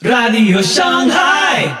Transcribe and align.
Radio 0.00 0.62
Shanghai. 0.62 1.76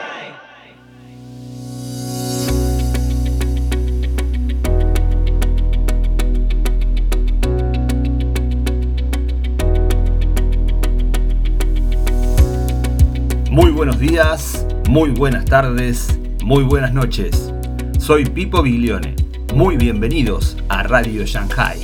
Muy 13.52 13.70
buenos 13.70 14.00
días, 14.00 14.66
muy 14.88 15.10
buenas 15.10 15.44
tardes, 15.44 16.18
muy 16.42 16.64
buenas 16.64 16.92
noches. 16.92 17.52
Soy 18.00 18.24
Pipo 18.24 18.62
Biglione. 18.62 19.14
Muy 19.54 19.76
bienvenidos 19.76 20.56
a 20.68 20.82
Radio 20.82 21.24
Shanghai. 21.24 21.80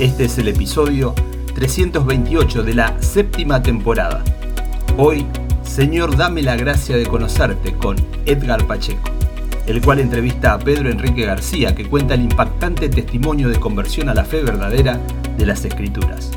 Este 0.00 0.24
es 0.24 0.38
el 0.38 0.48
episodio 0.48 1.14
328 1.54 2.62
de 2.62 2.74
la 2.74 3.02
séptima 3.02 3.62
temporada. 3.62 4.24
Hoy, 4.96 5.26
Señor, 5.64 6.16
dame 6.16 6.42
la 6.42 6.56
gracia 6.56 6.96
de 6.96 7.06
conocerte 7.06 7.74
con 7.74 7.96
Edgar 8.26 8.64
Pacheco, 8.66 9.10
el 9.66 9.80
cual 9.80 9.98
entrevista 9.98 10.52
a 10.52 10.58
Pedro 10.58 10.88
Enrique 10.88 11.26
García 11.26 11.74
que 11.74 11.88
cuenta 11.88 12.14
el 12.14 12.22
impactante 12.22 12.88
testimonio 12.88 13.48
de 13.48 13.58
conversión 13.58 14.08
a 14.08 14.14
la 14.14 14.24
fe 14.24 14.42
verdadera 14.42 15.00
de 15.36 15.46
las 15.46 15.64
Escrituras. 15.64 16.30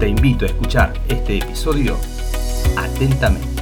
Te 0.00 0.08
invito 0.08 0.44
a 0.44 0.48
escuchar 0.48 0.94
este 1.08 1.38
episodio 1.38 1.96
atentamente. 2.76 3.55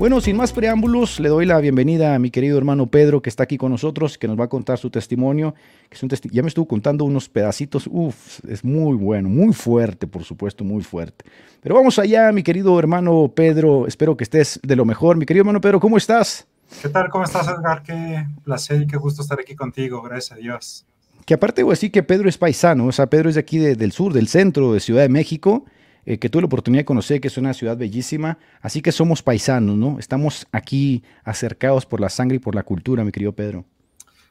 Bueno, 0.00 0.22
sin 0.22 0.34
más 0.34 0.54
preámbulos, 0.54 1.20
le 1.20 1.28
doy 1.28 1.44
la 1.44 1.60
bienvenida 1.60 2.14
a 2.14 2.18
mi 2.18 2.30
querido 2.30 2.56
hermano 2.56 2.86
Pedro, 2.86 3.20
que 3.20 3.28
está 3.28 3.42
aquí 3.42 3.58
con 3.58 3.70
nosotros, 3.70 4.16
que 4.16 4.28
nos 4.28 4.40
va 4.40 4.44
a 4.44 4.48
contar 4.48 4.78
su 4.78 4.88
testimonio. 4.88 5.54
Que 5.90 5.96
es 5.96 6.02
un 6.02 6.08
testi 6.08 6.30
ya 6.32 6.40
me 6.40 6.48
estuvo 6.48 6.66
contando 6.66 7.04
unos 7.04 7.28
pedacitos, 7.28 7.86
uff, 7.86 8.42
es 8.48 8.64
muy 8.64 8.96
bueno, 8.96 9.28
muy 9.28 9.52
fuerte, 9.52 10.06
por 10.06 10.24
supuesto, 10.24 10.64
muy 10.64 10.82
fuerte. 10.82 11.26
Pero 11.60 11.74
vamos 11.74 11.98
allá, 11.98 12.32
mi 12.32 12.42
querido 12.42 12.78
hermano 12.78 13.30
Pedro, 13.36 13.86
espero 13.86 14.16
que 14.16 14.24
estés 14.24 14.58
de 14.62 14.74
lo 14.74 14.86
mejor. 14.86 15.18
Mi 15.18 15.26
querido 15.26 15.42
hermano 15.42 15.60
Pedro, 15.60 15.80
¿cómo 15.80 15.98
estás? 15.98 16.46
¿Qué 16.80 16.88
tal? 16.88 17.10
¿Cómo 17.10 17.24
estás, 17.24 17.46
Edgar? 17.48 17.82
Qué 17.82 18.24
placer 18.42 18.80
y 18.80 18.86
qué 18.86 18.96
gusto 18.96 19.20
estar 19.20 19.38
aquí 19.38 19.54
contigo, 19.54 20.00
gracias 20.00 20.32
a 20.32 20.40
Dios. 20.40 20.86
Que 21.26 21.34
aparte 21.34 21.62
voy 21.62 21.72
a 21.72 21.74
decir 21.74 21.92
que 21.92 22.02
Pedro 22.02 22.26
es 22.30 22.38
paisano, 22.38 22.86
o 22.86 22.92
sea, 22.92 23.08
Pedro 23.08 23.28
es 23.28 23.34
de 23.34 23.42
aquí 23.42 23.58
de, 23.58 23.76
del 23.76 23.92
sur, 23.92 24.14
del 24.14 24.28
centro 24.28 24.72
de 24.72 24.80
Ciudad 24.80 25.02
de 25.02 25.10
México. 25.10 25.66
Eh, 26.10 26.18
que 26.18 26.28
tuve 26.28 26.42
la 26.42 26.46
oportunidad 26.46 26.80
de 26.80 26.86
conocer, 26.86 27.20
que 27.20 27.28
es 27.28 27.38
una 27.38 27.54
ciudad 27.54 27.76
bellísima. 27.76 28.36
Así 28.62 28.82
que 28.82 28.90
somos 28.90 29.22
paisanos, 29.22 29.76
¿no? 29.76 30.00
Estamos 30.00 30.48
aquí 30.50 31.04
acercados 31.22 31.86
por 31.86 32.00
la 32.00 32.08
sangre 32.08 32.38
y 32.38 32.40
por 32.40 32.56
la 32.56 32.64
cultura, 32.64 33.04
mi 33.04 33.12
querido 33.12 33.30
Pedro. 33.30 33.64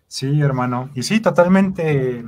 Sí, 0.05 0.41
hermano. 0.41 0.89
Y 0.93 1.03
sí, 1.03 1.21
totalmente. 1.21 2.25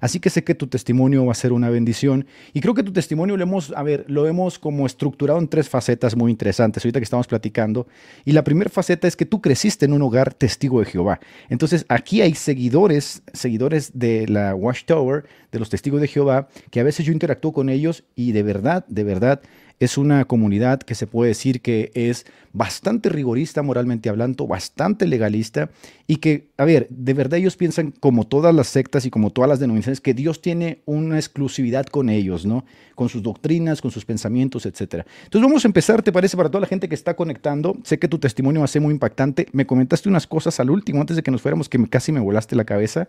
Así 0.00 0.20
que 0.20 0.30
sé 0.30 0.44
que 0.44 0.54
tu 0.54 0.66
testimonio 0.66 1.24
va 1.26 1.32
a 1.32 1.34
ser 1.34 1.52
una 1.52 1.70
bendición. 1.70 2.26
Y 2.52 2.60
creo 2.60 2.74
que 2.74 2.82
tu 2.82 2.92
testimonio 2.92 3.36
lo 3.36 3.42
hemos, 3.42 3.72
a 3.76 3.82
ver, 3.82 4.04
lo 4.08 4.26
hemos 4.26 4.58
como 4.58 4.86
estructurado 4.86 5.38
en 5.38 5.48
tres 5.48 5.68
facetas 5.68 6.16
muy 6.16 6.30
interesantes, 6.30 6.84
ahorita 6.84 7.00
que 7.00 7.04
estamos 7.04 7.26
platicando. 7.26 7.86
Y 8.24 8.32
la 8.32 8.44
primera 8.44 8.70
faceta 8.70 9.08
es 9.08 9.16
que 9.16 9.26
tú 9.26 9.40
creciste 9.40 9.86
en 9.86 9.92
un 9.92 10.02
hogar 10.02 10.34
testigo 10.34 10.80
de 10.80 10.86
Jehová. 10.86 11.20
Entonces, 11.48 11.84
aquí 11.88 12.22
hay 12.22 12.34
seguidores, 12.34 13.22
seguidores 13.32 13.92
de 13.98 14.26
la 14.28 14.54
Watchtower, 14.54 15.24
de 15.52 15.58
los 15.58 15.70
testigos 15.70 16.00
de 16.00 16.08
Jehová, 16.08 16.48
que 16.70 16.80
a 16.80 16.84
veces 16.84 17.06
yo 17.06 17.12
interactúo 17.12 17.52
con 17.52 17.68
ellos 17.68 18.04
y 18.14 18.32
de 18.32 18.42
verdad, 18.42 18.84
de 18.88 19.04
verdad, 19.04 19.40
es 19.80 19.96
una 19.96 20.26
comunidad 20.26 20.80
que 20.80 20.94
se 20.94 21.06
puede 21.06 21.28
decir 21.28 21.62
que 21.62 21.90
es 21.94 22.26
bastante 22.52 23.08
rigorista 23.08 23.62
moralmente 23.62 24.10
hablando, 24.10 24.46
bastante 24.46 25.06
legalista 25.06 25.70
y 26.06 26.16
que, 26.16 26.48
a 26.58 26.66
ver, 26.66 26.86
de 26.90 27.14
verdad 27.14 27.38
ellos 27.38 27.56
piensan 27.56 27.92
como 27.92 28.26
todas 28.26 28.54
las 28.54 28.66
sectas 28.66 29.06
y 29.06 29.10
como 29.10 29.30
todas 29.30 29.48
las 29.48 29.58
denominaciones 29.58 30.02
que 30.02 30.12
Dios 30.12 30.42
tiene 30.42 30.82
una 30.84 31.16
exclusividad 31.16 31.86
con 31.86 32.10
ellos, 32.10 32.44
¿no? 32.44 32.66
Con 32.94 33.08
sus 33.08 33.22
doctrinas, 33.22 33.80
con 33.80 33.90
sus 33.90 34.04
pensamientos, 34.04 34.66
etc. 34.66 35.06
Entonces 35.24 35.48
vamos 35.48 35.64
a 35.64 35.68
empezar, 35.68 36.02
¿te 36.02 36.12
parece? 36.12 36.36
Para 36.36 36.50
toda 36.50 36.60
la 36.60 36.66
gente 36.66 36.86
que 36.86 36.94
está 36.94 37.16
conectando, 37.16 37.78
sé 37.82 37.98
que 37.98 38.08
tu 38.08 38.18
testimonio 38.18 38.60
va 38.60 38.66
a 38.66 38.68
ser 38.68 38.82
muy 38.82 38.92
impactante. 38.92 39.46
Me 39.52 39.66
comentaste 39.66 40.10
unas 40.10 40.26
cosas 40.26 40.60
al 40.60 40.68
último, 40.68 41.00
antes 41.00 41.16
de 41.16 41.22
que 41.22 41.30
nos 41.30 41.40
fuéramos, 41.40 41.70
que 41.70 41.82
casi 41.88 42.12
me 42.12 42.20
volaste 42.20 42.54
la 42.54 42.64
cabeza. 42.64 43.08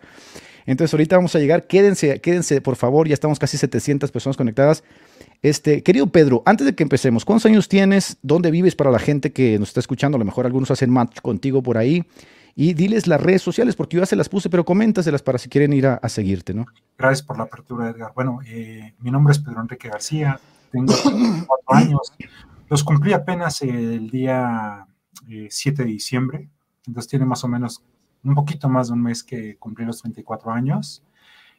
Entonces 0.65 0.93
ahorita 0.93 1.17
vamos 1.17 1.35
a 1.35 1.39
llegar, 1.39 1.67
quédense, 1.67 2.21
quédense 2.21 2.61
por 2.61 2.77
favor, 2.77 3.09
ya 3.09 3.13
estamos 3.13 3.39
casi 3.39 3.57
700 3.57 4.09
personas 4.09 4.37
conectadas. 4.37 4.83
Este, 5.41 5.81
querido 5.81 6.07
Pedro, 6.07 6.43
antes 6.45 6.67
de 6.67 6.75
que 6.75 6.83
empecemos, 6.83 7.25
¿cuántos 7.25 7.47
años 7.47 7.67
tienes? 7.67 8.17
¿Dónde 8.21 8.51
vives 8.51 8.75
para 8.75 8.91
la 8.91 8.99
gente 8.99 9.31
que 9.31 9.57
nos 9.57 9.69
está 9.69 9.79
escuchando? 9.79 10.17
A 10.17 10.19
lo 10.19 10.25
mejor 10.25 10.45
algunos 10.45 10.69
hacen 10.69 10.91
match 10.91 11.19
contigo 11.21 11.63
por 11.63 11.77
ahí. 11.77 12.05
Y 12.53 12.73
diles 12.73 13.07
las 13.07 13.21
redes 13.21 13.41
sociales, 13.41 13.75
porque 13.75 13.95
yo 13.95 14.01
ya 14.01 14.05
se 14.05 14.15
las 14.15 14.29
puse, 14.29 14.49
pero 14.49 14.65
coméntaselas 14.65 15.23
para 15.23 15.37
si 15.37 15.49
quieren 15.49 15.73
ir 15.73 15.87
a, 15.87 16.09
seguirte, 16.09 16.53
¿no? 16.53 16.65
Gracias 16.97 17.25
por 17.25 17.37
la 17.37 17.45
apertura, 17.45 17.89
Edgar. 17.89 18.11
Bueno, 18.13 18.39
eh, 18.45 18.93
mi 18.99 19.09
nombre 19.09 19.31
es 19.31 19.39
Pedro 19.39 19.61
Enrique 19.61 19.89
García, 19.89 20.39
tengo 20.69 20.93
cuatro 21.47 21.65
años. 21.67 22.13
Los 22.69 22.83
cumplí 22.83 23.13
apenas 23.13 23.61
el 23.61 24.09
día 24.09 24.85
eh, 25.29 25.47
7 25.49 25.83
de 25.83 25.89
diciembre, 25.89 26.49
entonces 26.85 27.09
tiene 27.09 27.25
más 27.25 27.43
o 27.43 27.47
menos 27.47 27.81
un 28.23 28.35
poquito 28.35 28.69
más 28.69 28.87
de 28.87 28.93
un 28.93 29.01
mes 29.01 29.23
que 29.23 29.57
cumplí 29.57 29.85
los 29.85 30.01
34 30.01 30.51
años. 30.51 31.03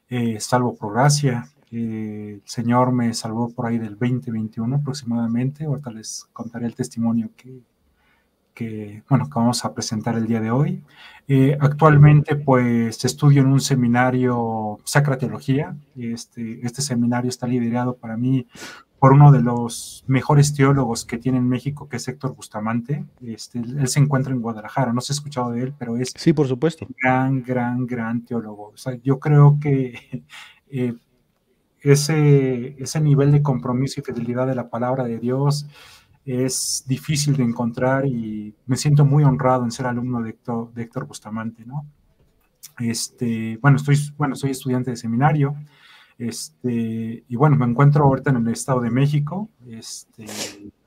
Eh, 0.09 0.39
salvo 0.41 0.77
por 0.77 0.93
gracia, 0.93 1.49
eh, 1.73 2.35
el 2.35 2.43
Señor 2.45 2.93
me 2.93 3.15
salvó 3.15 3.49
por 3.49 3.67
ahí 3.67 3.79
del 3.79 3.99
2021 3.99 4.77
aproximadamente. 4.77 5.65
Ahorita 5.65 5.91
les 5.91 6.29
contaré 6.33 6.67
el 6.67 6.75
testimonio 6.75 7.31
que, 7.35 7.63
que, 8.53 9.03
bueno, 9.09 9.25
que 9.25 9.39
vamos 9.39 9.65
a 9.65 9.73
presentar 9.73 10.17
el 10.17 10.27
día 10.27 10.41
de 10.41 10.51
hoy. 10.51 10.83
Eh, 11.29 11.57
actualmente, 11.59 12.37
pues, 12.37 13.05
estudio 13.07 13.41
en 13.41 13.49
un 13.49 13.61
seminario 13.61 14.81
Sacra 14.85 15.17
Teología. 15.17 15.75
Este, 15.97 16.65
este 16.65 16.83
seminario 16.83 17.31
está 17.31 17.47
liderado 17.47 17.97
para 17.97 18.19
mí 18.19 18.47
por 18.99 19.15
uno 19.15 19.33
de 19.33 19.41
los 19.41 20.05
mejores 20.07 20.55
teólogos 20.55 21.05
que 21.05 21.19
tiene 21.19 21.39
en 21.39 21.49
México, 21.49 21.89
que 21.89 21.97
es 21.97 22.07
Héctor 22.07 22.37
Bustamante. 22.37 23.05
Este, 23.21 23.59
él 23.59 23.89
se 23.89 23.99
encuentra 23.99 24.33
en 24.33 24.43
Guadalajara, 24.43 24.93
no 24.93 25.01
se 25.01 25.13
ha 25.13 25.17
escuchado 25.17 25.51
de 25.53 25.63
él, 25.63 25.75
pero 25.77 25.97
es 25.97 26.13
sí, 26.15 26.33
por 26.33 26.47
supuesto. 26.47 26.87
gran, 27.03 27.43
gran, 27.43 27.87
gran 27.87 28.25
teólogo. 28.25 28.69
O 28.69 28.77
sea, 28.77 28.95
yo 29.03 29.19
creo 29.19 29.59
que 29.59 30.23
eh, 30.71 30.95
ese, 31.83 32.77
ese 32.79 33.01
nivel 33.01 33.33
de 33.33 33.43
compromiso 33.43 34.01
y 34.01 34.05
fidelidad 34.05 34.47
de 34.47 34.55
la 34.55 34.71
palabra 34.71 35.05
de 35.05 35.19
Dios 35.19 35.67
es 36.25 36.85
difícil 36.87 37.37
de 37.37 37.43
encontrar 37.43 38.07
y 38.07 38.55
me 38.67 38.77
siento 38.77 39.05
muy 39.05 39.25
honrado 39.25 39.65
en 39.65 39.73
ser 39.73 39.87
alumno 39.87 40.23
de 40.23 40.31
Héctor, 40.31 40.73
de 40.73 40.83
Héctor 40.83 41.07
Bustamante, 41.07 41.65
¿no? 41.65 41.85
Este, 42.79 43.59
bueno, 43.61 43.77
estoy, 43.77 43.99
bueno, 44.17 44.37
soy 44.37 44.51
estudiante 44.51 44.91
de 44.93 44.97
seminario, 44.97 45.57
este, 46.19 47.25
y 47.27 47.37
bueno, 47.37 47.57
me 47.57 47.67
encuentro 47.67 48.05
ahorita 48.05 48.31
en 48.31 48.37
el 48.37 48.49
Estado 48.49 48.81
de 48.81 48.91
México, 48.91 49.49
este, 49.67 50.27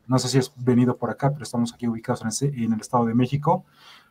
no 0.08 0.18
sé 0.20 0.30
si 0.30 0.38
has 0.38 0.54
venido 0.56 0.98
por 0.98 1.10
acá, 1.10 1.32
pero 1.32 1.44
estamos 1.44 1.74
aquí 1.74 1.88
ubicados 1.88 2.42
en, 2.42 2.64
en 2.64 2.74
el 2.74 2.80
Estado 2.80 3.06
de 3.06 3.16
México, 3.16 3.66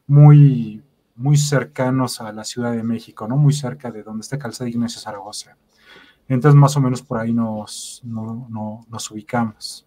muy, 0.07 0.83
muy 1.17 1.39
cercanos 1.39 2.21
a 2.21 2.33
la 2.33 2.45
Ciudad 2.45 2.73
de 2.73 2.83
México, 2.83 3.27
¿no? 3.27 3.39
Muy 3.39 3.55
cerca 3.55 3.91
de 3.91 4.03
donde 4.03 4.21
está 4.21 4.39
Calzada 4.39 4.69
Ignacio 4.69 5.01
Zaragoza. 5.01 5.57
Entonces, 6.29 6.59
más 6.59 6.77
o 6.77 6.81
menos 6.81 7.03
por 7.03 7.19
ahí 7.19 7.33
nos, 7.33 8.01
no, 8.05 8.47
no, 8.51 8.87
nos 8.91 9.11
ubicamos. 9.11 9.87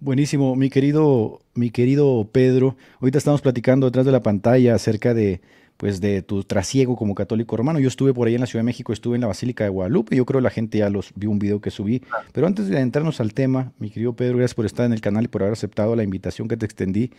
Buenísimo, 0.00 0.54
mi 0.54 0.68
querido, 0.68 1.40
mi 1.54 1.70
querido 1.70 2.28
Pedro. 2.30 2.76
Ahorita 3.00 3.18
estamos 3.18 3.40
platicando 3.40 3.86
detrás 3.86 4.04
de 4.04 4.12
la 4.12 4.22
pantalla 4.22 4.74
acerca 4.74 5.14
de, 5.14 5.40
pues, 5.78 6.00
de 6.00 6.20
tu 6.20 6.44
trasiego 6.44 6.94
como 6.94 7.14
católico 7.14 7.56
romano. 7.56 7.78
Yo 7.78 7.88
estuve 7.88 8.12
por 8.12 8.28
ahí 8.28 8.34
en 8.34 8.42
la 8.42 8.46
Ciudad 8.46 8.60
de 8.60 8.66
México, 8.66 8.92
estuve 8.92 9.14
en 9.14 9.22
la 9.22 9.28
Basílica 9.28 9.64
de 9.64 9.70
Guadalupe. 9.70 10.14
Yo 10.14 10.26
creo 10.26 10.40
que 10.40 10.44
la 10.44 10.50
gente 10.50 10.78
ya 10.78 10.90
los 10.90 11.12
vio 11.14 11.30
un 11.30 11.38
video 11.38 11.60
que 11.60 11.70
subí. 11.70 12.02
Pero 12.32 12.46
antes 12.46 12.68
de 12.68 12.76
adentrarnos 12.76 13.20
al 13.20 13.32
tema, 13.32 13.72
mi 13.78 13.88
querido 13.88 14.14
Pedro, 14.14 14.36
gracias 14.36 14.54
por 14.54 14.66
estar 14.66 14.84
en 14.84 14.92
el 14.92 15.00
canal 15.00 15.24
y 15.24 15.28
por 15.28 15.42
haber 15.42 15.54
aceptado 15.54 15.96
la 15.96 16.02
invitación 16.02 16.48
que 16.48 16.58
te 16.58 16.66
extendí. 16.66 17.10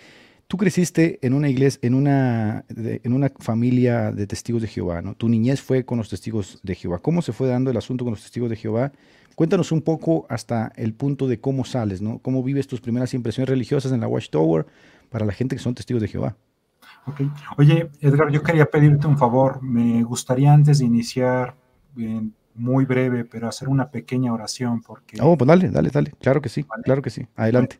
Tú 0.47 0.57
creciste 0.57 1.17
en 1.22 1.33
una 1.33 1.50
iglesia, 1.50 1.79
en 1.81 1.95
una, 1.95 2.66
en 2.69 3.13
una 3.13 3.31
familia 3.39 4.11
de 4.11 4.28
testigos 4.28 4.61
de 4.61 4.67
Jehová, 4.67 5.01
¿no? 5.01 5.16
Tu 5.16 5.28
niñez 5.28 5.61
fue 5.61 5.85
con 5.85 5.97
los 5.97 6.09
testigos 6.09 6.59
de 6.61 6.75
Jehová. 6.75 7.00
¿Cómo 7.00 7.23
se 7.23 7.33
fue 7.33 7.47
dando 7.47 7.72
el 7.72 7.78
asunto 7.78 8.06
con 8.06 8.11
los 8.11 8.22
testigos 8.22 8.50
de 8.51 8.56
Jehová? 8.56 8.91
Cuéntanos 9.35 9.72
un 9.72 9.81
poco 9.81 10.28
hasta 10.29 10.72
el 10.75 10.94
punto 10.94 11.28
de 11.28 11.39
cómo 11.39 11.66
sales, 11.66 12.01
¿no? 12.01 12.19
¿Cómo 12.19 12.44
vives 12.44 12.68
tus 12.68 12.80
primeras 12.80 13.13
impresiones 13.13 13.50
religiosas 13.50 13.92
en 13.92 14.01
la 14.01 14.07
Watchtower 14.07 14.68
para 15.09 15.25
la 15.25 15.33
gente 15.33 15.56
que 15.56 15.62
son 15.62 15.74
testigos 15.74 16.01
de 16.01 16.09
Jehová? 16.09 16.36
Okay. 17.07 17.30
Oye, 17.57 17.89
Edgar, 18.01 18.31
yo 18.31 18.42
quería 18.42 18.65
pedirte 18.65 19.07
un 19.07 19.18
favor. 19.18 19.62
Me 19.62 20.03
gustaría 20.03 20.53
antes 20.53 20.80
de 20.80 20.86
iniciar, 20.86 21.56
muy 22.56 22.86
breve, 22.86 23.25
pero 23.25 23.47
hacer 23.47 23.68
una 23.68 23.89
pequeña 23.89 24.33
oración 24.33 24.81
porque... 24.81 25.18
Oh, 25.21 25.38
pues 25.38 25.47
dale, 25.47 25.69
dale, 25.69 25.89
dale. 25.89 26.12
Claro 26.19 26.42
que 26.42 26.50
sí, 26.50 26.63
¿vale? 26.63 26.83
claro 26.83 27.01
que 27.01 27.09
sí. 27.09 27.27
Adelante. 27.36 27.80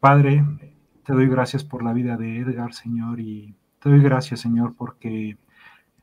Padre, 0.00 0.44
te 1.04 1.12
doy 1.12 1.28
gracias 1.28 1.64
por 1.64 1.82
la 1.82 1.92
vida 1.92 2.16
de 2.16 2.38
Edgar, 2.38 2.72
Señor, 2.72 3.20
y 3.20 3.54
te 3.78 3.90
doy 3.90 4.02
gracias, 4.02 4.40
Señor, 4.40 4.74
porque 4.74 5.36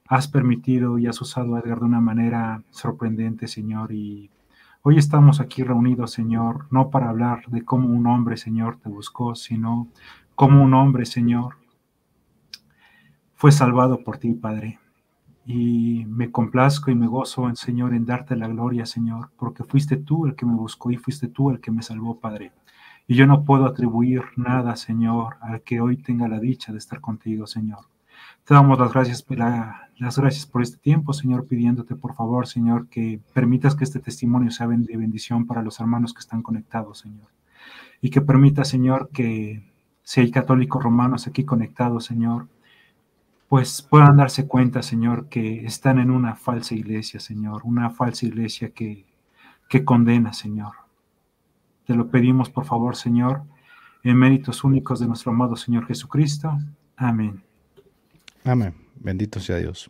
has 0.08 0.28
permitido 0.28 1.00
y 1.00 1.08
has 1.08 1.20
usado 1.22 1.56
a 1.56 1.60
Edgar 1.60 1.80
de 1.80 1.86
una 1.86 2.02
manera 2.02 2.64
sorprendente, 2.70 3.48
Señor, 3.48 3.92
y 3.92 4.30
hoy 4.84 4.98
estamos 4.98 5.40
aquí 5.40 5.64
reunidos, 5.64 6.12
Señor, 6.12 6.68
no 6.70 6.90
para 6.92 7.10
hablar 7.10 7.46
de 7.48 7.66
cómo 7.66 7.90
un 7.90 8.06
hombre, 8.08 8.38
Señor, 8.38 8.78
te 8.78 8.90
buscó, 8.90 9.34
sino 9.36 9.88
cómo 10.36 10.64
un 10.64 10.74
hombre, 10.76 11.06
Señor, 11.06 11.56
fue 13.34 13.52
salvado 13.52 14.04
por 14.04 14.18
ti, 14.18 14.34
Padre. 14.34 14.80
y 15.46 16.06
me 16.06 16.32
complazco 16.32 16.92
y 16.92 16.96
me 16.96 17.08
gozo 17.08 17.54
Señor 17.56 17.96
en 17.96 18.06
darte 18.06 18.36
la 18.36 18.48
gloria, 18.48 18.86
Señor, 18.86 19.32
porque 19.38 19.64
fuiste 19.64 19.98
tú 19.98 20.28
el 20.28 20.36
que 20.36 20.46
me 20.46 20.54
buscó 20.54 20.92
y 20.92 20.98
fuiste 20.98 21.28
tú 21.28 21.50
el 21.50 21.60
que 21.60 21.72
me 21.72 21.82
salvó, 21.82 22.20
Padre. 22.20 22.52
Y 23.08 23.16
yo 23.16 23.28
no 23.28 23.44
puedo 23.44 23.66
atribuir 23.66 24.24
nada, 24.38 24.76
Señor, 24.76 25.36
al 25.42 25.62
que 25.62 25.82
hoy 25.82 25.98
tenga 25.98 26.28
la 26.28 26.40
dicha 26.40 26.72
de 26.72 26.78
estar 26.78 27.02
contigo, 27.02 27.48
Señor. 27.48 27.80
Te 28.46 28.54
damos 28.54 28.80
las 28.80 28.94
gracias, 28.94 29.26
las 29.30 30.18
gracias 30.18 30.46
por 30.46 30.62
este 30.62 30.78
tiempo, 30.78 31.14
Señor, 31.14 31.46
pidiéndote 31.48 31.96
por 31.96 32.16
favor, 32.16 32.48
Señor, 32.48 32.88
que 32.88 33.20
permitas 33.34 33.76
que 33.76 33.84
este 33.84 34.00
testimonio 34.00 34.52
sea 34.52 34.68
de 34.68 34.98
bendición 34.98 35.46
para 35.46 35.62
los 35.62 35.80
hermanos 35.80 36.14
que 36.14 36.20
están 36.20 36.42
conectados, 36.42 37.00
Señor. 37.00 37.28
Y 38.02 38.10
que 38.10 38.22
permita, 38.22 38.64
Señor, 38.64 39.10
que 39.14 39.64
si 40.04 40.22
hay 40.22 40.32
católicos 40.32 40.84
romanos 40.84 41.28
aquí 41.28 41.44
conectados, 41.44 42.06
Señor, 42.06 42.48
pues 43.48 43.82
puedan 43.82 44.18
darse 44.18 44.48
cuenta, 44.48 44.82
Señor, 44.82 45.28
que 45.28 45.66
están 45.66 46.00
en 46.00 46.10
una 46.10 46.36
falsa 46.36 46.74
iglesia, 46.74 47.20
Señor, 47.20 47.62
una 47.66 47.90
falsa 47.90 48.26
iglesia 48.26 48.70
que, 48.70 49.06
que 49.70 49.84
condena, 49.84 50.34
Señor. 50.34 50.74
Te 51.86 51.96
lo 51.96 52.10
pedimos, 52.10 52.50
por 52.50 52.66
favor, 52.66 52.96
Señor, 52.96 53.44
en 54.04 54.18
méritos 54.18 54.64
únicos 54.64 55.00
de 55.00 55.08
nuestro 55.08 55.32
amado 55.32 55.56
Señor 55.56 55.86
Jesucristo. 55.88 56.58
Amén. 56.96 57.44
Amén. 58.44 58.74
Bendito 58.96 59.40
sea 59.40 59.58
Dios. 59.58 59.90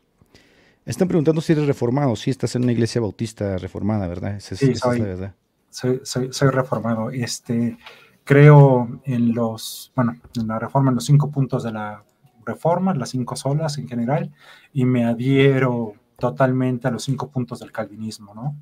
Están 0.86 1.08
preguntando 1.08 1.42
si 1.42 1.54
eres 1.54 1.68
reformado. 1.68 2.16
Sí, 2.16 2.32
estás 2.32 2.56
en 2.56 2.64
una 2.64 2.72
iglesia 2.72 3.02
bautista 3.02 3.58
reformada, 3.58 4.08
¿verdad? 4.08 4.40
sí, 4.40 4.56
soy, 4.56 4.72
es 4.72 4.84
la 4.84 4.90
verdad. 4.90 5.36
Soy, 5.70 6.02
soy, 6.04 6.50
reformado. 6.50 7.12
Este, 7.12 7.78
creo 8.24 9.02
en 9.06 9.34
los, 9.34 9.92
bueno, 9.96 10.16
en 10.36 10.48
la 10.48 10.60
reforma, 10.60 10.90
en 10.90 10.96
los 10.96 11.06
cinco 11.06 11.30
puntos 11.30 11.64
de 11.64 11.72
la 11.72 12.04
reformas, 12.46 12.98
las 12.98 13.10
cinco 13.10 13.36
solas 13.36 13.78
en 13.78 13.88
general, 13.88 14.32
y 14.74 14.86
me 14.86 15.06
adhiero 15.06 15.94
totalmente 16.18 16.88
a 16.88 16.92
los 16.92 17.04
cinco 17.04 17.30
puntos 17.30 17.60
del 17.60 17.72
calvinismo, 17.72 18.34
¿no? 18.34 18.56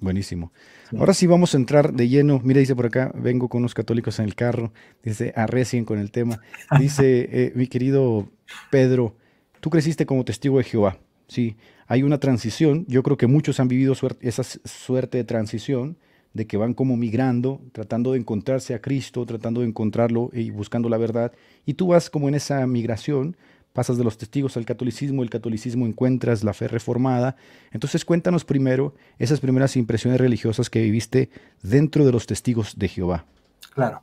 Buenísimo. 0.00 0.52
Ahora 0.98 1.14
sí 1.14 1.26
vamos 1.26 1.54
a 1.54 1.56
entrar 1.56 1.92
de 1.92 2.08
lleno. 2.08 2.40
Mira, 2.44 2.60
dice 2.60 2.76
por 2.76 2.86
acá, 2.86 3.12
vengo 3.14 3.48
con 3.48 3.60
unos 3.60 3.74
católicos 3.74 4.18
en 4.18 4.26
el 4.26 4.34
carro. 4.34 4.72
Dice, 5.02 5.32
arrecien 5.36 5.84
con 5.84 5.98
el 5.98 6.10
tema. 6.10 6.40
Dice, 6.78 7.28
eh, 7.30 7.52
mi 7.54 7.66
querido 7.68 8.28
Pedro, 8.70 9.16
tú 9.60 9.70
creciste 9.70 10.06
como 10.06 10.24
testigo 10.24 10.58
de 10.58 10.64
Jehová. 10.64 10.98
Sí, 11.28 11.56
hay 11.86 12.02
una 12.02 12.18
transición. 12.18 12.84
Yo 12.88 13.02
creo 13.02 13.16
que 13.16 13.26
muchos 13.26 13.60
han 13.60 13.68
vivido 13.68 13.94
esa 14.20 14.42
suerte 14.42 15.18
de 15.18 15.24
transición 15.24 15.96
de 16.34 16.46
que 16.46 16.56
van 16.56 16.74
como 16.74 16.96
migrando, 16.96 17.60
tratando 17.72 18.12
de 18.12 18.18
encontrarse 18.18 18.74
a 18.74 18.80
Cristo, 18.80 19.24
tratando 19.24 19.60
de 19.60 19.68
encontrarlo 19.68 20.30
y 20.32 20.50
buscando 20.50 20.88
la 20.88 20.98
verdad. 20.98 21.32
Y 21.64 21.74
tú 21.74 21.88
vas 21.88 22.10
como 22.10 22.28
en 22.28 22.34
esa 22.34 22.66
migración, 22.66 23.36
pasas 23.74 23.98
de 23.98 24.04
los 24.04 24.16
testigos 24.16 24.56
al 24.56 24.64
catolicismo, 24.64 25.22
el 25.22 25.30
catolicismo 25.30 25.84
encuentras 25.84 26.44
la 26.44 26.54
fe 26.54 26.68
reformada. 26.68 27.36
Entonces 27.72 28.04
cuéntanos 28.04 28.44
primero 28.44 28.94
esas 29.18 29.40
primeras 29.40 29.76
impresiones 29.76 30.20
religiosas 30.20 30.70
que 30.70 30.80
viviste 30.80 31.28
dentro 31.62 32.06
de 32.06 32.12
los 32.12 32.26
testigos 32.26 32.78
de 32.78 32.88
Jehová. 32.88 33.26
Claro. 33.74 34.02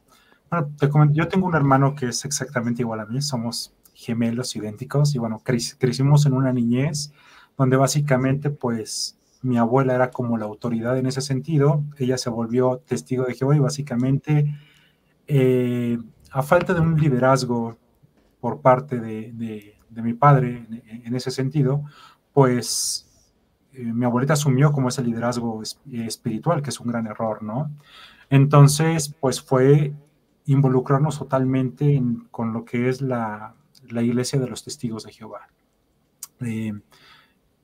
Bueno, 0.49 1.13
yo 1.13 1.29
tengo 1.29 1.47
un 1.47 1.55
hermano 1.55 1.95
que 1.95 2.07
es 2.07 2.25
exactamente 2.25 2.81
igual 2.81 2.99
a 2.99 3.05
mí, 3.05 3.21
somos 3.21 3.73
gemelos 3.93 4.53
idénticos 4.57 5.15
y 5.15 5.19
bueno, 5.19 5.41
crecimos 5.43 6.25
en 6.25 6.33
una 6.33 6.51
niñez 6.51 7.13
donde 7.57 7.77
básicamente 7.77 8.49
pues 8.49 9.17
mi 9.41 9.57
abuela 9.57 9.95
era 9.95 10.11
como 10.11 10.37
la 10.37 10.45
autoridad 10.45 10.97
en 10.97 11.05
ese 11.05 11.21
sentido, 11.21 11.81
ella 11.97 12.17
se 12.17 12.29
volvió 12.29 12.81
testigo 12.85 13.23
de 13.23 13.35
Jehová 13.35 13.55
y 13.55 13.59
básicamente, 13.59 14.53
eh, 15.27 15.97
a 16.29 16.43
falta 16.43 16.73
de 16.73 16.81
un 16.81 16.99
liderazgo 16.99 17.77
por 18.41 18.61
parte 18.61 18.99
de, 18.99 19.77
mi 19.91 20.13
padre 20.13 20.67
en, 21.03 21.15
ese 21.15 21.31
sentido, 21.31 21.83
pues 22.33 23.07
eh, 23.73 23.83
mi 23.83 24.05
abuelita 24.05 24.33
asumió 24.33 24.71
como 24.71 24.89
ese 24.89 25.03
liderazgo 25.03 25.61
espiritual, 25.91 26.61
que 26.61 26.71
es 26.71 26.79
un 26.79 26.87
gran 26.87 27.07
error, 27.07 27.43
¿no? 27.43 27.71
Entonces, 28.29 29.15
pues 29.19 29.41
fue 29.41 29.93
involucrarnos 30.45 31.19
totalmente 31.19 32.01
con 32.31 32.51
lo 32.51 32.65
que 32.65 32.89
es 32.89 33.01
la, 33.01 33.55
iglesia 33.89 34.39
de 34.39 34.47
los 34.47 34.63
testigos 34.63 35.03
de 35.03 35.13
Jehová. 35.13 35.47
Eh, 36.39 36.73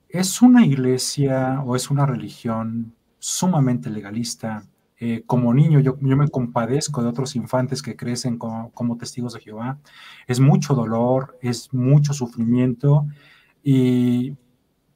es 0.08 0.40
una 0.40 0.64
iglesia 0.64 1.60
o 1.64 1.76
es 1.76 1.90
una 1.90 2.06
religión 2.06 2.94
sumamente 3.18 3.90
legalista. 3.90 4.62
Eh, 5.00 5.22
como 5.26 5.54
niño 5.54 5.78
yo, 5.80 5.96
yo, 6.00 6.16
me 6.16 6.28
compadezco 6.28 7.02
de 7.02 7.08
otros 7.08 7.36
infantes 7.36 7.82
que 7.82 7.94
crecen 7.94 8.36
como, 8.36 8.72
como, 8.72 8.96
testigos 8.96 9.34
de 9.34 9.40
Jehová. 9.40 9.78
Es 10.26 10.40
mucho 10.40 10.74
dolor, 10.74 11.38
es 11.40 11.72
mucho 11.72 12.12
sufrimiento 12.12 13.06
y 13.62 14.36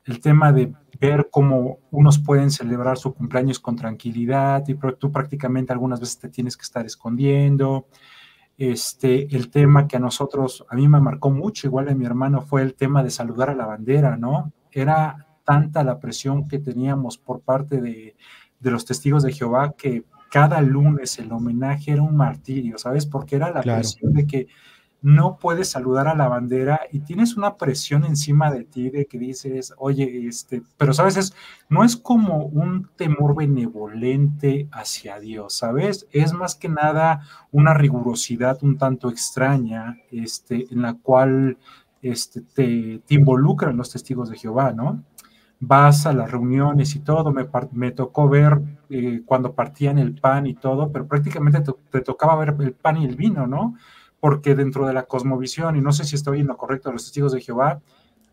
el 0.05 0.21
tema 0.21 0.53
de 0.53 0.73
ver 1.01 1.29
cómo 1.31 1.79
unos 1.91 2.19
pueden 2.19 2.51
celebrar 2.51 2.99
su 2.99 3.15
cumpleaños 3.15 3.61
con 3.61 3.77
tranquilidad 3.77 4.65
y 4.67 4.75
tú 4.99 5.13
prácticamente 5.13 5.73
algunas 5.73 6.01
veces 6.01 6.19
te 6.19 6.29
tienes 6.29 6.57
que 6.57 6.63
estar 6.63 6.85
escondiendo. 6.85 7.87
Este, 8.59 9.35
el 9.35 9.51
tema 9.51 9.89
que 9.89 9.97
a 9.97 10.01
nosotros, 10.01 10.65
a 10.69 10.77
mí 10.77 10.87
me 10.89 11.01
marcó 11.01 11.31
mucho, 11.31 11.67
igual 11.67 11.89
a 11.89 11.95
mi 11.95 12.05
hermano, 12.05 12.43
fue 12.43 12.63
el 12.63 12.75
tema 12.75 13.03
de 13.03 13.11
saludar 13.11 13.51
a 13.51 13.55
la 13.55 13.67
bandera, 13.67 14.17
¿no? 14.17 14.53
era 14.73 15.27
tanta 15.45 15.85
la 15.85 16.01
presión 16.01 16.49
que 16.49 16.59
teníamos 16.59 17.19
por 17.19 17.41
parte 17.41 17.81
de, 17.81 18.17
los 18.71 18.85
testigos 18.85 19.23
de 19.23 19.33
Jehová 19.33 19.75
que 19.77 20.05
cada 20.31 20.61
lunes 20.63 21.19
el 21.19 21.31
homenaje 21.33 21.93
era 21.93 22.03
un 22.03 22.17
martirio, 22.17 22.79
¿sabes? 22.79 23.05
Porque 23.05 23.37
era 23.37 23.51
la 23.51 23.63
presión 23.63 24.15
de 24.15 24.27
que 24.27 24.47
no 25.03 25.37
puedes 25.37 25.69
saludar 25.69 26.07
a 26.07 26.15
la 26.15 26.29
bandera 26.29 26.83
y 26.93 27.01
tienes 27.01 27.37
una 27.37 27.57
presión 27.57 28.05
encima 28.05 28.53
de 28.53 28.65
ti 28.65 28.89
de 28.89 29.07
que 29.07 29.19
dices, 29.19 29.75
oye, 29.77 30.29
este, 30.29 30.63
pero 30.79 30.95
sabes, 30.95 31.17
es, 31.17 31.35
no 31.69 31.83
es 31.85 31.97
como 31.97 32.47
un 32.47 32.89
temor 32.97 33.35
benevolente 33.35 34.69
hacia 34.71 35.19
Dios, 35.19 35.55
¿sabes? 35.55 36.07
Es 36.13 36.33
más 36.33 36.55
que 36.55 36.69
nada 36.69 37.23
una 37.51 37.75
rigurosidad 37.75 38.63
un 38.63 38.79
tanto 38.79 39.11
extraña, 39.11 39.99
este, 40.13 40.67
en 40.71 40.83
la 40.83 40.95
cual 40.95 41.59
este, 42.01 42.43
te, 42.43 43.01
involucran 43.09 43.77
los 43.77 43.91
testigos 43.91 44.31
de 44.31 44.37
Jehová, 44.37 44.73
¿no? 44.73 45.05
Vas 45.65 46.07
a 46.07 46.13
las 46.13 46.29
reuniones 46.29 46.97
y 46.97 46.99
todo, 46.99 47.33
me, 47.33 47.47
me 47.71 47.93
tocó 47.93 48.29
ver 48.29 48.61
eh, 48.91 49.23
cuando 49.25 49.55
partían 49.55 49.97
el 49.97 50.13
pan 50.13 50.47
y 50.49 50.55
todo, 50.55 50.91
pero 50.91 51.07
prácticamente 51.07 51.63
te, 51.89 52.01
tocaba 52.01 52.35
ver 52.35 52.57
el 52.59 52.73
pan 52.73 52.97
y 52.97 53.05
el 53.05 53.15
vino, 53.15 53.47
¿no? 53.47 53.77
Porque 54.19 54.57
dentro 54.57 54.89
de 54.89 54.93
la 54.93 55.05
cosmovisión, 55.05 55.77
y 55.77 55.81
no 55.81 55.93
sé 55.93 56.05
si 56.05 56.17
estoy 56.17 56.39
viendo 56.39 56.57
correcto, 56.57 56.91
los 56.91 57.05
testigos 57.05 57.33
de 57.33 57.41
Jehová, 57.41 57.81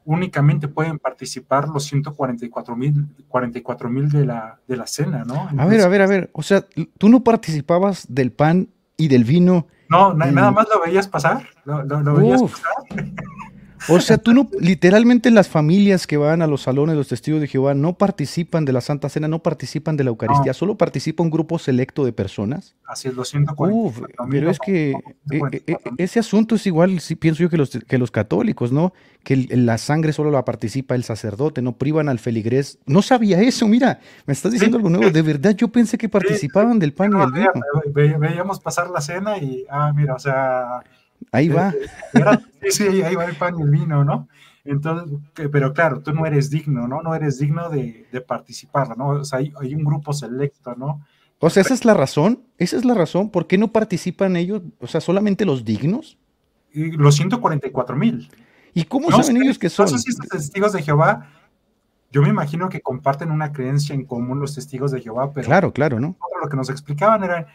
únicamente 0.05 0.67
pueden 0.67 0.97
participar 0.97 1.69
los 1.69 1.83
144 1.83 2.75
mil 2.75 3.05
44 3.27 3.89
mil 3.89 4.09
de 4.09 4.25
la, 4.25 4.59
de 4.67 4.77
la 4.77 4.87
cena, 4.87 5.23
¿no? 5.23 5.49
a 5.55 5.65
ver, 5.67 5.81
a 5.81 5.87
ver, 5.87 6.01
a 6.01 6.07
ver, 6.07 6.29
o 6.33 6.41
sea, 6.41 6.65
tú 6.97 7.09
no 7.09 7.23
participabas 7.23 8.07
del 8.09 8.31
pan 8.31 8.69
y 8.97 9.07
del 9.07 9.23
vino. 9.23 9.67
No, 9.87 10.15
nada 10.15 10.49
más 10.49 10.67
lo 10.73 10.81
veías 10.81 11.07
pasar, 11.07 11.47
lo, 11.63 11.83
lo 11.83 12.15
veías 12.15 12.41
pasar. 12.41 12.73
O 13.87 13.99
sea, 13.99 14.17
tú 14.17 14.33
no, 14.33 14.49
literalmente 14.59 15.31
las 15.31 15.47
familias 15.47 16.05
que 16.05 16.17
van 16.17 16.41
a 16.41 16.47
los 16.47 16.63
salones 16.63 16.93
de 16.93 16.97
los 16.97 17.07
testigos 17.07 17.41
de 17.41 17.47
Jehová 17.47 17.73
no 17.73 17.97
participan 17.97 18.65
de 18.65 18.73
la 18.73 18.81
Santa 18.81 19.09
Cena, 19.09 19.27
no 19.27 19.39
participan 19.39 19.95
de 19.97 20.03
la 20.03 20.09
Eucaristía, 20.09 20.53
solo 20.53 20.77
participa 20.77 21.23
un 21.23 21.29
grupo 21.29 21.59
selecto 21.59 22.03
de 22.03 22.11
personas. 22.11 22.75
Así 22.85 23.07
es, 23.07 23.15
240. 23.15 24.09
pero 24.29 24.49
es 24.49 24.59
que 24.59 24.91
e, 24.91 25.37
e, 25.51 25.63
e, 25.67 25.77
ese 25.97 26.19
asunto 26.19 26.55
es 26.55 26.65
igual, 26.67 26.99
sí, 26.99 27.15
pienso 27.15 27.43
yo, 27.43 27.49
que 27.49 27.57
los, 27.57 27.69
que 27.69 27.97
los 27.97 28.11
católicos, 28.11 28.71
¿no? 28.71 28.93
Que 29.23 29.47
la 29.51 29.77
sangre 29.77 30.13
solo 30.13 30.31
la 30.31 30.45
participa 30.45 30.95
el 30.95 31.03
sacerdote, 31.03 31.61
no 31.61 31.77
privan 31.77 32.09
al 32.09 32.19
feligrés. 32.19 32.79
No 32.85 33.01
sabía 33.01 33.41
eso, 33.41 33.67
mira, 33.67 33.99
me 34.25 34.33
estás 34.33 34.51
diciendo 34.51 34.77
algo 34.77 34.89
nuevo. 34.89 35.11
De 35.11 35.21
verdad, 35.21 35.55
yo 35.55 35.67
pensé 35.69 35.97
que 35.97 36.09
participaban 36.09 36.79
del 36.79 36.93
pan 36.93 37.11
y 37.13 37.19
del 37.19 37.31
vino. 37.31 38.19
Veíamos 38.19 38.59
pasar 38.59 38.89
la 38.89 39.01
cena 39.01 39.37
y, 39.37 39.65
ah, 39.69 39.91
mira, 39.95 40.15
o 40.15 40.19
sea 40.19 40.83
Ahí 41.31 41.49
va. 41.49 41.73
sí, 42.63 42.71
sí, 42.71 43.01
ahí 43.01 43.15
va 43.15 43.25
el 43.25 43.35
pan 43.35 43.57
y 43.59 43.61
el 43.61 43.69
vino, 43.69 44.03
¿no? 44.03 44.27
Entonces, 44.65 45.17
pero 45.51 45.73
claro, 45.73 46.01
tú 46.01 46.13
no 46.13 46.25
eres 46.25 46.49
digno, 46.49 46.87
¿no? 46.87 47.01
No 47.01 47.15
eres 47.15 47.39
digno 47.39 47.69
de, 47.69 48.05
participar, 48.27 48.97
¿no? 48.97 49.09
O 49.09 49.23
sea, 49.23 49.39
hay, 49.39 49.75
un 49.75 49.83
grupo 49.83 50.13
selecto, 50.13 50.75
¿no? 50.75 51.05
O 51.39 51.49
sea, 51.49 51.61
esa 51.61 51.73
es 51.73 51.85
la 51.85 51.93
razón, 51.93 52.43
esa 52.57 52.77
es 52.77 52.85
la 52.85 52.93
razón, 52.93 53.29
¿por 53.29 53.47
qué 53.47 53.57
no 53.57 53.71
participan 53.71 54.35
ellos? 54.35 54.61
O 54.79 54.87
sea, 54.87 54.99
solamente 54.99 55.45
los 55.45 55.63
dignos. 55.63 56.17
Y 56.73 56.91
los 56.91 57.15
144 57.15 57.95
mil. 57.95 58.29
¿Y 58.73 58.83
cómo 58.83 59.09
saben 59.09 59.41
ellos 59.41 59.57
que 59.57 59.69
son? 59.69 59.85
No 59.85 59.97
sé 59.97 59.99
si 59.99 60.09
estos 60.11 60.27
testigos 60.27 60.73
de 60.73 60.83
Jehová, 60.83 61.29
yo 62.11 62.21
me 62.21 62.29
imagino 62.29 62.69
que 62.69 62.81
comparten 62.81 63.31
una 63.31 63.51
creencia 63.53 63.95
en 63.95 64.05
común 64.05 64.39
los 64.39 64.53
testigos 64.55 64.91
de 64.91 65.01
Jehová, 65.01 65.31
pero... 65.33 65.47
Claro, 65.47 65.73
claro, 65.73 65.99
¿no? 65.99 66.17
Lo 66.41 66.49
que 66.49 66.57
nos 66.57 66.69
explicaban 66.69 67.23
era 67.23 67.47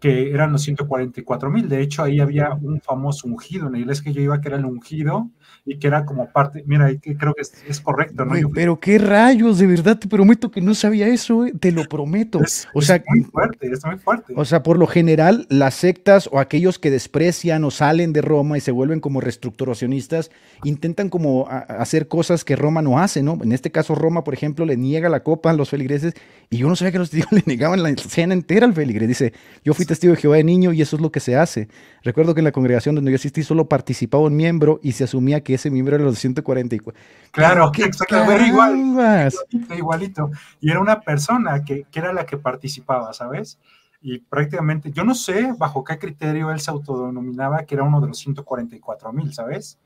que 0.00 0.30
eran 0.32 0.52
los 0.52 0.62
144 0.62 1.50
mil. 1.50 1.68
De 1.68 1.82
hecho, 1.82 2.02
ahí 2.02 2.20
había 2.20 2.54
un 2.54 2.80
famoso 2.80 3.28
ungido 3.28 3.66
en 3.66 3.72
la 3.74 3.78
iglesia 3.78 4.04
que 4.04 4.12
yo 4.12 4.22
iba, 4.22 4.40
que 4.40 4.48
era 4.48 4.56
el 4.56 4.64
ungido, 4.64 5.30
y 5.64 5.78
que 5.78 5.86
era 5.86 6.04
como 6.04 6.30
parte, 6.30 6.64
mira, 6.66 6.86
ahí 6.86 6.98
que 6.98 7.16
creo 7.16 7.34
que 7.34 7.42
es, 7.42 7.80
correcto, 7.80 8.24
¿no? 8.24 8.34
pero 8.54 8.80
qué 8.80 8.98
rayos, 8.98 9.58
de 9.58 9.66
verdad, 9.66 9.98
te 9.98 10.08
prometo 10.08 10.50
que 10.50 10.60
no 10.60 10.74
sabía 10.74 11.08
eso, 11.08 11.46
eh, 11.46 11.52
te 11.58 11.72
lo 11.72 11.84
prometo. 11.84 12.40
o 12.74 12.82
sea, 12.82 13.02
muy 13.08 13.24
fuerte, 13.24 13.70
es 13.70 13.84
muy 13.84 13.98
fuerte. 13.98 14.32
O 14.36 14.44
sea, 14.44 14.62
por 14.62 14.78
lo 14.78 14.86
general, 14.86 15.46
las 15.48 15.74
sectas 15.74 16.28
o 16.32 16.38
aquellos 16.38 16.78
que 16.78 16.90
desprecian 16.90 17.64
o 17.64 17.70
salen 17.70 18.12
de 18.12 18.22
Roma 18.22 18.58
y 18.58 18.60
se 18.60 18.70
vuelven 18.70 19.00
como 19.00 19.20
reestructuracionistas, 19.20 20.30
intentan 20.64 21.08
como 21.08 21.46
hacer 21.48 22.08
cosas 22.08 22.44
que 22.44 22.56
Roma 22.56 22.82
no 22.82 22.98
hace, 22.98 23.22
¿no? 23.22 23.38
En 23.42 23.52
este 23.52 23.70
caso, 23.70 23.94
Roma, 23.94 24.24
por 24.24 24.34
ejemplo, 24.34 24.64
le 24.64 24.76
niega 24.76 25.08
la 25.08 25.22
copa 25.22 25.50
a 25.50 25.52
los 25.52 25.70
feligreses, 25.70 26.14
y 26.48 26.58
yo 26.58 26.68
no 26.68 26.74
sabía 26.76 26.92
que 26.92 26.98
los 26.98 27.10
testigos 27.10 27.32
le 27.32 27.42
negaban 27.46 27.82
la 27.82 27.94
cena 27.96 28.34
entera 28.34 28.66
al 28.66 28.74
feligres. 28.74 29.08
Dice, 29.08 29.32
yo 29.64 29.74
fui 29.74 29.86
testigo 29.86 30.14
de 30.14 30.20
Jehová 30.20 30.36
de 30.36 30.44
niño 30.44 30.72
y 30.72 30.82
eso 30.82 30.96
es 30.96 31.02
lo 31.02 31.12
que 31.12 31.20
se 31.20 31.36
hace. 31.36 31.68
Recuerdo 32.02 32.34
que 32.34 32.40
en 32.40 32.44
la 32.44 32.52
congregación 32.52 32.94
donde 32.94 33.10
yo 33.10 33.16
asistí 33.16 33.42
solo 33.42 33.68
participaba 33.68 34.24
un 34.24 34.36
miembro 34.36 34.80
y 34.82 34.92
se 34.92 35.04
asumía 35.04 35.39
que 35.40 35.54
ese 35.54 35.70
miembro 35.70 35.96
era 35.96 36.04
los 36.04 36.18
144. 36.18 37.00
Claro, 37.30 37.72
exactamente, 37.76 38.46
igual, 38.46 39.32
igualito, 39.76 40.30
Y 40.60 40.70
era 40.70 40.80
una 40.80 41.00
persona 41.00 41.64
que, 41.64 41.84
que 41.90 41.98
era 41.98 42.12
la 42.12 42.26
que 42.26 42.36
participaba, 42.36 43.12
¿sabes? 43.12 43.58
y 44.02 44.18
prácticamente, 44.18 44.90
yo 44.92 45.04
no 45.04 45.14
sé 45.14 45.52
bajo 45.58 45.84
qué 45.84 45.98
criterio 45.98 46.50
él 46.50 46.60
se 46.60 46.70
autodenominaba 46.70 47.64
que 47.64 47.74
era 47.74 47.84
uno 47.84 48.00
de 48.00 48.08
los 48.08 48.18
144 48.18 49.12
mil, 49.12 49.32
¿sabes? 49.34 49.78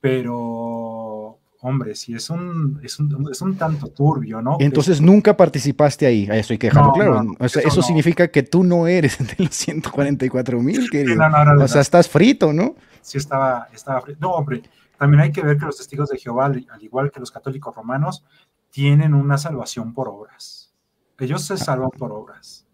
Pero 0.00 1.38
hombre, 1.62 1.94
sí 1.94 2.14
es 2.14 2.30
un, 2.30 2.80
es 2.82 2.98
un, 3.42 3.56
tanto 3.56 3.88
turbio, 3.88 4.40
¿no? 4.40 4.56
Entonces 4.58 5.00
nunca 5.00 5.36
participaste 5.36 6.06
ahí, 6.06 6.26
eso 6.32 6.54
hay 6.54 6.58
que 6.58 6.68
dejarlo 6.68 6.92
claro. 6.92 7.36
eso, 7.38 7.82
significa 7.82 8.28
que 8.28 8.42
tú 8.42 8.64
no 8.64 8.86
eres 8.86 9.18
de 9.36 9.44
los 9.44 9.54
144 9.54 10.60
mil, 10.60 10.90
querido. 10.90 11.22
o 11.60 11.68
sea, 11.68 11.82
estás 11.82 12.08
frito, 12.08 12.52
¿no? 12.52 12.74
Sí, 13.02 13.18
estaba, 13.18 13.68
estaba 13.72 14.00
frito. 14.00 14.18
No, 14.20 14.32
hombre, 14.32 14.62
también 15.00 15.22
hay 15.22 15.32
que 15.32 15.40
ver 15.40 15.56
que 15.56 15.64
los 15.64 15.78
testigos 15.78 16.10
de 16.10 16.18
Jehová, 16.18 16.44
al 16.44 16.82
igual 16.82 17.10
que 17.10 17.20
los 17.20 17.30
católicos 17.30 17.74
romanos, 17.74 18.22
tienen 18.68 19.14
una 19.14 19.38
salvación 19.38 19.94
por 19.94 20.10
obras. 20.10 20.74
Ellos 21.18 21.42
se 21.42 21.56
salvan 21.56 21.88
por 21.88 22.12
obras. 22.12 22.66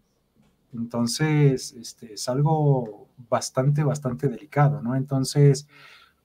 Entonces, 0.73 1.71
este, 1.71 2.15
es 2.15 2.27
algo 2.27 3.07
bastante, 3.29 3.81
bastante 3.85 4.27
delicado, 4.27 4.81
¿no? 4.81 4.93
Entonces, 4.95 5.69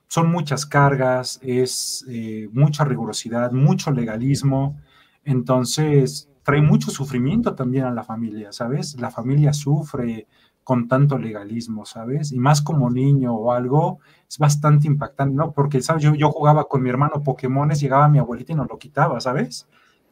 son 0.09 0.29
muchas 0.29 0.67
cargas, 0.67 1.39
es 1.41 2.05
eh, 2.09 2.49
mucha 2.53 2.85
rigurosidad, 2.85 3.53
mucho 3.53 3.93
legalismo, 3.93 4.81
entonces 5.23 6.29
trae 6.43 6.63
mucho 6.63 6.91
sufrimiento 6.91 7.55
también 7.55 7.85
a 7.85 7.93
la 7.93 8.03
familia, 8.03 8.51
¿sabes? 8.51 9.01
La 9.01 9.13
familia 9.13 9.53
sufre 9.53 10.27
con 10.65 10.89
tanto 10.89 11.19
legalismo, 11.19 11.85
¿sabes? 11.85 12.33
Y 12.33 12.39
más 12.39 12.63
como 12.63 12.91
niño 12.91 13.35
o 13.35 13.53
algo, 13.53 13.99
es 14.29 14.39
bastante 14.39 14.87
impactante, 14.87 15.35
¿no? 15.35 15.53
Porque, 15.53 15.83
¿sabes? 15.83 16.03
Yo, 16.03 16.15
yo 16.15 16.31
jugaba 16.31 16.65
con 16.65 16.83
mi 16.83 16.89
hermano 16.89 17.23
Pokémones, 17.23 17.81
llegaba 17.81 18.09
mi 18.09 18.19
abuelita 18.19 18.53
y 18.53 18.57
nos 18.57 18.69
lo 18.69 18.79
quitaba, 18.79 19.21
¿sabes? 19.21 19.67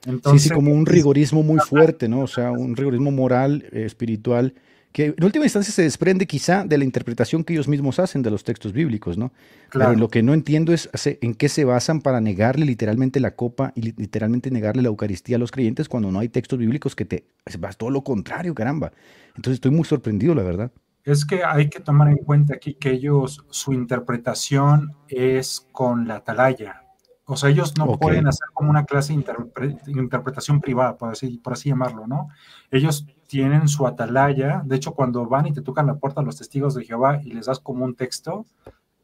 Entonces, 0.07 0.42
sí, 0.42 0.49
sí, 0.49 0.54
como 0.54 0.73
un 0.73 0.87
rigorismo 0.87 1.42
muy 1.42 1.59
fuerte, 1.61 2.09
¿no? 2.09 2.21
O 2.21 2.26
sea, 2.26 2.50
un 2.50 2.75
rigorismo 2.75 3.11
moral, 3.11 3.64
eh, 3.71 3.85
espiritual, 3.85 4.54
que 4.92 5.14
en 5.16 5.25
última 5.25 5.44
instancia 5.44 5.73
se 5.73 5.82
desprende 5.82 6.26
quizá 6.26 6.64
de 6.64 6.76
la 6.76 6.85
interpretación 6.85 7.44
que 7.44 7.52
ellos 7.52 7.68
mismos 7.68 7.99
hacen 7.99 8.23
de 8.23 8.30
los 8.30 8.42
textos 8.42 8.73
bíblicos, 8.73 9.16
¿no? 9.16 9.32
Claro. 9.68 9.90
Pero 9.90 10.00
lo 10.00 10.09
que 10.09 10.23
no 10.23 10.35
entiendo 10.35 10.73
es 10.73 10.90
en 11.04 11.35
qué 11.35 11.49
se 11.49 11.64
basan 11.64 12.00
para 12.00 12.20
negarle 12.20 12.66
literalmente 12.66 13.20
la 13.20 13.37
copa 13.37 13.73
y 13.76 13.92
literalmente 13.92 14.50
negarle 14.50 14.82
la 14.82 14.88
Eucaristía 14.88 15.37
a 15.37 15.38
los 15.38 15.52
creyentes 15.52 15.88
cuando 15.88 16.11
no 16.11 16.18
hay 16.18 16.28
textos 16.28 16.59
bíblicos 16.59 16.97
que 16.97 17.04
te... 17.04 17.25
Es 17.44 17.59
todo 17.76 17.90
lo 17.90 18.02
contrario, 18.02 18.54
caramba. 18.54 18.92
Entonces 19.28 19.54
estoy 19.54 19.70
muy 19.70 19.85
sorprendido, 19.85 20.35
la 20.35 20.42
verdad. 20.42 20.73
Es 21.04 21.25
que 21.25 21.44
hay 21.44 21.70
que 21.70 21.80
tomar 21.80 22.09
en 22.09 22.18
cuenta 22.18 22.54
aquí 22.54 22.75
que 22.75 22.90
ellos, 22.90 23.44
su 23.49 23.73
interpretación 23.73 24.92
es 25.09 25.66
con 25.73 26.09
la 26.09 26.16
atalaya. 26.16 26.82
O 27.31 27.37
sea, 27.37 27.49
ellos 27.49 27.79
no 27.79 27.97
pueden 27.97 28.27
hacer 28.27 28.49
como 28.53 28.71
una 28.71 28.85
clase 28.85 29.13
de 29.15 29.93
interpretación 29.93 30.61
privada, 30.61 30.97
por 30.97 31.11
así, 31.11 31.39
por 31.39 31.53
así 31.53 31.69
llamarlo, 31.69 32.09
¿no? 32.09 32.29
Ellos 32.73 33.07
tienen 33.29 33.69
su 33.69 33.87
atalaya. 33.87 34.63
De 34.65 34.75
hecho, 34.75 34.95
cuando 34.95 35.25
van 35.27 35.47
y 35.47 35.53
te 35.53 35.63
tocan 35.63 35.87
la 35.87 35.95
puerta 35.95 36.21
a 36.21 36.25
los 36.25 36.37
testigos 36.37 36.75
de 36.75 36.85
Jehová 36.85 37.21
y 37.23 37.31
les 37.31 37.47
das 37.47 37.61
como 37.61 37.85
un 37.85 37.95
texto, 37.95 38.47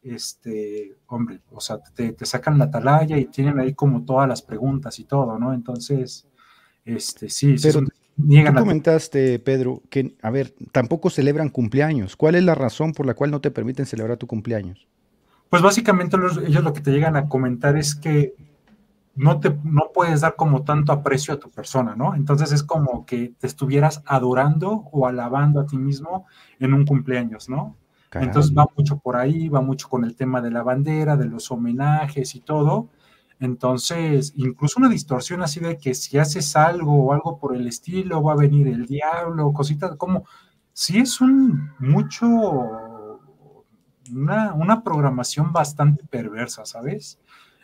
este, 0.03 0.97
hombre, 1.07 1.41
o 1.53 1.61
sea, 1.61 1.79
te, 1.95 2.15
sacan 2.27 2.59
la 2.59 2.65
atalaya 2.65 3.17
y 3.17 3.27
tienen 3.27 3.61
ahí 3.61 3.75
como 3.75 4.05
todas 4.05 4.29
las 4.29 4.43
preguntas 4.43 4.99
y 4.99 5.05
todo, 5.05 5.39
¿no? 5.39 5.55
Entonces, 5.55 6.27
este, 6.85 7.29
sí, 7.29 7.55
Pero 7.63 7.83
niegan 8.17 8.55
tú 8.55 8.61
comentaste, 8.61 9.39
Pedro, 9.39 9.83
que, 9.89 10.17
a 10.21 10.31
ver, 10.31 10.53
tampoco 10.73 11.11
celebran 11.11 11.49
cumpleaños. 11.49 12.17
¿Cuál 12.17 12.35
es 12.35 12.43
la 12.43 12.57
razón 12.57 12.93
por 12.93 13.07
la 13.07 13.15
cual 13.15 13.31
no 13.31 13.41
te 13.41 13.53
permiten 13.53 13.87
celebrar 13.87 14.17
tu 14.17 14.27
cumpleaños? 14.27 14.89
Pues 15.51 15.63
básicamente 15.63 16.17
ellos 16.17 16.65
lo 16.65 16.73
que 16.73 16.81
te 16.81 16.91
llegan 16.91 17.17
a 17.17 17.29
comentar 17.29 17.77
es 17.77 17.95
que 17.95 18.35
no, 19.15 19.41
te, 19.41 19.57
no 19.65 19.91
puedes 19.95 20.21
dar 20.21 20.37
como 20.37 20.63
tanto 20.63 20.93
aprecio 20.93 21.35
a 21.35 21.39
tu 21.39 21.51
persona, 21.51 21.97
¿no? 21.97 22.15
Entonces 22.15 22.53
es 22.53 22.63
como 22.63 23.07
que 23.07 23.33
te 23.39 23.47
estuvieras 23.47 24.03
adorando 24.07 24.85
o 24.93 25.07
alabando 25.07 25.61
a 25.61 25.67
ti 25.67 25.79
mismo 25.79 26.27
en 26.59 26.75
un 26.75 26.85
cumpleaños, 26.85 27.49
¿no? 27.49 27.77
Entonces 28.13 28.55
va 28.57 28.67
mucho 28.77 28.99
por 28.99 29.17
ahí, 29.17 29.49
va 29.49 29.61
mucho 29.61 29.89
con 29.89 30.05
el 30.05 30.17
tema 30.17 30.41
de 30.41 30.51
la 30.51 30.63
bandera, 30.63 31.17
de 31.17 31.27
los 31.27 31.51
homenajes 31.51 32.35
y 32.35 32.41
todo. 32.41 32.89
Entonces, 33.41 34.33
incluso 34.37 34.81
una 34.81 34.89
distorsión 34.89 35.43
así 35.43 35.61
de 35.61 35.77
que 35.77 35.93
si 35.95 36.17
haces 36.17 36.57
algo 36.57 37.05
o 37.05 37.13
algo 37.13 37.39
por 37.39 37.55
el 37.55 37.67
estilo, 37.67 38.23
va 38.23 38.33
a 38.33 38.37
venir 38.37 38.69
el 38.69 38.87
diablo, 38.87 39.53
cositas 39.53 39.97
como, 39.97 40.25
si 40.73 40.99
es 40.99 41.21
un 41.21 41.73
mucho 41.79 42.27
una, 44.11 44.83
programación 44.83 45.53
bastante 45.53 46.05
perversa, 46.05 46.65
¿sabes? 46.65 47.19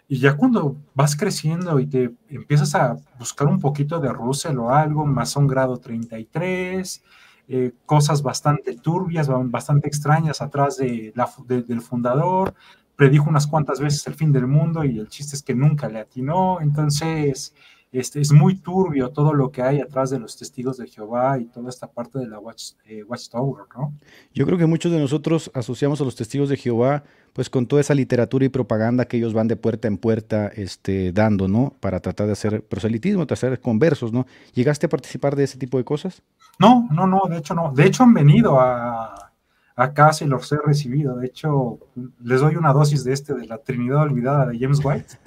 Y 0.08 0.18
ya 0.18 0.37
cuando 0.37 0.76
vas 0.94 1.16
creciendo 1.16 1.78
y 1.80 1.87
te 1.87 2.14
empiezas 2.28 2.75
a 2.75 2.96
buscar 3.18 3.49
un 3.49 3.61
poquito 3.61 3.99
de 4.00 4.12
Russell 4.12 4.58
o 4.58 4.70
algo, 4.70 5.06
más 5.06 5.37
un 5.37 5.46
grado 5.46 5.78
33, 5.78 7.02
eh, 7.49 7.72
cosas 7.87 8.22
bastante 8.22 8.76
turbias, 8.76 9.28
bastante 9.28 9.88
extrañas 9.88 10.42
atrás 10.42 10.76
de 10.76 11.12
del 11.46 11.80
fundador, 11.80 12.54
predijo 12.96 13.28
unas 13.28 13.46
cuantas 13.46 13.80
veces 13.80 14.06
el 14.06 14.14
fin 14.14 14.32
del 14.32 14.46
mundo 14.46 14.84
y 14.84 14.99
el 14.99 15.08
chiste 15.08 15.37
es 15.37 15.42
que 15.42 15.54
nunca 15.54 15.88
le 15.88 16.00
atinó, 16.00 16.61
entonces 16.61 17.54
este, 17.92 18.20
es 18.20 18.32
muy 18.32 18.56
turbio 18.56 19.11
todo 19.11 19.34
lo 19.34 19.52
que 19.52 19.62
hay 19.62 19.80
atrás 19.80 20.11
de 20.11 20.18
los 20.18 20.37
testigos 20.37 20.78
de 20.78 20.88
Jehová 20.88 21.38
y 21.38 21.44
toda 21.44 21.68
esta 21.68 21.87
parte 21.87 22.18
de 22.18 22.26
la 22.26 22.38
Watch, 22.38 22.72
eh, 22.87 23.04
Watchtower, 23.04 23.66
¿no? 23.76 23.92
Yo 24.32 24.46
creo 24.46 24.56
que 24.56 24.66
muchos 24.66 24.90
de 24.90 24.99
nosotros 24.99 25.50
asociamos 25.54 26.00
a 26.00 26.04
los 26.04 26.16
testigos 26.16 26.49
de 26.49 26.56
Jehová 26.56 27.04
pues 27.32 27.49
con 27.49 27.66
toda 27.66 27.80
esa 27.80 27.94
literatura 27.94 28.44
y 28.44 28.49
propaganda 28.49 29.06
que 29.06 29.16
ellos 29.16 29.32
van 29.32 29.49
de 29.49 29.56
puerta 29.56 29.88
en 29.88 29.96
puerta 29.96 30.49
este, 30.49 31.12
dando, 31.12 31.49
¿no? 31.49 31.75
Para 31.80 32.00
tratar 32.00 32.26
de 32.26 32.32
hacer 32.32 32.64
proselitismo, 32.64 33.25
de 33.25 33.34
hacer 33.34 33.61
conversos, 33.61 34.12
¿no? 34.12 34.26
¿Llegaste 34.54 34.87
a 34.87 34.88
participar 34.88 35.37
de 35.37 35.44
ese 35.44 35.58
tipo 35.58 35.78
de 35.78 35.84
cosas? 35.84 36.22
No, 36.58 36.88
no, 36.90 37.06
no, 37.06 37.22
de 37.28 37.38
hecho 37.38 37.54
no. 37.54 37.72
De 37.72 37.87
hecho 37.87 38.02
han 38.02 38.12
venido 38.12 38.61
a, 38.61 39.31
acá 39.76 40.12
sí 40.12 40.24
los 40.26 40.50
he 40.52 40.58
recibido. 40.58 41.16
De 41.16 41.26
hecho, 41.26 41.78
les 42.22 42.40
doy 42.40 42.56
una 42.56 42.72
dosis 42.72 43.04
de 43.04 43.12
este 43.12 43.34
de 43.34 43.46
la 43.46 43.58
Trinidad 43.58 44.02
Olvidada 44.02 44.46
de 44.46 44.58
James 44.58 44.80
White. 44.82 45.18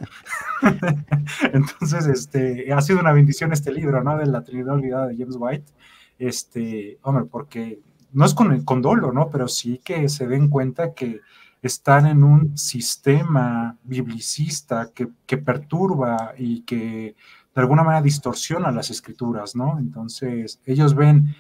Entonces, 1.53 2.07
este, 2.07 2.71
ha 2.73 2.81
sido 2.81 2.99
una 2.99 3.13
bendición 3.13 3.51
este 3.53 3.71
libro, 3.71 4.03
¿no? 4.03 4.17
De 4.17 4.25
la 4.25 4.43
Trinidad 4.43 4.75
Olvidada 4.75 5.07
de 5.07 5.17
James 5.17 5.35
White. 5.37 5.71
Este, 6.17 6.99
hombre, 7.01 7.25
porque 7.25 7.79
no 8.13 8.25
es 8.25 8.33
con, 8.33 8.53
el 8.53 8.63
condolo, 8.63 9.11
¿no? 9.11 9.29
Pero 9.29 9.47
sí 9.47 9.81
que 9.83 10.07
se 10.09 10.27
den 10.27 10.49
cuenta 10.49 10.93
que 10.93 11.21
están 11.61 12.05
en 12.05 12.23
un 12.23 12.57
sistema 12.57 13.77
biblicista 13.83 14.91
que, 14.93 15.09
que 15.25 15.37
perturba 15.37 16.33
y 16.37 16.61
que 16.61 17.15
de 17.55 17.61
alguna 17.61 17.83
manera 17.83 18.01
distorsiona 18.01 18.71
las 18.71 18.91
escrituras, 18.91 19.55
¿no? 19.55 19.79
Entonces, 19.79 20.59
ellos 20.65 20.93
ven 20.93 21.35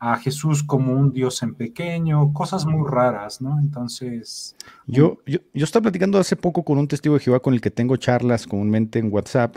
a 0.00 0.16
Jesús 0.16 0.62
como 0.62 0.94
un 0.94 1.12
Dios 1.12 1.42
en 1.42 1.54
pequeño, 1.54 2.32
cosas 2.32 2.64
muy 2.66 2.90
raras, 2.90 3.40
¿no? 3.40 3.60
Entonces... 3.60 4.56
Yo, 4.86 5.18
yo, 5.26 5.38
yo 5.52 5.64
estaba 5.64 5.82
platicando 5.84 6.18
hace 6.18 6.36
poco 6.36 6.64
con 6.64 6.78
un 6.78 6.88
testigo 6.88 7.14
de 7.14 7.20
Jehová 7.20 7.40
con 7.40 7.52
el 7.52 7.60
que 7.60 7.70
tengo 7.70 7.96
charlas 7.96 8.46
comúnmente 8.46 8.98
en 8.98 9.12
WhatsApp 9.12 9.56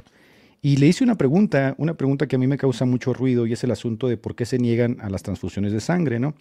y 0.61 0.77
le 0.77 0.87
hice 0.87 1.03
una 1.03 1.15
pregunta, 1.15 1.75
una 1.77 1.95
pregunta 1.95 2.25
que 2.25 2.37
a 2.37 2.39
mí 2.39 2.47
me 2.47 2.57
causa 2.57 2.85
mucho 2.85 3.13
ruido 3.13 3.45
y 3.45 3.53
es 3.53 3.63
el 3.65 3.71
asunto 3.71 4.07
de 4.07 4.15
por 4.15 4.33
qué 4.33 4.45
se 4.45 4.57
niegan 4.57 4.97
a 5.01 5.09
las 5.09 5.21
transfusiones 5.21 5.73
de 5.73 5.81
sangre, 5.81 6.19
¿no? 6.19 6.35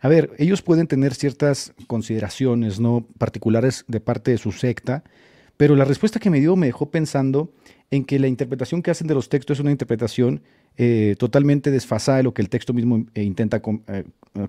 A 0.00 0.08
ver, 0.08 0.32
ellos 0.38 0.62
pueden 0.62 0.86
tener 0.86 1.12
ciertas 1.14 1.72
consideraciones, 1.88 2.78
¿no? 2.78 3.06
Particulares 3.18 3.84
de 3.88 3.98
parte 4.00 4.30
de 4.30 4.38
su 4.38 4.52
secta, 4.52 5.02
pero 5.56 5.74
la 5.74 5.84
respuesta 5.84 6.20
que 6.20 6.30
me 6.30 6.40
dio 6.40 6.54
me 6.54 6.66
dejó 6.66 6.90
pensando 6.90 7.52
en 7.94 8.04
que 8.04 8.18
la 8.18 8.26
interpretación 8.26 8.82
que 8.82 8.90
hacen 8.90 9.06
de 9.06 9.14
los 9.14 9.28
textos 9.28 9.58
es 9.58 9.60
una 9.60 9.70
interpretación 9.70 10.42
eh, 10.76 11.14
totalmente 11.18 11.70
desfasada 11.70 12.18
de 12.18 12.24
lo 12.24 12.34
que 12.34 12.42
el 12.42 12.48
texto 12.48 12.72
mismo 12.72 13.06
eh, 13.14 13.22
intenta 13.22 13.62
eh, 13.88 14.04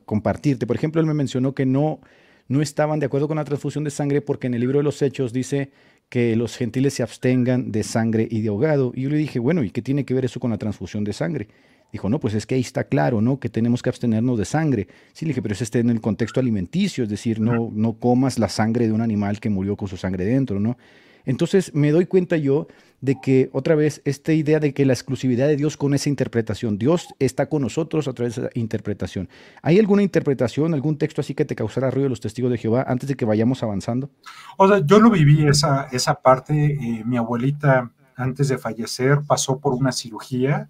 compartirte. 0.06 0.66
Por 0.66 0.76
ejemplo, 0.76 1.00
él 1.00 1.06
me 1.06 1.14
mencionó 1.14 1.54
que 1.54 1.66
no, 1.66 2.00
no 2.48 2.62
estaban 2.64 3.00
de 3.00 3.06
acuerdo 3.06 3.28
con 3.28 3.38
la 3.38 3.46
transfusión 3.46 3.84
de 3.84 3.92
sangre 3.92 4.22
porque 4.22 4.48
en 4.48 4.56
el 4.56 4.62
libro 4.62 4.80
de 4.80 4.84
los 4.84 5.02
Hechos 5.02 5.32
dice 5.32 5.70
que 6.10 6.36
los 6.36 6.58
gentiles 6.58 6.96
se 6.96 7.04
abstengan 7.04 7.72
de 7.72 7.84
sangre 7.84 8.28
y 8.30 8.42
de 8.42 8.50
ahogado. 8.50 8.92
Y 8.96 9.04
yo 9.04 9.10
le 9.10 9.18
dije, 9.18 9.38
bueno, 9.38 9.64
¿y 9.64 9.70
qué 9.70 9.84
tiene 9.84 10.06
que 10.06 10.16
ver 10.16 10.26
eso 10.26 10.40
con 10.40 10.50
la 10.50 10.58
transfusión 10.58 11.04
de 11.04 11.14
sangre? 11.14 11.48
Dijo, 11.92 12.10
no, 12.10 12.20
pues 12.20 12.34
es 12.34 12.48
que 12.48 12.56
ahí 12.56 12.62
está 12.62 12.86
claro, 12.86 13.22
¿no? 13.22 13.40
Que 13.40 13.50
tenemos 13.50 13.84
que 13.84 13.90
abstenernos 13.90 14.40
de 14.40 14.46
sangre. 14.46 14.88
Sí, 15.14 15.26
le 15.26 15.30
dije, 15.30 15.42
pero 15.44 15.54
eso 15.54 15.64
está 15.64 15.78
en 15.78 15.92
el 15.92 16.02
contexto 16.02 16.40
alimenticio, 16.40 17.04
es 17.04 17.10
decir, 17.10 17.40
no, 17.40 17.70
no 17.72 17.94
comas 17.94 18.40
la 18.40 18.50
sangre 18.50 18.88
de 18.88 18.94
un 18.94 19.02
animal 19.02 19.40
que 19.40 19.50
murió 19.50 19.78
con 19.78 19.88
su 19.88 19.98
sangre 19.98 20.26
dentro, 20.26 20.60
¿no? 20.60 20.78
Entonces 21.26 21.74
me 21.74 21.92
doy 21.92 22.06
cuenta 22.06 22.38
yo 22.38 22.68
de 23.06 23.22
que 23.22 23.50
otra 23.54 23.76
vez 23.76 24.02
esta 24.04 24.34
idea 24.34 24.60
de 24.60 24.74
que 24.74 24.84
la 24.84 24.94
exclusividad 24.94 25.48
de 25.48 25.56
Dios 25.56 25.78
con 25.78 25.94
esa 25.94 26.10
interpretación, 26.10 26.80
Dios 26.80 27.14
está 27.20 27.48
con 27.48 27.62
nosotros 27.62 28.08
a 28.08 28.14
través 28.14 28.36
de 28.36 28.42
esa 28.42 28.52
interpretación. 28.56 29.30
¿Hay 29.62 29.78
alguna 29.78 30.02
interpretación, 30.02 30.74
algún 30.74 30.98
texto 30.98 31.22
así 31.22 31.36
que 31.36 31.46
te 31.46 31.56
causara 31.56 31.92
ruido 31.92 32.10
los 32.10 32.20
testigos 32.20 32.52
de 32.52 32.58
Jehová 32.58 32.84
antes 32.88 33.08
de 33.08 33.16
que 33.16 33.26
vayamos 33.26 33.62
avanzando? 33.62 34.10
O 34.58 34.68
sea, 34.68 34.82
yo 34.84 35.00
lo 35.00 35.12
viví 35.12 35.46
esa, 35.48 35.88
esa 35.92 36.16
parte, 36.16 36.74
eh, 36.74 37.04
mi 37.06 37.18
abuelita 37.18 37.92
antes 38.16 38.48
de 38.48 38.58
fallecer 38.58 39.20
pasó 39.28 39.60
por 39.60 39.74
una 39.74 39.92
cirugía 39.92 40.70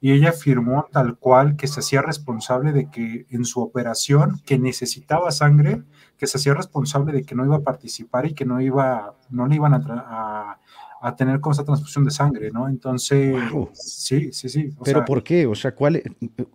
y 0.00 0.12
ella 0.12 0.30
afirmó 0.30 0.88
tal 0.92 1.16
cual 1.16 1.56
que 1.56 1.68
se 1.68 1.80
hacía 1.80 2.02
responsable 2.02 2.72
de 2.72 2.90
que 2.90 3.26
en 3.30 3.44
su 3.44 3.60
operación, 3.60 4.40
que 4.44 4.58
necesitaba 4.58 5.30
sangre, 5.30 5.82
que 6.18 6.26
se 6.26 6.38
hacía 6.38 6.54
responsable 6.54 7.12
de 7.12 7.24
que 7.24 7.34
no 7.34 7.44
iba 7.44 7.56
a 7.56 7.62
participar 7.62 8.26
y 8.26 8.34
que 8.34 8.44
no 8.44 8.60
iba, 8.60 9.14
no 9.30 9.46
le 9.46 9.54
iban 9.54 9.74
a, 9.74 10.58
tener 11.14 11.40
con 11.40 11.52
esa 11.52 11.64
transfusión 11.64 12.04
de 12.04 12.10
sangre, 12.10 12.50
¿no? 12.50 12.68
Entonces, 12.68 13.36
sí, 13.74 14.32
sí, 14.32 14.48
sí. 14.48 14.70
Pero 14.84 15.04
¿por 15.04 15.22
qué? 15.22 15.46
O 15.46 15.54
sea, 15.54 15.74
¿cuál, 15.74 16.02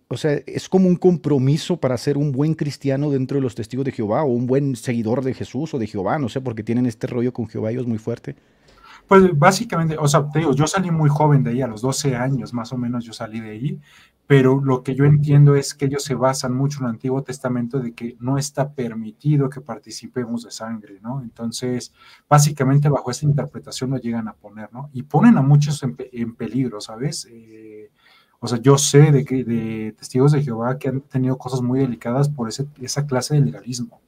o 0.08 0.16
sea, 0.16 0.32
es 0.46 0.68
como 0.68 0.88
un 0.88 0.96
compromiso 0.96 1.76
para 1.76 1.96
ser 1.96 2.18
un 2.18 2.32
buen 2.32 2.54
cristiano 2.54 3.10
dentro 3.10 3.36
de 3.36 3.42
los 3.42 3.54
testigos 3.54 3.84
de 3.84 3.92
Jehová 3.92 4.22
o 4.24 4.28
un 4.28 4.46
buen 4.46 4.76
seguidor 4.76 5.22
de 5.22 5.34
Jesús 5.34 5.74
o 5.74 5.78
de 5.78 5.86
Jehová, 5.86 6.18
no 6.18 6.28
sé, 6.28 6.40
porque 6.40 6.62
tienen 6.62 6.86
este 6.86 7.06
rollo 7.06 7.32
con 7.32 7.48
Jehová 7.48 7.70
ellos 7.70 7.86
muy 7.86 7.98
fuerte. 7.98 8.36
Pues 9.06 9.36
básicamente, 9.36 9.96
o 9.98 10.06
sea, 10.08 10.28
te 10.30 10.38
digo, 10.38 10.54
yo 10.54 10.66
salí 10.66 10.90
muy 10.90 11.10
joven 11.10 11.42
de 11.42 11.50
ahí, 11.50 11.62
a 11.62 11.66
los 11.66 11.82
12 11.82 12.16
años 12.16 12.52
más 12.52 12.72
o 12.72 12.78
menos 12.78 13.04
yo 13.04 13.12
salí 13.12 13.40
de 13.40 13.50
ahí, 13.50 13.80
pero 14.26 14.60
lo 14.60 14.82
que 14.82 14.94
yo 14.94 15.04
entiendo 15.04 15.56
es 15.56 15.74
que 15.74 15.86
ellos 15.86 16.04
se 16.04 16.14
basan 16.14 16.54
mucho 16.54 16.78
en 16.78 16.84
el 16.86 16.90
Antiguo 16.92 17.22
Testamento 17.22 17.80
de 17.80 17.92
que 17.92 18.16
no 18.20 18.38
está 18.38 18.72
permitido 18.72 19.50
que 19.50 19.60
participemos 19.60 20.44
de 20.44 20.50
sangre, 20.50 21.00
¿no? 21.02 21.22
Entonces, 21.22 21.92
básicamente 22.28 22.88
bajo 22.88 23.10
esa 23.10 23.26
interpretación 23.26 23.90
lo 23.90 23.98
llegan 23.98 24.28
a 24.28 24.34
poner, 24.34 24.72
¿no? 24.72 24.90
Y 24.92 25.02
ponen 25.02 25.36
a 25.38 25.42
muchos 25.42 25.82
en, 25.82 26.34
peligro, 26.34 26.80
¿sabes? 26.80 27.26
Eh, 27.30 27.90
o 28.40 28.48
sea, 28.48 28.58
yo 28.58 28.78
sé 28.78 29.12
de, 29.12 29.24
que, 29.24 29.44
de 29.44 29.94
testigos 29.98 30.32
de 30.32 30.42
Jehová 30.42 30.78
que 30.78 30.88
han 30.88 31.00
tenido 31.02 31.36
cosas 31.38 31.60
muy 31.60 31.80
delicadas 31.80 32.28
por 32.28 32.48
ese, 32.48 32.66
esa 32.80 33.06
clase 33.06 33.34
de 33.34 33.42
legalismo. 33.42 34.00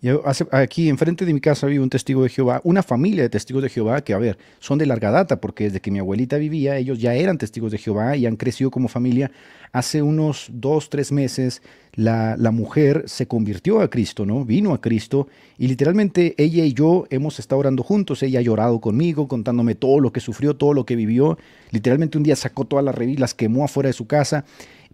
Yo 0.00 0.22
aquí 0.52 0.88
enfrente 0.88 1.26
de 1.26 1.34
mi 1.34 1.40
casa 1.40 1.66
vive 1.66 1.82
un 1.82 1.90
testigo 1.90 2.22
de 2.22 2.28
Jehová, 2.28 2.60
una 2.64 2.82
familia 2.82 3.24
de 3.24 3.28
testigos 3.28 3.62
de 3.62 3.68
Jehová 3.68 4.02
que, 4.02 4.14
a 4.14 4.18
ver, 4.18 4.38
son 4.60 4.78
de 4.78 4.86
larga 4.86 5.10
data, 5.10 5.40
porque 5.40 5.64
desde 5.64 5.80
que 5.80 5.90
mi 5.90 5.98
abuelita 5.98 6.36
vivía, 6.38 6.76
ellos 6.76 7.00
ya 7.00 7.14
eran 7.14 7.36
testigos 7.36 7.72
de 7.72 7.78
Jehová 7.78 8.16
y 8.16 8.24
han 8.24 8.36
crecido 8.36 8.70
como 8.70 8.88
familia. 8.88 9.30
Hace 9.72 10.00
unos 10.00 10.48
dos, 10.52 10.88
tres 10.88 11.12
meses, 11.12 11.62
la, 11.94 12.36
la 12.38 12.52
mujer 12.52 13.04
se 13.06 13.26
convirtió 13.26 13.80
a 13.80 13.90
Cristo, 13.90 14.24
¿no? 14.24 14.44
Vino 14.44 14.72
a 14.72 14.80
Cristo 14.80 15.28
y 15.58 15.66
literalmente 15.66 16.34
ella 16.38 16.64
y 16.64 16.72
yo 16.72 17.06
hemos 17.10 17.38
estado 17.38 17.58
orando 17.58 17.82
juntos. 17.82 18.22
Ella 18.22 18.38
ha 18.38 18.42
llorado 18.42 18.80
conmigo, 18.80 19.28
contándome 19.28 19.74
todo 19.74 20.00
lo 20.00 20.12
que 20.12 20.20
sufrió, 20.20 20.56
todo 20.56 20.72
lo 20.72 20.86
que 20.86 20.96
vivió. 20.96 21.38
Literalmente 21.72 22.16
un 22.16 22.24
día 22.24 22.36
sacó 22.36 22.64
todas 22.64 22.84
las 22.84 22.94
revistas, 22.94 23.20
las 23.20 23.34
quemó 23.34 23.64
afuera 23.64 23.88
de 23.88 23.94
su 23.94 24.06
casa 24.06 24.44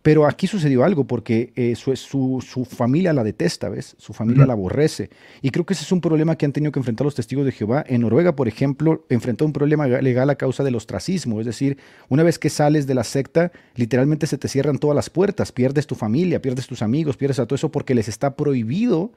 pero 0.04 0.26
aquí 0.26 0.46
sucedió 0.46 0.84
algo 0.84 1.04
porque 1.04 1.50
eh, 1.56 1.74
su, 1.76 1.96
su, 1.96 2.64
familia 2.66 3.14
la 3.14 3.24
detesta, 3.24 3.70
¿ves? 3.70 3.96
Su 3.98 4.12
familia 4.12 4.44
la 4.44 4.52
aborrece. 4.52 5.08
Y 5.40 5.48
creo 5.48 5.64
que 5.64 5.72
ese 5.72 5.84
es 5.84 5.92
un 5.92 6.02
problema 6.02 6.36
que 6.36 6.44
han 6.44 6.52
tenido 6.52 6.72
que 6.72 6.78
enfrentar 6.78 7.06
los 7.06 7.14
testigos 7.14 7.46
de 7.46 7.52
Jehová. 7.52 7.82
En 7.88 8.02
Noruega, 8.02 8.36
por 8.36 8.46
ejemplo, 8.46 9.06
enfrentó 9.08 9.46
un 9.46 9.54
problema 9.54 9.86
legal 9.86 10.28
a 10.28 10.34
causa 10.34 10.62
del 10.62 10.74
ostracismo. 10.74 11.40
Es 11.40 11.46
decir, 11.46 11.78
una 12.10 12.22
vez 12.22 12.38
que 12.38 12.50
sales 12.50 12.86
de 12.86 12.94
la 12.94 13.02
secta, 13.02 13.50
literalmente 13.76 14.26
se 14.26 14.36
te 14.36 14.46
cierran 14.46 14.76
todas 14.76 14.94
las 14.94 15.08
puertas. 15.08 15.52
Pierdes 15.52 15.86
tu 15.86 15.94
familia, 15.94 16.42
pierdes 16.42 16.66
tus 16.66 16.82
amigos, 16.82 17.16
pierdes 17.16 17.38
a 17.38 17.46
todo 17.46 17.54
eso 17.54 17.70
porque 17.70 17.94
les 17.94 18.06
está 18.06 18.36
prohibido 18.36 19.10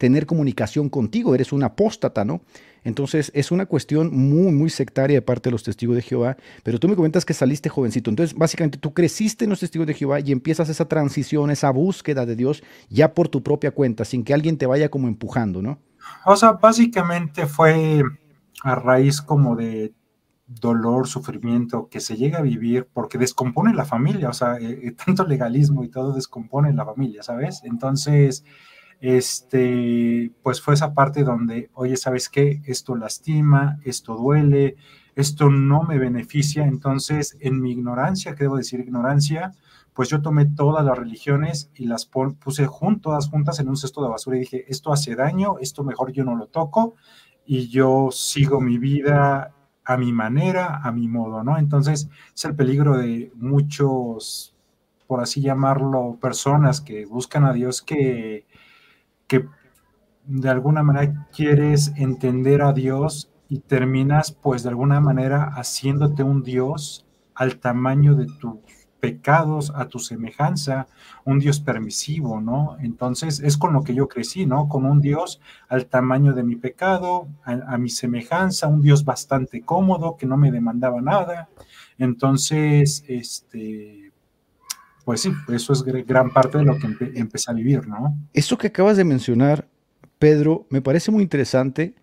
tener 0.00 0.24
comunicación 0.24 0.88
contigo. 0.88 1.34
Eres 1.34 1.52
un 1.52 1.62
apóstata, 1.62 2.24
¿no? 2.24 2.40
Entonces 2.84 3.30
es 3.34 3.50
una 3.50 3.66
cuestión 3.66 4.16
muy, 4.16 4.50
muy 4.50 4.70
sectaria 4.70 5.18
de 5.18 5.20
parte 5.20 5.50
de 5.50 5.52
los 5.52 5.62
testigos 5.62 5.94
de 5.94 6.00
Jehová, 6.00 6.38
pero 6.62 6.80
tú 6.80 6.88
me 6.88 6.96
comentas 6.96 7.26
que 7.26 7.34
saliste 7.34 7.68
jovencito, 7.68 8.08
entonces 8.08 8.34
básicamente 8.34 8.78
tú 8.78 8.94
creciste 8.94 9.44
en 9.44 9.50
los 9.50 9.60
testigos 9.60 9.86
de 9.86 9.92
Jehová 9.92 10.20
y 10.20 10.32
empiezas 10.32 10.70
esa 10.70 10.86
transición, 10.86 11.50
esa 11.50 11.70
búsqueda 11.70 12.24
de 12.24 12.34
Dios 12.34 12.62
ya 12.88 13.12
por 13.12 13.28
tu 13.28 13.42
propia 13.42 13.72
cuenta, 13.72 14.06
sin 14.06 14.24
que 14.24 14.32
alguien 14.32 14.56
te 14.56 14.64
vaya 14.64 14.88
como 14.88 15.06
empujando, 15.06 15.60
¿no? 15.60 15.78
O 16.24 16.34
sea, 16.34 16.52
básicamente 16.52 17.44
fue 17.44 18.02
a 18.62 18.74
raíz 18.76 19.20
como 19.20 19.54
de 19.54 19.92
dolor, 20.46 21.08
sufrimiento 21.08 21.88
que 21.90 22.00
se 22.00 22.16
llega 22.16 22.38
a 22.38 22.42
vivir 22.42 22.88
porque 22.90 23.18
descompone 23.18 23.74
la 23.74 23.84
familia, 23.84 24.30
o 24.30 24.32
sea, 24.32 24.56
eh, 24.56 24.80
eh, 24.82 24.92
tanto 25.04 25.26
legalismo 25.26 25.84
y 25.84 25.90
todo 25.90 26.14
descompone 26.14 26.72
la 26.72 26.86
familia, 26.86 27.22
¿sabes? 27.22 27.60
Entonces 27.64 28.44
este, 29.00 30.30
pues 30.42 30.60
fue 30.60 30.74
esa 30.74 30.94
parte 30.94 31.24
donde, 31.24 31.70
oye, 31.74 31.96
¿sabes 31.96 32.28
qué? 32.28 32.60
Esto 32.66 32.96
lastima, 32.96 33.78
esto 33.84 34.14
duele, 34.16 34.76
esto 35.16 35.50
no 35.50 35.82
me 35.82 35.98
beneficia. 35.98 36.64
Entonces, 36.66 37.36
en 37.40 37.60
mi 37.60 37.72
ignorancia, 37.72 38.34
que 38.34 38.44
debo 38.44 38.56
decir 38.56 38.80
ignorancia, 38.80 39.52
pues 39.94 40.08
yo 40.08 40.22
tomé 40.22 40.46
todas 40.46 40.84
las 40.84 40.96
religiones 40.96 41.70
y 41.74 41.86
las 41.86 42.06
puse 42.06 42.68
todas 43.00 43.28
juntas 43.28 43.58
en 43.58 43.68
un 43.68 43.76
cesto 43.76 44.02
de 44.02 44.08
basura 44.08 44.36
y 44.36 44.40
dije, 44.40 44.64
esto 44.68 44.92
hace 44.92 45.14
daño, 45.14 45.58
esto 45.60 45.82
mejor 45.82 46.12
yo 46.12 46.24
no 46.24 46.36
lo 46.36 46.46
toco 46.46 46.94
y 47.44 47.68
yo 47.68 48.10
sigo 48.12 48.60
mi 48.60 48.78
vida 48.78 49.54
a 49.84 49.96
mi 49.96 50.12
manera, 50.12 50.80
a 50.84 50.92
mi 50.92 51.08
modo, 51.08 51.42
¿no? 51.42 51.58
Entonces, 51.58 52.08
es 52.34 52.44
el 52.44 52.54
peligro 52.54 52.96
de 52.96 53.32
muchos, 53.34 54.54
por 55.06 55.20
así 55.20 55.40
llamarlo, 55.40 56.18
personas 56.20 56.80
que 56.80 57.06
buscan 57.06 57.44
a 57.44 57.52
Dios 57.52 57.82
que 57.82 58.46
que 59.30 59.46
de 60.26 60.48
alguna 60.48 60.82
manera 60.82 61.28
quieres 61.32 61.92
entender 61.94 62.62
a 62.62 62.72
Dios 62.72 63.30
y 63.48 63.60
terminas 63.60 64.32
pues 64.32 64.64
de 64.64 64.70
alguna 64.70 65.00
manera 65.00 65.52
haciéndote 65.54 66.24
un 66.24 66.42
Dios 66.42 67.06
al 67.36 67.60
tamaño 67.60 68.16
de 68.16 68.26
tus 68.26 68.54
pecados, 68.98 69.72
a 69.76 69.86
tu 69.86 70.00
semejanza, 70.00 70.88
un 71.24 71.38
Dios 71.38 71.60
permisivo, 71.60 72.40
¿no? 72.40 72.76
Entonces 72.80 73.38
es 73.38 73.56
con 73.56 73.72
lo 73.72 73.84
que 73.84 73.94
yo 73.94 74.08
crecí, 74.08 74.46
¿no? 74.46 74.68
Con 74.68 74.84
un 74.84 75.00
Dios 75.00 75.40
al 75.68 75.86
tamaño 75.86 76.32
de 76.32 76.42
mi 76.42 76.56
pecado, 76.56 77.28
a, 77.44 77.52
a 77.74 77.78
mi 77.78 77.88
semejanza, 77.88 78.66
un 78.66 78.82
Dios 78.82 79.04
bastante 79.04 79.62
cómodo, 79.62 80.16
que 80.16 80.26
no 80.26 80.36
me 80.36 80.50
demandaba 80.50 81.00
nada. 81.00 81.48
Entonces, 81.98 83.04
este, 83.06 83.99
pues 85.10 85.22
sí, 85.22 85.32
eso 85.52 85.72
es 85.72 85.82
gran 85.82 86.30
parte 86.30 86.58
de 86.58 86.64
lo 86.64 86.78
que 86.78 86.86
empecé 87.16 87.50
a 87.50 87.54
vivir, 87.54 87.88
¿no? 87.88 88.16
Eso 88.32 88.56
que 88.56 88.68
acabas 88.68 88.96
de 88.96 89.02
mencionar, 89.02 89.66
Pedro, 90.20 90.68
me 90.70 90.82
parece 90.82 91.10
muy 91.10 91.24
interesante. 91.24 91.96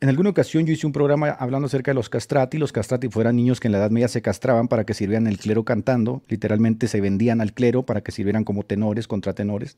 En 0.00 0.08
alguna 0.08 0.30
ocasión 0.30 0.64
yo 0.64 0.72
hice 0.72 0.86
un 0.86 0.92
programa 0.92 1.30
hablando 1.30 1.66
acerca 1.66 1.90
de 1.90 1.96
los 1.96 2.08
castrati. 2.08 2.58
Los 2.58 2.70
castrati 2.70 3.08
fueran 3.08 3.34
niños 3.34 3.58
que 3.58 3.66
en 3.66 3.72
la 3.72 3.78
Edad 3.78 3.90
Media 3.90 4.06
se 4.06 4.22
castraban 4.22 4.68
para 4.68 4.84
que 4.84 4.94
sirvieran 4.94 5.26
el 5.26 5.38
clero 5.38 5.64
cantando. 5.64 6.22
Literalmente 6.28 6.86
se 6.86 7.00
vendían 7.00 7.40
al 7.40 7.54
clero 7.54 7.82
para 7.82 8.02
que 8.02 8.12
sirvieran 8.12 8.44
como 8.44 8.62
tenores, 8.62 9.08
contratenores. 9.08 9.76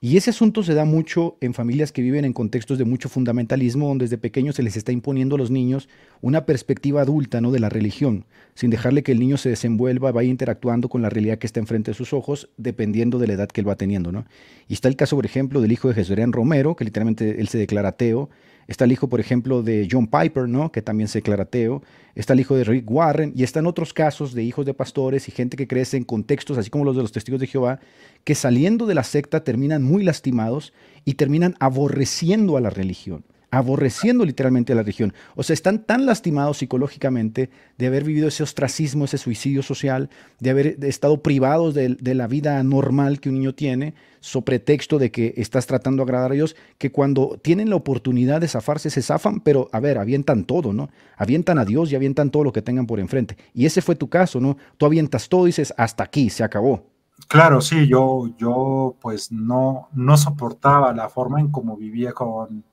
Y 0.00 0.16
ese 0.16 0.30
asunto 0.30 0.62
se 0.62 0.74
da 0.74 0.84
mucho 0.84 1.36
en 1.40 1.54
familias 1.54 1.90
que 1.90 2.02
viven 2.02 2.24
en 2.24 2.32
contextos 2.32 2.78
de 2.78 2.84
mucho 2.84 3.08
fundamentalismo, 3.08 3.88
donde 3.88 4.04
desde 4.04 4.16
pequeños 4.16 4.54
se 4.54 4.62
les 4.62 4.76
está 4.76 4.92
imponiendo 4.92 5.34
a 5.34 5.38
los 5.38 5.50
niños 5.50 5.88
una 6.20 6.46
perspectiva 6.46 7.02
adulta 7.02 7.40
¿no? 7.40 7.50
de 7.50 7.58
la 7.58 7.68
religión, 7.68 8.24
sin 8.54 8.70
dejarle 8.70 9.02
que 9.02 9.10
el 9.10 9.18
niño 9.18 9.38
se 9.38 9.48
desenvuelva, 9.48 10.12
vaya 10.12 10.30
interactuando 10.30 10.88
con 10.88 11.02
la 11.02 11.10
realidad 11.10 11.38
que 11.38 11.48
está 11.48 11.58
enfrente 11.58 11.90
de 11.90 11.96
sus 11.96 12.12
ojos, 12.12 12.48
dependiendo 12.56 13.18
de 13.18 13.26
la 13.26 13.32
edad 13.32 13.48
que 13.48 13.60
él 13.60 13.68
va 13.68 13.74
teniendo. 13.74 14.12
¿no? 14.12 14.24
Y 14.68 14.74
está 14.74 14.86
el 14.86 14.94
caso, 14.94 15.16
por 15.16 15.26
ejemplo, 15.26 15.60
del 15.60 15.72
hijo 15.72 15.88
de 15.88 15.94
Jesús 15.94 16.16
Romero, 16.30 16.76
que 16.76 16.84
literalmente 16.84 17.40
él 17.40 17.48
se 17.48 17.58
declara 17.58 17.88
ateo, 17.88 18.30
Está 18.68 18.84
el 18.84 18.92
hijo, 18.92 19.08
por 19.08 19.18
ejemplo, 19.18 19.62
de 19.62 19.88
John 19.90 20.06
Piper, 20.06 20.46
¿no? 20.46 20.70
que 20.70 20.82
también 20.82 21.08
se 21.08 21.18
declara 21.18 21.44
ateo. 21.44 21.82
Está 22.14 22.34
el 22.34 22.40
hijo 22.40 22.54
de 22.54 22.64
Rick 22.64 22.88
Warren. 22.88 23.32
Y 23.34 23.42
están 23.42 23.66
otros 23.66 23.94
casos 23.94 24.34
de 24.34 24.44
hijos 24.44 24.66
de 24.66 24.74
pastores 24.74 25.26
y 25.26 25.32
gente 25.32 25.56
que 25.56 25.66
crece 25.66 25.96
en 25.96 26.04
contextos, 26.04 26.58
así 26.58 26.68
como 26.68 26.84
los 26.84 26.94
de 26.94 27.00
los 27.00 27.10
testigos 27.10 27.40
de 27.40 27.46
Jehová, 27.46 27.80
que 28.24 28.34
saliendo 28.34 28.84
de 28.84 28.94
la 28.94 29.04
secta 29.04 29.42
terminan 29.42 29.82
muy 29.82 30.04
lastimados 30.04 30.74
y 31.06 31.14
terminan 31.14 31.56
aborreciendo 31.58 32.58
a 32.58 32.60
la 32.60 32.68
religión 32.70 33.24
aborreciendo 33.50 34.24
literalmente 34.24 34.74
la 34.74 34.82
religión. 34.82 35.14
O 35.34 35.42
sea, 35.42 35.54
están 35.54 35.84
tan 35.84 36.06
lastimados 36.06 36.58
psicológicamente 36.58 37.50
de 37.78 37.86
haber 37.86 38.04
vivido 38.04 38.28
ese 38.28 38.42
ostracismo, 38.42 39.06
ese 39.06 39.18
suicidio 39.18 39.62
social, 39.62 40.10
de 40.38 40.50
haber 40.50 40.84
estado 40.84 41.22
privados 41.22 41.74
de, 41.74 41.96
la 42.14 42.26
vida 42.26 42.62
normal 42.62 43.20
que 43.20 43.28
un 43.28 43.36
niño 43.36 43.54
tiene, 43.54 43.94
so 44.20 44.42
pretexto 44.42 44.98
de 44.98 45.10
que 45.10 45.34
estás 45.36 45.66
tratando 45.66 46.00
de 46.00 46.08
agradar 46.08 46.32
a 46.32 46.34
Dios, 46.34 46.56
que 46.76 46.90
cuando 46.90 47.38
tienen 47.40 47.70
la 47.70 47.76
oportunidad 47.76 48.40
de 48.40 48.48
zafarse, 48.48 48.90
se 48.90 49.02
zafan, 49.02 49.40
pero 49.40 49.68
a 49.72 49.80
ver, 49.80 49.98
avientan 49.98 50.44
todo, 50.44 50.72
¿no? 50.72 50.90
Avientan 51.16 51.58
a 51.58 51.64
Dios 51.64 51.90
y 51.90 51.96
avientan 51.96 52.30
todo 52.30 52.44
lo 52.44 52.52
que 52.52 52.62
tengan 52.62 52.86
por 52.86 53.00
enfrente. 53.00 53.36
Y 53.54 53.66
ese 53.66 53.80
fue 53.80 53.94
tu 53.94 54.08
caso, 54.08 54.40
¿no? 54.40 54.56
Tú 54.76 54.86
avientas 54.86 55.28
todo 55.28 55.46
y 55.46 55.50
dices, 55.50 55.72
hasta 55.76 56.04
aquí, 56.04 56.28
se 56.28 56.44
acabó. 56.44 56.84
Claro, 57.26 57.60
sí, 57.60 57.88
yo, 57.88 58.28
yo 58.38 58.96
pues 59.00 59.32
no, 59.32 59.88
no 59.92 60.16
soportaba 60.16 60.92
la 60.92 61.08
forma 61.08 61.40
en 61.40 61.48
cómo 61.48 61.76
vivía 61.76 62.12
con 62.12 62.64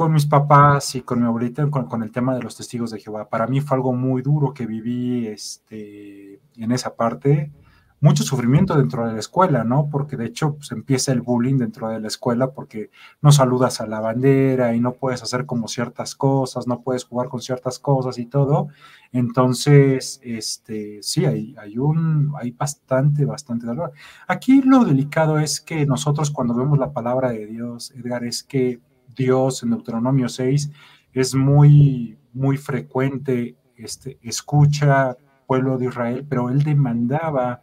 con 0.00 0.14
mis 0.14 0.24
papás 0.24 0.94
y 0.94 1.02
con 1.02 1.20
mi 1.20 1.26
abuelita 1.26 1.68
con, 1.68 2.02
el 2.02 2.10
tema 2.10 2.34
de 2.34 2.42
los 2.42 2.56
testigos 2.56 2.90
de 2.90 3.00
Jehová. 3.00 3.28
Para 3.28 3.46
mí 3.46 3.60
fue 3.60 3.76
algo 3.76 3.92
muy 3.92 4.22
duro 4.22 4.54
que 4.54 4.64
viví 4.64 5.26
este, 5.26 6.40
en 6.56 6.72
esa 6.72 6.96
parte 6.96 7.52
mucho 8.00 8.22
sufrimiento 8.22 8.74
dentro 8.76 9.06
de 9.06 9.12
la 9.12 9.18
escuela, 9.18 9.62
¿no? 9.62 9.90
Porque 9.90 10.16
de 10.16 10.24
hecho 10.24 10.54
pues, 10.54 10.72
empieza 10.72 11.12
el 11.12 11.20
bullying 11.20 11.58
dentro 11.58 11.90
de 11.90 12.00
la 12.00 12.08
escuela 12.08 12.52
porque 12.52 12.90
no 13.20 13.30
saludas 13.30 13.82
a 13.82 13.86
la 13.86 14.00
bandera 14.00 14.74
y 14.74 14.80
no 14.80 14.94
puedes 14.94 15.22
hacer 15.22 15.44
como 15.44 15.68
ciertas 15.68 16.14
cosas, 16.14 16.66
no 16.66 16.80
puedes 16.80 17.04
jugar 17.04 17.28
con 17.28 17.42
ciertas 17.42 17.78
cosas 17.78 18.16
y 18.16 18.24
todo. 18.24 18.68
Entonces, 19.12 20.18
este, 20.22 21.02
sí, 21.02 21.26
hay, 21.26 21.54
hay, 21.58 21.76
un, 21.76 22.32
hay 22.40 22.52
bastante, 22.52 23.26
bastante 23.26 23.66
dolor. 23.66 23.92
Aquí 24.26 24.62
lo 24.62 24.86
delicado 24.86 25.38
es 25.38 25.60
que 25.60 25.84
nosotros 25.84 26.30
cuando 26.30 26.54
vemos 26.54 26.78
la 26.78 26.94
palabra 26.94 27.32
de 27.32 27.44
Dios, 27.44 27.90
Edgar, 27.90 28.24
es 28.24 28.42
que 28.42 28.80
Dios 29.20 29.62
en 29.62 29.70
Deuteronomio 29.70 30.30
6 30.30 30.70
es 31.12 31.34
muy, 31.34 32.18
muy 32.32 32.56
frecuente, 32.56 33.56
este, 33.76 34.18
escucha 34.22 35.16
pueblo 35.46 35.76
de 35.76 35.86
Israel, 35.86 36.24
pero 36.26 36.48
él 36.48 36.62
demandaba 36.62 37.62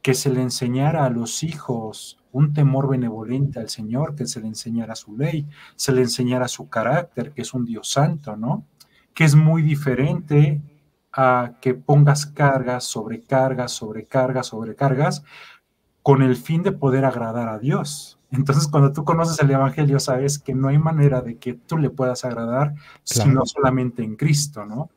que 0.00 0.14
se 0.14 0.30
le 0.30 0.40
enseñara 0.40 1.04
a 1.04 1.10
los 1.10 1.42
hijos 1.42 2.18
un 2.32 2.54
temor 2.54 2.88
benevolente 2.88 3.60
al 3.60 3.68
Señor, 3.68 4.14
que 4.14 4.26
se 4.26 4.40
le 4.40 4.46
enseñara 4.46 4.94
su 4.94 5.16
ley, 5.16 5.46
se 5.76 5.92
le 5.92 6.00
enseñara 6.00 6.48
su 6.48 6.68
carácter, 6.70 7.32
que 7.32 7.42
es 7.42 7.52
un 7.52 7.64
Dios 7.66 7.90
santo, 7.90 8.36
¿no? 8.36 8.64
Que 9.12 9.24
es 9.24 9.34
muy 9.34 9.62
diferente 9.62 10.62
a 11.12 11.52
que 11.60 11.74
pongas 11.74 12.24
cargas, 12.26 12.84
sobrecargas, 12.84 13.72
sobrecargas, 13.72 14.46
sobrecargas, 14.46 15.22
con 16.02 16.22
el 16.22 16.36
fin 16.36 16.62
de 16.62 16.72
poder 16.72 17.04
agradar 17.04 17.48
a 17.48 17.58
Dios. 17.58 18.13
Entonces, 18.34 18.68
cuando 18.68 18.92
tú 18.92 19.04
conoces 19.04 19.38
el 19.40 19.50
Evangelio, 19.50 19.98
sabes 20.00 20.38
que 20.38 20.54
no 20.54 20.68
hay 20.68 20.78
manera 20.78 21.20
de 21.20 21.36
que 21.36 21.54
tú 21.54 21.78
le 21.78 21.90
puedas 21.90 22.24
agradar, 22.24 22.74
sino 23.02 23.46
solamente 23.46 24.02
en 24.02 24.16
Cristo, 24.16 24.64
¿no? 24.64 24.90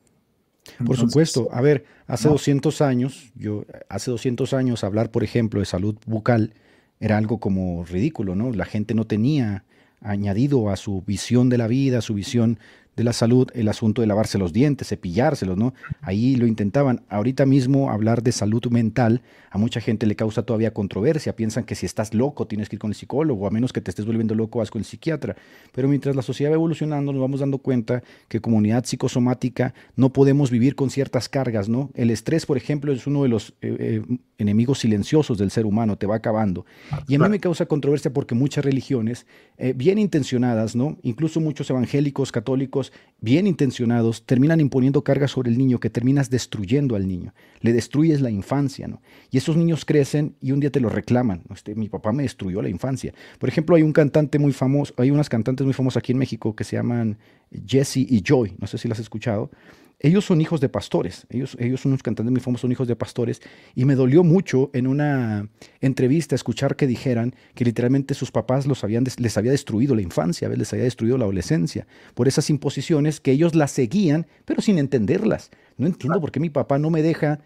Por 0.86 0.98
supuesto. 0.98 1.48
A 1.52 1.62
ver, 1.62 1.86
hace 2.08 2.28
200 2.28 2.82
años, 2.82 3.32
yo, 3.36 3.66
hace 3.90 4.12
200 4.12 4.54
años 4.54 4.84
hablar, 4.84 5.12
por 5.12 5.24
ejemplo, 5.24 5.60
de 5.60 5.66
salud 5.66 5.96
bucal 6.06 6.54
era 7.00 7.18
algo 7.18 7.40
como 7.40 7.86
ridículo, 7.86 8.36
¿no? 8.36 8.52
La 8.52 8.66
gente 8.66 8.94
no 8.94 9.06
tenía 9.06 9.64
añadido 10.02 10.70
a 10.70 10.76
su 10.76 11.02
visión 11.02 11.50
de 11.50 11.58
la 11.58 11.68
vida, 11.68 12.00
a 12.00 12.02
su 12.02 12.14
visión 12.14 12.60
de 12.98 13.04
la 13.04 13.14
salud 13.14 13.48
el 13.54 13.70
asunto 13.70 14.02
de 14.02 14.08
lavarse 14.08 14.38
los 14.40 14.52
dientes, 14.52 14.90
cepillárselos, 14.90 15.56
¿no? 15.56 15.74
Ahí 16.02 16.36
lo 16.36 16.48
intentaban. 16.48 17.04
Ahorita 17.10 17.46
mismo 17.46 17.92
hablar 17.92 18.24
de 18.24 18.32
salud 18.32 18.66
mental 18.72 19.22
a 19.50 19.58
mucha 19.58 19.80
gente 19.80 20.06
le 20.06 20.16
causa 20.16 20.44
todavía 20.44 20.74
controversia. 20.74 21.36
Piensan 21.36 21.64
que 21.64 21.76
si 21.76 21.86
estás 21.86 22.14
loco 22.14 22.48
tienes 22.48 22.70
que 22.70 22.76
ir 22.76 22.80
con 22.80 22.92
el 22.92 22.96
psicólogo, 22.96 23.48
a 23.48 23.52
menos 23.52 23.72
que 23.72 23.82
te 23.82 23.92
estés 23.92 24.06
volviendo 24.06 24.36
loco 24.36 24.60
vas 24.60 24.72
con 24.72 24.80
el 24.80 24.86
psiquiatra. 24.86 25.36
Pero 25.74 25.88
mientras 25.88 26.16
la 26.16 26.22
sociedad 26.22 26.52
va 26.52 26.56
evolucionando 26.56 27.12
nos 27.14 27.22
vamos 27.22 27.40
dando 27.40 27.60
cuenta 27.60 28.04
que 28.28 28.42
comunidad 28.42 28.84
psicosomática 28.86 29.74
no 29.96 30.12
podemos 30.12 30.52
vivir 30.52 30.76
con 30.76 30.90
ciertas 30.90 31.30
cargas, 31.30 31.70
¿no? 31.70 31.92
El 31.94 32.10
estrés, 32.10 32.46
por 32.46 32.58
ejemplo, 32.58 32.92
es 32.92 33.08
uno 33.08 33.24
de 33.24 33.30
los 33.30 33.54
eh, 33.62 33.76
eh, 33.80 34.18
enemigos 34.38 34.80
silenciosos 34.80 35.38
del 35.38 35.52
ser 35.52 35.66
humano, 35.66 35.98
te 35.98 36.08
va 36.08 36.16
acabando. 36.16 36.66
Y 37.08 37.16
a 37.16 37.20
mí 37.20 37.30
me 37.30 37.40
causa 37.40 37.66
controversia 37.66 38.12
porque 38.12 38.36
muchas 38.36 38.66
religiones, 38.66 39.26
eh, 39.58 39.74
bien 39.76 39.98
intencionadas, 39.98 40.76
¿no? 40.76 40.98
Incluso 41.04 41.40
muchos 41.40 41.70
evangélicos, 41.70 42.32
católicos, 42.32 42.87
bien 43.20 43.48
intencionados 43.48 44.26
terminan 44.26 44.60
imponiendo 44.60 45.04
cargas 45.04 45.32
sobre 45.32 45.50
el 45.50 45.58
niño 45.58 45.80
que 45.80 45.90
terminas 45.90 46.30
destruyendo 46.30 46.96
al 46.96 47.08
niño. 47.08 47.34
Le 47.62 47.74
destruyes 47.74 48.22
la 48.22 48.30
infancia, 48.30 48.88
¿no? 48.88 49.02
Y 49.32 49.38
esos 49.38 49.58
niños 49.58 49.86
crecen 49.86 50.36
y 50.42 50.52
un 50.52 50.60
día 50.60 50.72
te 50.72 50.80
lo 50.80 50.90
reclaman. 50.90 51.42
Este, 51.54 51.74
mi 51.74 51.90
papá 51.90 52.12
me 52.12 52.24
destruyó 52.24 52.62
la 52.62 52.70
infancia. 52.70 53.14
Por 53.40 53.50
ejemplo, 53.50 53.76
hay 53.76 53.82
un 53.82 53.94
cantante 53.94 54.38
muy 54.38 54.54
famoso, 54.54 54.94
hay 54.98 55.12
unas 55.12 55.30
cantantes 55.30 55.66
muy 55.66 55.74
famosas 55.74 55.98
aquí 55.98 56.12
en 56.12 56.20
México 56.20 56.56
que 56.56 56.64
se 56.64 56.76
llaman 56.76 57.18
Jessie 57.66 58.06
y 58.08 58.22
Joy. 58.22 58.56
No 58.60 58.68
sé 58.68 58.78
si 58.78 58.88
las 58.88 59.00
has 59.00 59.04
escuchado 59.04 59.50
ellos 60.00 60.26
son 60.26 60.42
hijos 60.42 60.62
de 60.62 60.70
pastores, 60.70 61.26
ellos, 61.30 61.58
ellos 61.60 61.82
son 61.82 61.92
unos 61.92 62.04
cantantes 62.04 62.32
muy 62.32 62.40
famosos, 62.40 62.62
son 62.62 62.72
hijos 62.72 62.88
de 62.88 62.96
pastores, 62.96 63.42
y 63.74 63.86
me 63.86 63.96
dolió 63.96 64.24
mucho 64.24 64.70
en 64.74 64.86
una 64.86 65.50
entrevista 65.82 66.36
escuchar 66.36 66.76
que 66.76 66.86
dijeran 66.86 67.34
que 67.56 67.66
literalmente 67.66 68.14
sus 68.14 68.32
papás 68.32 68.68
los 68.68 68.84
habían, 68.84 69.06
les 69.18 69.38
había 69.38 69.52
destruido 69.52 69.96
la 69.96 70.02
infancia, 70.04 70.50
les 70.50 70.72
había 70.72 70.84
destruido 70.84 71.18
la 71.18 71.24
adolescencia, 71.24 71.88
por 72.14 72.28
esas 72.28 72.50
imposiciones 72.50 73.20
que 73.20 73.32
ellos 73.32 73.56
las 73.56 73.72
seguían, 73.72 74.28
pero 74.46 74.62
sin 74.62 74.78
entenderlas. 74.78 75.50
No 75.78 75.88
entiendo 75.88 76.20
por 76.20 76.32
qué 76.32 76.40
mi 76.40 76.50
papá 76.50 76.78
no 76.78 76.90
me 76.90 77.02
deja 77.02 77.40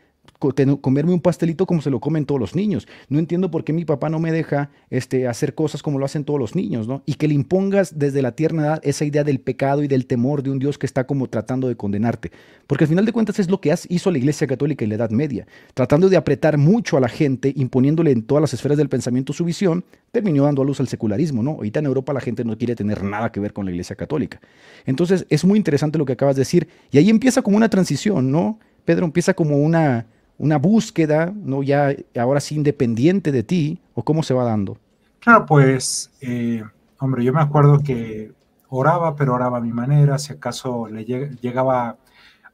comerme 0.81 1.13
un 1.13 1.21
pastelito 1.21 1.65
como 1.65 1.81
se 1.81 1.91
lo 1.91 1.99
comen 1.99 2.25
todos 2.25 2.41
los 2.41 2.55
niños. 2.55 2.88
No 3.10 3.19
entiendo 3.19 3.51
por 3.51 3.63
qué 3.63 3.73
mi 3.73 3.86
papá 3.86 4.10
no 4.10 4.19
me 4.19 4.31
deja 4.31 4.71
este, 4.89 5.27
hacer 5.27 5.53
cosas 5.53 5.84
como 5.84 5.99
lo 5.99 6.05
hacen 6.05 6.23
todos 6.23 6.39
los 6.39 6.55
niños, 6.55 6.88
¿no? 6.88 7.03
Y 7.05 7.13
que 7.15 7.27
le 7.27 7.36
impongas 7.36 7.99
desde 7.99 8.21
la 8.21 8.31
tierna 8.31 8.63
edad 8.63 8.79
esa 8.84 9.05
idea 9.05 9.23
del 9.23 9.39
pecado 9.39 9.84
y 9.84 9.88
del 9.88 10.07
temor 10.07 10.41
de 10.41 10.49
un 10.49 10.60
Dios 10.60 10.77
que 10.77 10.88
está 10.88 11.05
como 11.05 11.27
tratando 11.27 11.67
de 11.67 11.75
condenarte. 11.75 12.31
Porque 12.65 12.86
al 12.86 12.88
final 12.88 13.05
de 13.05 13.13
cuentas 13.13 13.38
es 13.39 13.49
lo 13.49 13.62
que 13.62 13.73
hizo 13.89 14.12
la 14.12 14.17
Iglesia 14.17 14.47
Católica 14.47 14.84
en 14.84 14.89
la 14.89 14.95
Edad 14.95 15.12
Media, 15.12 15.45
tratando 15.73 16.10
de 16.10 16.17
apretar 16.17 16.57
mucho 16.57 16.97
a 16.97 16.99
la 16.99 17.10
gente, 17.10 17.53
imponiéndole 17.55 18.12
en 18.12 18.23
todas 18.23 18.41
las 18.41 18.53
esferas 18.53 18.77
del 18.77 18.89
pensamiento 18.89 19.34
su 19.34 19.45
visión, 19.45 19.84
terminó 20.12 20.45
dando 20.45 20.63
a 20.63 20.65
luz 20.65 20.79
al 20.79 20.88
secularismo, 20.88 21.43
¿no? 21.43 21.51
Ahorita 21.51 21.79
en 21.79 21.86
Europa 21.86 22.13
la 22.13 22.21
gente 22.21 22.43
no 22.43 22.57
quiere 22.57 22.75
tener 22.75 23.03
nada 23.03 23.31
que 23.31 23.39
ver 23.39 23.53
con 23.53 23.65
la 23.65 23.71
Iglesia 23.71 23.95
Católica. 23.95 24.41
Entonces 24.86 25.25
es 25.29 25.45
muy 25.45 25.57
interesante 25.57 25.97
lo 25.97 26.05
que 26.05 26.13
acabas 26.13 26.36
de 26.36 26.41
decir 26.41 26.67
y 26.91 26.97
ahí 26.97 27.10
empieza 27.10 27.41
como 27.41 27.57
una 27.57 27.69
transición, 27.69 28.31
¿no? 28.31 28.60
Pedro 28.86 29.06
empieza 29.06 29.34
como 29.34 29.58
una 29.58 30.06
una 30.41 30.58
búsqueda, 30.58 31.32
¿no? 31.36 31.62
Ya 31.62 31.96
ahora 32.20 32.39
sí 32.39 32.56
independiente 32.56 33.32
de 33.32 33.44
ti, 33.44 33.80
o 33.94 34.04
cómo 34.04 34.24
se 34.24 34.34
va 34.34 34.44
dando? 34.44 34.76
Claro, 35.20 35.46
pues, 35.46 36.10
eh, 36.20 36.63
hombre, 36.98 37.24
yo 37.24 37.32
me 37.32 37.41
acuerdo 37.41 37.78
que 37.78 38.32
oraba, 38.67 39.15
pero 39.15 39.36
oraba 39.36 39.60
a 39.60 39.62
mi 39.62 39.72
manera, 39.72 40.17
si 40.17 40.34
acaso 40.34 40.88
le 40.88 41.06
llegaba 41.06 41.98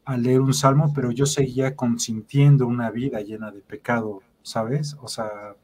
a 0.03 0.17
leer 0.17 0.41
un 0.41 0.53
salmo, 0.53 0.91
pero 0.93 1.11
yo 1.11 1.25
seguía 1.25 1.77
consintiendo 1.77 2.67
una 2.67 2.91
vida 2.91 3.21
llena 3.21 3.51
de 3.51 3.61
pecado, 3.61 4.19
¿sabes? 4.41 4.97
O 5.01 5.07
sea, 5.07 5.55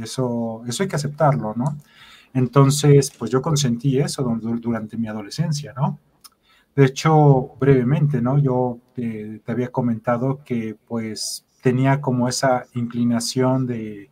eso, 0.00 0.62
eso 0.68 0.84
hay 0.84 0.88
que 0.88 0.96
aceptarlo, 0.96 1.52
¿no? 1.56 1.78
Entonces, 2.32 3.10
pues 3.10 3.32
yo 3.32 3.42
consentí 3.42 3.98
eso 3.98 4.22
durante 4.40 4.96
mi 4.96 5.08
adolescencia, 5.08 5.72
¿no? 5.76 5.98
De 6.74 6.86
hecho, 6.86 7.54
brevemente, 7.60 8.22
¿no? 8.22 8.38
Yo 8.38 8.78
eh, 8.96 9.40
te 9.44 9.52
había 9.52 9.70
comentado 9.70 10.42
que 10.44 10.76
pues 10.86 11.46
tenía 11.62 12.00
como 12.00 12.28
esa 12.28 12.64
inclinación 12.74 13.66
de, 13.66 14.10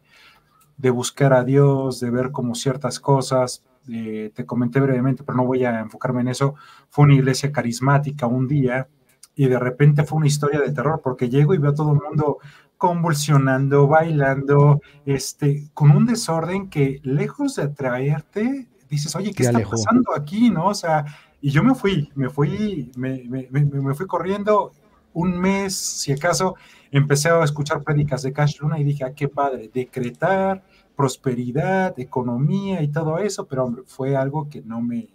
buscar 0.92 1.32
a 1.32 1.44
Dios, 1.44 2.00
de 2.00 2.10
ver 2.10 2.30
como 2.32 2.54
ciertas 2.54 3.00
cosas. 3.00 3.64
Eh, 3.88 4.30
te 4.34 4.44
comenté 4.46 4.78
brevemente, 4.80 5.24
pero 5.24 5.36
no 5.36 5.44
voy 5.44 5.64
a 5.64 5.80
enfocarme 5.80 6.20
en 6.20 6.28
eso. 6.28 6.54
Fue 6.90 7.04
una 7.04 7.14
iglesia 7.14 7.50
carismática 7.50 8.26
un 8.26 8.46
día 8.46 8.88
y 9.34 9.46
de 9.48 9.58
repente 9.58 10.04
fue 10.04 10.18
una 10.18 10.26
historia 10.26 10.60
de 10.60 10.72
terror 10.72 11.00
porque 11.02 11.28
llego 11.28 11.54
y 11.54 11.58
veo 11.58 11.70
a 11.70 11.74
todo 11.74 11.92
el 11.92 12.00
mundo 12.00 12.38
convulsionando, 12.76 13.88
bailando, 13.88 14.80
este, 15.04 15.68
con 15.74 15.90
un 15.90 16.06
desorden 16.06 16.70
que 16.70 17.00
lejos 17.02 17.56
de 17.56 17.64
atraerte, 17.64 18.68
dices, 18.88 19.14
oye, 19.16 19.32
¿qué, 19.34 19.42
está 19.42 19.60
pasando 19.60 20.14
aquí? 20.16 20.50
¿No? 20.50 20.68
O 20.68 20.74
sea, 20.74 21.04
y 21.40 21.50
yo 21.50 21.62
me 21.62 21.74
fui, 21.74 22.10
me 22.14 22.28
fui, 22.28 22.90
me, 22.96 23.26
me 23.50 23.94
fui 23.94 24.06
corriendo 24.06 24.72
un 25.12 25.38
mes, 25.38 25.74
si 25.74 26.12
acaso, 26.12 26.54
empecé 26.90 27.28
a 27.28 27.42
escuchar 27.42 27.82
prédicas 27.82 28.22
de 28.22 28.32
Cash 28.32 28.60
Luna 28.60 28.78
y 28.78 28.84
dije, 28.84 29.04
ah, 29.04 29.14
qué 29.14 29.28
padre, 29.28 29.70
decretar 29.72 30.62
prosperidad, 30.96 31.98
economía 31.98 32.82
y 32.82 32.88
todo 32.88 33.18
eso, 33.18 33.46
pero 33.46 33.74
fue 33.86 34.16
algo 34.16 34.48
que 34.50 34.60
no 34.62 34.82
me, 34.82 35.08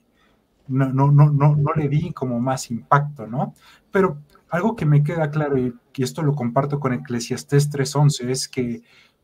no, 0.67 0.91
no, 0.91 1.11
no, 1.11 1.29
no, 1.29 1.55
no 1.55 1.73
le 1.75 1.89
di 1.89 2.11
como 2.11 2.39
más 2.39 2.71
impacto, 2.71 3.27
¿no? 3.27 3.53
Pero 3.91 4.17
algo 4.49 4.75
que 4.75 4.85
me 4.85 5.03
queda 5.03 5.29
claro, 5.29 5.57
y, 5.57 5.75
y 5.93 6.03
esto 6.03 6.23
lo 6.23 6.33
comparto 6.33 6.79
con 6.79 6.93
Eclesiastés 6.93 7.69
3.11, 7.69 8.29
es 8.29 8.47
que 8.47 8.81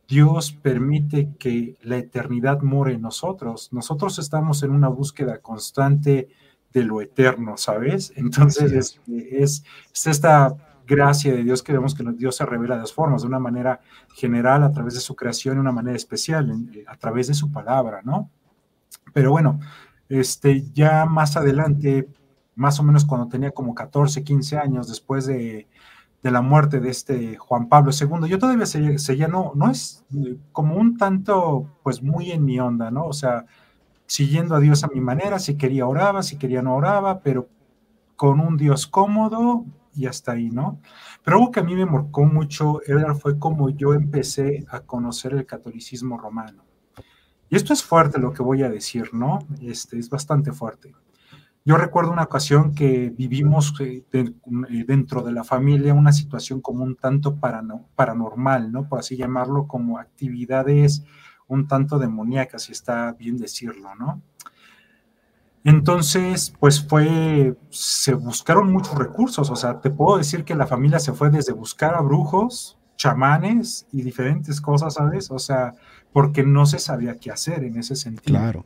Dios 0.07 0.51
permite 0.51 1.29
que 1.39 1.77
la 1.81 1.97
eternidad 1.97 2.61
more 2.61 2.93
en 2.93 3.01
nosotros. 3.01 3.69
Nosotros 3.71 4.19
estamos 4.19 4.61
en 4.61 4.71
una 4.71 4.89
búsqueda 4.89 5.39
constante 5.39 6.27
de 6.73 6.83
lo 6.83 7.01
eterno, 7.01 7.57
¿sabes? 7.57 8.13
Entonces 8.15 8.71
es, 8.71 9.01
es, 9.07 9.63
es 9.93 10.07
esta 10.07 10.55
gracia 10.87 11.33
de 11.33 11.43
Dios 11.43 11.63
que 11.63 11.73
vemos 11.73 11.95
que 11.95 12.03
Dios 12.13 12.35
se 12.35 12.45
revela 12.45 12.75
de 12.75 12.81
dos 12.81 12.93
formas, 12.93 13.21
de 13.21 13.27
una 13.27 13.39
manera 13.39 13.79
general 14.15 14.63
a 14.63 14.71
través 14.71 14.93
de 14.93 14.99
su 14.99 15.15
creación 15.15 15.57
y 15.57 15.59
una 15.59 15.71
manera 15.71 15.95
especial 15.95 16.51
eh, 16.73 16.83
a 16.87 16.97
través 16.97 17.27
de 17.27 17.33
su 17.33 17.51
palabra, 17.51 18.01
¿no? 18.03 18.29
Pero 19.13 19.31
bueno, 19.31 19.59
este, 20.09 20.63
ya 20.73 21.05
más 21.05 21.37
adelante, 21.37 22.09
más 22.55 22.79
o 22.79 22.83
menos 22.83 23.05
cuando 23.05 23.27
tenía 23.27 23.51
como 23.51 23.73
14, 23.73 24.23
15 24.23 24.57
años, 24.57 24.87
después 24.89 25.25
de, 25.25 25.67
de 26.21 26.31
la 26.31 26.41
muerte 26.41 26.79
de 26.79 26.89
este 26.89 27.37
Juan 27.37 27.69
Pablo 27.69 27.91
II, 27.91 28.29
yo 28.29 28.37
todavía 28.37 28.65
seguía, 28.65 29.27
no, 29.27 29.53
no 29.55 29.71
es 29.71 30.03
eh, 30.13 30.37
como 30.51 30.75
un 30.75 30.97
tanto, 30.97 31.69
pues 31.83 32.03
muy 32.03 32.31
en 32.31 32.45
mi 32.45 32.59
onda, 32.59 32.91
¿no? 32.91 33.05
O 33.05 33.13
sea, 33.13 33.45
siguiendo 34.11 34.55
a 34.55 34.59
Dios 34.59 34.83
a 34.83 34.89
mi 34.89 34.99
manera, 34.99 35.39
si 35.39 35.55
quería 35.55 35.87
oraba, 35.87 36.21
si 36.21 36.35
quería 36.37 36.61
no 36.61 36.75
oraba, 36.75 37.21
pero 37.21 37.47
con 38.17 38.41
un 38.41 38.57
Dios 38.57 38.85
cómodo, 38.85 39.63
y 39.95 40.05
hasta 40.05 40.33
ahí, 40.33 40.49
¿no? 40.49 40.81
Pero 41.23 41.37
algo 41.37 41.49
que 41.49 41.61
a 41.61 41.63
mí 41.63 41.75
me 41.75 41.85
marcó 41.85 42.25
mucho, 42.25 42.81
Edgar, 42.85 43.15
fue 43.15 43.39
como 43.39 43.69
yo 43.69 43.93
empecé 43.93 44.65
a 44.69 44.81
conocer 44.81 45.31
el 45.31 45.45
catolicismo 45.45 46.17
romano. 46.17 46.65
Y 47.49 47.55
esto 47.55 47.71
es 47.71 47.83
fuerte 47.83 48.19
lo 48.19 48.33
que 48.33 48.43
voy 48.43 48.63
a 48.63 48.69
decir, 48.69 49.13
¿no? 49.13 49.39
Este, 49.61 49.97
es 49.97 50.09
bastante 50.09 50.51
fuerte. 50.51 50.93
Yo 51.63 51.77
recuerdo 51.77 52.11
una 52.11 52.23
ocasión 52.23 52.75
que 52.75 53.13
vivimos 53.17 53.73
eh, 53.79 54.03
eh, 54.11 54.33
dentro 54.85 55.21
de 55.21 55.31
la 55.31 55.45
familia 55.45 55.93
una 55.93 56.11
situación 56.11 56.59
como 56.59 56.83
un 56.83 56.97
tanto 56.97 57.37
parano, 57.37 57.87
paranormal, 57.95 58.73
¿no? 58.73 58.89
Por 58.89 58.99
así 58.99 59.15
llamarlo, 59.15 59.67
como 59.67 59.99
actividades 59.99 61.05
un 61.51 61.67
tanto 61.67 61.99
demoníacas, 61.99 62.63
si 62.63 62.71
está 62.71 63.11
bien 63.11 63.37
decirlo, 63.37 63.93
¿no? 63.95 64.21
Entonces, 65.63 66.53
pues 66.59 66.87
fue, 66.87 67.55
se 67.69 68.13
buscaron 68.13 68.71
muchos 68.71 68.97
recursos, 68.97 69.49
o 69.49 69.55
sea, 69.55 69.79
te 69.81 69.91
puedo 69.91 70.17
decir 70.17 70.43
que 70.43 70.55
la 70.55 70.65
familia 70.65 70.99
se 70.99 71.11
fue 71.11 71.29
desde 71.29 71.51
buscar 71.51 71.93
a 71.93 72.01
brujos, 72.01 72.79
chamanes 72.95 73.85
y 73.91 74.01
diferentes 74.01 74.61
cosas, 74.61 74.93
¿sabes? 74.93 75.29
O 75.29 75.39
sea, 75.39 75.75
porque 76.13 76.43
no 76.43 76.65
se 76.65 76.79
sabía 76.79 77.19
qué 77.19 77.31
hacer 77.31 77.63
en 77.63 77.77
ese 77.77 77.95
sentido. 77.95 78.39
Claro. 78.39 78.65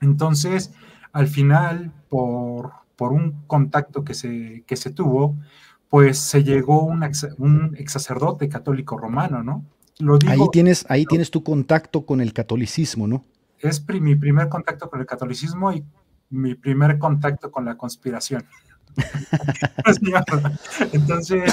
Entonces, 0.00 0.72
al 1.12 1.26
final, 1.26 1.92
por, 2.08 2.72
por 2.96 3.12
un 3.12 3.42
contacto 3.46 4.04
que 4.04 4.14
se, 4.14 4.62
que 4.66 4.76
se 4.76 4.90
tuvo, 4.90 5.36
pues 5.88 6.18
se 6.18 6.44
llegó 6.44 6.82
un, 6.82 7.02
ex, 7.02 7.26
un 7.36 7.74
ex 7.78 7.92
sacerdote 7.92 8.48
católico 8.48 8.96
romano, 8.96 9.42
¿no? 9.42 9.64
Lo 9.98 10.18
digo, 10.18 10.32
ahí 10.32 10.48
tienes, 10.52 10.84
ahí 10.88 11.06
tienes 11.06 11.30
tu 11.30 11.42
contacto 11.42 12.04
con 12.04 12.20
el 12.20 12.32
catolicismo, 12.32 13.06
¿no? 13.06 13.24
Es 13.58 13.80
pri, 13.80 14.00
mi 14.00 14.16
primer 14.16 14.48
contacto 14.48 14.90
con 14.90 15.00
el 15.00 15.06
catolicismo 15.06 15.72
y 15.72 15.84
mi 16.30 16.54
primer 16.54 16.98
contacto 16.98 17.50
con 17.50 17.64
la 17.64 17.76
conspiración. 17.76 18.44
Entonces, 20.92 21.52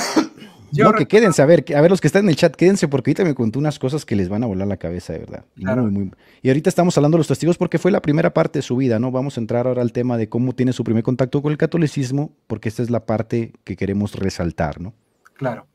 yo 0.71 0.85
no, 0.85 0.93
que 0.93 1.07
quédense, 1.07 1.41
a 1.41 1.45
ver, 1.45 1.65
a 1.75 1.81
ver 1.81 1.91
los 1.91 1.99
que 1.99 2.07
están 2.07 2.25
en 2.25 2.29
el 2.29 2.35
chat, 2.35 2.55
quédense 2.55 2.87
porque 2.87 3.11
ahorita 3.11 3.23
me 3.25 3.35
contó 3.35 3.59
unas 3.59 3.77
cosas 3.77 4.05
que 4.05 4.15
les 4.15 4.29
van 4.29 4.43
a 4.43 4.47
volar 4.47 4.67
la 4.67 4.77
cabeza, 4.77 5.13
de 5.13 5.19
verdad. 5.19 5.45
Claro. 5.55 5.83
Muy, 5.83 5.91
muy, 5.91 6.11
y 6.41 6.49
ahorita 6.49 6.69
estamos 6.69 6.97
hablando 6.97 7.17
de 7.17 7.19
los 7.19 7.27
testigos 7.27 7.57
porque 7.57 7.77
fue 7.77 7.91
la 7.91 8.01
primera 8.01 8.33
parte 8.33 8.59
de 8.59 8.63
su 8.63 8.77
vida, 8.77 8.99
¿no? 8.99 9.11
Vamos 9.11 9.37
a 9.37 9.41
entrar 9.41 9.67
ahora 9.67 9.81
al 9.81 9.91
tema 9.91 10.17
de 10.17 10.29
cómo 10.29 10.53
tiene 10.53 10.73
su 10.73 10.83
primer 10.83 11.03
contacto 11.03 11.41
con 11.41 11.51
el 11.51 11.57
catolicismo, 11.57 12.33
porque 12.47 12.69
esta 12.69 12.83
es 12.83 12.89
la 12.89 13.05
parte 13.05 13.53
que 13.63 13.75
queremos 13.75 14.15
resaltar, 14.15 14.79
¿no? 14.79 14.93
Claro. 15.33 15.67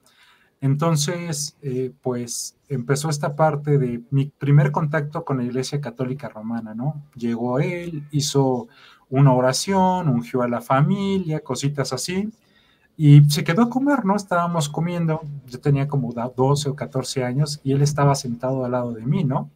Entonces, 0.61 1.57
eh, 1.63 1.93
pues 2.03 2.57
empezó 2.69 3.11
esta 3.11 3.37
parte 3.37 3.79
de 3.79 4.03
mi 4.11 4.27
primer 4.27 4.73
contacto 4.73 5.25
con 5.25 5.39
la 5.39 5.45
Iglesia 5.45 5.81
Católica 5.81 6.29
Romana, 6.29 6.75
¿no? 6.75 7.03
Llegó 7.15 7.59
él, 7.59 8.05
hizo 8.11 8.69
una 9.09 9.33
oración, 9.33 10.09
ungió 10.09 10.43
a 10.43 10.49
la 10.49 10.61
familia, 10.61 11.41
cositas 11.41 11.93
así 11.93 12.33
y 12.97 13.23
se 13.29 13.45
quedó 13.45 13.63
a 13.63 13.71
comer, 13.71 14.05
¿no? 14.05 14.17
Estábamos 14.17 14.69
comiendo, 14.69 15.21
yo 15.47 15.61
tenía 15.61 15.87
como 15.87 16.13
12 16.13 16.71
o 16.71 16.75
14 16.75 17.25
años 17.25 17.61
y 17.63 17.73
él 17.73 17.83
estaba 17.83 18.15
sentado 18.15 18.65
al 18.65 18.73
lado 18.73 18.93
de 18.93 19.05
mí, 19.05 19.23
¿no? 19.23 19.51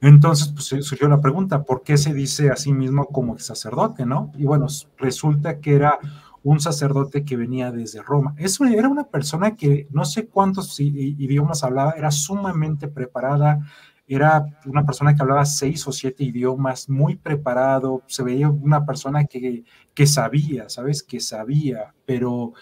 Entonces, 0.00 0.48
pues 0.48 0.84
surgió 0.84 1.08
la 1.08 1.20
pregunta, 1.20 1.62
¿por 1.62 1.82
qué 1.82 1.96
se 1.96 2.12
dice 2.12 2.50
a 2.50 2.56
sí 2.56 2.72
mismo 2.72 3.06
como 3.06 3.38
sacerdote, 3.38 4.04
no? 4.06 4.32
Y 4.36 4.44
bueno, 4.44 4.66
resulta 4.96 5.60
que 5.60 5.74
era 5.74 5.98
un 6.44 6.60
sacerdote 6.60 7.24
que 7.24 7.36
venía 7.36 7.70
desde 7.70 8.02
Roma. 8.02 8.34
Eso 8.36 8.64
era 8.64 8.88
una 8.88 9.04
persona 9.04 9.56
que 9.56 9.86
no 9.90 10.04
sé 10.04 10.26
cuántos 10.26 10.78
idiomas 10.80 11.62
hablaba, 11.62 11.92
era 11.92 12.10
sumamente 12.10 12.88
preparada, 12.88 13.60
era 14.08 14.44
una 14.66 14.84
persona 14.84 15.14
que 15.14 15.22
hablaba 15.22 15.44
seis 15.44 15.86
o 15.86 15.92
siete 15.92 16.24
idiomas, 16.24 16.88
muy 16.88 17.16
preparado, 17.16 18.02
se 18.06 18.22
veía 18.22 18.50
una 18.50 18.84
persona 18.84 19.24
que, 19.24 19.64
que 19.94 20.06
sabía, 20.06 20.68
¿sabes? 20.68 21.02
Que 21.02 21.20
sabía, 21.20 21.94
pero 22.04 22.52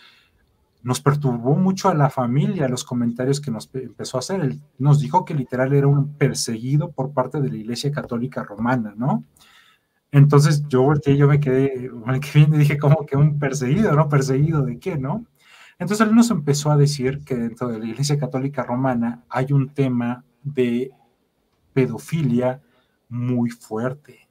nos 0.83 1.01
perturbó 1.01 1.57
mucho 1.57 1.89
a 1.89 1.95
la 1.95 2.09
familia 2.09 2.69
los 2.69 2.85
comentarios 2.85 3.41
que 3.41 3.51
nos 3.51 3.71
empezó 3.75 4.17
a 4.17 4.21
hacer. 4.21 4.41
Él 4.41 4.61
nos 4.79 5.01
dijo 5.01 5.25
que 5.25 5.35
literal 5.35 5.73
era 5.73 5.87
un 5.87 6.15
perseguido 6.15 6.91
por 6.91 7.13
parte 7.13 7.41
de 7.41 7.49
la 7.49 7.57
Iglesia 7.57 7.91
Católica 7.91 8.43
Romana, 8.43 8.95
¿no? 8.97 9.25
Entonces 10.13 10.65
yo 10.69 10.83
volteé, 10.83 11.17
yo 11.17 11.29
me 11.29 11.41
quedé, 11.41 11.91
me 12.07 12.21
quedé 12.21 12.41
y 12.41 12.59
dije, 12.59 12.79
como 12.79 13.07
que 13.07 13.17
un 13.17 13.39
perseguido, 13.39 13.93
¿no? 13.95 14.09
¿Perseguido 14.09 14.63
de 14.63 14.79
qué, 14.79 14.97
no? 14.97 15.25
Entonces 15.79 16.07
él 16.07 16.15
nos 16.15 16.31
empezó 16.31 16.71
a 16.71 16.77
decir 16.77 17.25
que 17.25 17.35
dentro 17.35 17.69
de 17.69 17.79
la 17.79 17.87
Iglesia 17.87 18.19
Católica 18.19 18.63
Romana 18.63 19.25
hay 19.31 19.53
un 19.53 19.71
tema 19.71 20.25
de 20.43 20.91
pedofilia 21.73 22.61
muy 23.09 23.51
fuerte. 23.51 24.29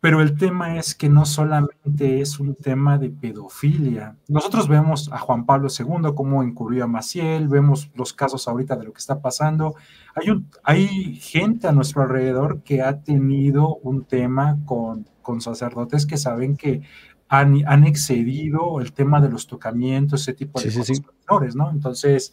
Pero 0.00 0.22
el 0.22 0.38
tema 0.38 0.78
es 0.78 0.94
que 0.94 1.10
no 1.10 1.26
solamente 1.26 2.22
es 2.22 2.40
un 2.40 2.54
tema 2.54 2.96
de 2.96 3.10
pedofilia. 3.10 4.16
Nosotros 4.28 4.66
vemos 4.66 5.10
a 5.12 5.18
Juan 5.18 5.44
Pablo 5.44 5.68
II 5.68 6.14
cómo 6.14 6.42
incurrió 6.42 6.84
a 6.84 6.86
Maciel, 6.86 7.48
vemos 7.48 7.90
los 7.94 8.14
casos 8.14 8.48
ahorita 8.48 8.76
de 8.76 8.84
lo 8.84 8.92
que 8.94 8.98
está 8.98 9.20
pasando. 9.20 9.74
Hay, 10.14 10.30
un, 10.30 10.48
hay 10.64 11.16
gente 11.16 11.68
a 11.68 11.72
nuestro 11.72 12.00
alrededor 12.00 12.62
que 12.62 12.80
ha 12.80 13.02
tenido 13.02 13.76
un 13.76 14.04
tema 14.04 14.58
con, 14.64 15.06
con 15.20 15.42
sacerdotes 15.42 16.06
que 16.06 16.16
saben 16.16 16.56
que 16.56 16.80
han, 17.28 17.62
han, 17.66 17.84
excedido 17.84 18.80
el 18.80 18.94
tema 18.94 19.20
de 19.20 19.28
los 19.28 19.46
tocamientos, 19.46 20.22
ese 20.22 20.32
tipo 20.32 20.60
de 20.60 20.70
sí, 20.70 20.78
cosas 20.78 20.96
sí, 20.96 21.04
sí. 21.04 21.56
¿no? 21.56 21.70
Entonces, 21.70 22.32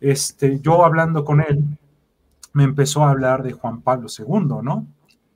este, 0.00 0.58
yo 0.58 0.84
hablando 0.84 1.24
con 1.24 1.40
él, 1.40 1.64
me 2.52 2.64
empezó 2.64 3.04
a 3.04 3.10
hablar 3.10 3.44
de 3.44 3.52
Juan 3.52 3.82
Pablo 3.82 4.08
II, 4.08 4.62
¿no? 4.62 4.86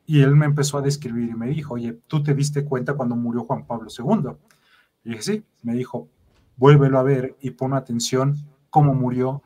Y 0.07 0.23
él 0.23 0.37
me 0.37 0.47
empezó 0.47 0.79
a 0.79 0.83
describir 0.83 1.31
y 1.31 1.35
me 1.35 1.49
dijo, 1.49 1.75
oye, 1.75 1.99
¿tú 2.07 2.23
te 2.23 2.33
diste 2.33 2.65
cuenta 2.65 2.95
cuando 2.95 3.17
murió 3.17 3.43
Juan 3.45 3.67
Pablo 3.67 3.89
II? 3.91 4.31
Y 5.05 5.11
dije, 5.11 5.23
sí, 5.23 5.45
me 5.63 5.75
dijo, 5.75 6.09
vuélvelo 6.57 6.99
a 6.99 7.03
ver 7.03 7.37
y 7.41 7.51
pon 7.51 7.75
atención 7.75 8.37
cómo 8.71 8.95
murió, 8.95 9.43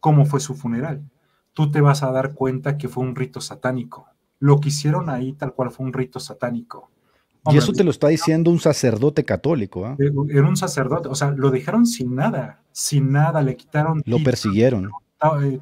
cómo 0.00 0.26
fue 0.26 0.40
su 0.40 0.54
funeral. 0.54 1.08
Tú 1.52 1.70
te 1.70 1.80
vas 1.80 2.02
a 2.02 2.10
dar 2.10 2.34
cuenta 2.34 2.76
que 2.76 2.88
fue 2.88 3.04
un 3.04 3.14
rito 3.14 3.40
satánico. 3.40 4.08
Lo 4.40 4.58
que 4.58 4.68
hicieron 4.68 5.10
ahí 5.10 5.32
tal 5.32 5.54
cual 5.54 5.70
fue 5.70 5.86
un 5.86 5.92
rito 5.92 6.18
satánico. 6.18 6.90
Hombre, 7.44 7.54
y 7.54 7.58
eso 7.58 7.72
te 7.72 7.84
lo 7.84 7.90
está 7.90 8.08
diciendo 8.08 8.50
un 8.50 8.58
sacerdote 8.58 9.24
católico. 9.24 9.86
¿eh? 9.86 9.96
Era 10.28 10.48
un 10.48 10.56
sacerdote, 10.56 11.08
o 11.08 11.14
sea, 11.14 11.30
lo 11.30 11.50
dejaron 11.50 11.86
sin 11.86 12.14
nada, 12.14 12.62
sin 12.72 13.12
nada, 13.12 13.42
le 13.42 13.56
quitaron. 13.56 14.02
Lo 14.04 14.22
persiguieron. 14.22 14.90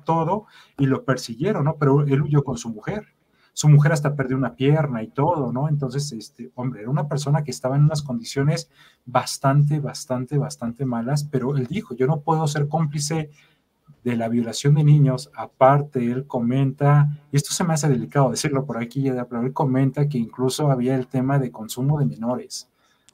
Todo 0.05 0.47
y 0.79 0.87
lo 0.87 1.05
persiguieron, 1.05 1.65
¿no? 1.65 1.77
Pero 1.77 2.03
él 2.03 2.23
huyó 2.23 2.45
con 2.45 2.57
su 2.57 2.69
mujer 2.71 3.18
su 3.59 3.69
mujer 3.69 3.91
hasta 3.91 4.15
perdió 4.15 4.37
una 4.37 4.55
pierna 4.55 5.03
y 5.03 5.09
todo, 5.09 5.51
¿no? 5.51 5.69
Entonces, 5.69 6.13
este, 6.13 6.53
hombre, 6.55 6.83
era 6.83 6.91
una 6.91 7.09
persona 7.09 7.43
que 7.43 7.51
estaba 7.51 7.75
en 7.75 7.83
unas 7.83 8.03
condiciones 8.03 8.71
bastante, 9.05 9.81
bastante, 9.81 10.39
bastante 10.39 10.85
malas, 10.85 11.25
pero 11.25 11.57
él 11.57 11.67
dijo, 11.67 11.97
yo 11.97 12.07
no 12.07 12.21
puedo 12.21 12.47
ser 12.47 12.69
cómplice 12.69 13.31
de 14.05 14.15
la 14.15 14.29
violación 14.29 14.77
de 14.77 14.85
niños, 14.85 15.33
aparte 15.35 16.09
él 16.09 16.29
comenta, 16.29 17.09
y 17.33 17.37
esto 17.37 17.53
se 17.53 17.65
me 17.65 17.75
hace 17.75 17.89
delicado 17.89 18.31
decirlo 18.31 18.65
por 18.65 18.79
aquí, 18.79 19.11
pero 19.29 19.43
él 19.43 19.53
comenta 19.53 20.09
que 20.09 20.19
incluso 20.19 20.71
había 20.71 20.95
el 20.95 21.09
tema 21.09 21.41
de 21.41 21.51
consumo 21.51 21.99
de 21.99 22.07
menores, 22.07 22.69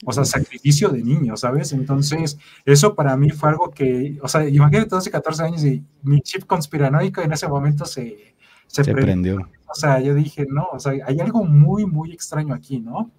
o 0.05 0.11
sea, 0.11 0.25
sacrificio 0.25 0.89
de 0.89 1.01
niños, 1.01 1.39
¿sabes? 1.39 1.73
Entonces, 1.73 2.37
eso 2.65 2.93
para 2.93 3.17
mí 3.17 3.31
fue 3.31 3.49
algo 3.49 3.71
que, 3.71 4.19
o 4.21 4.27
sea, 4.27 4.47
imagínate 4.47 4.89
12, 4.89 5.09
14 5.09 5.43
años 5.43 5.65
y 5.65 5.83
mi 6.03 6.21
chip 6.21 6.45
conspiranoico 6.45 7.21
en 7.21 7.33
ese 7.33 7.47
momento 7.47 7.85
se, 7.85 8.34
se, 8.67 8.83
se 8.83 8.93
prendió. 8.93 9.49
O 9.69 9.75
sea, 9.75 9.99
yo 9.99 10.13
dije, 10.13 10.45
no, 10.49 10.67
o 10.71 10.79
sea, 10.79 10.93
hay 11.05 11.19
algo 11.19 11.43
muy, 11.43 11.85
muy 11.85 12.11
extraño 12.11 12.53
aquí, 12.53 12.79
¿no? 12.79 13.11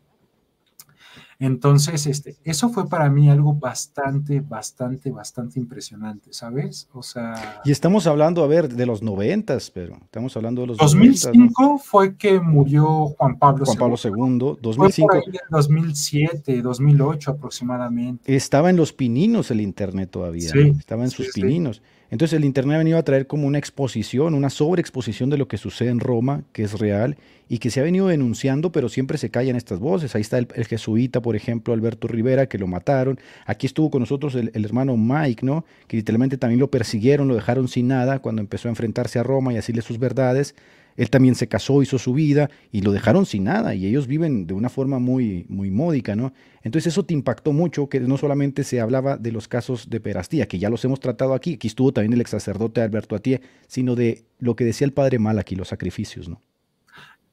Entonces, 1.39 2.07
este, 2.07 2.37
eso 2.45 2.71
fue 2.71 2.89
para 2.89 3.11
mí 3.11 3.29
algo 3.29 3.53
bastante, 3.53 4.41
bastante, 4.41 5.11
bastante 5.11 5.59
impresionante, 5.59 6.33
¿sabes? 6.33 6.89
O 6.95 7.03
sea... 7.03 7.61
Y 7.63 7.73
estamos 7.73 8.07
hablando, 8.07 8.43
a 8.43 8.47
ver, 8.47 8.71
de 8.71 8.87
los 8.87 9.03
noventas, 9.03 9.71
pero 9.71 9.99
estamos 10.03 10.35
hablando 10.37 10.63
de 10.63 10.69
los 10.69 10.79
2005 10.79 11.37
90, 11.37 11.63
¿no? 11.63 11.79
fue 11.79 12.17
que 12.17 12.41
murió 12.41 13.09
Juan 13.19 13.39
Pablo 13.39 13.67
Juan 13.67 13.77
Pablo 13.77 13.97
II. 14.03 14.57
2005. 14.63 14.73
Fue 14.73 15.03
por 15.03 15.15
ahí 15.17 15.23
en 15.27 15.51
2007, 15.51 16.63
2008 16.63 17.31
aproximadamente. 17.33 18.35
Estaba 18.35 18.71
en 18.71 18.77
los 18.77 18.95
pininos 18.95 19.51
el 19.51 19.61
internet 19.61 20.11
todavía. 20.11 20.49
Sí, 20.51 20.73
Estaba 20.79 21.05
en 21.05 21.11
sí, 21.11 21.23
sus 21.23 21.35
pininos. 21.35 21.83
Entonces 22.11 22.37
el 22.37 22.45
Internet 22.45 22.77
ha 22.77 22.79
venido 22.79 22.99
a 22.99 23.03
traer 23.03 23.27
como 23.27 23.47
una 23.47 23.59
exposición, 23.59 24.35
una 24.35 24.51
sobreexposición 24.51 25.31
de 25.31 25.39
lo 25.39 25.49
que 25.49 25.59
sucede 25.59 25.91
en 25.91 26.01
Roma, 26.01 26.43
que 26.53 26.63
es 26.63 26.79
real, 26.79 27.17
y 27.49 27.59
que 27.59 27.71
se 27.71 27.81
ha 27.81 27.83
venido 27.83 28.09
denunciando, 28.09 28.73
pero 28.73 28.89
siempre 28.89 29.19
se 29.19 29.31
callan 29.31 29.57
estas 29.57 29.79
voces. 29.79 30.15
Ahí 30.15 30.23
está 30.23 30.39
el, 30.39 30.49
el 30.55 30.67
jesuita, 30.67 31.21
por 31.21 31.37
ejemplo, 31.37 31.75
Alberto 31.75 32.09
Rivera, 32.09 32.49
que 32.49 32.59
lo 32.59 32.67
mataron. 32.67 33.19
Aquí 33.45 33.67
estuvo 33.67 33.91
con 33.91 34.01
nosotros 34.01 34.35
el, 34.35 34.51
el, 34.55 34.65
hermano 34.65 34.97
Mike, 34.97 35.45
¿no? 35.45 35.65
Que 35.87 35.97
literalmente 35.97 36.39
también 36.39 36.61
lo 36.61 36.71
persiguieron, 36.71 37.29
lo 37.29 37.35
dejaron 37.35 37.69
sin 37.69 37.89
nada 37.89 38.19
cuando 38.19 38.41
empezó 38.41 38.69
a 38.69 38.71
enfrentarse 38.71 39.19
a 39.19 39.23
Roma 39.23 39.53
y 39.53 39.57
a 39.57 39.59
decirle 39.59 39.83
sus 39.83 39.99
verdades. 39.99 40.55
Él 40.97 41.11
también 41.11 41.35
se 41.35 41.49
casó, 41.49 41.83
hizo 41.83 41.99
su 41.99 42.13
vida 42.13 42.51
y 42.71 42.81
lo 42.81 42.93
dejaron 42.93 43.27
sin 43.27 43.45
nada 43.45 43.75
y 43.75 43.87
ellos 43.87 44.07
viven 44.07 44.47
de 44.47 44.55
una 44.55 44.69
forma 44.69 44.99
muy, 44.99 45.47
muy 45.49 45.71
módica, 45.71 46.17
¿no? 46.17 46.33
Entonces 46.63 46.93
eso 46.93 47.05
te 47.05 47.15
impactó 47.15 47.53
mucho, 47.53 47.89
que 47.89 48.01
no 48.01 48.17
solamente 48.17 48.65
se 48.65 48.81
hablaba 48.81 49.17
de 49.17 49.33
los 49.33 49.49
casos 49.49 49.89
de 49.91 50.01
perastía, 50.01 50.47
que 50.49 50.59
ya 50.59 50.71
los 50.71 50.85
hemos 50.85 51.01
tratado 51.01 51.35
aquí, 51.35 51.55
aquí 51.55 51.69
estuvo 51.69 51.93
también 51.93 52.13
el 52.15 52.21
ex 52.21 52.31
sacerdote 52.31 52.81
Alberto 52.81 53.15
Atié, 53.15 53.41
sino 53.67 53.95
de 53.95 54.25
lo 54.39 54.57
que 54.57 54.65
decía 54.65 54.87
el 54.87 54.93
padre 54.93 55.19
Mal 55.19 55.39
aquí, 55.39 55.55
los 55.55 55.69
sacrificios, 55.69 56.29
¿no? 56.29 56.41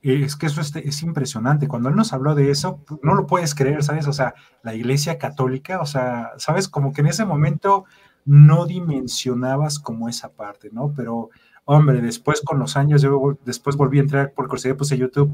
Es 0.02 0.36
que 0.36 0.47
eso 0.47 0.60
es, 0.60 0.76
es, 0.76 1.02
impresionante. 1.02 1.69
Cuando 1.69 1.88
él 1.88 1.95
nos 1.95 2.12
habló 2.12 2.36
de 2.36 2.52
eso, 2.52 2.84
no 3.02 3.15
lo 3.15 3.26
puedes 3.26 3.56
creer, 3.56 3.84
¿sabes? 3.84 4.06
O 4.06 4.12
sea, 4.12 4.34
la 4.62 4.76
iglesia 4.76 5.17
católica, 5.17 5.80
o 5.80 5.86
sea, 5.86 6.32
¿sabes? 6.38 6.67
Como 6.67 6.91
que 6.91 6.99
en 6.99 7.08
ese 7.08 7.23
momento 7.23 7.86
no 8.26 8.65
dimensionabas 8.65 9.80
como 9.80 10.10
esa 10.10 10.34
parte, 10.34 10.69
¿no? 10.71 10.93
Pero 10.93 11.30
Hombre, 11.65 12.02
después 12.02 12.41
con 12.41 12.60
los 12.60 12.76
años, 12.76 13.02
yo 13.02 13.38
después 13.45 13.78
volví 13.78 13.99
a 13.99 14.02
entrar 14.02 14.34
por 14.34 14.47
curiosidad, 14.47 14.76
puse 14.76 14.97
YouTube 14.97 15.34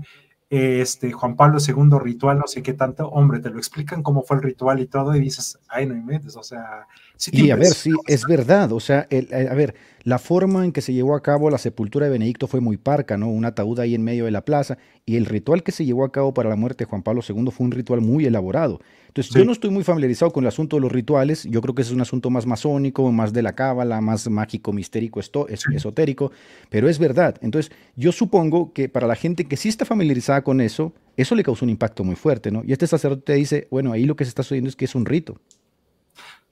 este, 0.50 1.12
Juan 1.12 1.36
Pablo 1.36 1.60
II 1.66 2.00
ritual, 2.02 2.40
no 2.40 2.48
sé 2.48 2.64
qué 2.64 2.74
tanto, 2.74 3.08
hombre, 3.10 3.40
te 3.40 3.52
lo 3.52 3.60
explican 3.60 4.02
cómo 4.02 4.24
fue 4.24 4.38
el 4.38 4.44
ritual 4.44 4.80
y 4.80 4.88
todo, 4.88 5.16
y 5.16 5.20
dices, 5.20 5.60
ay, 5.68 5.86
no 5.86 5.96
inventes, 5.96 6.36
o 6.36 6.44
sea... 6.44 6.88
y 7.32 7.52
a 7.52 7.56
ver, 7.56 7.68
sí, 7.68 7.92
es 8.08 8.26
verdad, 8.26 8.72
o 8.72 8.80
sea, 8.80 9.06
eh, 9.12 9.48
a 9.50 9.54
ver, 9.54 9.76
la 10.04 10.20
forma 10.20 10.66
en 10.66 10.72
que 10.72 10.82
se 10.82 10.94
llevó 10.94 11.16
a 11.16 11.22
cabo 11.22 11.50
la 11.50 11.58
sepultura 11.58 12.06
de 12.06 12.12
Benedicto 12.12 12.48
fue 12.48 12.60
muy 12.60 12.78
parca, 12.78 13.18
¿no? 13.18 13.30
Un 13.30 13.46
ataúd 13.46 13.80
ahí 13.80 13.96
en 13.96 14.04
medio 14.04 14.26
de 14.26 14.32
la 14.32 14.46
plaza, 14.46 14.78
y 15.06 15.16
el 15.18 15.26
ritual 15.26 15.64
que 15.64 15.72
se 15.72 15.86
llevó 15.86 16.04
a 16.04 16.12
cabo 16.12 16.34
para 16.34 16.50
la 16.50 16.56
muerte 16.56 16.86
de 16.86 16.90
Juan 16.90 17.04
Pablo 17.04 17.22
II 17.28 17.52
fue 17.52 17.66
un 17.66 17.72
ritual 17.72 18.02
muy 18.02 18.26
elaborado. 18.26 18.80
Entonces, 19.08 19.34
yo 19.34 19.44
no 19.44 19.52
estoy 19.52 19.72
muy 19.72 19.84
familiarizado 19.84 20.32
con 20.32 20.44
el 20.44 20.50
asunto 20.50 20.76
de 20.76 20.82
los 20.82 20.92
rituales, 20.92 21.44
yo 21.46 21.62
creo 21.62 21.74
que 21.74 21.82
ese 21.82 21.90
es 21.90 21.96
un 21.96 22.02
asunto 22.02 22.30
más 22.30 22.46
masónico, 22.46 23.12
más 23.12 23.34
de 23.34 23.42
la 23.42 23.54
cábala, 23.54 24.02
más 24.02 24.30
mágico, 24.30 24.72
mistérico, 24.72 25.20
esto, 25.20 25.48
esotérico, 25.48 26.32
pero 26.70 26.88
es 26.88 27.00
verdad. 27.00 27.36
Entonces, 27.42 27.72
yo 27.96 28.12
supongo 28.12 28.72
que 28.72 28.88
para 28.88 29.08
la 29.08 29.16
gente 29.16 29.46
que 29.46 29.58
sí 29.58 29.68
está 29.68 29.84
familiarizada 29.84 30.44
con 30.44 30.62
eso, 30.62 30.94
eso 31.18 31.36
le 31.36 31.44
causó 31.44 31.66
un 31.66 31.72
impacto 31.72 32.04
muy 32.04 32.16
fuerte, 32.16 32.52
¿no? 32.52 32.62
Y 32.64 32.72
este 32.72 32.86
sacerdote 32.86 33.34
dice, 33.34 33.68
bueno, 33.72 33.92
ahí 33.92 34.06
lo 34.06 34.16
que 34.16 34.26
se 34.26 34.30
está 34.30 34.44
sucediendo 34.44 34.70
es 34.70 34.76
que 34.76 34.86
es 34.86 34.96
un 34.96 35.06
rito. 35.06 35.40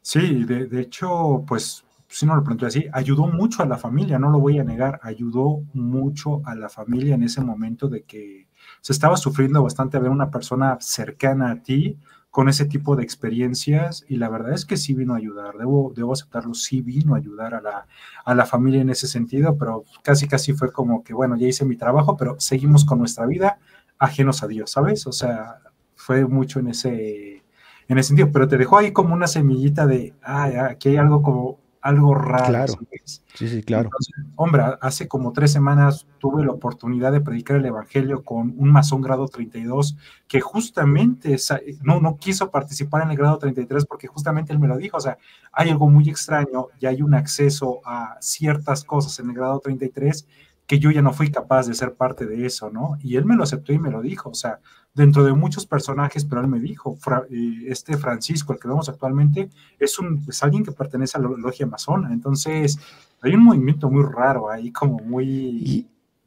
Sí, 0.01 0.45
de, 0.45 0.81
hecho, 0.81 1.43
pues, 1.47 1.83
si 2.17 2.25
no 2.25 2.36
lo 2.36 2.43
pregunto 2.43 2.65
así, 2.65 2.88
ayudó 2.93 3.27
mucho 3.27 3.62
a 3.62 3.67
la 3.67 3.77
familia, 3.77 4.17
no 4.17 4.32
lo 4.32 4.39
voy 4.39 4.58
a 4.58 4.63
negar, 4.63 4.99
ayudó 5.03 5.62
mucho 5.73 6.41
a 6.45 6.56
la 6.56 6.67
familia 6.67 7.13
en 7.13 7.21
ese 7.21 7.41
momento 7.41 7.89
de 7.89 8.06
que 8.06 8.47
se 8.82 8.91
estaba 8.91 9.17
sufriendo 9.17 9.62
bastante 9.62 9.99
ver 9.99 10.10
una 10.10 10.32
persona 10.32 10.80
cercana 10.82 11.51
a 11.51 11.62
ti, 11.62 11.99
con 12.32 12.49
ese 12.49 12.65
tipo 12.65 12.95
de 12.95 13.03
experiencias 13.03 14.03
y 14.08 14.15
la 14.15 14.30
verdad 14.30 14.53
es 14.53 14.65
que 14.65 14.77
sí 14.77 14.95
vino 14.95 15.13
a 15.13 15.17
ayudar, 15.17 15.60
debo, 15.60 15.93
debo 15.95 16.13
aceptarlo, 16.13 16.56
sí 16.56 16.82
vino 16.82 17.13
a 17.13 17.17
ayudar 17.17 17.53
a 17.53 17.62
la, 17.62 17.86
a 18.25 18.34
la 18.34 18.47
familia 18.47 18.82
en 18.82 18.89
ese 18.89 19.06
sentido, 19.08 19.56
pero 19.56 19.84
casi 20.01 20.27
casi 20.27 20.53
fue 20.53 20.71
como 20.71 21.03
que, 21.03 21.13
bueno, 21.13 21.38
ya 21.38 21.47
hice 21.47 21.65
mi 21.65 21.77
trabajo, 21.77 22.17
pero 22.17 22.36
seguimos 22.39 22.84
con 22.84 22.97
nuestra 22.97 23.27
vida 23.27 23.60
ajenos 23.99 24.41
a 24.41 24.47
Dios, 24.47 24.71
¿sabes? 24.71 25.06
O 25.06 25.12
sea, 25.12 25.60
fue 25.95 26.25
mucho 26.25 26.60
en 26.60 26.69
ese, 26.69 27.43
en 27.88 27.97
ese 27.99 28.08
sentido, 28.08 28.32
pero 28.32 28.47
te 28.47 28.58
dejó 28.58 28.80
ahí 28.80 28.91
como 28.91 29.13
una 29.13 29.27
semillita 29.27 29.86
de, 29.86 30.15
ah, 30.23 30.69
aquí 30.71 30.89
hay 30.89 30.97
algo 30.97 31.21
como 31.21 31.66
algo 31.88 32.13
raro. 32.13 32.45
Claro. 32.47 32.73
Sí, 33.06 33.47
sí, 33.47 33.63
claro. 33.63 33.89
hombre, 34.36 34.63
hace 34.82 35.08
como 35.08 35.32
tres 35.32 35.54
semanas 35.54 36.06
tuve 36.17 36.43
la 36.43 36.52
oportunidad 36.52 37.13
de 37.13 37.21
predicar 37.21 37.58
el 37.58 37.65
Evangelio 37.65 38.23
con 38.26 38.54
un 38.58 38.71
masón 38.71 39.00
grado 39.00 39.28
32 39.28 39.95
que 40.28 40.41
justamente 40.41 41.38
no, 41.84 42.02
no 42.02 42.17
quiso 42.17 42.52
participar 42.52 43.04
en 43.04 43.12
el 43.12 43.17
grado 43.17 43.38
33 43.38 43.86
porque 43.86 44.08
justamente 44.08 44.52
él 44.52 44.60
me 44.60 44.67
lo 44.67 44.78
dijo. 44.78 44.97
O 44.97 45.02
sea, 45.02 45.17
hay 45.54 45.69
algo 45.69 45.89
muy 45.89 46.10
extraño 46.10 46.67
y 46.80 46.88
hay 46.88 47.02
un 47.02 47.13
acceso 47.13 47.80
a 47.86 48.17
ciertas 48.19 48.84
cosas 48.84 49.17
en 49.19 49.30
el 49.30 49.36
grado 49.36 49.60
33 49.60 50.28
que 50.65 50.80
yo 50.80 50.91
ya 50.91 51.02
no 51.02 51.13
fui 51.13 51.32
capaz 51.32 51.67
de 51.67 51.73
ser 51.73 51.93
parte 51.93 52.26
de 52.26 52.45
eso, 52.45 52.69
¿no? 52.69 52.97
Y 53.02 53.15
él 53.15 53.23
me 53.23 53.38
lo 53.38 53.43
aceptó 53.43 53.71
y 53.71 53.80
me 53.80 53.89
lo 53.89 54.02
dijo, 54.02 54.30
o 54.30 54.36
sea, 54.36 54.60
dentro 54.97 55.23
de 55.23 55.31
muchos 55.31 55.65
personajes, 55.67 56.25
pero 56.25 56.41
él 56.41 56.47
me 56.47 56.60
dijo, 56.60 56.97
eh, 57.29 57.65
este 57.67 57.95
Francisco, 57.97 58.51
el 58.51 58.60
que 58.60 58.67
vemos 58.67 58.89
actualmente, 58.89 59.47
es, 59.79 59.99
un, 59.99 60.25
alguien 60.41 60.65
que 60.65 60.71
pertenece 60.71 61.17
a 61.17 61.21
la 61.21 61.29
logia 61.29 61.67
amazona, 61.67 62.12
entonces 62.12 62.79
hay 63.21 63.36
un 63.36 63.43
movimiento 63.43 63.89
muy 63.89 64.03
raro 64.03 64.49
ahí, 64.49 64.71
como 64.71 64.97
muy... 64.99 65.86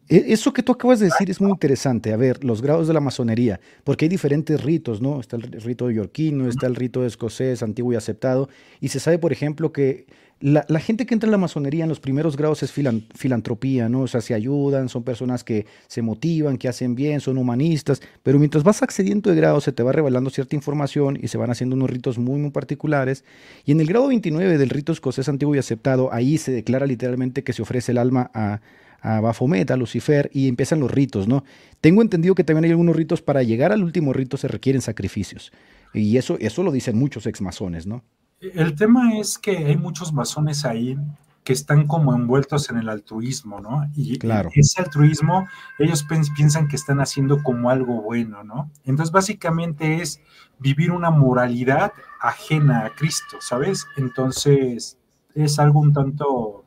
E, 0.09 0.33
eso 0.33 0.53
que 0.53 0.63
tú 0.63 0.73
acabas 0.73 1.01
de 1.01 1.07
decir 1.07 1.31
es 1.31 1.41
muy 1.41 1.51
interesante. 1.51 2.13
A 2.13 2.17
ver, 2.17 2.45
los 2.45 2.63
grados 2.63 2.89
de 2.89 2.95
la 2.95 3.01
masonería, 3.01 3.61
porque 3.85 4.05
hay 4.05 4.09
diferentes 4.09 4.63
ritos, 4.63 5.01
¿no? 5.01 5.21
Está 5.21 5.37
el 5.37 5.43
rito 5.43 5.91
yorquino, 5.91 6.49
está 6.49 6.67
el 6.67 6.75
rito 6.75 7.05
escocés, 7.05 7.63
antiguo 7.63 7.93
y 7.93 7.97
aceptado. 7.97 8.49
Y 8.81 8.89
se 8.89 8.99
sabe, 8.99 9.19
por 9.19 9.33
ejemplo, 9.33 9.73
que 9.73 10.07
la, 10.41 10.81
gente 10.81 11.05
que 11.05 11.13
entra 11.13 11.27
en 11.27 11.33
la 11.33 11.39
masonería 11.39 11.85
en 11.85 11.91
los 11.91 12.01
primeros 12.01 12.37
grados 12.37 12.63
es 12.63 12.73
filantropía, 12.73 13.91
¿no? 13.91 14.01
O 14.01 14.07
sea, 14.07 14.23
se 14.23 14.33
ayudan, 14.33 14.89
son 14.89 15.03
personas 15.03 15.45
que 15.45 15.67
se 15.87 16.01
motivan, 16.01 16.57
que 16.57 16.67
hacen 16.67 16.95
bien, 16.95 17.21
son 17.21 17.37
humanistas, 17.37 18.01
pero 18.23 18.39
mientras 18.39 18.65
vas 18.65 18.83
accediendo 18.83 19.29
de 19.29 19.37
grado 19.37 19.61
se 19.61 19.73
te 19.73 19.83
va 19.83 19.93
revelando 19.93 20.31
cierta 20.31 20.57
información 20.57 21.19
y 21.21 21.29
se 21.29 21.37
van 21.37 21.51
haciendo 21.51 21.77
unos 21.77 21.91
ritos 21.91 22.19
muy, 22.19 22.41
muy 22.41 22.51
particulares. 22.51 23.23
Y 23.67 23.73
en 23.73 23.81
el 23.81 23.87
grado 23.87 24.09
29 24.09 24.57
del 24.57 24.71
rito 24.71 24.93
escocés 24.93 25.29
antiguo 25.29 25.55
y 25.55 25.59
aceptado, 25.59 26.11
ahí 26.13 26.39
se 26.39 26.53
declara 26.53 26.87
literalmente 26.87 27.45
que 27.45 27.53
se 27.53 27.61
ofrece 27.61 27.93
el 27.93 27.99
alma 27.99 28.31
a, 28.33 28.61
a 29.03 29.19
a 29.19 29.77
Lucifer, 29.77 30.31
y 30.33 30.49
empiezan 30.49 30.81
los 30.81 30.91
ritos, 30.91 31.29
¿no? 31.29 31.45
Tengo 31.83 32.01
entendido 32.01 32.35
que 32.35 32.45
también 32.45 32.65
hay 32.65 32.71
algunos 32.71 32.97
ritos 32.97 33.21
para 33.21 33.43
llegar 33.43 33.73
al 33.73 33.85
último 33.85 34.15
rito 34.15 34.39
se 34.39 34.49
requieren 34.49 34.81
sacrificios. 34.81 35.53
Y 35.93 36.17
eso, 36.17 36.39
eso 36.41 36.63
lo 36.63 36.73
dicen 36.73 36.97
muchos 36.97 37.27
ex 37.27 37.43
masones, 37.43 37.87
¿no? 37.87 38.05
El 38.41 38.75
tema 38.75 39.19
es 39.19 39.39
que 39.39 39.57
hay 39.59 39.77
muchos 39.77 40.15
masones 40.15 40.65
ahí 40.65 40.97
que 41.45 41.53
están 41.53 41.87
como 41.87 42.15
envueltos 42.15 42.71
en 42.71 42.79
el 42.79 42.89
altruismo, 42.89 43.61
¿no? 43.61 43.87
Y 43.95 44.19
ese 44.55 44.81
altruismo, 44.81 45.47
ellos 45.79 46.07
piensan 46.37 46.67
que 46.67 46.77
están 46.77 47.01
haciendo 47.01 47.43
como 47.43 47.69
algo 47.69 48.01
bueno, 48.01 48.43
¿no? 48.43 48.71
Entonces, 48.85 49.13
básicamente 49.13 50.01
es 50.01 50.21
vivir 50.59 50.91
una 50.91 51.11
moralidad 51.11 51.93
ajena 52.21 52.87
a 52.87 52.95
Cristo, 52.95 53.39
¿sabes? 53.41 53.87
Entonces, 53.99 54.99
es 55.35 55.59
algo 55.59 55.81
un 55.81 55.93
tanto 55.93 56.65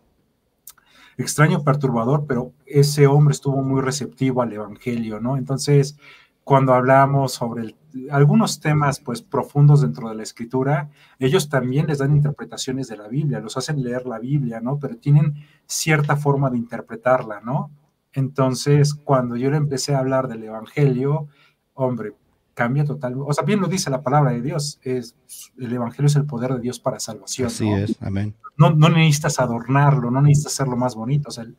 extraño, 1.17 1.63
perturbador, 1.63 2.25
pero 2.27 2.51
ese 2.67 3.07
hombre 3.07 3.33
estuvo 3.33 3.63
muy 3.63 3.81
receptivo 3.81 4.41
al 4.41 4.53
Evangelio, 4.53 5.19
¿no? 5.19 5.38
Entonces, 5.38 5.97
cuando 6.43 6.73
hablamos 6.73 7.33
sobre 7.33 7.75
algunos 8.10 8.60
temas 8.60 8.99
pues 8.99 9.21
profundos 9.21 9.82
dentro 9.82 10.10
de 10.10 10.15
la 10.15 10.23
escritura, 10.23 10.89
ellos 11.19 11.49
también 11.49 11.88
les 11.88 11.99
dan 11.99 12.15
interpretaciones 12.15 12.88
de 12.88 12.97
la 12.97 13.08
Biblia, 13.08 13.39
los 13.39 13.58
hacen 13.58 13.82
leer 13.84 14.06
la 14.06 14.19
Biblia, 14.19 14.60
¿no? 14.60 14.79
Pero 14.79 14.97
tienen 14.97 15.36
cierta 15.65 16.15
forma 16.15 16.49
de 16.49 16.58
interpretarla, 16.58 17.41
¿no? 17.41 17.71
Entonces, 18.13 18.93
cuando 18.93 19.36
yo 19.36 19.49
le 19.49 19.58
empecé 19.58 19.95
a 19.95 19.99
hablar 19.99 20.27
del 20.27 20.43
Evangelio, 20.43 21.27
hombre, 21.73 22.13
cambia 22.53 22.85
totalmente. 22.85 23.25
O 23.27 23.33
sea, 23.33 23.43
bien 23.43 23.59
lo 23.59 23.67
dice 23.67 23.89
la 23.89 24.01
palabra 24.01 24.31
de 24.31 24.41
Dios, 24.41 24.79
es, 24.83 25.15
el 25.57 25.73
Evangelio 25.73 26.07
es 26.07 26.15
el 26.15 26.25
poder 26.25 26.53
de 26.53 26.59
Dios 26.59 26.79
para 26.79 26.99
salvación. 26.99 27.47
Así 27.47 27.69
es, 27.71 27.95
amén. 28.01 28.35
No, 28.55 28.69
no, 28.69 28.89
necesitas 28.89 29.39
adornarlo, 29.39 30.11
no 30.11 30.21
necesitas 30.21 30.53
hacerlo 30.53 30.77
más 30.77 30.93
bonito, 30.93 31.29
o 31.29 31.31
sea, 31.31 31.43
el, 31.43 31.55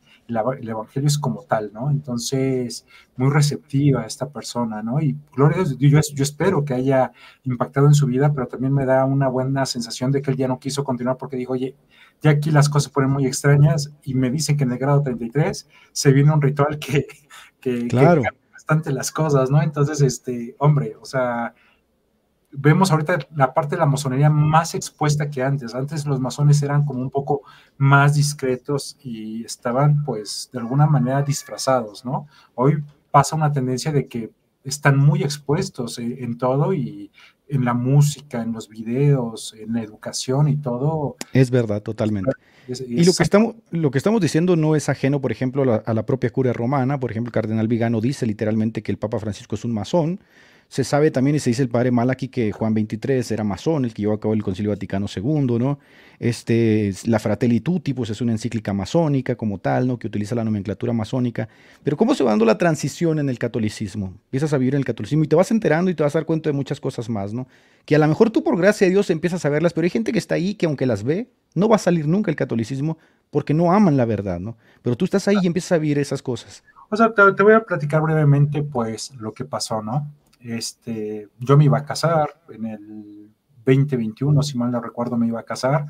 Evangelio 0.67 1.07
es 1.07 1.17
como 1.17 1.41
tal, 1.43 1.71
¿no? 1.73 1.91
Entonces, 1.91 2.85
muy 3.17 3.29
receptiva 3.29 4.05
esta 4.05 4.29
persona, 4.29 4.81
¿no? 4.81 5.01
Y 5.01 5.17
gloria 5.35 5.61
a 5.61 5.63
Dios, 5.65 5.77
yo, 5.77 5.99
yo 6.13 6.23
espero 6.23 6.63
que 6.63 6.73
haya 6.73 7.11
impactado 7.43 7.87
en 7.87 7.93
su 7.93 8.05
vida, 8.05 8.31
pero 8.33 8.47
también 8.47 8.73
me 8.73 8.85
da 8.85 9.03
una 9.03 9.27
buena 9.27 9.65
sensación 9.65 10.11
de 10.11 10.21
que 10.21 10.31
él 10.31 10.37
ya 10.37 10.47
no 10.47 10.59
quiso 10.59 10.85
continuar 10.85 11.17
porque 11.17 11.35
dijo, 11.35 11.53
oye, 11.53 11.75
ya 12.21 12.31
aquí 12.31 12.49
las 12.49 12.69
cosas 12.69 12.85
se 12.85 12.89
ponen 12.91 13.09
muy 13.09 13.25
extrañas 13.25 13.91
y 14.03 14.13
me 14.13 14.31
dicen 14.31 14.55
que 14.55 14.63
en 14.63 14.71
el 14.71 14.77
grado 14.77 15.03
33 15.03 15.67
se 15.91 16.11
viene 16.13 16.33
un 16.33 16.41
ritual 16.41 16.79
que... 16.79 17.05
que 17.59 17.87
claro 17.87 18.23
las 18.67 19.11
cosas, 19.11 19.49
¿no? 19.51 19.61
Entonces, 19.61 20.01
este, 20.01 20.55
hombre, 20.59 20.95
o 20.99 21.05
sea, 21.05 21.53
vemos 22.51 22.91
ahorita 22.91 23.19
la 23.35 23.53
parte 23.53 23.75
de 23.75 23.79
la 23.79 23.85
masonería 23.85 24.29
más 24.29 24.75
expuesta 24.75 25.29
que 25.29 25.43
antes. 25.43 25.75
Antes 25.75 26.05
los 26.05 26.19
masones 26.19 26.61
eran 26.63 26.85
como 26.85 27.01
un 27.01 27.09
poco 27.09 27.41
más 27.77 28.15
discretos 28.15 28.97
y 29.03 29.43
estaban, 29.43 30.03
pues, 30.03 30.49
de 30.51 30.59
alguna 30.59 30.87
manera 30.87 31.21
disfrazados, 31.21 32.05
¿no? 32.05 32.27
Hoy 32.55 32.83
pasa 33.11 33.35
una 33.35 33.51
tendencia 33.51 33.91
de 33.91 34.07
que 34.07 34.31
están 34.63 34.97
muy 34.97 35.21
expuestos 35.21 35.99
en, 35.99 36.23
en 36.23 36.37
todo 36.37 36.73
y 36.73 37.11
en 37.47 37.63
la 37.63 37.75
música, 37.75 38.41
en 38.41 38.53
los 38.53 38.67
videos, 38.67 39.53
en 39.53 39.73
la 39.73 39.83
educación 39.83 40.47
y 40.47 40.57
todo. 40.57 41.17
Es 41.33 41.51
verdad, 41.51 41.83
totalmente 41.83 42.31
y 42.67 43.03
lo 43.03 43.13
que, 43.13 43.23
estamos, 43.23 43.55
lo 43.71 43.91
que 43.91 43.97
estamos 43.97 44.21
diciendo 44.21 44.55
no 44.55 44.75
es 44.75 44.89
ajeno, 44.89 45.21
por 45.21 45.31
ejemplo, 45.31 45.81
a 45.85 45.93
la, 45.93 46.05
propia 46.05 46.29
curia 46.31 46.53
romana. 46.53 46.99
Por 46.99 47.11
ejemplo, 47.11 47.29
el 47.29 47.33
cardenal 47.33 47.67
Vigano 47.67 48.01
dice 48.01 48.25
literalmente 48.25 48.81
que 48.81 48.91
el 48.91 48.97
Papa 48.97 49.19
Francisco 49.19 49.55
es 49.55 49.65
un 49.65 49.71
masón. 49.71 50.19
Se 50.67 50.83
sabe 50.83 51.11
también 51.11 51.35
y 51.35 51.39
se 51.39 51.51
dice 51.51 51.61
el 51.61 51.69
padre 51.69 51.91
Malaki 51.91 52.27
que 52.27 52.51
Juan 52.51 52.73
XXIII 52.73 53.23
era 53.29 53.43
masón, 53.43 53.85
el 53.85 53.93
que 53.93 54.01
llevó 54.01 54.13
a 54.13 54.19
cabo 54.19 54.33
el 54.33 54.43
Concilio 54.43 54.71
Vaticano 54.71 55.05
II, 55.13 55.59
¿no? 55.59 55.79
Este, 56.19 56.93
la 57.05 57.19
Fratelli 57.19 57.59
Tutti, 57.59 57.93
pues 57.93 58.09
es 58.09 58.21
una 58.21 58.31
encíclica 58.31 58.73
masónica 58.73 59.35
como 59.35 59.59
tal, 59.59 59.87
¿no? 59.87 59.99
Que 59.99 60.07
utiliza 60.07 60.33
la 60.35 60.43
nomenclatura 60.43 60.91
masónica. 60.91 61.47
Pero 61.83 61.97
¿cómo 61.97 62.15
se 62.15 62.23
va 62.23 62.31
dando 62.31 62.45
la 62.45 62.57
transición 62.57 63.19
en 63.19 63.29
el 63.29 63.37
catolicismo? 63.37 64.13
Empiezas 64.25 64.53
a 64.53 64.57
vivir 64.57 64.73
en 64.75 64.79
el 64.79 64.85
catolicismo 64.85 65.23
y 65.23 65.27
te 65.27 65.35
vas 65.35 65.51
enterando 65.51 65.91
y 65.91 65.95
te 65.95 66.03
vas 66.03 66.15
a 66.15 66.19
dar 66.19 66.25
cuenta 66.25 66.49
de 66.49 66.53
muchas 66.53 66.79
cosas 66.79 67.09
más, 67.09 67.33
¿no? 67.33 67.47
Que 67.85 67.95
a 67.95 67.99
lo 67.99 68.07
mejor 68.07 68.31
tú 68.31 68.43
por 68.43 68.57
gracia 68.57 68.87
de 68.87 68.91
Dios 68.91 69.09
empiezas 69.09 69.45
a 69.45 69.49
verlas, 69.49 69.73
pero 69.73 69.85
hay 69.85 69.91
gente 69.91 70.11
que 70.11 70.19
está 70.19 70.35
ahí 70.35 70.55
que 70.55 70.65
aunque 70.65 70.85
las 70.85 71.03
ve, 71.03 71.29
no 71.53 71.69
va 71.69 71.75
a 71.75 71.79
salir 71.79 72.07
nunca 72.07 72.31
el 72.31 72.37
catolicismo 72.37 72.97
porque 73.29 73.53
no 73.53 73.71
aman 73.71 73.97
la 73.97 74.05
verdad, 74.05 74.39
¿no? 74.39 74.57
Pero 74.81 74.95
tú 74.95 75.05
estás 75.05 75.27
ahí 75.27 75.37
y 75.41 75.47
empiezas 75.47 75.73
a 75.73 75.77
vivir 75.77 75.99
esas 75.99 76.21
cosas. 76.21 76.63
O 76.89 76.95
sea, 76.95 77.13
te, 77.13 77.43
voy 77.43 77.53
a 77.53 77.61
platicar 77.61 78.01
brevemente, 78.01 78.61
pues, 78.61 79.13
lo 79.15 79.33
que 79.33 79.45
pasó, 79.45 79.81
¿no? 79.81 80.07
Este, 80.45 81.27
yo 81.39 81.57
me 81.57 81.65
iba 81.65 81.79
a 81.79 81.85
casar 81.85 82.41
en 82.49 82.65
el 82.65 83.31
2021, 83.65 84.43
si 84.43 84.57
mal 84.57 84.71
no 84.71 84.81
recuerdo, 84.81 85.17
me 85.17 85.27
iba 85.27 85.39
a 85.39 85.43
casar, 85.43 85.87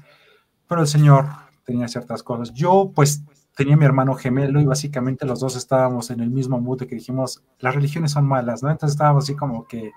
pero 0.68 0.82
el 0.82 0.88
Señor 0.88 1.26
tenía 1.66 1.88
ciertas 1.88 2.24
cosas. 2.24 2.54
Yo, 2.54 2.92
pues, 2.96 3.24
tenía 3.56 3.78
mi 3.78 3.86
hermano 3.86 4.16
gemelo 4.16 4.60
y 4.60 4.66
básicamente 4.66 5.26
los 5.26 5.40
dos 5.40 5.56
estábamos 5.56 6.10
en 6.10 6.20
el 6.20 6.30
mismo 6.30 6.60
mood 6.60 6.80
de 6.80 6.88
que 6.88 6.96
dijimos, 6.96 7.44
las 7.60 7.76
religiones 7.76 8.12
son 8.12 8.26
malas, 8.26 8.64
¿no? 8.64 8.70
Entonces 8.70 8.96
estábamos 8.96 9.26
así 9.26 9.36
como 9.36 9.68
que, 9.68 9.92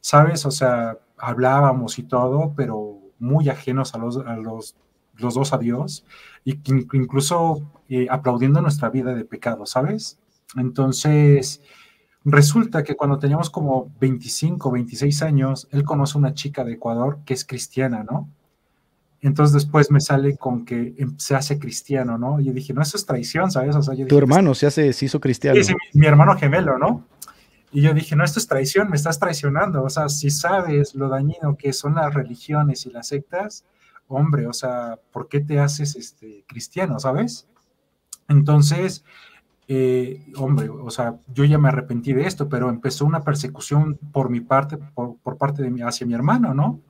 ¿sabes? 0.00 0.46
O 0.46 0.50
sea, 0.50 0.98
hablábamos 1.18 1.98
y 1.98 2.02
todo, 2.04 2.54
pero 2.56 2.98
muy 3.18 3.48
ajenos 3.48 3.94
a 3.94 3.98
los, 3.98 4.16
a 4.18 4.36
los 4.36 4.76
los 5.16 5.34
dos 5.34 5.52
a 5.52 5.58
Dios, 5.58 6.04
y 6.44 6.58
incluso 6.92 7.62
eh, 7.88 8.06
aplaudiendo 8.10 8.60
nuestra 8.60 8.90
vida 8.90 9.14
de 9.14 9.24
pecado, 9.24 9.66
¿sabes? 9.66 10.18
Entonces, 10.56 11.62
Resulta 12.24 12.84
que 12.84 12.94
cuando 12.94 13.18
teníamos 13.18 13.50
como 13.50 13.92
25, 14.00 14.70
26 14.70 15.22
años, 15.22 15.68
él 15.72 15.84
conoce 15.84 16.16
a 16.16 16.20
una 16.20 16.34
chica 16.34 16.64
de 16.64 16.74
Ecuador 16.74 17.18
que 17.24 17.34
es 17.34 17.44
cristiana, 17.44 18.04
¿no? 18.04 18.28
Entonces 19.20 19.54
después 19.54 19.90
me 19.90 20.00
sale 20.00 20.36
con 20.36 20.64
que 20.64 20.94
em, 20.98 21.16
se 21.16 21.34
hace 21.34 21.58
cristiano, 21.58 22.18
¿no? 22.18 22.40
Y 22.40 22.44
yo 22.44 22.52
dije, 22.52 22.72
no, 22.72 22.82
eso 22.82 22.96
es 22.96 23.06
traición, 23.06 23.50
¿sabes? 23.50 23.74
O 23.76 23.82
sea, 23.82 23.94
yo 23.94 24.06
tu 24.06 24.18
hermano 24.18 24.54
se 24.54 24.66
hace, 24.66 24.92
se 24.92 25.04
hizo 25.04 25.20
cristiano. 25.20 25.62
Sí, 25.62 25.72
mi, 25.94 26.00
mi, 26.00 26.06
hermano 26.06 26.36
gemelo, 26.36 26.78
¿no? 26.78 27.06
Y 27.70 27.82
yo 27.82 27.94
dije, 27.94 28.14
no, 28.16 28.24
esto 28.24 28.38
es 28.38 28.46
traición, 28.46 28.90
me 28.90 28.96
estás 28.96 29.18
traicionando. 29.18 29.82
O 29.82 29.90
sea, 29.90 30.08
si 30.08 30.30
sabes 30.30 30.94
lo 30.94 31.08
dañino 31.08 31.56
que 31.56 31.72
son 31.72 31.94
las 31.94 32.12
religiones 32.12 32.84
y 32.86 32.90
las 32.90 33.08
sectas, 33.08 33.64
hombre, 34.08 34.46
o 34.46 34.52
sea, 34.52 34.98
¿por 35.10 35.28
qué 35.28 35.40
te 35.40 35.58
haces 35.58 35.96
este, 35.96 36.44
cristiano, 36.46 36.98
¿sabes? 36.98 37.48
Entonces, 38.28 39.04
eh, 39.68 40.24
hombre, 40.36 40.68
o 40.68 40.90
sea, 40.90 41.16
yo 41.32 41.44
ya 41.44 41.58
me 41.58 41.68
arrepentí 41.68 42.12
de 42.12 42.26
esto, 42.26 42.48
pero 42.48 42.68
empezó 42.68 43.04
una 43.04 43.22
persecución 43.22 43.98
por 44.12 44.30
mi 44.30 44.40
parte, 44.40 44.76
por, 44.76 45.16
por 45.18 45.38
parte 45.38 45.62
de 45.62 45.70
mi, 45.70 45.82
hacia 45.82 46.06
mi 46.06 46.14
hermano, 46.14 46.54
¿no? 46.54 46.80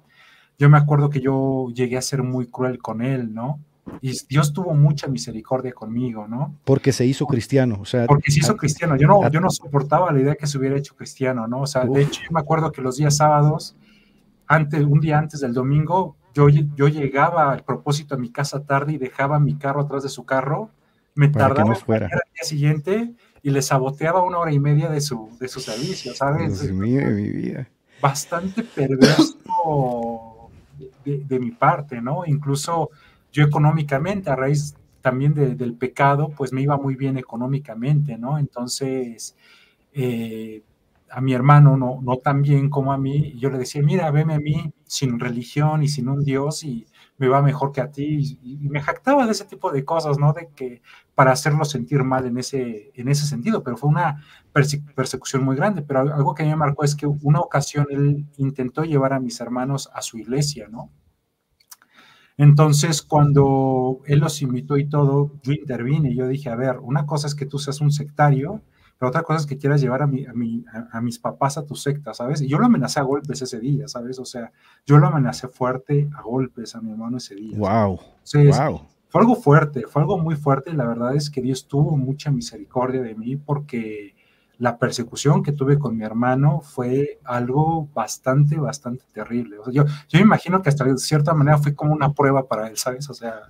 Yo 0.59 0.68
me 0.68 0.79
acuerdo 0.79 1.11
que 1.11 1.20
yo 1.20 1.68
llegué 1.75 1.97
a 1.97 2.03
ser 2.03 2.23
muy 2.23 2.47
cruel 2.47 2.79
con 2.79 3.03
él, 3.03 3.35
¿no? 3.35 3.61
Y 4.01 4.12
Dios 4.29 4.53
tuvo 4.53 4.75
mucha 4.75 5.09
misericordia 5.09 5.73
conmigo, 5.73 6.29
¿no? 6.29 6.57
Porque 6.64 6.93
se 6.93 7.05
hizo 7.05 7.27
cristiano, 7.27 7.79
o 7.81 7.85
sea. 7.85 8.07
Porque 8.07 8.31
se 8.31 8.39
hizo 8.39 8.57
cristiano. 8.57 8.97
Yo 8.97 9.09
no, 9.09 9.29
yo 9.29 9.41
no 9.41 9.51
soportaba 9.51 10.12
la 10.12 10.20
idea 10.20 10.35
que 10.37 10.47
se 10.47 10.57
hubiera 10.57 10.77
hecho 10.77 10.95
cristiano, 10.95 11.49
¿no? 11.49 11.62
O 11.62 11.66
sea, 11.66 11.85
de 11.85 12.03
hecho, 12.03 12.23
yo 12.23 12.29
me 12.31 12.41
acuerdo 12.41 12.70
que 12.70 12.81
los 12.81 12.97
días 12.97 13.16
sábados, 13.16 13.77
antes, 14.47 14.85
un 14.85 15.01
día 15.01 15.18
antes 15.18 15.41
del 15.41 15.53
domingo, 15.53 16.16
yo, 16.33 16.49
yo 16.49 16.89
llegaba 16.89 17.53
al 17.53 17.64
propósito 17.64 18.14
a 18.14 18.18
mi 18.18 18.31
casa 18.31 18.64
tarde 18.64 18.93
y 18.93 18.99
dejaba 18.99 19.41
mi 19.41 19.57
carro 19.57 19.83
atrás 19.83 20.05
de 20.05 20.09
su 20.09 20.25
carro, 20.25 20.70
me 21.14 21.28
tardaba 21.28 21.70
no 21.70 21.76
fuera. 21.76 22.06
día 22.06 22.44
siguiente 22.44 23.14
y 23.42 23.50
le 23.50 23.62
saboteaba 23.62 24.22
una 24.22 24.38
hora 24.38 24.52
y 24.52 24.60
media 24.60 24.88
de 24.88 25.00
su, 25.00 25.36
de 25.40 25.48
su 25.48 25.60
servicio, 25.60 26.14
¿sabes? 26.14 26.60
Dios 26.60 26.72
mío, 26.72 27.02
mi 27.10 27.28
vida. 27.28 27.68
Bastante 28.00 28.62
perverso 28.62 30.50
de, 31.04 31.18
de, 31.18 31.38
mi 31.40 31.50
parte, 31.50 32.00
¿no? 32.00 32.24
Incluso 32.24 32.90
yo 33.32 33.44
económicamente, 33.44 34.30
a 34.30 34.36
raíz 34.36 34.74
también 35.00 35.34
de, 35.34 35.54
del 35.54 35.74
pecado, 35.74 36.30
pues 36.36 36.52
me 36.52 36.62
iba 36.62 36.76
muy 36.76 36.94
bien 36.94 37.18
económicamente, 37.18 38.16
¿no? 38.16 38.38
Entonces, 38.38 39.36
eh, 39.92 40.62
a 41.10 41.20
mi 41.20 41.34
hermano 41.34 41.76
no, 41.76 42.00
no 42.02 42.16
tan 42.18 42.40
bien 42.40 42.70
como 42.70 42.92
a 42.92 42.98
mí, 42.98 43.34
yo 43.38 43.50
le 43.50 43.58
decía, 43.58 43.82
mira, 43.82 44.10
veme 44.10 44.34
a 44.34 44.38
mí 44.38 44.72
sin 44.86 45.20
religión 45.20 45.82
y 45.82 45.88
sin 45.88 46.08
un 46.08 46.24
Dios 46.24 46.64
y 46.64 46.86
me 47.18 47.28
va 47.28 47.42
mejor 47.42 47.72
que 47.72 47.80
a 47.80 47.90
ti, 47.90 48.38
y, 48.42 48.64
y, 48.64 48.68
me 48.68 48.80
jactaba 48.80 49.26
de 49.26 49.32
ese 49.32 49.44
tipo 49.44 49.70
de 49.70 49.84
cosas, 49.84 50.18
¿no? 50.18 50.32
De 50.32 50.48
que 50.56 50.80
para 51.14 51.32
hacerlo 51.32 51.64
sentir 51.64 52.02
mal 52.04 52.26
en 52.26 52.38
ese, 52.38 52.90
en 52.94 53.08
ese 53.08 53.26
sentido, 53.26 53.62
pero 53.62 53.76
fue 53.76 53.90
una 53.90 54.22
perse 54.52 54.82
persecución 54.94 55.44
muy 55.44 55.56
grande, 55.56 55.82
pero 55.82 56.00
algo 56.00 56.34
que 56.34 56.42
a 56.42 56.46
mí 56.46 56.50
me 56.50 56.56
marcó 56.56 56.84
es 56.84 56.94
que 56.94 57.06
una 57.06 57.40
ocasión 57.40 57.86
él 57.90 58.26
intentó 58.36 58.84
llevar 58.84 59.12
a 59.12 59.20
mis 59.20 59.40
hermanos 59.40 59.90
a 59.94 60.02
su 60.02 60.18
iglesia, 60.18 60.68
¿no? 60.68 60.90
Entonces, 62.38 63.02
cuando 63.02 64.00
él 64.06 64.20
los 64.20 64.40
invitó 64.40 64.78
y 64.78 64.88
todo, 64.88 65.32
yo 65.42 65.52
intervine, 65.52 66.14
yo 66.14 66.26
dije, 66.26 66.48
a 66.48 66.56
ver, 66.56 66.78
una 66.78 67.04
cosa 67.04 67.26
es 67.26 67.34
que 67.34 67.46
tú 67.46 67.58
seas 67.58 67.80
un 67.82 67.92
sectario, 67.92 68.62
pero 68.98 69.10
otra 69.10 69.22
cosa 69.22 69.40
es 69.40 69.46
que 69.46 69.58
quieras 69.58 69.80
llevar 69.82 70.02
a, 70.02 70.06
mi, 70.06 70.24
a, 70.24 70.32
mi, 70.32 70.64
a, 70.72 70.96
a, 70.96 71.00
mis 71.02 71.18
papás 71.18 71.58
a 71.58 71.66
tu 71.66 71.74
secta, 71.74 72.14
¿sabes? 72.14 72.40
Y 72.40 72.48
yo 72.48 72.58
lo 72.58 72.66
amenacé 72.66 73.00
a 73.00 73.02
golpes 73.02 73.42
ese 73.42 73.60
día, 73.60 73.86
¿sabes? 73.86 74.18
O 74.18 74.24
sea, 74.24 74.50
yo 74.86 74.98
lo 74.98 75.08
amenacé 75.08 75.48
fuerte 75.48 76.08
a 76.16 76.22
golpes 76.22 76.74
a 76.74 76.80
mi 76.80 76.92
hermano 76.92 77.18
ese 77.18 77.34
día. 77.34 77.58
Wow. 77.58 78.00
Entonces, 78.24 78.56
wow. 78.56 78.80
Fue 79.12 79.20
algo 79.20 79.36
fuerte, 79.36 79.82
fue 79.86 80.00
algo 80.00 80.16
muy 80.16 80.36
fuerte 80.36 80.72
la 80.72 80.86
verdad 80.86 81.14
es 81.14 81.28
que 81.28 81.42
Dios 81.42 81.68
tuvo 81.68 81.98
mucha 81.98 82.30
misericordia 82.30 83.02
de 83.02 83.14
mí 83.14 83.36
porque 83.36 84.14
la 84.56 84.78
persecución 84.78 85.42
que 85.42 85.52
tuve 85.52 85.78
con 85.78 85.98
mi 85.98 86.02
hermano 86.02 86.62
fue 86.62 87.18
algo 87.24 87.90
bastante, 87.92 88.56
bastante 88.56 89.04
terrible. 89.12 89.58
O 89.58 89.64
sea, 89.64 89.72
yo, 89.74 89.84
yo 89.84 90.18
me 90.18 90.22
imagino 90.22 90.62
que 90.62 90.70
hasta 90.70 90.84
de 90.84 90.96
cierta 90.96 91.34
manera 91.34 91.58
fue 91.58 91.74
como 91.74 91.92
una 91.92 92.14
prueba 92.14 92.48
para 92.48 92.68
él, 92.68 92.78
¿sabes? 92.78 93.10
O 93.10 93.12
sea... 93.12 93.42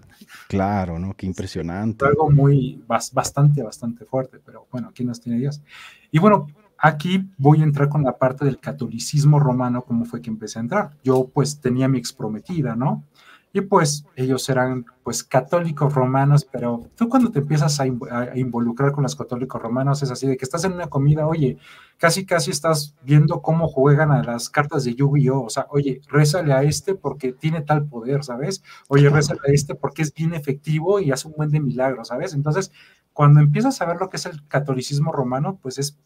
Claro, 0.48 0.98
¿no? 0.98 1.14
Qué 1.14 1.26
impresionante. 1.26 1.98
Fue 2.00 2.08
algo 2.08 2.28
muy, 2.28 2.82
bastante, 2.88 3.62
bastante 3.62 4.04
fuerte, 4.04 4.40
pero 4.44 4.66
bueno, 4.72 4.88
aquí 4.88 5.04
nos 5.04 5.20
tiene 5.20 5.38
Dios. 5.38 5.62
Y 6.10 6.18
bueno, 6.18 6.48
aquí 6.76 7.24
voy 7.38 7.60
a 7.60 7.64
entrar 7.64 7.88
con 7.88 8.02
la 8.02 8.18
parte 8.18 8.44
del 8.44 8.58
catolicismo 8.58 9.38
romano, 9.38 9.82
cómo 9.82 10.06
fue 10.06 10.20
que 10.20 10.30
empecé 10.30 10.58
a 10.58 10.62
entrar. 10.62 10.90
Yo 11.04 11.30
pues 11.32 11.60
tenía 11.60 11.86
mi 11.86 11.98
exprometida, 11.98 12.74
¿no? 12.74 13.04
Y 13.52 13.60
pues 13.60 14.06
ellos 14.16 14.48
eran 14.48 14.86
pues 15.02 15.22
católicos 15.22 15.92
romanos, 15.94 16.46
pero 16.50 16.88
tú 16.96 17.08
cuando 17.08 17.30
te 17.30 17.40
empiezas 17.40 17.78
a, 17.80 17.84
a, 17.84 18.38
involucrar 18.38 18.92
con 18.92 19.02
los 19.02 19.14
católicos 19.14 19.60
romanos 19.60 20.02
es 20.02 20.10
así 20.10 20.26
de 20.26 20.36
que 20.36 20.44
estás 20.44 20.64
en 20.64 20.72
una 20.72 20.86
comida, 20.86 21.26
oye, 21.26 21.58
casi 21.98 22.24
casi 22.24 22.50
estás 22.50 22.94
viendo 23.02 23.42
cómo 23.42 23.68
juegan 23.68 24.10
a 24.10 24.22
las 24.22 24.48
cartas 24.48 24.84
de 24.84 24.94
Yu-Gi-Oh, 24.94 25.42
o 25.42 25.50
sea, 25.50 25.66
oye, 25.70 26.00
rézale 26.08 26.54
a 26.54 26.62
este 26.62 26.94
porque 26.94 27.32
tiene 27.32 27.60
tal 27.60 27.86
poder, 27.86 28.24
¿sabes? 28.24 28.62
Oye, 28.88 29.10
rézale 29.10 29.40
a 29.46 29.52
este 29.52 29.74
porque 29.74 30.02
es 30.02 30.14
bien 30.14 30.32
efectivo 30.34 31.00
y 31.00 31.10
hace 31.10 31.28
un 31.28 31.34
buen 31.36 31.50
de 31.50 31.60
milagros, 31.60 32.08
¿sabes? 32.08 32.32
Entonces, 32.32 32.72
cuando 33.12 33.40
empiezas 33.40 33.80
a 33.80 33.84
ver 33.84 33.98
lo 33.98 34.08
que 34.08 34.16
es 34.16 34.26
el 34.26 34.46
catolicismo 34.48 35.12
romano, 35.12 35.58
pues 35.60 35.78
es 35.78 35.98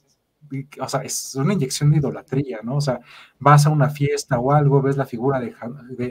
o 0.81 0.89
sea, 0.89 1.01
es 1.01 1.35
una 1.35 1.55
inyección 1.55 1.91
de 1.91 1.99
idolatría, 1.99 2.61
¿no? 2.63 2.77
O 2.77 2.81
sea, 2.81 3.01
vas 3.39 3.67
a 3.67 3.71
una 3.71 3.91
fiesta 3.91 4.39
o 4.39 4.53
algo, 4.53 4.83
ves 4.83 4.97
la 4.97 5.07
figura 5.07 5.41
de, 5.41 5.55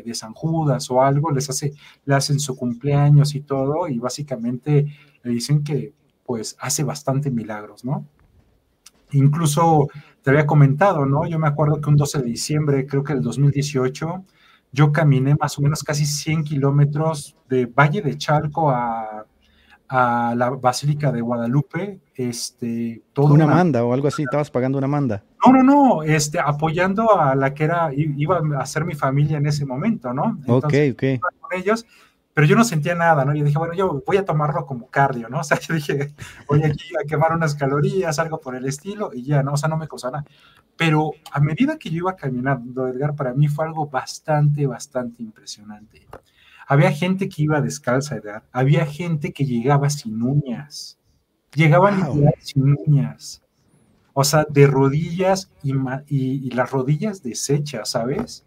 de, 0.04 0.14
San 0.14 0.34
Judas 0.34 0.90
o 0.92 1.02
algo, 1.02 1.32
les 1.32 1.50
hace, 1.50 1.74
le 2.06 2.16
hacen 2.16 2.40
su 2.40 2.56
cumpleaños 2.56 3.36
y 3.36 3.42
todo, 3.42 3.88
y 3.88 4.00
básicamente 4.00 4.88
le 5.24 5.32
dicen 5.32 5.64
que, 5.64 5.94
pues, 6.26 6.56
hace 6.60 6.84
bastante 6.84 7.32
milagros, 7.32 7.86
¿no? 7.86 8.06
Incluso 9.12 9.88
te 10.22 10.32
había 10.32 10.46
comentado, 10.46 11.06
¿no? 11.06 11.28
Yo 11.28 11.40
me 11.40 11.48
acuerdo 11.48 11.80
que 11.80 11.90
un 11.90 11.98
12 11.98 12.20
de 12.20 12.26
diciembre, 12.26 12.88
creo 12.88 13.04
que 13.04 13.14
del 13.14 13.24
2018, 13.24 14.24
yo 14.72 14.92
caminé 14.92 15.36
más 15.40 15.58
o 15.58 15.62
menos 15.62 15.84
casi 15.84 16.06
100 16.06 16.44
kilómetros 16.44 17.38
de 17.48 17.66
Valle 17.66 18.02
de 18.02 18.18
Chalco 18.18 18.72
a 18.72 19.26
a 19.88 20.34
la 20.36 20.50
Basílica 20.50 21.12
de 21.12 21.22
Guadalupe, 21.22 22.00
este, 22.16 23.04
todo 23.14 23.34
una, 23.34 23.46
una 23.46 23.56
manda 23.56 23.84
o 23.84 23.94
algo 23.94 24.08
así, 24.08 24.24
estabas 24.24 24.50
pagando 24.50 24.78
una 24.78 24.88
manda. 24.88 25.24
No, 25.46 25.54
no, 25.54 25.64
no, 25.64 26.04
este, 26.04 26.40
apoyando 26.40 27.20
a 27.20 27.36
la 27.36 27.54
que 27.54 27.66
era, 27.66 27.90
iba 27.94 28.42
a 28.60 28.66
ser 28.66 28.86
mi 28.86 28.96
familia 28.96 29.38
en 29.38 29.46
ese 29.46 29.66
momento, 29.66 30.14
¿no? 30.14 30.38
Entonces, 30.40 30.94
ok, 30.94 31.04
ok. 31.04 31.22
Con 31.40 31.60
ellos, 31.60 31.86
pero 32.36 32.48
yo 32.48 32.58
no 32.58 32.66
sentía 32.66 32.96
nada, 32.96 33.24
¿no? 33.24 33.34
Yo 33.34 33.46
dije, 33.46 33.58
bueno, 33.58 33.74
yo 33.74 34.04
voy 34.06 34.18
a 34.18 34.26
tomarlo 34.26 34.66
como 34.66 34.90
cardio, 34.90 35.30
¿no? 35.30 35.40
O 35.42 35.44
sea, 35.44 35.58
yo 35.58 35.74
dije, 35.74 36.14
voy 36.48 36.64
aquí 36.64 36.90
a 37.02 37.08
quemar 37.08 37.32
unas 37.32 37.56
calorías, 37.56 38.20
algo 38.20 38.42
por 38.42 38.56
el 38.56 38.66
estilo, 38.66 39.12
y 39.14 39.24
ya, 39.24 39.42
¿no? 39.42 39.54
O 39.54 39.58
sea, 39.58 39.70
no 39.70 39.78
me 39.78 39.88
causó 39.88 40.12
nada. 40.12 40.26
Pero 40.76 41.14
a 41.32 41.40
medida 41.40 41.78
que 41.78 41.90
yo 41.90 41.98
iba 41.98 42.16
caminando, 42.18 42.90
Edgar, 42.90 43.16
para 43.16 43.34
mí 43.34 43.48
fue 43.48 43.66
algo 43.66 43.88
bastante, 43.88 44.68
bastante 44.68 45.24
impresionante. 45.24 46.06
Había 46.68 46.92
gente 46.92 47.30
que 47.30 47.44
iba 47.44 47.62
descalza, 47.62 48.16
edad. 48.16 48.44
Había 48.52 48.86
gente 48.86 49.32
que 49.32 49.46
llegaba 49.46 49.90
sin 49.90 50.22
uñas. 50.22 51.00
Llegaban 51.54 52.04
wow. 52.04 52.32
sin 52.40 52.76
uñas. 52.88 53.44
O 54.14 54.24
sea, 54.24 54.46
de 54.50 54.66
rodillas 54.66 55.52
y, 55.62 55.74
y, 55.74 56.48
y, 56.48 56.50
las 56.52 56.72
rodillas 56.72 57.22
deshechas, 57.22 57.90
¿sabes? 57.90 58.46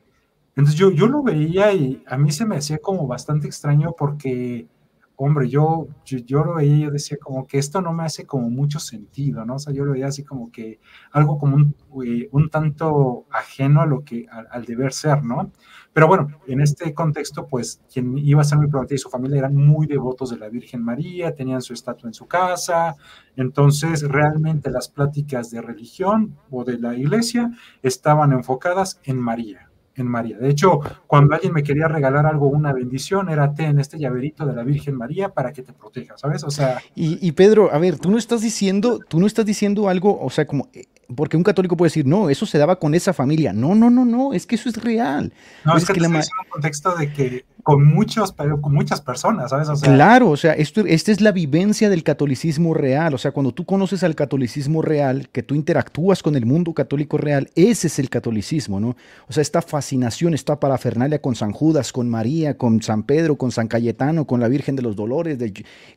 Entonces 0.57 0.75
yo, 0.75 0.91
yo 0.91 1.07
lo 1.07 1.23
veía 1.23 1.73
y 1.73 2.03
a 2.07 2.19
mí 2.19 2.33
se 2.33 2.45
me 2.45 2.57
hacía 2.57 2.79
como 2.79 3.07
bastante 3.07 3.47
extraño 3.47 3.95
porque, 3.97 4.67
hombre, 5.15 5.49
yo, 5.49 5.87
yo, 6.05 6.19
yo 6.19 6.43
lo 6.43 6.55
veía 6.55 6.77
y 6.77 6.81
yo 6.81 6.91
decía 6.91 7.17
como 7.23 7.47
que 7.47 7.59
esto 7.59 7.81
no 7.81 7.93
me 7.93 8.05
hace 8.05 8.27
como 8.27 8.51
mucho 8.51 8.81
sentido, 8.81 9.45
¿no? 9.45 9.57
O 9.57 9.59
sea, 9.59 9.73
yo 9.73 9.85
lo 9.85 9.93
veía 9.93 10.09
así 10.09 10.25
como 10.25 10.51
que 10.51 10.81
algo 11.13 11.39
como 11.39 11.55
un, 11.55 11.77
eh, 12.05 12.29
un 12.33 12.51
tanto 12.51 13.27
ajeno 13.31 13.83
a 13.83 13.87
lo 13.87 14.05
que, 14.05 14.27
al, 14.31 14.49
al 14.51 14.65
deber 14.65 14.93
ser, 14.93 15.23
¿no? 15.23 15.53
Pero 15.99 16.07
bueno, 16.07 16.29
en 16.47 16.61
este 16.61 16.95
contexto, 16.95 17.49
pues 17.49 17.81
quien 17.93 18.17
iba 18.19 18.41
a 18.41 18.45
ser 18.45 18.59
mi 18.59 18.69
prometida 18.69 18.95
y 18.95 18.99
su 18.99 19.11
familia 19.11 19.39
eran 19.39 19.57
muy 19.57 19.89
devotos 19.89 20.31
de 20.31 20.37
la 20.37 20.49
Virgen 20.49 20.81
María, 20.85 21.35
tenían 21.35 21.61
su 21.61 21.73
estatua 21.73 22.09
en 22.09 22.15
su 22.15 22.29
casa, 22.29 22.95
entonces 23.35 24.03
realmente 24.03 24.71
las 24.71 24.89
pláticas 24.89 25.51
de 25.51 25.61
religión 25.61 26.37
o 26.53 26.63
de 26.63 26.79
la 26.79 26.95
iglesia 26.95 27.51
estaban 27.83 28.31
enfocadas 28.31 29.01
en 29.03 29.19
María 29.19 29.65
en 29.97 30.07
María. 30.07 30.39
De 30.39 30.49
hecho, 30.49 30.79
cuando 31.09 31.35
alguien 31.35 31.53
me 31.53 31.65
quería 31.65 31.89
regalar 31.89 32.25
algo, 32.25 32.47
una 32.47 32.73
bendición, 32.73 33.31
era 33.31 33.53
ten 33.53 33.81
este 33.81 33.99
llaverito 33.99 34.47
de 34.47 34.55
la 34.55 34.63
Virgen 34.63 34.95
María 34.95 35.31
para 35.31 35.53
que 35.53 35.63
te 35.63 35.73
proteja, 35.73 36.17
¿sabes? 36.17 36.45
O 36.45 36.53
sea. 36.53 36.79
Y, 36.95 37.19
y 37.27 37.33
Pedro, 37.33 37.73
a 37.73 37.79
ver, 37.79 37.99
tú 37.99 38.09
no 38.09 38.19
estás 38.19 38.41
diciendo, 38.41 39.01
tú 39.09 39.19
no 39.19 39.27
estás 39.27 39.45
diciendo 39.45 39.89
algo, 39.89 40.17
o 40.21 40.31
sea, 40.31 40.47
como 40.47 40.71
porque 41.15 41.37
un 41.37 41.43
católico 41.43 41.77
puede 41.77 41.89
decir, 41.89 42.07
no, 42.07 42.29
eso 42.31 42.47
se 42.47 42.59
daba 42.59 42.79
con 42.79 42.95
esa 42.95 43.13
familia. 43.13 43.53
No, 43.53 43.75
no, 43.75 43.91
no, 43.91 44.05
no, 44.05 44.33
es 44.33 44.47
que 44.47 44.57
eso 44.57 44.69
es 44.69 44.77
real. 44.77 45.33
No, 45.65 45.77
es, 45.77 45.83
es 45.83 45.89
que, 45.89 45.95
que 45.95 46.01
la 46.01 46.07
en 46.09 46.15
un 46.15 46.23
contexto 46.51 46.95
de 46.97 47.13
que 47.13 47.45
con 47.63 47.85
muchos, 47.85 48.33
pero 48.33 48.61
con 48.61 48.73
muchas 48.73 49.01
personas, 49.01 49.51
¿sabes? 49.51 49.69
Claro, 49.83 50.31
o 50.31 50.37
sea, 50.37 50.53
esto, 50.53 50.83
esta 50.87 51.13
es 51.13 51.21
la 51.21 51.33
vivencia 51.33 51.91
del 51.91 52.03
catolicismo 52.03 52.75
real. 52.75 53.15
O 53.15 53.19
sea, 53.19 53.33
cuando 53.33 53.53
tú 53.53 53.65
conoces 53.65 54.03
al 54.03 54.15
catolicismo 54.15 54.83
real, 54.83 55.29
que 55.31 55.43
tú 55.43 55.55
interactúas 55.55 56.23
con 56.23 56.37
el 56.37 56.47
mundo 56.47 56.73
católico 56.73 57.19
real, 57.19 57.51
ese 57.55 57.89
es 57.89 57.99
el 57.99 58.11
catolicismo, 58.11 58.81
¿no? 58.81 58.97
O 59.29 59.33
sea, 59.33 59.43
esta 59.43 59.63
fascinación, 59.63 60.35
esta 60.35 60.61
parafernalia 60.61 61.21
con 61.21 61.35
San 61.35 61.53
Judas, 61.53 61.93
con 61.93 62.09
María, 62.09 62.57
con 62.57 62.81
San 62.83 63.03
Pedro, 63.03 63.37
con 63.37 63.51
San 63.51 63.69
Cayetano, 63.69 64.27
con 64.27 64.41
la 64.41 64.49
Virgen 64.49 64.77
de 64.77 64.83
los 64.83 64.97
Dolores, 64.97 65.39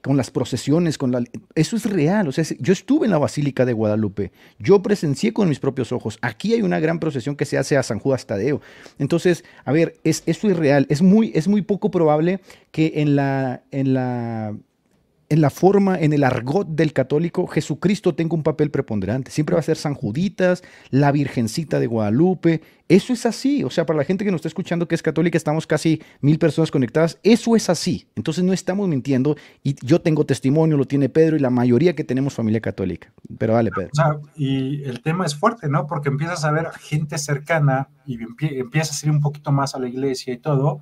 con 0.01 0.17
las 0.17 0.31
procesiones, 0.31 0.97
con 0.97 1.11
la... 1.11 1.23
Eso 1.55 1.75
es 1.75 1.89
real. 1.89 2.27
O 2.27 2.31
sea, 2.31 2.43
yo 2.59 2.73
estuve 2.73 3.05
en 3.05 3.11
la 3.11 3.17
Basílica 3.17 3.65
de 3.65 3.73
Guadalupe. 3.73 4.31
Yo 4.59 4.81
presencié 4.81 5.33
con 5.33 5.47
mis 5.47 5.59
propios 5.59 5.91
ojos. 5.91 6.17
Aquí 6.21 6.53
hay 6.53 6.61
una 6.61 6.79
gran 6.79 6.99
procesión 6.99 7.35
que 7.35 7.45
se 7.45 7.57
hace 7.57 7.77
a 7.77 7.83
San 7.83 7.99
Judas 7.99 8.25
Tadeo. 8.25 8.61
Entonces, 8.99 9.43
a 9.65 9.71
ver, 9.71 9.95
es, 10.03 10.23
eso 10.25 10.49
es 10.49 10.57
real. 10.57 10.85
Es 10.89 11.01
muy, 11.01 11.31
es 11.35 11.47
muy 11.51 11.61
poco 11.61 11.91
probable 11.91 12.41
que 12.71 12.93
en 12.95 13.15
la, 13.15 13.61
en 13.71 13.93
la 13.93 14.55
en 15.31 15.39
la 15.39 15.49
forma, 15.49 15.97
en 15.97 16.11
el 16.11 16.25
argot 16.25 16.67
del 16.67 16.91
católico, 16.91 17.47
Jesucristo 17.47 18.13
tenga 18.13 18.35
un 18.35 18.43
papel 18.43 18.69
preponderante. 18.69 19.31
Siempre 19.31 19.53
va 19.53 19.61
a 19.61 19.63
ser 19.63 19.77
San 19.77 19.93
Juditas, 19.93 20.61
la 20.89 21.09
Virgencita 21.13 21.79
de 21.79 21.87
Guadalupe. 21.87 22.61
Eso 22.89 23.13
es 23.13 23.25
así. 23.25 23.63
O 23.63 23.69
sea, 23.69 23.85
para 23.85 23.95
la 23.95 24.03
gente 24.03 24.25
que 24.25 24.31
nos 24.31 24.39
está 24.39 24.49
escuchando 24.49 24.89
que 24.89 24.95
es 24.95 25.01
católica, 25.01 25.37
estamos 25.37 25.65
casi 25.65 26.01
mil 26.19 26.37
personas 26.37 26.69
conectadas. 26.69 27.17
Eso 27.23 27.55
es 27.55 27.69
así. 27.69 28.09
Entonces 28.17 28.43
no 28.43 28.51
estamos 28.51 28.89
mintiendo. 28.89 29.37
Y 29.63 29.77
yo 29.85 30.01
tengo 30.01 30.25
testimonio, 30.25 30.75
lo 30.75 30.83
tiene 30.83 31.07
Pedro 31.07 31.37
y 31.37 31.39
la 31.39 31.49
mayoría 31.49 31.95
que 31.95 32.03
tenemos 32.03 32.33
familia 32.33 32.59
católica. 32.59 33.13
Pero 33.37 33.53
dale, 33.53 33.71
Pedro. 33.71 33.87
O 33.93 33.95
sea, 33.95 34.19
y 34.35 34.83
el 34.83 35.01
tema 35.01 35.25
es 35.25 35.33
fuerte, 35.33 35.69
¿no? 35.69 35.87
Porque 35.87 36.09
empiezas 36.09 36.43
a 36.43 36.51
ver 36.51 36.67
gente 36.81 37.17
cercana 37.17 37.87
y 38.05 38.19
empiezas 38.59 39.01
a 39.01 39.05
ir 39.05 39.13
un 39.13 39.21
poquito 39.21 39.53
más 39.53 39.75
a 39.75 39.79
la 39.79 39.87
iglesia 39.87 40.33
y 40.33 40.39
todo 40.39 40.81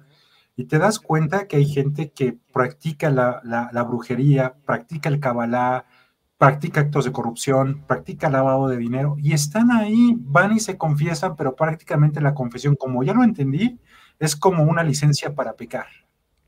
y 0.60 0.66
te 0.66 0.78
das 0.78 0.99
cuenta 0.99 1.47
que 1.47 1.55
hay 1.55 1.66
gente 1.66 2.12
que 2.12 2.38
practica 2.51 3.10
la, 3.10 3.39
la, 3.45 3.84
brujería, 3.84 4.55
practica 4.66 5.07
el 5.07 5.22
cabalá, 5.22 5.86
practica 6.38 6.82
actos 6.82 7.05
de 7.05 7.14
corrupción, 7.14 7.86
practica 7.88 8.30
lavado 8.30 8.68
de 8.68 8.76
dinero 8.76 9.16
y 9.18 9.32
están 9.32 9.72
ahí, 9.72 10.18
van 10.18 10.51
y 10.51 10.60
se 10.60 10.78
confiesan, 10.78 11.38
pero 11.38 11.55
prácticamente 11.55 12.20
la 12.20 12.34
confesión, 12.34 12.76
como 12.76 13.03
ya 13.03 13.14
lo 13.14 13.24
entendí, 13.24 13.80
es 14.20 14.36
como 14.36 14.64
una 14.64 14.84
licencia 14.84 15.34
para 15.34 15.53
pecar. 15.53 15.86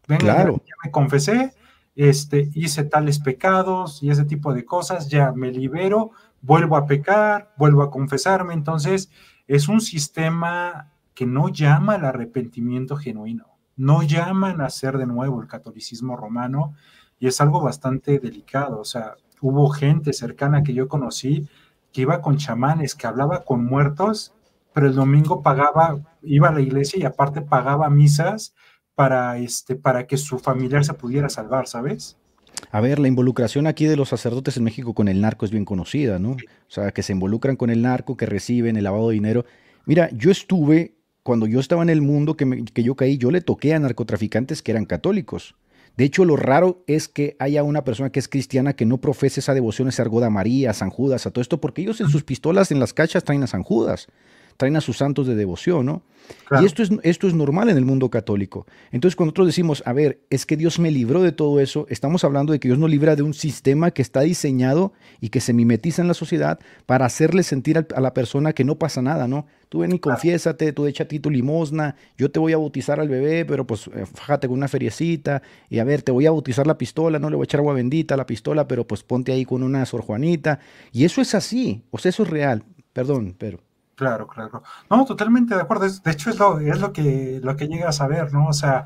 Venga, 0.09 0.19
claro. 0.19 0.57
ya, 0.57 0.75
me 0.83 0.91
confesé, 0.91 1.53
este, 1.95 2.49
hice 2.53 2.83
tales 2.83 3.17
pecados 3.17 4.03
y 4.03 4.09
ese 4.09 4.25
tipo 4.25 4.53
de 4.53 4.65
cosas, 4.65 5.07
ya 5.07 5.31
me 5.31 5.51
libero, 5.51 6.11
vuelvo 6.41 6.75
a 6.75 6.85
pecar, 6.85 7.53
vuelvo 7.57 7.81
a 7.81 7.89
confesarme. 7.89 8.55
Entonces, 8.55 9.09
es 9.47 9.69
un 9.69 9.79
sistema 9.79 10.91
que 11.13 11.25
no 11.25 11.47
llama 11.47 11.93
al 11.93 12.03
arrepentimiento 12.03 12.97
genuino 12.97 13.50
no 13.75 14.03
llaman 14.03 14.61
a 14.61 14.69
ser 14.69 14.97
de 14.97 15.05
nuevo 15.05 15.41
el 15.41 15.47
catolicismo 15.47 16.15
romano 16.15 16.73
y 17.19 17.27
es 17.27 17.39
algo 17.41 17.61
bastante 17.61 18.19
delicado. 18.19 18.79
O 18.79 18.85
sea, 18.85 19.15
hubo 19.41 19.69
gente 19.69 20.13
cercana 20.13 20.63
que 20.63 20.73
yo 20.73 20.87
conocí 20.87 21.47
que 21.91 22.01
iba 22.01 22.21
con 22.21 22.37
chamanes, 22.37 22.95
que 22.95 23.07
hablaba 23.07 23.43
con 23.43 23.65
muertos, 23.65 24.33
pero 24.73 24.87
el 24.87 24.95
domingo 24.95 25.41
pagaba, 25.41 25.99
iba 26.21 26.49
a 26.49 26.53
la 26.53 26.61
iglesia 26.61 26.99
y 26.99 27.03
aparte 27.03 27.41
pagaba 27.41 27.89
misas 27.89 28.53
para, 28.95 29.37
este, 29.37 29.75
para 29.75 30.07
que 30.07 30.17
su 30.17 30.39
familiar 30.39 30.85
se 30.85 30.93
pudiera 30.93 31.29
salvar, 31.29 31.67
¿sabes? 31.67 32.17
A 32.71 32.79
ver, 32.79 32.99
la 32.99 33.07
involucración 33.07 33.67
aquí 33.67 33.85
de 33.85 33.97
los 33.97 34.09
sacerdotes 34.09 34.57
en 34.57 34.63
México 34.63 34.93
con 34.93 35.07
el 35.07 35.21
narco 35.21 35.45
es 35.45 35.51
bien 35.51 35.65
conocida, 35.65 36.19
¿no? 36.19 36.31
O 36.31 36.37
sea, 36.67 36.91
que 36.91 37.03
se 37.03 37.13
involucran 37.13 37.55
con 37.55 37.69
el 37.69 37.81
narco, 37.81 38.15
que 38.15 38.25
reciben 38.25 38.77
el 38.77 38.83
lavado 38.83 39.09
de 39.09 39.15
dinero. 39.15 39.45
Mira, 39.85 40.09
yo 40.13 40.31
estuve 40.31 40.95
cuando 41.23 41.47
yo 41.47 41.59
estaba 41.59 41.83
en 41.83 41.89
el 41.89 42.01
mundo 42.01 42.35
que, 42.35 42.65
que 42.73 42.83
yo 42.83 42.95
caí, 42.95 43.17
yo 43.17 43.31
le 43.31 43.41
toqué 43.41 43.73
a 43.73 43.79
narcotraficantes 43.79 44.61
que 44.61 44.71
eran 44.71 44.85
católicos. 44.85 45.55
De 45.97 46.05
hecho, 46.05 46.25
lo 46.25 46.35
raro 46.35 46.83
es 46.87 47.07
que 47.07 47.35
haya 47.39 47.63
una 47.63 47.83
persona 47.83 48.11
que 48.11 48.19
es 48.19 48.27
cristiana 48.27 48.73
que 48.73 48.85
no 48.85 48.99
profese 48.99 49.41
esa 49.41 49.53
devoción, 49.53 49.87
esa 49.87 50.03
argoda 50.03 50.27
a 50.27 50.31
María, 50.31 50.71
a 50.71 50.73
San 50.73 50.89
Judas, 50.89 51.25
a 51.25 51.31
todo 51.31 51.41
esto, 51.41 51.59
porque 51.59 51.81
ellos 51.81 51.99
en 51.99 52.09
sus 52.09 52.23
pistolas, 52.23 52.71
en 52.71 52.79
las 52.79 52.93
cachas, 52.93 53.23
traen 53.23 53.43
a 53.43 53.47
San 53.47 53.63
Judas 53.63 54.07
traen 54.57 54.75
a 54.75 54.81
sus 54.81 54.97
santos 54.97 55.27
de 55.27 55.35
devoción, 55.35 55.85
¿no? 55.85 56.03
Y 56.61 56.65
esto 56.65 56.83
es, 56.83 56.91
esto 57.03 57.27
es 57.27 57.33
normal 57.33 57.69
en 57.69 57.77
el 57.77 57.85
mundo 57.85 58.09
católico. 58.09 58.65
Entonces, 58.91 59.15
cuando 59.15 59.31
nosotros 59.31 59.47
decimos, 59.47 59.83
a 59.85 59.93
ver, 59.93 60.21
es 60.29 60.45
que 60.45 60.57
Dios 60.57 60.79
me 60.79 60.91
libró 60.91 61.21
de 61.21 61.31
todo 61.31 61.59
eso, 61.59 61.85
estamos 61.89 62.23
hablando 62.23 62.53
de 62.53 62.59
que 62.59 62.67
Dios 62.67 62.77
nos 62.77 62.89
libra 62.89 63.15
de 63.15 63.23
un 63.23 63.33
sistema 63.33 63.91
que 63.91 64.01
está 64.01 64.21
diseñado 64.21 64.93
y 65.19 65.29
que 65.29 65.39
se 65.39 65.53
mimetiza 65.53 66.01
en 66.01 66.07
la 66.07 66.13
sociedad 66.13 66.59
para 66.85 67.05
hacerle 67.05 67.43
sentir 67.43 67.85
a 67.93 68.01
la 68.01 68.13
persona 68.13 68.53
que 68.53 68.63
no 68.63 68.75
pasa 68.77 69.01
nada, 69.01 69.27
¿no? 69.27 69.45
Tú 69.69 69.79
ven 69.79 69.93
y 69.93 69.99
confiésate, 69.99 70.73
tú 70.73 70.85
echa 70.85 71.05
a 71.05 71.07
ti 71.07 71.19
tu 71.19 71.29
limosna, 71.29 71.95
yo 72.17 72.29
te 72.29 72.39
voy 72.39 72.51
a 72.51 72.57
bautizar 72.57 72.99
al 72.99 73.07
bebé, 73.07 73.45
pero 73.45 73.65
pues 73.65 73.87
eh, 73.87 74.05
fájate 74.05 74.47
con 74.49 74.57
una 74.57 74.67
feriecita, 74.67 75.41
y 75.69 75.79
a 75.79 75.85
ver, 75.85 76.01
te 76.01 76.11
voy 76.11 76.25
a 76.25 76.31
bautizar 76.31 76.67
la 76.67 76.77
pistola, 76.77 77.19
no 77.19 77.29
le 77.29 77.37
voy 77.37 77.43
a 77.43 77.45
echar 77.45 77.61
agua 77.61 77.73
bendita 77.73 78.15
a 78.15 78.17
la 78.17 78.25
pistola, 78.25 78.67
pero 78.67 78.85
pues 78.85 79.03
ponte 79.03 79.31
ahí 79.31 79.45
con 79.45 79.63
una 79.63 79.85
Sor 79.85 80.01
Juanita. 80.01 80.59
Y 80.91 81.05
eso 81.05 81.21
es 81.21 81.33
así, 81.35 81.83
o 81.89 81.97
sea, 81.97 82.09
eso 82.09 82.23
es 82.23 82.29
real. 82.29 82.65
Perdón, 82.91 83.35
pero. 83.37 83.59
Claro, 83.95 84.25
claro. 84.27 84.63
No, 84.89 85.05
totalmente 85.05 85.53
de 85.55 85.61
acuerdo. 85.61 85.87
De 85.87 86.11
hecho, 86.11 86.29
es 86.29 86.39
lo, 86.39 86.59
es 86.59 86.79
lo 86.79 86.91
que 86.93 87.39
lo 87.43 87.55
que 87.55 87.67
llegas 87.67 88.01
a 88.01 88.07
ver, 88.07 88.33
¿no? 88.33 88.47
O 88.47 88.53
sea, 88.53 88.85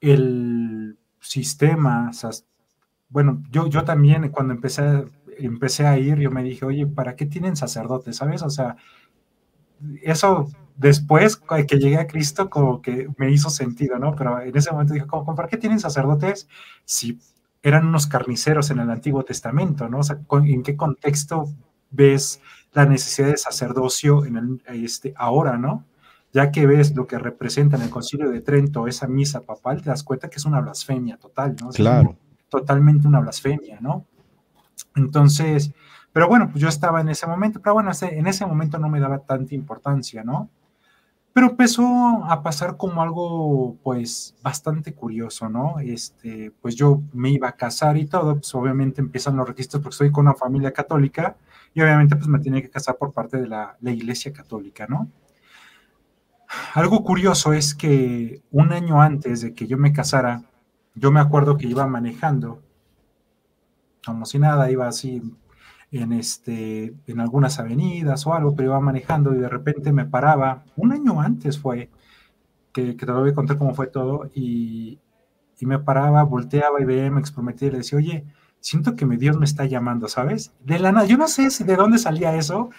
el 0.00 0.98
sistema, 1.20 2.10
bueno, 3.08 3.42
yo, 3.50 3.68
yo 3.68 3.84
también 3.84 4.30
cuando 4.30 4.54
empecé, 4.54 5.04
empecé 5.38 5.86
a 5.86 5.98
ir, 5.98 6.18
yo 6.18 6.30
me 6.30 6.42
dije, 6.42 6.64
oye, 6.64 6.86
¿para 6.86 7.16
qué 7.16 7.26
tienen 7.26 7.56
sacerdotes? 7.56 8.16
¿Sabes? 8.16 8.42
O 8.42 8.50
sea, 8.50 8.76
eso 10.02 10.48
después 10.76 11.36
que 11.36 11.78
llegué 11.78 11.96
a 11.98 12.06
Cristo 12.06 12.50
como 12.50 12.82
que 12.82 13.08
me 13.16 13.30
hizo 13.30 13.50
sentido, 13.50 13.98
¿no? 13.98 14.14
Pero 14.14 14.40
en 14.40 14.56
ese 14.56 14.70
momento 14.72 14.94
dije, 14.94 15.06
¿cómo, 15.06 15.34
¿para 15.34 15.48
qué 15.48 15.56
tienen 15.56 15.80
sacerdotes 15.80 16.48
si 16.84 17.18
eran 17.62 17.86
unos 17.86 18.06
carniceros 18.06 18.70
en 18.70 18.78
el 18.80 18.90
Antiguo 18.90 19.24
Testamento, 19.24 19.88
¿no? 19.88 19.98
O 19.98 20.02
sea, 20.02 20.18
¿en 20.44 20.62
qué 20.62 20.76
contexto 20.76 21.46
ves 21.90 22.40
la 22.76 22.84
necesidad 22.84 23.28
de 23.28 23.38
sacerdocio 23.38 24.26
en 24.26 24.36
el, 24.36 24.62
este, 24.84 25.14
ahora, 25.16 25.56
¿no? 25.56 25.86
Ya 26.34 26.52
que 26.52 26.66
ves 26.66 26.94
lo 26.94 27.06
que 27.06 27.18
representa 27.18 27.76
en 27.76 27.84
el 27.84 27.90
Concilio 27.90 28.28
de 28.28 28.42
Trento 28.42 28.86
esa 28.86 29.08
misa 29.08 29.40
papal, 29.40 29.80
te 29.80 29.88
das 29.88 30.02
cuenta 30.02 30.28
que 30.28 30.36
es 30.36 30.44
una 30.44 30.60
blasfemia 30.60 31.16
total, 31.16 31.56
¿no? 31.58 31.70
claro. 31.70 32.18
totalmente 32.50 33.08
una 33.08 33.20
blasfemia, 33.20 33.78
¿no? 33.80 34.04
Entonces, 34.94 35.72
pero 36.12 36.28
bueno, 36.28 36.50
pues 36.50 36.60
yo 36.60 36.68
estaba 36.68 37.00
en 37.00 37.08
ese 37.08 37.26
momento, 37.26 37.62
pero 37.62 37.72
bueno, 37.72 37.90
en 37.98 38.26
ese 38.26 38.44
momento 38.44 38.78
no 38.78 38.90
me 38.90 39.00
daba 39.00 39.20
tanta 39.20 39.54
importancia, 39.54 40.22
¿no? 40.22 40.50
Pero 41.32 41.48
empezó 41.48 42.24
a 42.26 42.42
pasar 42.42 42.76
como 42.76 43.00
algo, 43.00 43.78
pues, 43.82 44.36
bastante 44.42 44.92
curioso, 44.94 45.48
¿no? 45.48 45.78
Este, 45.78 46.52
pues 46.60 46.74
yo 46.76 47.00
me 47.14 47.30
iba 47.30 47.48
a 47.48 47.52
casar 47.52 47.96
y 47.96 48.04
todo, 48.04 48.34
pues 48.34 48.54
obviamente 48.54 49.00
empiezan 49.00 49.36
los 49.36 49.48
requisitos 49.48 49.80
porque 49.80 49.96
soy 49.96 50.12
con 50.12 50.26
una 50.26 50.34
familia 50.34 50.72
católica, 50.72 51.36
y 51.76 51.82
obviamente 51.82 52.16
pues 52.16 52.26
me 52.26 52.38
tenía 52.38 52.62
que 52.62 52.70
casar 52.70 52.96
por 52.96 53.12
parte 53.12 53.36
de 53.36 53.46
la, 53.46 53.76
Iglesia 53.82 54.32
Católica, 54.32 54.86
¿no? 54.88 55.10
Algo 56.72 57.04
curioso 57.04 57.52
es 57.52 57.74
que 57.74 58.40
un 58.50 58.72
año 58.72 59.02
antes 59.02 59.42
de 59.42 59.52
que 59.52 59.66
yo 59.66 59.76
me 59.76 59.92
casara, 59.92 60.42
yo 60.94 61.12
me 61.12 61.20
acuerdo 61.20 61.58
que 61.58 61.66
iba 61.66 61.86
manejando, 61.86 62.62
como 64.06 64.24
si 64.24 64.38
nada, 64.38 64.70
iba 64.70 64.88
así 64.88 65.20
en, 65.90 66.14
este, 66.14 66.94
en 67.06 67.20
algunas 67.20 67.58
avenidas 67.60 68.26
o 68.26 68.32
algo, 68.32 68.56
pero 68.56 68.70
iba 68.70 68.80
manejando 68.80 69.34
y 69.34 69.38
de 69.38 69.48
repente 69.50 69.92
me 69.92 70.06
paraba, 70.06 70.64
un 70.76 70.92
año 70.92 71.20
antes 71.20 71.58
fue, 71.58 71.90
que, 72.72 72.94
te 72.94 73.04
lo 73.04 73.20
voy 73.20 73.30
a 73.30 73.34
contar 73.34 73.58
cómo 73.58 73.74
fue 73.74 73.88
todo, 73.88 74.30
y, 74.34 74.98
y 75.58 75.66
me 75.66 75.78
paraba, 75.78 76.22
volteaba 76.22 76.80
y 76.80 76.86
veía, 76.86 77.10
me 77.10 77.20
exprometía 77.20 77.68
y 77.68 77.72
le 77.72 77.78
decía, 77.78 77.98
oye, 77.98 78.24
siento 78.60 78.96
que 78.96 79.06
mi 79.06 79.16
Dios 79.16 79.36
me 79.38 79.44
está 79.44 79.64
llamando, 79.64 80.08
¿sabes? 80.08 80.52
De 80.64 80.78
la 80.78 80.92
nada, 80.92 81.06
yo 81.06 81.16
no 81.16 81.28
sé 81.28 81.50
si 81.50 81.64
de 81.64 81.76
dónde 81.76 81.98
salía 81.98 82.34
eso, 82.36 82.70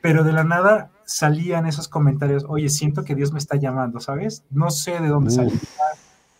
pero 0.00 0.24
de 0.24 0.32
la 0.32 0.44
nada 0.44 0.90
salían 1.04 1.66
esos 1.66 1.88
comentarios, 1.88 2.44
oye, 2.48 2.68
siento 2.68 3.04
que 3.04 3.14
Dios 3.14 3.32
me 3.32 3.38
está 3.38 3.56
llamando, 3.56 4.00
¿sabes? 4.00 4.44
No 4.50 4.70
sé 4.70 5.00
de 5.00 5.08
dónde 5.08 5.30
salía, 5.30 5.60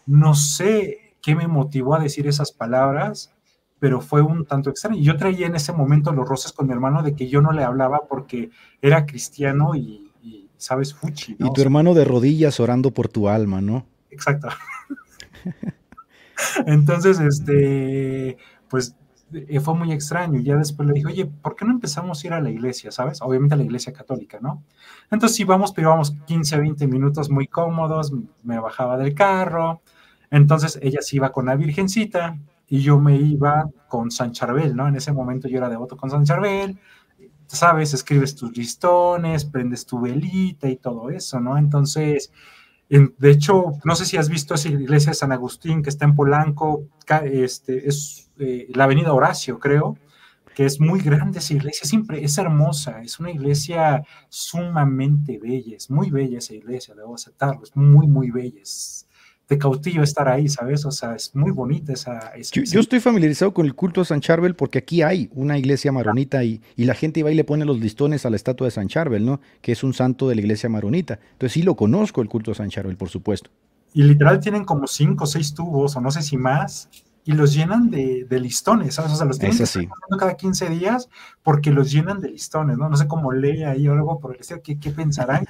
no 0.06 0.34
sé 0.34 1.14
qué 1.22 1.34
me 1.34 1.48
motivó 1.48 1.94
a 1.94 2.00
decir 2.00 2.26
esas 2.26 2.52
palabras, 2.52 3.32
pero 3.78 4.00
fue 4.00 4.22
un 4.22 4.46
tanto 4.46 4.70
extraño. 4.70 5.00
Yo 5.00 5.16
traía 5.16 5.46
en 5.46 5.56
ese 5.56 5.72
momento 5.72 6.12
los 6.12 6.28
roces 6.28 6.52
con 6.52 6.66
mi 6.66 6.72
hermano 6.72 7.02
de 7.02 7.14
que 7.14 7.28
yo 7.28 7.40
no 7.40 7.52
le 7.52 7.64
hablaba 7.64 8.02
porque 8.08 8.50
era 8.80 9.06
cristiano 9.06 9.74
y, 9.74 10.10
¿sabes? 10.56 10.94
Fuchi. 10.94 11.36
Y 11.38 11.52
tu 11.52 11.60
hermano 11.60 11.94
de 11.94 12.04
rodillas 12.04 12.60
orando 12.60 12.92
por 12.92 13.08
tu 13.08 13.28
alma, 13.28 13.60
¿no? 13.60 13.86
Exacto. 14.10 14.48
Entonces, 16.66 17.20
este, 17.20 18.38
pues 18.68 18.96
eh, 19.32 19.60
fue 19.60 19.74
muy 19.74 19.92
extraño. 19.92 20.40
Ya 20.40 20.56
después 20.56 20.88
le 20.88 20.94
dije, 20.94 21.06
oye, 21.06 21.26
¿por 21.26 21.56
qué 21.56 21.64
no 21.64 21.72
empezamos 21.72 22.22
a 22.22 22.26
ir 22.26 22.32
a 22.32 22.40
la 22.40 22.50
iglesia, 22.50 22.90
sabes? 22.92 23.20
Obviamente 23.22 23.54
a 23.54 23.58
la 23.58 23.64
iglesia 23.64 23.92
católica, 23.92 24.38
¿no? 24.40 24.62
Entonces 25.10 25.38
íbamos, 25.40 25.72
pero 25.72 25.88
íbamos 25.88 26.12
15, 26.26 26.58
20 26.58 26.86
minutos 26.86 27.30
muy 27.30 27.46
cómodos, 27.46 28.12
me 28.42 28.58
bajaba 28.60 28.96
del 28.96 29.14
carro. 29.14 29.82
Entonces 30.30 30.78
ella 30.82 31.00
se 31.02 31.16
iba 31.16 31.32
con 31.32 31.46
la 31.46 31.56
Virgencita 31.56 32.38
y 32.68 32.80
yo 32.80 33.00
me 33.00 33.16
iba 33.16 33.68
con 33.88 34.10
San 34.10 34.32
Charbel, 34.32 34.74
¿no? 34.76 34.88
En 34.88 34.96
ese 34.96 35.12
momento 35.12 35.48
yo 35.48 35.58
era 35.58 35.68
devoto 35.68 35.96
con 35.96 36.10
San 36.10 36.24
Charbel. 36.24 36.78
Sabes, 37.46 37.94
escribes 37.94 38.34
tus 38.34 38.56
listones, 38.56 39.44
prendes 39.44 39.86
tu 39.86 40.00
velita 40.00 40.68
y 40.68 40.76
todo 40.76 41.10
eso, 41.10 41.40
¿no? 41.40 41.56
Entonces, 41.58 42.32
de 42.88 43.30
hecho, 43.30 43.72
no 43.84 43.96
sé 43.96 44.04
si 44.04 44.16
has 44.16 44.28
visto 44.28 44.54
esa 44.54 44.68
iglesia 44.68 45.10
de 45.10 45.16
San 45.16 45.32
Agustín 45.32 45.82
que 45.82 45.90
está 45.90 46.04
en 46.04 46.14
Polanco, 46.14 46.88
este, 47.24 47.88
es 47.88 48.30
eh, 48.38 48.68
la 48.74 48.84
avenida 48.84 49.12
Horacio, 49.12 49.58
creo, 49.58 49.96
que 50.54 50.64
es 50.64 50.80
muy 50.80 51.00
grande 51.00 51.40
esa 51.40 51.52
iglesia, 51.52 51.86
siempre 51.86 52.24
es 52.24 52.38
hermosa, 52.38 53.02
es 53.02 53.20
una 53.20 53.30
iglesia 53.30 54.02
sumamente 54.28 55.38
bella, 55.38 55.76
es 55.76 55.90
muy 55.90 56.10
bella 56.10 56.38
esa 56.38 56.54
iglesia, 56.54 56.94
debo 56.94 57.14
aceptarlo, 57.14 57.62
es 57.62 57.76
muy, 57.76 58.06
muy 58.06 58.30
bella, 58.30 58.62
te 59.46 59.58
cautiva 59.58 60.02
estar 60.02 60.28
ahí, 60.28 60.48
¿sabes? 60.48 60.84
O 60.84 60.90
sea, 60.90 61.14
es 61.14 61.34
muy 61.34 61.52
bonita 61.52 61.92
esa... 61.92 62.32
yo, 62.36 62.80
estoy 62.80 63.00
familiarizado 63.00 63.54
con 63.54 63.64
el 63.64 63.74
culto 63.74 64.00
de 64.00 64.06
San 64.06 64.20
Charbel 64.20 64.56
porque 64.56 64.78
aquí 64.78 65.02
hay 65.02 65.30
una 65.34 65.56
iglesia 65.56 65.92
maronita 65.92 66.42
y, 66.42 66.60
y, 66.74 66.84
la 66.84 66.94
gente 66.94 67.22
va 67.22 67.30
y 67.30 67.36
le 67.36 67.44
pone 67.44 67.64
los 67.64 67.78
listones 67.78 68.26
a 68.26 68.30
la 68.30 68.36
estatua 68.36 68.66
de 68.66 68.72
San 68.72 68.88
Charbel, 68.88 69.24
¿no? 69.24 69.40
Que 69.60 69.72
es 69.72 69.84
un 69.84 69.94
santo 69.94 70.28
de 70.28 70.34
la 70.34 70.40
iglesia 70.40 70.68
maronita. 70.68 71.20
Entonces 71.32 71.52
sí 71.52 71.62
lo 71.62 71.76
conozco 71.76 72.22
el 72.22 72.28
culto 72.28 72.50
de 72.50 72.56
San 72.56 72.70
Charbel, 72.70 72.96
por 72.96 73.08
supuesto. 73.08 73.50
Y 73.94 74.02
literal 74.02 74.40
tienen 74.40 74.64
como 74.64 74.86
cinco 74.86 75.24
o 75.24 75.26
seis 75.26 75.54
tubos, 75.54 75.96
o 75.96 76.00
no 76.00 76.10
sé 76.10 76.22
si 76.22 76.36
más, 76.36 76.90
y 77.24 77.32
los 77.32 77.54
llenan 77.54 77.90
de, 77.90 78.26
listones, 78.30 78.94
¿sabes? 78.94 79.12
O 79.12 79.16
sea, 79.16 79.26
los 79.26 79.38
tienen 79.38 79.58
que 79.58 79.88
cada 80.16 80.36
15 80.36 80.70
días 80.70 81.08
porque 81.42 81.72
los 81.72 81.90
llenan 81.90 82.20
de 82.20 82.30
listones, 82.30 82.78
¿no? 82.78 82.88
No 82.88 82.96
sé 82.96 83.08
cómo 83.08 83.32
lee 83.32 83.64
ahí 83.64 83.88
o 83.88 83.94
algo 83.94 84.20
por 84.20 84.34
el 84.34 84.40
estilo, 84.40 84.62
¿qué, 84.62 84.78
qué 84.78 84.90
pensarán? 84.90 85.44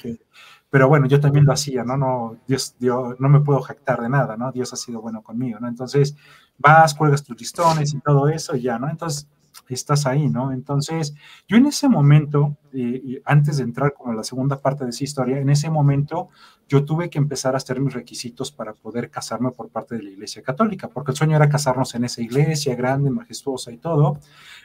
que, 0.00 0.18
pero 0.70 0.88
bueno, 0.88 1.06
yo 1.06 1.20
también 1.20 1.44
lo 1.44 1.52
hacía, 1.52 1.84
¿no? 1.84 1.96
no 1.96 2.36
Dios, 2.46 2.76
Dios, 2.78 3.16
no 3.18 3.28
me 3.28 3.40
puedo 3.40 3.60
jactar 3.60 4.00
de 4.00 4.08
nada, 4.08 4.36
¿no? 4.36 4.52
Dios 4.52 4.72
ha 4.72 4.76
sido 4.76 5.00
bueno 5.00 5.22
conmigo, 5.22 5.58
¿no? 5.60 5.68
Entonces, 5.68 6.16
vas, 6.58 6.94
cuelgas 6.94 7.24
tus 7.24 7.38
listones 7.38 7.92
y 7.92 8.00
todo 8.00 8.28
eso 8.28 8.54
y 8.56 8.62
ya, 8.62 8.78
¿no? 8.78 8.88
Entonces, 8.88 9.28
estás 9.74 10.06
ahí, 10.06 10.28
¿no? 10.28 10.52
Entonces, 10.52 11.14
yo 11.48 11.56
en 11.56 11.66
ese 11.66 11.88
momento, 11.88 12.56
y 12.72 13.18
antes 13.24 13.58
de 13.58 13.64
entrar 13.64 13.94
como 13.94 14.12
la 14.12 14.24
segunda 14.24 14.60
parte 14.60 14.84
de 14.84 14.90
esa 14.90 15.04
historia, 15.04 15.38
en 15.38 15.50
ese 15.50 15.70
momento 15.70 16.28
yo 16.68 16.84
tuve 16.84 17.10
que 17.10 17.18
empezar 17.18 17.54
a 17.54 17.56
hacer 17.56 17.80
mis 17.80 17.94
requisitos 17.94 18.52
para 18.52 18.74
poder 18.74 19.10
casarme 19.10 19.50
por 19.50 19.68
parte 19.70 19.96
de 19.96 20.02
la 20.04 20.10
Iglesia 20.10 20.42
Católica, 20.42 20.88
porque 20.88 21.12
el 21.12 21.16
sueño 21.16 21.36
era 21.36 21.48
casarnos 21.48 21.94
en 21.94 22.04
esa 22.04 22.22
iglesia 22.22 22.74
grande, 22.76 23.10
majestuosa 23.10 23.72
y 23.72 23.78
todo. 23.78 24.18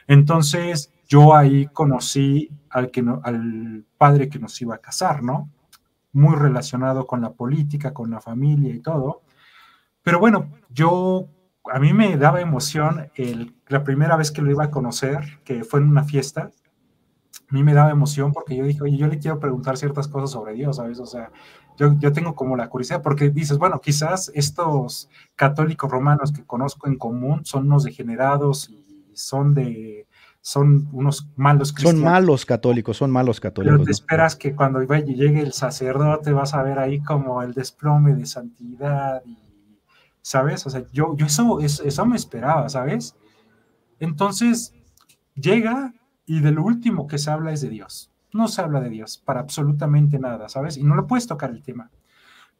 Entonces, 0.06 0.92
yo 1.08 1.34
ahí 1.34 1.66
conocí 1.66 2.50
al, 2.70 2.90
que 2.90 3.04
al 3.22 3.84
padre 3.98 4.28
que 4.28 4.38
nos 4.38 4.60
iba 4.60 4.76
a 4.76 4.78
casar, 4.78 5.22
¿no? 5.22 5.50
Muy 6.12 6.36
relacionado 6.36 7.06
con 7.06 7.20
la 7.20 7.32
política, 7.32 7.92
con 7.92 8.10
la 8.10 8.20
familia 8.20 8.74
y 8.74 8.80
todo. 8.80 9.22
Pero 10.02 10.18
bueno, 10.18 10.50
yo, 10.70 11.28
a 11.72 11.78
mí 11.78 11.92
me 11.92 12.16
daba 12.16 12.40
emoción 12.40 13.10
el, 13.16 13.56
la 13.68 13.84
primera 13.84 14.16
vez 14.16 14.30
que 14.30 14.42
lo 14.42 14.50
iba 14.50 14.64
a 14.64 14.70
conocer, 14.70 15.40
que 15.44 15.64
fue 15.64 15.80
en 15.80 15.88
una 15.88 16.04
fiesta, 16.04 16.50
a 17.48 17.54
mí 17.54 17.62
me 17.62 17.74
daba 17.74 17.90
emoción 17.90 18.32
porque 18.32 18.56
yo 18.56 18.64
dije, 18.64 18.82
oye, 18.82 18.96
yo 18.96 19.06
le 19.06 19.18
quiero 19.18 19.38
preguntar 19.38 19.76
ciertas 19.76 20.08
cosas 20.08 20.30
sobre 20.30 20.54
Dios, 20.54 20.76
¿sabes? 20.76 20.98
O 20.98 21.06
sea, 21.06 21.30
yo, 21.76 21.94
yo 21.98 22.12
tengo 22.12 22.34
como 22.34 22.56
la 22.56 22.68
curiosidad, 22.68 23.02
porque 23.02 23.30
dices, 23.30 23.58
bueno, 23.58 23.80
quizás 23.80 24.32
estos 24.34 25.08
católicos 25.36 25.90
romanos 25.90 26.32
que 26.32 26.44
conozco 26.44 26.88
en 26.88 26.96
común 26.96 27.44
son 27.44 27.66
unos 27.66 27.84
degenerados 27.84 28.68
y 28.70 29.12
son 29.14 29.54
de, 29.54 30.05
son 30.46 30.88
unos 30.92 31.28
malos 31.34 31.72
cristianos. 31.72 32.00
Son 32.00 32.12
malos 32.12 32.46
católicos, 32.46 32.96
son 32.96 33.10
malos 33.10 33.40
católicos. 33.40 33.78
Pero 33.78 33.84
te 33.84 33.90
esperas 33.90 34.36
que 34.36 34.54
cuando 34.54 34.80
llegue 34.80 35.40
el 35.40 35.52
sacerdote 35.52 36.32
vas 36.32 36.54
a 36.54 36.62
ver 36.62 36.78
ahí 36.78 37.00
como 37.00 37.42
el 37.42 37.52
desplome 37.52 38.14
de 38.14 38.26
santidad 38.26 39.22
y, 39.26 39.36
¿sabes? 40.22 40.64
O 40.64 40.70
sea, 40.70 40.84
yo, 40.92 41.16
yo 41.16 41.26
eso, 41.26 41.58
eso, 41.58 42.06
me 42.06 42.14
esperaba, 42.14 42.68
¿sabes? 42.68 43.16
Entonces, 43.98 44.72
llega 45.34 45.94
y 46.26 46.38
de 46.38 46.52
lo 46.52 46.62
último 46.62 47.08
que 47.08 47.18
se 47.18 47.28
habla 47.32 47.50
es 47.50 47.60
de 47.60 47.68
Dios. 47.68 48.12
No 48.32 48.46
se 48.46 48.62
habla 48.62 48.80
de 48.80 48.90
Dios 48.90 49.18
para 49.18 49.40
absolutamente 49.40 50.20
nada, 50.20 50.48
¿sabes? 50.48 50.76
Y 50.76 50.84
no 50.84 50.94
le 50.94 51.02
puedes 51.02 51.26
tocar 51.26 51.50
el 51.50 51.64
tema. 51.64 51.90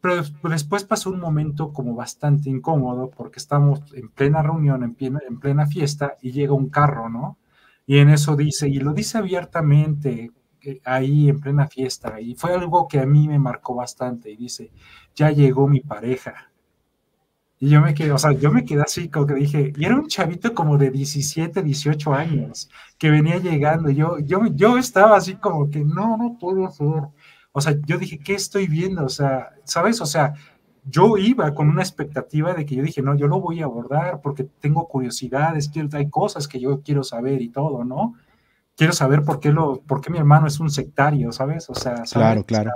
Pero 0.01 0.24
después 0.51 0.82
pasó 0.82 1.11
un 1.11 1.20
momento 1.20 1.72
como 1.72 1.95
bastante 1.95 2.51
incómodo 2.51 3.11
porque 3.16 3.39
estamos 3.39 3.84
en 3.95 4.09
plena 4.09 4.43
reunión, 4.43 4.82
en 4.82 4.95
plena, 4.95 5.20
en 5.28 5.39
plena 5.39 5.68
fiesta 5.68 6.16
y 6.20 6.32
llega 6.32 6.53
un 6.53 6.68
carro, 6.68 7.09
¿no? 7.09 7.39
Y 7.87 7.99
en 7.99 8.11
eso 8.11 8.37
dice, 8.37 8.68
y 8.68 8.78
lo 8.78 8.93
dice 8.93 9.18
abiertamente 9.18 10.30
eh, 10.61 10.80
ahí 10.84 11.28
en 11.28 11.41
plena 11.41 11.68
fiesta, 11.68 12.20
y 12.20 12.34
fue 12.34 12.53
algo 12.53 12.89
que 12.89 12.99
a 13.01 13.07
mí 13.07 13.28
me 13.28 13.39
marcó 13.39 13.74
bastante, 13.76 14.30
y 14.30 14.37
dice, 14.37 14.72
ya 15.14 15.30
llegó 15.30 15.68
mi 15.68 15.80
pareja. 15.80 16.51
Y 17.59 17.70
yo 17.70 17.80
me 17.80 17.95
quedé, 17.95 18.12
o 18.12 18.18
sea, 18.18 18.32
yo 18.32 18.51
me 18.53 18.64
quedé 18.64 18.82
así, 18.82 19.09
como 19.09 19.26
que 19.26 19.34
dije, 19.34 19.72
y 19.76 19.84
era 19.84 19.95
un 19.97 20.09
chavito 20.09 20.55
como 20.55 20.76
de 20.76 20.91
17, 20.91 21.62
18 21.62 22.12
años, 22.12 22.68
que 22.99 23.11
venía 23.11 23.39
llegando, 23.39 23.89
yo, 23.91 24.18
yo, 24.18 24.47
yo 24.55 24.76
estaba 24.76 25.16
así 25.16 25.37
como 25.37 25.70
que, 25.70 25.84
no, 25.84 26.16
no 26.18 26.37
puedo 26.39 26.70
ser. 26.70 27.09
O 27.53 27.61
sea, 27.62 27.74
yo 27.87 27.97
dije, 27.99 28.18
¿qué 28.18 28.34
estoy 28.34 28.66
viendo? 28.66 29.05
O 29.07 29.09
sea, 29.09 29.55
¿sabes? 29.64 30.01
O 30.03 30.07
sea, 30.07 30.34
yo 30.89 31.16
iba 31.16 31.53
con 31.55 31.68
una 31.68 31.82
expectativa 31.82 32.55
de 32.55 32.64
que 32.64 32.76
yo 32.76 32.82
dije, 32.82 33.03
no, 33.03 33.16
yo 33.16 33.26
lo 33.26 33.41
voy 33.41 33.61
a 33.61 33.64
abordar 33.64 34.20
porque 34.22 34.45
tengo 34.45 34.87
curiosidades, 34.87 35.68
quiero, 35.68 35.89
hay 35.93 36.09
cosas 36.09 36.47
que 36.47 36.61
yo 36.61 36.80
quiero 36.80 37.03
saber 37.03 37.43
y 37.43 37.49
todo, 37.49 37.84
¿no? 37.84 38.14
Quiero 38.76 38.93
saber 38.93 39.22
por 39.22 39.41
qué, 39.41 39.53
lo, 39.53 39.80
por 39.80 40.01
qué 40.01 40.11
mi 40.11 40.18
hermano 40.18 40.47
es 40.47 40.61
un 40.61 40.70
sectario, 40.70 41.32
¿sabes? 41.32 41.68
O 41.70 41.74
sea, 41.74 42.03
claro, 42.12 42.45
claro. 42.45 42.72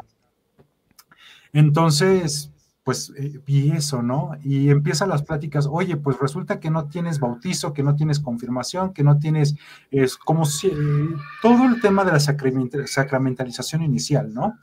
Entonces, 1.52 2.50
pues 2.82 3.12
eh, 3.16 3.40
vi 3.46 3.70
eso, 3.70 4.02
¿no? 4.02 4.32
Y 4.42 4.70
empiezan 4.70 5.10
las 5.10 5.22
pláticas, 5.22 5.68
oye, 5.70 5.96
pues 5.96 6.18
resulta 6.18 6.58
que 6.58 6.70
no 6.70 6.88
tienes 6.88 7.20
bautizo, 7.20 7.72
que 7.72 7.82
no 7.82 7.94
tienes 7.94 8.18
confirmación, 8.18 8.92
que 8.92 9.04
no 9.04 9.18
tienes, 9.18 9.54
es 9.90 10.16
como 10.16 10.44
si, 10.44 10.68
eh, 10.68 11.08
todo 11.42 11.66
el 11.66 11.80
tema 11.80 12.04
de 12.04 12.12
la 12.12 12.20
sacramentalización 12.20 13.82
inicial, 13.82 14.32
¿no? 14.32 14.58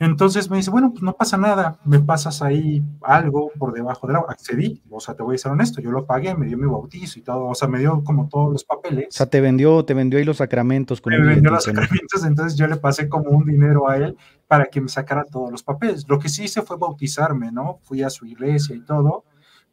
Entonces 0.00 0.48
me 0.48 0.58
dice, 0.58 0.70
bueno, 0.70 0.92
pues 0.92 1.02
no 1.02 1.14
pasa 1.14 1.36
nada, 1.36 1.80
me 1.84 1.98
pasas 1.98 2.40
ahí 2.40 2.84
algo 3.02 3.50
por 3.58 3.72
debajo 3.72 4.06
del 4.06 4.16
agua. 4.16 4.30
Accedí, 4.30 4.80
o 4.90 5.00
sea, 5.00 5.14
te 5.14 5.24
voy 5.24 5.34
a 5.34 5.38
ser 5.38 5.50
honesto, 5.50 5.80
yo 5.80 5.90
lo 5.90 6.06
pagué, 6.06 6.36
me 6.36 6.46
dio 6.46 6.56
mi 6.56 6.66
bautizo 6.66 7.18
y 7.18 7.22
todo, 7.22 7.46
o 7.46 7.54
sea, 7.54 7.66
me 7.66 7.80
dio 7.80 8.04
como 8.04 8.28
todos 8.28 8.52
los 8.52 8.64
papeles. 8.64 9.08
O 9.08 9.10
sea, 9.10 9.26
te 9.26 9.40
vendió, 9.40 9.84
te 9.84 9.94
vendió 9.94 10.20
ahí 10.20 10.24
los 10.24 10.36
sacramentos. 10.36 11.00
Con 11.00 11.12
me 11.12 11.20
vendió 11.20 11.50
los 11.50 11.64
sacramentos, 11.64 12.24
entonces 12.24 12.56
yo 12.56 12.68
le 12.68 12.76
pasé 12.76 13.08
como 13.08 13.30
un 13.30 13.44
dinero 13.44 13.88
a 13.88 13.96
él 13.96 14.16
para 14.46 14.66
que 14.66 14.80
me 14.80 14.88
sacara 14.88 15.24
todos 15.24 15.50
los 15.50 15.64
papeles. 15.64 16.06
Lo 16.08 16.20
que 16.20 16.28
sí 16.28 16.44
hice 16.44 16.62
fue 16.62 16.76
bautizarme, 16.76 17.50
¿no? 17.50 17.80
Fui 17.82 18.02
a 18.04 18.10
su 18.10 18.24
iglesia 18.24 18.76
y 18.76 18.80
todo, 18.80 19.24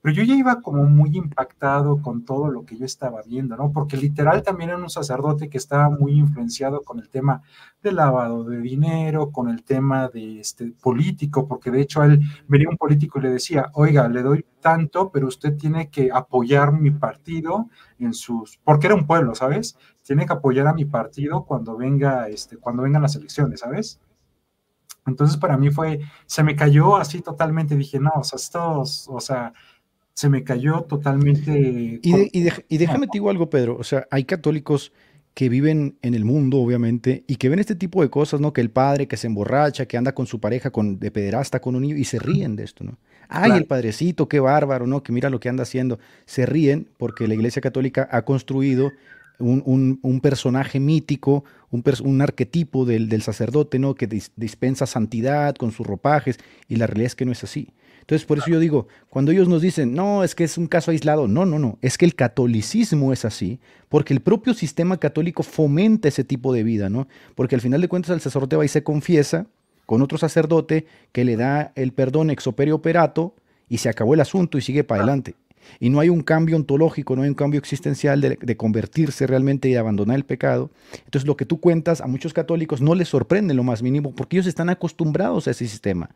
pero 0.05 0.17
yo 0.17 0.23
ya 0.23 0.35
iba 0.35 0.61
como 0.61 0.83
muy 0.83 1.17
impactado 1.17 1.99
con 1.99 2.25
todo 2.25 2.51
lo 2.51 2.63
que 2.63 2.77
yo 2.77 2.85
estaba 2.85 3.23
viendo, 3.23 3.57
¿no? 3.57 3.71
Porque 3.71 3.97
literal 3.97 4.43
también 4.43 4.69
era 4.69 4.77
un 4.77 4.87
sacerdote 4.87 5.49
que 5.49 5.57
estaba 5.57 5.89
muy 5.89 6.11
influenciado 6.11 6.83
con 6.83 6.99
el 6.99 7.09
tema 7.09 7.41
del 7.81 7.95
lavado 7.95 8.43
de 8.43 8.59
dinero, 8.59 9.31
con 9.31 9.49
el 9.49 9.63
tema 9.63 10.07
de 10.09 10.41
este 10.41 10.73
político, 10.79 11.47
porque 11.47 11.71
de 11.71 11.81
hecho 11.81 12.03
él 12.03 12.19
venía 12.47 12.69
un 12.69 12.77
político 12.77 13.17
y 13.17 13.23
le 13.23 13.31
decía, 13.31 13.71
oiga, 13.73 14.07
le 14.07 14.21
doy 14.21 14.45
tanto, 14.61 15.09
pero 15.11 15.25
usted 15.25 15.57
tiene 15.57 15.89
que 15.89 16.11
apoyar 16.13 16.71
mi 16.71 16.91
partido 16.91 17.67
en 17.97 18.13
sus, 18.13 18.59
porque 18.63 18.85
era 18.85 18.95
un 18.95 19.07
pueblo, 19.07 19.33
¿sabes? 19.33 19.75
Tiene 20.03 20.27
que 20.27 20.33
apoyar 20.33 20.67
a 20.67 20.75
mi 20.75 20.85
partido 20.85 21.45
cuando 21.45 21.77
venga, 21.77 22.29
este, 22.29 22.57
cuando 22.57 22.83
vengan 22.83 23.01
las 23.01 23.15
elecciones, 23.15 23.61
¿sabes? 23.61 23.99
Entonces 25.07 25.37
para 25.37 25.57
mí 25.57 25.69
fue, 25.69 25.99
se 26.25 26.43
me 26.43 26.55
cayó 26.55 26.95
así 26.95 27.21
totalmente, 27.21 27.75
dije, 27.75 27.99
no, 27.99 28.11
o 28.15 28.23
sea, 28.23 28.37
estos, 28.37 29.07
o 29.07 29.19
sea, 29.19 29.53
se 30.15 30.29
me 30.29 30.43
cayó 30.43 30.83
totalmente. 30.83 31.99
Y, 32.01 32.77
déjame 32.77 33.07
te 33.07 33.11
digo 33.13 33.29
algo, 33.29 33.49
Pedro. 33.49 33.77
O 33.77 33.83
sea, 33.83 34.07
hay 34.09 34.23
católicos 34.23 34.93
que 35.33 35.49
viven 35.49 35.97
en 36.01 36.13
el 36.13 36.23
mundo, 36.23 36.59
obviamente, 36.59 37.25
y 37.27 37.35
que 37.35 37.49
ven 37.49 37.59
este 37.59 37.75
tipo 37.75 38.01
de 38.01 38.09
cosas, 38.09 38.39
¿no? 38.39 38.53
Que 38.53 38.61
el 38.61 38.69
padre 38.69 39.09
que 39.09 39.17
se 39.17 39.27
emborracha, 39.27 39.85
que 39.85 39.97
anda 39.97 40.15
con 40.15 40.25
su 40.25 40.39
pareja 40.39 40.71
con, 40.71 40.99
de 40.99 41.11
pederasta 41.11 41.59
con 41.59 41.75
un 41.75 41.81
niño 41.81 41.97
y 41.97 42.05
se 42.05 42.17
ríen 42.17 42.55
de 42.55 42.63
esto, 42.63 42.85
¿no? 42.85 42.97
Ay, 43.27 43.51
el 43.51 43.65
padrecito, 43.65 44.29
qué 44.29 44.39
bárbaro, 44.39 44.87
¿no? 44.87 45.03
Que 45.03 45.11
mira 45.11 45.29
lo 45.29 45.41
que 45.41 45.49
anda 45.49 45.63
haciendo. 45.63 45.99
Se 46.25 46.45
ríen 46.45 46.87
porque 46.97 47.27
la 47.27 47.33
Iglesia 47.33 47.61
Católica 47.61 48.07
ha 48.09 48.21
construido 48.21 48.93
un, 49.39 50.19
personaje 50.23 50.79
mítico, 50.79 51.43
un, 51.71 51.83
un 52.03 52.21
arquetipo 52.21 52.85
del, 52.85 53.09
del, 53.09 53.21
sacerdote, 53.21 53.79
¿no? 53.79 53.95
Que 53.95 54.07
dispensa 54.07 54.85
santidad 54.85 55.55
con 55.55 55.73
sus 55.73 55.85
ropajes, 55.85 56.39
y 56.69 56.77
la 56.77 56.87
realidad 56.87 57.07
es 57.07 57.15
que 57.15 57.25
no 57.25 57.33
es 57.33 57.43
así. 57.43 57.73
Entonces, 58.05 58.27
por 58.27 58.37
eso 58.37 58.51
yo 58.51 58.59
digo, 58.59 58.87
cuando 59.09 59.31
ellos 59.31 59.47
nos 59.47 59.63
dicen, 59.63 59.95
no, 59.95 60.23
es 60.23 60.35
que 60.35 60.43
es 60.43 60.59
un 60.59 60.67
caso 60.67 60.91
aislado, 60.91 61.27
no, 61.27 61.43
no, 61.43 61.57
no, 61.57 61.79
es 61.81 61.97
que 61.97 62.05
el 62.05 62.13
catolicismo 62.13 63.11
es 63.11 63.25
así, 63.25 63.59
porque 63.89 64.13
el 64.13 64.21
propio 64.21 64.53
sistema 64.53 64.97
católico 64.97 65.41
fomenta 65.41 66.07
ese 66.07 66.23
tipo 66.23 66.53
de 66.53 66.61
vida, 66.61 66.87
¿no? 66.87 67.07
Porque 67.33 67.55
al 67.55 67.61
final 67.61 67.81
de 67.81 67.87
cuentas 67.87 68.11
el 68.11 68.21
sacerdote 68.21 68.57
va 68.57 68.65
y 68.65 68.67
se 68.67 68.83
confiesa 68.83 69.47
con 69.87 70.03
otro 70.03 70.19
sacerdote 70.19 70.85
que 71.11 71.25
le 71.25 71.35
da 71.35 71.71
el 71.73 71.93
perdón 71.93 72.29
ex 72.29 72.45
opere 72.45 72.73
operato 72.73 73.33
y 73.69 73.79
se 73.79 73.89
acabó 73.89 74.13
el 74.13 74.21
asunto 74.21 74.59
y 74.59 74.61
sigue 74.61 74.83
para 74.83 75.01
adelante. 75.01 75.33
Y 75.79 75.89
no 75.89 75.99
hay 75.99 76.09
un 76.09 76.21
cambio 76.21 76.55
ontológico, 76.55 77.15
no 77.15 77.23
hay 77.23 77.29
un 77.29 77.35
cambio 77.35 77.59
existencial 77.59 78.21
de, 78.21 78.57
convertirse 78.57 79.27
realmente 79.27 79.69
y 79.69 79.75
abandonar 79.75 80.15
el 80.15 80.25
pecado. 80.25 80.71
Entonces 81.05 81.27
lo 81.27 81.35
que 81.35 81.45
tú 81.45 81.59
cuentas 81.59 82.01
a 82.01 82.07
muchos 82.07 82.33
católicos 82.33 82.81
no 82.81 82.95
les 82.95 83.09
sorprende 83.09 83.53
lo 83.53 83.63
más 83.63 83.81
mínimo 83.81 84.13
porque 84.13 84.37
ellos 84.37 84.47
están 84.47 84.69
acostumbrados 84.69 85.47
a 85.47 85.51
ese 85.51 85.67
sistema. 85.67 86.09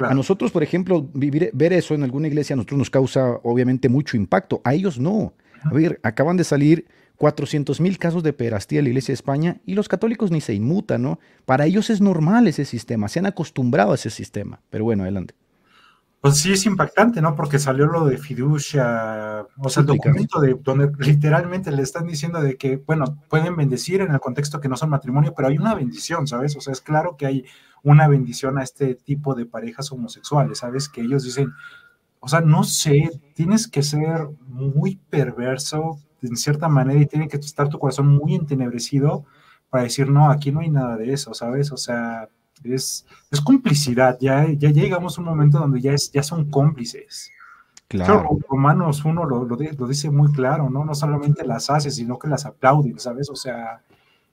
A 0.00 0.14
nosotros, 0.14 0.50
por 0.50 0.62
ejemplo, 0.62 1.08
vivir, 1.14 1.50
ver 1.52 1.72
eso 1.72 1.94
en 1.94 2.02
alguna 2.02 2.26
iglesia 2.26 2.54
a 2.54 2.56
nosotros 2.56 2.78
nos 2.78 2.90
causa 2.90 3.38
obviamente 3.42 3.88
mucho 3.88 4.16
impacto. 4.16 4.60
A 4.64 4.74
ellos 4.74 4.98
no. 4.98 5.32
A 5.62 5.72
ver, 5.72 6.00
acaban 6.02 6.36
de 6.36 6.44
salir 6.44 6.86
400 7.16 7.80
mil 7.80 7.98
casos 7.98 8.22
de 8.22 8.32
perastía 8.32 8.80
en 8.80 8.86
la 8.86 8.88
iglesia 8.90 9.12
de 9.12 9.14
España 9.14 9.60
y 9.64 9.74
los 9.74 9.88
católicos 9.88 10.30
ni 10.30 10.40
se 10.40 10.54
inmutan, 10.54 11.02
¿no? 11.02 11.20
Para 11.44 11.66
ellos 11.66 11.90
es 11.90 12.00
normal 12.00 12.48
ese 12.48 12.64
sistema, 12.64 13.08
se 13.08 13.20
han 13.20 13.26
acostumbrado 13.26 13.92
a 13.92 13.94
ese 13.94 14.10
sistema. 14.10 14.60
Pero 14.70 14.84
bueno, 14.84 15.04
adelante. 15.04 15.34
Pues 16.24 16.38
sí 16.38 16.52
es 16.52 16.64
impactante, 16.64 17.20
¿no? 17.20 17.34
Porque 17.36 17.58
salió 17.58 17.84
lo 17.84 18.06
de 18.06 18.16
fiducia, 18.16 19.46
o 19.58 19.68
sea, 19.68 19.82
el 19.82 19.86
documento 19.86 20.40
de 20.40 20.54
donde 20.54 20.90
literalmente 20.98 21.70
le 21.70 21.82
están 21.82 22.06
diciendo 22.06 22.40
de 22.40 22.56
que, 22.56 22.78
bueno, 22.78 23.18
pueden 23.28 23.56
bendecir 23.56 24.00
en 24.00 24.10
el 24.10 24.20
contexto 24.20 24.58
que 24.58 24.70
no 24.70 24.78
son 24.78 24.88
matrimonio, 24.88 25.34
pero 25.36 25.48
hay 25.48 25.58
una 25.58 25.74
bendición, 25.74 26.26
¿sabes? 26.26 26.56
O 26.56 26.62
sea, 26.62 26.72
es 26.72 26.80
claro 26.80 27.18
que 27.18 27.26
hay 27.26 27.44
una 27.82 28.08
bendición 28.08 28.56
a 28.56 28.62
este 28.62 28.94
tipo 28.94 29.34
de 29.34 29.44
parejas 29.44 29.92
homosexuales, 29.92 30.56
¿sabes? 30.56 30.88
Que 30.88 31.02
ellos 31.02 31.24
dicen, 31.24 31.52
o 32.20 32.28
sea, 32.28 32.40
no 32.40 32.64
sé, 32.64 33.10
tienes 33.34 33.68
que 33.68 33.82
ser 33.82 34.26
muy 34.46 34.96
perverso 35.10 35.98
en 36.22 36.38
cierta 36.38 36.68
manera 36.68 37.02
y 37.02 37.06
tiene 37.06 37.28
que 37.28 37.36
estar 37.36 37.68
tu 37.68 37.78
corazón 37.78 38.08
muy 38.08 38.34
entenebrecido 38.34 39.26
para 39.68 39.84
decir, 39.84 40.08
no, 40.08 40.30
aquí 40.30 40.52
no 40.52 40.60
hay 40.60 40.70
nada 40.70 40.96
de 40.96 41.12
eso, 41.12 41.34
¿sabes? 41.34 41.70
O 41.70 41.76
sea, 41.76 42.30
es, 42.62 43.06
es 43.30 43.40
complicidad, 43.40 44.18
ya, 44.20 44.46
ya 44.52 44.70
llegamos 44.70 45.18
a 45.18 45.20
un 45.20 45.26
momento 45.26 45.58
donde 45.58 45.80
ya, 45.80 45.92
es, 45.92 46.10
ya 46.12 46.22
son 46.22 46.50
cómplices. 46.50 47.30
Claro. 47.88 48.38
Romanos 48.48 49.04
uno 49.04 49.24
lo, 49.24 49.44
lo, 49.44 49.86
dice 49.86 50.10
muy 50.10 50.32
claro, 50.32 50.70
¿no? 50.70 50.84
No 50.84 50.94
solamente 50.94 51.46
las 51.46 51.70
hace, 51.70 51.90
sino 51.90 52.18
que 52.18 52.28
las 52.28 52.46
aplauden, 52.46 52.98
¿sabes? 52.98 53.28
O 53.28 53.36
sea, 53.36 53.82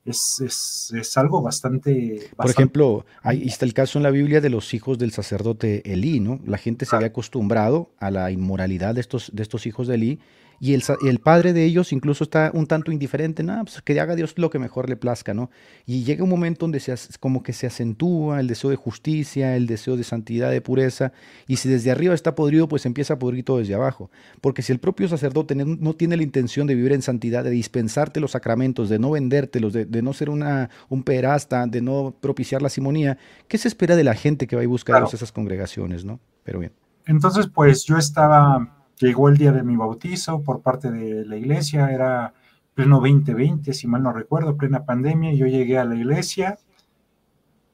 es, 0.06 0.40
es, 0.40 0.94
es 0.96 1.18
algo 1.18 1.42
bastante, 1.42 2.30
Por 2.36 2.50
ejemplo, 2.50 3.06
ahí 3.22 3.48
está 3.48 3.66
el 3.66 3.74
caso 3.74 4.00
en 4.00 4.04
la 4.04 4.10
Biblia 4.10 4.42
de 4.42 4.50
los 4.50 4.74
hijos 4.74 4.98
del 4.98 5.12
sacerdote 5.12 5.92
Elí, 5.92 6.20
¿no? 6.20 6.40
La 6.46 6.58
gente 6.58 6.86
se 6.86 6.96
había 6.96 7.10
acostumbrado 7.10 7.92
a 8.00 8.10
la 8.10 8.32
inmoralidad 8.32 8.96
de 8.96 9.02
estos, 9.02 9.30
de 9.34 9.44
estos 9.44 9.68
hijos 9.68 9.88
de 9.88 9.96
Elí 9.96 10.20
y 10.64 10.76
el, 10.76 10.84
el, 11.08 11.18
padre 11.18 11.54
de 11.54 11.66
ellos 11.66 11.92
incluso 11.92 12.24
está 12.24 12.52
un 12.54 12.68
tanto 12.68 12.92
indiferente, 12.92 13.42
nada, 13.42 13.64
pues 13.64 13.82
que 13.82 14.00
haga 14.00 14.16
Dios 14.16 14.36
lo 14.38 14.52
que 14.52 14.60
mejor 14.60 14.88
le 14.90 14.96
plazca, 14.96 15.34
¿no? 15.34 15.50
Y 15.88 16.04
llega 16.04 16.24
un 16.24 16.30
momento 16.30 16.66
donde 16.66 16.80
se, 16.80 16.94
como 17.20 17.42
que 17.42 17.52
se 17.52 17.66
acentúa 17.66 18.40
el 18.40 18.46
deseo 18.46 18.70
de 18.70 18.76
justicia, 18.76 19.56
el 19.56 19.66
deseo 19.66 19.98
de 19.98 20.04
santidad, 20.04 20.52
de 20.52 20.62
pureza, 20.62 21.14
y 21.48 21.56
si 21.56 21.68
desde 21.68 21.90
arriba 21.90 22.14
está 22.14 22.36
podrido, 22.36 22.68
pues 22.68 22.86
empieza 22.86 23.16
a 23.16 23.18
podrir 23.20 23.44
todo 23.44 23.58
desde 23.58 23.74
abajo. 23.74 24.12
Porque 24.40 24.62
si 24.62 24.72
el 24.72 24.78
propio 24.78 25.08
sacerdote 25.08 25.56
no 25.56 25.94
tiene 25.96 26.16
la 26.16 26.22
intención 26.22 26.68
de 26.68 26.76
vivir 26.76 26.92
en 26.92 27.02
santidad, 27.02 27.44
de 27.44 27.50
dispensarte 27.50 28.20
los 28.20 28.30
sacramentos, 28.30 28.88
de 28.88 29.00
no 29.00 29.10
vendértelos, 29.10 29.74
de, 29.74 29.86
de 29.86 30.02
no 30.04 30.14
ser 30.14 30.30
una, 30.30 30.70
un 30.90 31.02
perasta, 31.02 31.66
de 31.66 31.82
no 31.82 32.14
propiciar 32.22 32.62
la 32.62 32.70
simonía, 32.70 33.18
¿qué 33.48 33.58
se 33.58 33.68
espera 33.68 33.96
de 33.96 34.04
la 34.04 34.14
gente 34.14 34.46
que 34.46 34.56
va 34.56 34.62
y 34.62 34.68
busca 34.68 34.94
claro. 34.94 35.10
esas 35.12 35.32
congregaciones, 35.32 36.06
¿no? 36.06 36.20
Pero 36.44 36.60
bien. 36.60 36.72
Entonces, 37.08 37.48
pues 37.48 37.84
yo 37.84 37.98
estaba 37.98 38.81
Llegó 39.02 39.30
el 39.30 39.38
día 39.38 39.52
de 39.52 39.64
mi 39.64 39.76
bautizo 39.76 40.44
por 40.44 40.62
parte 40.62 40.92
de 40.92 41.26
la 41.26 41.36
iglesia, 41.36 41.92
era 41.92 42.36
pleno 42.76 42.98
2020, 42.98 43.74
si 43.74 43.88
mal 43.88 44.04
no 44.04 44.14
recuerdo, 44.14 44.56
plena 44.58 44.86
pandemia. 44.86 45.34
Yo 45.34 45.48
llegué 45.48 45.80
a 45.80 45.86
la 45.86 45.96
iglesia, 45.96 46.60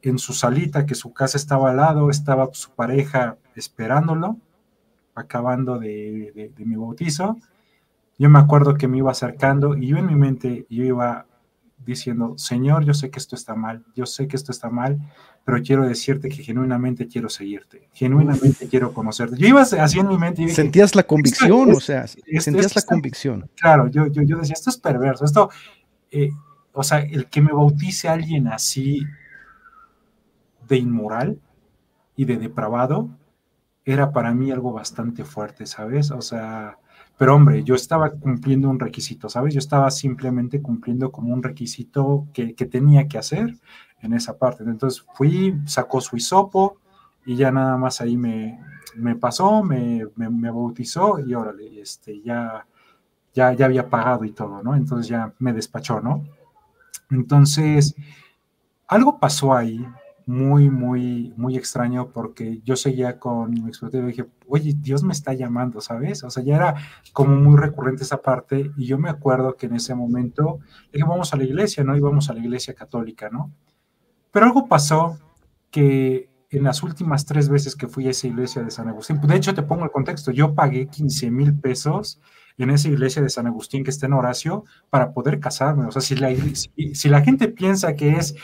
en 0.01 0.19
su 0.19 0.31
salita, 0.31 0.85
que 0.85 0.95
su 0.95 1.11
casa 1.11 1.37
estaba 1.37 1.71
al 1.71 1.77
lado, 1.77 2.09
estaba 2.09 2.47
su 2.53 2.71
pareja 2.71 3.37
esperándolo, 3.55 4.37
acabando 5.15 5.77
de, 5.77 6.53
de, 6.55 6.65
mi 6.65 6.77
bautizo. 6.77 7.35
Yo 8.17 8.29
me 8.29 8.39
acuerdo 8.39 8.75
que 8.75 8.87
me 8.87 8.99
iba 8.99 9.11
acercando 9.11 9.75
y 9.75 9.87
yo 9.87 9.97
en 9.97 10.05
mi 10.05 10.15
mente, 10.15 10.65
yo 10.69 10.85
iba 10.85 11.25
diciendo, 11.85 12.37
Señor, 12.37 12.85
yo 12.85 12.93
sé 12.93 13.09
que 13.11 13.19
esto 13.19 13.35
está 13.35 13.53
mal, 13.53 13.83
yo 13.95 14.05
sé 14.05 14.29
que 14.29 14.37
esto 14.37 14.53
está 14.53 14.69
mal, 14.69 14.97
pero 15.47 15.63
quiero 15.63 15.87
decirte 15.87 16.27
que 16.27 16.43
genuinamente 16.43 17.07
quiero 17.07 17.29
seguirte, 17.29 17.87
genuinamente 17.93 18.67
quiero 18.67 18.91
conocerte. 18.91 19.37
Yo 19.37 19.47
iba 19.47 19.61
así 19.61 19.97
en 19.97 20.09
mi 20.09 20.17
mente. 20.17 20.41
Y 20.41 20.45
dije, 20.47 20.57
sentías 20.57 20.93
la 20.93 21.03
convicción, 21.03 21.71
o 21.71 21.79
sea, 21.79 22.05
sentías 22.05 22.75
la 22.75 22.81
convicción. 22.81 23.49
Claro, 23.55 23.87
yo, 23.87 24.07
yo, 24.07 24.23
yo 24.23 24.39
decía, 24.39 24.55
esto 24.55 24.69
es 24.69 24.75
perverso, 24.75 25.23
esto, 25.23 25.49
eh, 26.11 26.31
o 26.73 26.83
sea, 26.83 26.99
el 26.99 27.27
que 27.27 27.41
me 27.41 27.53
bautice 27.53 28.09
a 28.09 28.11
alguien 28.11 28.49
así 28.49 29.05
de 30.67 30.75
inmoral 30.75 31.39
y 32.17 32.25
de 32.25 32.35
depravado, 32.35 33.09
era 33.85 34.11
para 34.11 34.33
mí 34.33 34.51
algo 34.51 34.73
bastante 34.73 35.23
fuerte, 35.23 35.65
¿sabes? 35.65 36.11
O 36.11 36.21
sea, 36.21 36.77
pero 37.17 37.33
hombre, 37.33 37.63
yo 37.63 37.73
estaba 37.73 38.11
cumpliendo 38.11 38.69
un 38.69 38.81
requisito, 38.81 39.29
¿sabes? 39.29 39.53
Yo 39.53 39.59
estaba 39.59 39.89
simplemente 39.91 40.61
cumpliendo 40.61 41.09
como 41.09 41.33
un 41.33 41.41
requisito 41.41 42.27
que, 42.33 42.53
que 42.53 42.65
tenía 42.65 43.07
que 43.07 43.17
hacer 43.17 43.55
en 44.01 44.13
esa 44.13 44.37
parte. 44.37 44.63
Entonces 44.63 45.05
fui, 45.13 45.59
sacó 45.65 46.01
su 46.01 46.17
hisopo 46.17 46.77
y 47.25 47.35
ya 47.35 47.51
nada 47.51 47.77
más 47.77 48.01
ahí 48.01 48.17
me, 48.17 48.59
me 48.95 49.15
pasó, 49.15 49.63
me, 49.63 50.05
me, 50.15 50.49
bautizó 50.49 51.19
y 51.19 51.33
órale, 51.33 51.81
este, 51.81 52.21
ya, 52.21 52.65
ya, 53.33 53.53
ya 53.53 53.65
había 53.65 53.89
pagado 53.89 54.23
y 54.25 54.31
todo, 54.31 54.63
¿no? 54.63 54.75
Entonces 54.75 55.07
ya 55.07 55.33
me 55.39 55.53
despachó, 55.53 56.01
¿no? 56.01 56.23
Entonces, 57.09 57.95
algo 58.87 59.19
pasó 59.19 59.53
ahí 59.53 59.85
muy, 60.25 60.69
muy, 60.69 61.33
muy 61.37 61.57
extraño 61.57 62.09
porque 62.11 62.61
yo 62.65 62.75
seguía 62.75 63.17
con 63.17 63.51
mi 63.51 63.61
expectativa 63.67 64.03
y 64.03 64.11
dije, 64.11 64.25
oye, 64.47 64.75
Dios 64.77 65.01
me 65.03 65.13
está 65.13 65.33
llamando, 65.33 65.79
¿sabes? 65.79 66.23
O 66.23 66.29
sea, 66.29 66.43
ya 66.43 66.55
era 66.57 66.75
como 67.13 67.35
muy 67.35 67.57
recurrente 67.57 68.03
esa 68.03 68.21
parte 68.21 68.71
y 68.75 68.85
yo 68.85 68.97
me 68.97 69.09
acuerdo 69.09 69.55
que 69.55 69.67
en 69.67 69.75
ese 69.75 69.95
momento 69.95 70.59
dije, 70.91 71.05
vamos 71.07 71.33
a 71.33 71.37
la 71.37 71.45
iglesia, 71.45 71.83
¿no? 71.83 71.95
Íbamos 71.95 72.29
a 72.29 72.33
la 72.33 72.41
iglesia 72.41 72.73
católica, 72.73 73.29
¿no? 73.29 73.51
Pero 74.31 74.45
algo 74.45 74.67
pasó 74.67 75.17
que 75.71 76.29
en 76.49 76.63
las 76.63 76.83
últimas 76.83 77.25
tres 77.25 77.49
veces 77.49 77.75
que 77.75 77.87
fui 77.87 78.07
a 78.07 78.11
esa 78.11 78.27
iglesia 78.27 78.63
de 78.63 78.71
San 78.71 78.87
Agustín, 78.87 79.19
de 79.21 79.35
hecho 79.35 79.53
te 79.53 79.63
pongo 79.63 79.83
el 79.83 79.91
contexto, 79.91 80.31
yo 80.31 80.53
pagué 80.53 80.87
15 80.87 81.29
mil 81.31 81.53
pesos 81.53 82.21
en 82.57 82.69
esa 82.69 82.87
iglesia 82.87 83.21
de 83.21 83.29
San 83.29 83.47
Agustín 83.47 83.83
que 83.83 83.91
está 83.91 84.07
en 84.07 84.13
Horacio 84.13 84.63
para 84.89 85.11
poder 85.13 85.39
casarme. 85.39 85.85
O 85.85 85.91
sea, 85.91 86.01
si 86.01 86.15
la, 86.15 86.29
si, 86.53 86.95
si 86.95 87.09
la 87.09 87.21
gente 87.21 87.47
piensa 87.49 87.95
que 87.95 88.11
es 88.11 88.35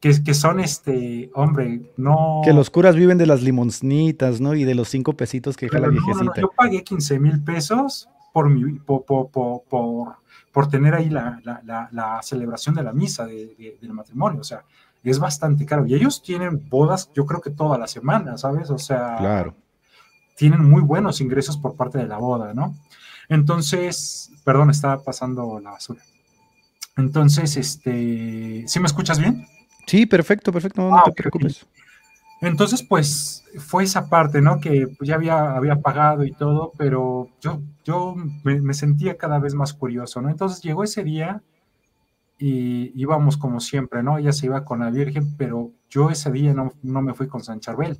que, 0.00 0.22
que, 0.24 0.34
son 0.34 0.60
este, 0.60 1.30
hombre, 1.34 1.92
no. 1.96 2.40
Que 2.42 2.54
los 2.54 2.70
curas 2.70 2.96
viven 2.96 3.18
de 3.18 3.26
las 3.26 3.42
limosnitas, 3.42 4.40
¿no? 4.40 4.54
Y 4.54 4.64
de 4.64 4.74
los 4.74 4.88
cinco 4.88 5.12
pesitos 5.12 5.56
que 5.56 5.66
deja 5.66 5.78
la 5.78 5.88
viejecita. 5.88 6.24
No, 6.24 6.32
no, 6.34 6.40
yo 6.40 6.50
pagué 6.56 6.82
15 6.82 7.20
mil 7.20 7.42
pesos 7.44 8.08
por, 8.32 8.48
mi, 8.48 8.78
por, 8.78 9.04
por, 9.04 9.30
por, 9.30 10.16
por, 10.52 10.68
tener 10.68 10.94
ahí 10.94 11.10
la, 11.10 11.38
la, 11.44 11.60
la, 11.64 11.88
la, 11.92 12.22
celebración 12.22 12.74
de 12.74 12.82
la 12.82 12.94
misa 12.94 13.26
de, 13.26 13.54
de, 13.58 13.78
del 13.80 13.92
matrimonio. 13.92 14.40
O 14.40 14.44
sea, 14.44 14.64
es 15.04 15.18
bastante 15.18 15.64
caro. 15.64 15.86
Y 15.86 15.94
ellos 15.94 16.22
tienen 16.22 16.68
bodas, 16.68 17.10
yo 17.14 17.26
creo 17.26 17.40
que 17.40 17.50
toda 17.50 17.78
la 17.78 17.86
semana, 17.86 18.36
¿sabes? 18.36 18.70
O 18.70 18.78
sea, 18.78 19.16
claro. 19.18 19.54
tienen 20.36 20.68
muy 20.68 20.82
buenos 20.82 21.20
ingresos 21.20 21.56
por 21.56 21.76
parte 21.76 21.98
de 21.98 22.06
la 22.06 22.18
boda, 22.18 22.52
¿no? 22.52 22.76
Entonces, 23.28 24.30
perdón, 24.44 24.70
estaba 24.70 25.02
pasando 25.02 25.60
la 25.60 25.70
basura. 25.70 26.02
Entonces, 26.96 27.56
este, 27.56 28.64
¿sí 28.66 28.80
me 28.80 28.86
escuchas 28.86 29.18
bien? 29.18 29.46
Sí, 29.86 30.06
perfecto, 30.06 30.52
perfecto, 30.52 30.82
no, 30.82 30.96
ah, 30.96 31.02
te 31.04 31.12
preocupes. 31.12 31.66
Entonces, 32.40 32.82
pues 32.82 33.44
fue 33.58 33.84
esa 33.84 34.08
parte, 34.08 34.40
¿no? 34.40 34.60
Que 34.60 34.86
ya 35.00 35.14
había, 35.14 35.52
había 35.56 35.80
pagado 35.80 36.24
y 36.24 36.32
todo, 36.32 36.72
pero 36.76 37.28
yo, 37.40 37.60
yo 37.84 38.14
me, 38.44 38.60
me, 38.60 38.74
sentía 38.74 39.16
cada 39.16 39.38
vez 39.38 39.54
más 39.54 39.72
curioso, 39.74 40.20
¿no? 40.22 40.30
Entonces 40.30 40.62
llegó 40.62 40.84
ese 40.84 41.04
día 41.04 41.42
y 42.40 42.90
íbamos 43.00 43.36
como 43.36 43.60
siempre, 43.60 44.02
¿no? 44.02 44.16
Ella 44.16 44.32
se 44.32 44.46
iba 44.46 44.64
con 44.64 44.80
la 44.80 44.90
Virgen, 44.90 45.36
pero 45.36 45.72
yo 45.90 46.08
ese 46.08 46.32
día 46.32 46.54
no, 46.54 46.72
no 46.82 47.02
me 47.02 47.12
fui 47.12 47.28
con 47.28 47.44
San 47.44 47.60
Charbel. 47.60 47.98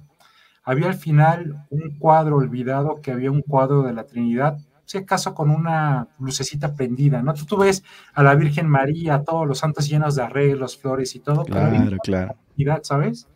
Había 0.64 0.86
al 0.86 0.94
final 0.94 1.66
un 1.68 1.98
cuadro 1.98 2.36
olvidado, 2.36 3.00
que 3.02 3.12
había 3.12 3.30
un 3.30 3.42
cuadro 3.42 3.82
de 3.82 3.92
la 3.92 4.06
Trinidad, 4.06 4.58
si 4.86 4.98
acaso 4.98 5.34
con 5.34 5.50
una 5.50 6.08
lucecita 6.18 6.74
prendida, 6.74 7.22
¿no? 7.22 7.34
Tú, 7.34 7.44
tú, 7.44 7.58
ves 7.58 7.84
a 8.14 8.22
la 8.22 8.34
Virgen 8.34 8.66
María, 8.66 9.16
a 9.16 9.22
todos 9.22 9.46
los 9.46 9.58
santos 9.58 9.88
llenos 9.88 10.16
de 10.16 10.22
arreglos, 10.22 10.78
flores 10.78 11.14
y 11.14 11.20
todo. 11.20 11.44
Claro, 11.44 11.96
claro. 12.02 12.34
¿Sabes? 12.82 13.28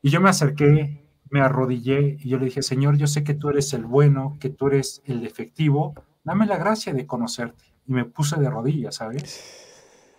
Y 0.00 0.10
yo 0.10 0.20
me 0.20 0.30
acerqué, 0.30 1.04
me 1.28 1.40
arrodillé 1.40 2.16
y 2.20 2.28
yo 2.28 2.38
le 2.38 2.46
dije, 2.46 2.62
Señor, 2.62 2.96
yo 2.96 3.08
sé 3.08 3.24
que 3.24 3.34
tú 3.34 3.48
eres 3.50 3.72
el 3.72 3.84
bueno, 3.84 4.36
que 4.40 4.48
tú 4.48 4.68
eres 4.68 5.02
el 5.04 5.26
efectivo, 5.26 5.94
dame 6.24 6.46
la 6.46 6.56
gracia 6.56 6.94
de 6.94 7.06
conocerte. 7.06 7.64
Y 7.86 7.92
me 7.92 8.04
puse 8.04 8.40
de 8.40 8.48
rodillas, 8.48 8.94
¿sabes? 8.94 9.59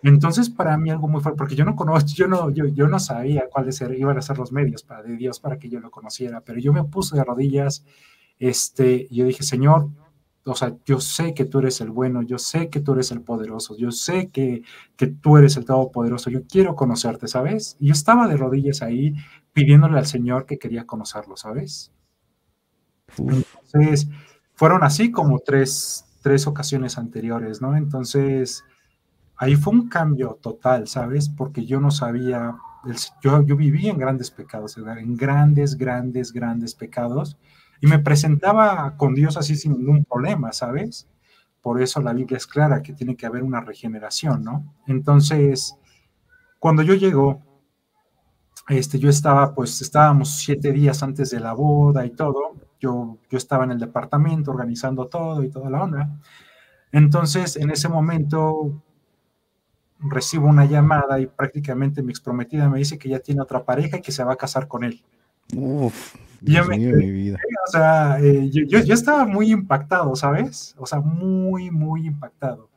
Entonces, 0.03 0.49
para 0.49 0.77
mí 0.77 0.89
algo 0.89 1.07
muy 1.07 1.21
fuerte, 1.21 1.37
porque 1.37 1.55
yo 1.55 1.65
no 1.65 1.75
conozco, 1.75 2.09
yo 2.15 2.27
no, 2.27 2.49
yo, 2.49 2.65
yo 2.65 2.87
no 2.87 2.99
sabía 2.99 3.47
cuáles 3.51 3.81
iban 3.81 4.17
a 4.17 4.21
ser 4.21 4.37
los 4.37 4.51
medios 4.51 4.83
para 4.83 5.03
de 5.03 5.15
Dios 5.15 5.39
para 5.39 5.59
que 5.59 5.69
yo 5.69 5.79
lo 5.79 5.91
conociera, 5.91 6.41
pero 6.41 6.59
yo 6.59 6.73
me 6.73 6.83
puse 6.83 7.15
de 7.15 7.23
rodillas, 7.23 7.85
este, 8.39 9.07
y 9.09 9.17
yo 9.17 9.25
dije, 9.25 9.43
Señor, 9.43 9.89
o 10.43 10.55
sea, 10.55 10.75
yo 10.85 10.99
sé 10.99 11.35
que 11.35 11.45
tú 11.45 11.59
eres 11.59 11.81
el 11.81 11.91
bueno, 11.91 12.23
yo 12.23 12.39
sé 12.39 12.69
que 12.69 12.79
tú 12.79 12.93
eres 12.93 13.11
el 13.11 13.21
poderoso, 13.21 13.77
yo 13.77 13.91
sé 13.91 14.29
que, 14.29 14.63
que 14.95 15.07
tú 15.07 15.37
eres 15.37 15.55
el 15.57 15.65
todopoderoso, 15.65 16.31
yo 16.31 16.47
quiero 16.47 16.75
conocerte, 16.75 17.27
¿sabes? 17.27 17.77
Y 17.79 17.87
yo 17.87 17.93
estaba 17.93 18.27
de 18.27 18.37
rodillas 18.37 18.81
ahí 18.81 19.13
pidiéndole 19.53 19.99
al 19.99 20.07
Señor 20.07 20.47
que 20.47 20.57
quería 20.57 20.87
conocerlo, 20.87 21.37
¿sabes? 21.37 21.91
Entonces, 23.17 24.09
fueron 24.55 24.83
así 24.83 25.11
como 25.11 25.39
tres, 25.39 26.05
tres 26.21 26.47
ocasiones 26.47 26.97
anteriores, 26.97 27.61
¿no? 27.61 27.75
Entonces, 27.75 28.63
ahí 29.41 29.55
fue 29.55 29.73
un 29.73 29.89
cambio 29.89 30.37
total, 30.39 30.87
¿sabes? 30.87 31.27
Porque 31.27 31.65
yo 31.65 31.81
no 31.81 31.89
sabía, 31.89 32.55
yo, 33.23 33.43
yo 33.43 33.55
vivía 33.57 33.89
en 33.89 33.97
grandes 33.97 34.29
pecados, 34.29 34.77
en 34.77 35.17
grandes, 35.17 35.75
grandes, 35.75 36.31
grandes 36.31 36.75
pecados 36.75 37.39
y 37.81 37.87
me 37.87 37.97
presentaba 37.97 38.95
con 38.97 39.15
Dios 39.15 39.37
así 39.37 39.55
sin 39.55 39.73
ningún 39.73 40.05
problema, 40.05 40.51
¿sabes? 40.51 41.09
Por 41.59 41.81
eso 41.81 42.01
la 42.01 42.13
Biblia 42.13 42.37
es 42.37 42.45
clara 42.45 42.83
que 42.83 42.93
tiene 42.93 43.15
que 43.15 43.25
haber 43.25 43.41
una 43.41 43.61
regeneración, 43.61 44.43
¿no? 44.43 44.75
Entonces, 44.85 45.75
cuando 46.59 46.83
yo 46.83 46.93
llego, 46.93 47.41
este, 48.69 48.99
yo 48.99 49.09
estaba, 49.09 49.55
pues 49.55 49.81
estábamos 49.81 50.37
siete 50.37 50.71
días 50.71 51.01
antes 51.01 51.31
de 51.31 51.39
la 51.39 51.53
boda 51.53 52.05
y 52.05 52.11
todo, 52.11 52.57
yo, 52.79 53.17
yo 53.27 53.37
estaba 53.39 53.63
en 53.63 53.71
el 53.71 53.79
departamento 53.79 54.51
organizando 54.51 55.07
todo 55.07 55.43
y 55.43 55.49
toda 55.49 55.71
la 55.71 55.81
onda. 55.81 56.19
Entonces, 56.91 57.55
en 57.55 57.71
ese 57.71 57.89
momento 57.89 58.83
recibo 60.01 60.47
una 60.47 60.65
llamada 60.65 61.19
y 61.19 61.27
prácticamente 61.27 62.01
mi 62.01 62.11
exprometida 62.11 62.69
me 62.69 62.79
dice 62.79 62.97
que 62.97 63.09
ya 63.09 63.19
tiene 63.19 63.41
otra 63.41 63.63
pareja 63.63 63.97
y 63.97 64.01
que 64.01 64.11
se 64.11 64.23
va 64.23 64.33
a 64.33 64.37
casar 64.37 64.67
con 64.67 64.83
él. 64.83 65.03
Uf, 65.55 66.15
Dios 66.39 66.67
mío, 66.67 66.95
mi 66.95 67.11
vida. 67.11 67.37
O 67.67 67.71
sea, 67.71 68.19
eh, 68.19 68.49
yo, 68.49 68.63
yo, 68.67 68.79
yo, 68.79 68.93
estaba 68.93 69.25
muy 69.25 69.51
impactado, 69.51 70.15
¿sabes? 70.15 70.75
O 70.77 70.85
sea, 70.85 70.99
muy, 70.99 71.69
muy 71.71 72.07
impactado. 72.07 72.69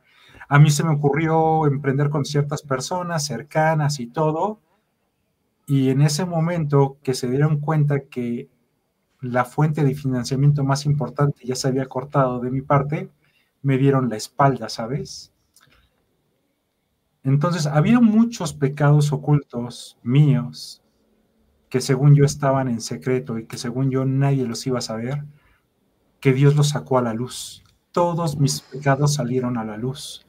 A 0.47 0.59
mí 0.59 0.69
se 0.69 0.83
me 0.83 0.91
ocurrió 0.91 1.65
emprender 1.65 2.09
con 2.09 2.25
ciertas 2.25 2.61
personas 2.61 3.25
cercanas 3.25 3.99
y 3.99 4.07
todo. 4.07 4.59
Y 5.67 5.89
en 5.89 6.01
ese 6.01 6.25
momento 6.25 6.97
que 7.01 7.15
se 7.15 7.27
dieron 7.27 7.59
cuenta 7.59 8.01
que 8.01 8.49
la 9.21 9.45
fuente 9.45 9.83
de 9.83 9.95
financiamiento 9.95 10.63
más 10.63 10.85
importante 10.85 11.45
ya 11.45 11.55
se 11.55 11.67
había 11.67 11.87
cortado 11.87 12.39
de 12.39 12.51
mi 12.51 12.61
parte, 12.61 13.09
me 13.63 13.79
dieron 13.79 14.09
la 14.09 14.17
espalda, 14.17 14.69
¿sabes? 14.69 15.33
Entonces, 17.25 17.65
había 17.65 17.99
muchos 17.99 18.53
pecados 18.53 19.11
ocultos 19.11 19.97
míos 20.03 20.83
que 21.69 21.81
según 21.81 22.15
yo 22.15 22.23
estaban 22.23 22.67
en 22.67 22.79
secreto 22.79 23.39
y 23.39 23.45
que 23.45 23.57
según 23.57 23.89
yo 23.89 24.05
nadie 24.05 24.45
los 24.45 24.65
iba 24.67 24.77
a 24.77 24.83
saber, 24.83 25.25
que 26.19 26.33
Dios 26.33 26.55
los 26.55 26.69
sacó 26.69 26.99
a 26.99 27.01
la 27.01 27.15
luz. 27.15 27.63
Todos 27.91 28.37
mis 28.37 28.61
pecados 28.61 29.15
salieron 29.15 29.57
a 29.57 29.65
la 29.65 29.75
luz. 29.75 30.25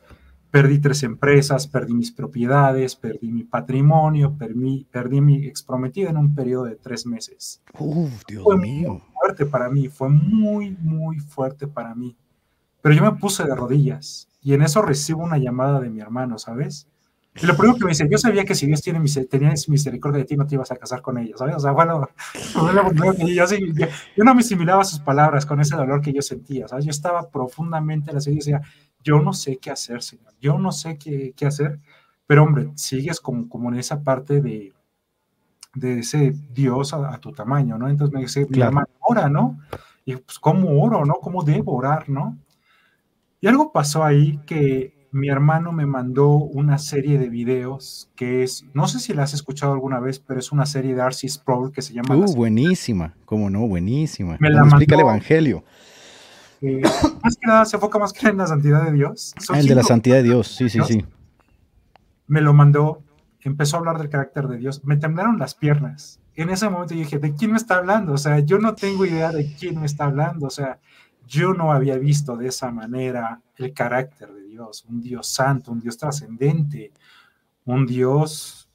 Perdí 0.51 0.79
tres 0.79 1.03
empresas, 1.03 1.67
perdí 1.67 1.93
mis 1.93 2.13
propiedades, 2.13 2.97
perdí 2.97 3.31
mi 3.31 3.45
patrimonio, 3.45 4.35
perdí, 4.39 4.87
perdí 4.91 5.21
mi 5.21 5.45
exprometida 5.45 6.09
en 6.09 6.17
un 6.17 6.35
periodo 6.35 6.65
de 6.65 6.77
tres 6.77 7.05
meses. 7.05 7.63
Uf, 7.79 8.23
Dios 8.27 8.43
fue 8.43 8.57
mío. 8.57 8.93
muy 8.93 9.03
fuerte 9.13 9.45
para 9.45 9.69
mí, 9.69 9.89
fue 9.89 10.09
muy, 10.09 10.71
muy 10.71 11.19
fuerte 11.19 11.67
para 11.67 11.95
mí. 11.95 12.17
Pero 12.81 12.95
yo 12.95 13.03
me 13.03 13.19
puse 13.19 13.45
de 13.45 13.55
rodillas 13.55 14.29
y 14.47 14.55
en 14.55 14.63
eso 14.63 14.81
recibo 14.81 15.25
una 15.25 15.39
llamada 15.39 15.81
de 15.81 15.91
mi 15.91 16.01
hermano, 16.01 16.39
¿sabes? 16.39 16.87
Y 17.35 17.47
lo 17.47 17.57
primero 17.57 17.79
que 17.79 17.85
me 17.85 17.91
dice, 17.91 18.07
yo 18.09 18.17
sabía 18.17 18.45
que 18.45 18.55
si 18.55 18.65
Dios 18.65 18.81
tiene 18.81 19.01
tenía 19.29 19.53
misericordia 19.67 20.21
de 20.21 20.25
ti, 20.25 20.37
no 20.37 20.47
te 20.47 20.55
ibas 20.55 20.71
a 20.71 20.77
casar 20.77 21.03
con 21.03 21.19
ella, 21.19 21.37
¿sabes? 21.37 21.57
O 21.57 21.59
sea, 21.59 21.73
bueno, 21.73 22.09
yo, 23.35 23.45
sí, 23.49 23.59
yo, 23.75 23.87
yo, 24.17 24.25
no 24.25 24.35
me 24.37 24.43
asimilaba 24.43 24.85
sus 24.85 25.01
palabras 25.01 25.47
con 25.47 25.61
ese 25.61 25.75
dolor 25.75 26.01
que 26.01 26.13
yo 26.13 26.23
sentía, 26.23 26.69
¿sabes? 26.69 26.85
Yo 26.85 26.93
estaba 26.93 27.29
profundamente 27.29 28.11
en 28.11 28.15
la 28.15 28.21
serie 28.21 28.37
y 28.37 28.39
decía, 28.39 28.61
yo 29.03 29.19
no 29.19 29.33
sé 29.33 29.57
qué 29.57 29.73
hacer, 29.73 30.01
Señor, 30.01 30.33
yo 30.41 30.59
no 30.59 30.71
sé 30.71 30.97
qué, 30.97 31.35
qué 31.37 31.47
hacer, 31.47 31.81
pero 32.25 32.45
hombre, 32.45 32.71
sigues 32.77 33.21
como, 33.21 33.49
como 33.49 33.73
en 33.73 33.81
esa 33.81 34.05
parte 34.05 34.41
de, 34.41 34.73
de 35.75 35.99
ese 35.99 36.37
Dios 36.53 36.95
a, 36.95 37.13
a, 37.13 37.19
tu 37.19 37.33
tamaño, 37.33 37.79
¿no? 37.79 37.89
Entonces 37.89 38.15
me 38.15 38.21
dice, 38.21 38.47
mi 38.49 38.61
hermano, 38.61 38.87
ora, 39.01 39.29
¿no? 39.29 39.59
Y 40.05 40.15
pues, 40.15 40.39
¿cómo 40.39 40.81
oro, 40.81 41.05
no? 41.05 41.15
¿Cómo 41.15 41.43
debo 41.43 41.75
orar, 41.75 42.09
no? 42.09 42.39
Y 43.47 43.49
algo 43.49 43.71
pasó 43.71 44.03
ahí 44.03 44.41
que 44.45 44.93
mi 45.13 45.29
hermano 45.29 45.71
me 45.71 45.87
mandó 45.87 46.31
una 46.31 46.79
serie 46.79 47.17
de 47.17 47.29
videos 47.29 48.11
que 48.17 48.43
es, 48.43 48.65
no 48.75 48.89
sé 48.89 48.99
si 48.99 49.15
la 49.15 49.23
has 49.23 49.35
escuchado 49.35 49.73
alguna 49.73 50.01
vez, 50.01 50.19
pero 50.19 50.41
es 50.41 50.51
una 50.51 50.67
serie 50.67 50.97
de 50.97 51.01
R.C. 51.01 51.29
Sproul 51.29 51.71
que 51.71 51.81
se 51.81 51.95
llama... 51.95 52.17
Uh, 52.17 52.35
buenísima, 52.35 53.15
cómo 53.25 53.49
no, 53.49 53.61
buenísima. 53.69 54.37
Me 54.41 54.51
la 54.51 54.63
mandó, 54.63 54.75
explica 54.75 54.97
el 54.97 55.03
Evangelio. 55.03 55.63
Eh, 56.61 56.83
más 57.23 57.37
que 57.37 57.47
nada 57.47 57.65
se 57.67 57.77
enfoca 57.77 58.01
más 58.01 58.13
que 58.13 58.27
en 58.27 58.39
la 58.39 58.49
santidad 58.49 58.85
de 58.85 58.91
Dios. 58.91 59.33
Son 59.39 59.55
ah, 59.55 59.61
el 59.61 59.69
de 59.69 59.77
la 59.77 59.85
santidad 59.85 60.17
de 60.17 60.25
Dios, 60.25 60.49
sí, 60.49 60.69
sí, 60.69 60.81
sí. 60.85 61.05
Me 62.27 62.41
lo 62.41 62.53
mandó, 62.53 63.05
empezó 63.43 63.77
a 63.77 63.79
hablar 63.79 63.99
del 63.99 64.09
carácter 64.09 64.49
de 64.49 64.57
Dios, 64.57 64.85
me 64.85 64.97
temblaron 64.97 65.39
las 65.39 65.55
piernas. 65.55 66.19
En 66.35 66.51
ese 66.51 66.69
momento 66.69 66.95
yo 66.95 67.01
dije, 67.01 67.21
¿de 67.21 67.33
quién 67.33 67.53
me 67.53 67.59
está 67.59 67.77
hablando? 67.77 68.13
O 68.13 68.19
sea, 68.19 68.41
yo 68.41 68.59
no 68.59 68.75
tengo 68.75 69.07
idea 69.07 69.31
de 69.31 69.55
quién 69.55 69.79
me 69.79 69.87
está 69.87 70.07
hablando. 70.07 70.49
O 70.49 70.51
sea, 70.51 70.81
yo 71.27 71.55
no 71.55 71.73
había 71.73 71.99
visto 71.99 72.37
de 72.37 72.49
esa 72.49 72.71
manera 72.71 73.41
el 73.57 73.73
carácter 73.73 74.33
de 74.33 74.45
Dios, 74.45 74.85
un 74.89 75.01
Dios 75.01 75.27
santo, 75.27 75.73
un 75.73 75.81
Dios 75.81 75.99
trascendente, 75.99 76.93
un 77.65 77.87
Dios, 77.87 78.69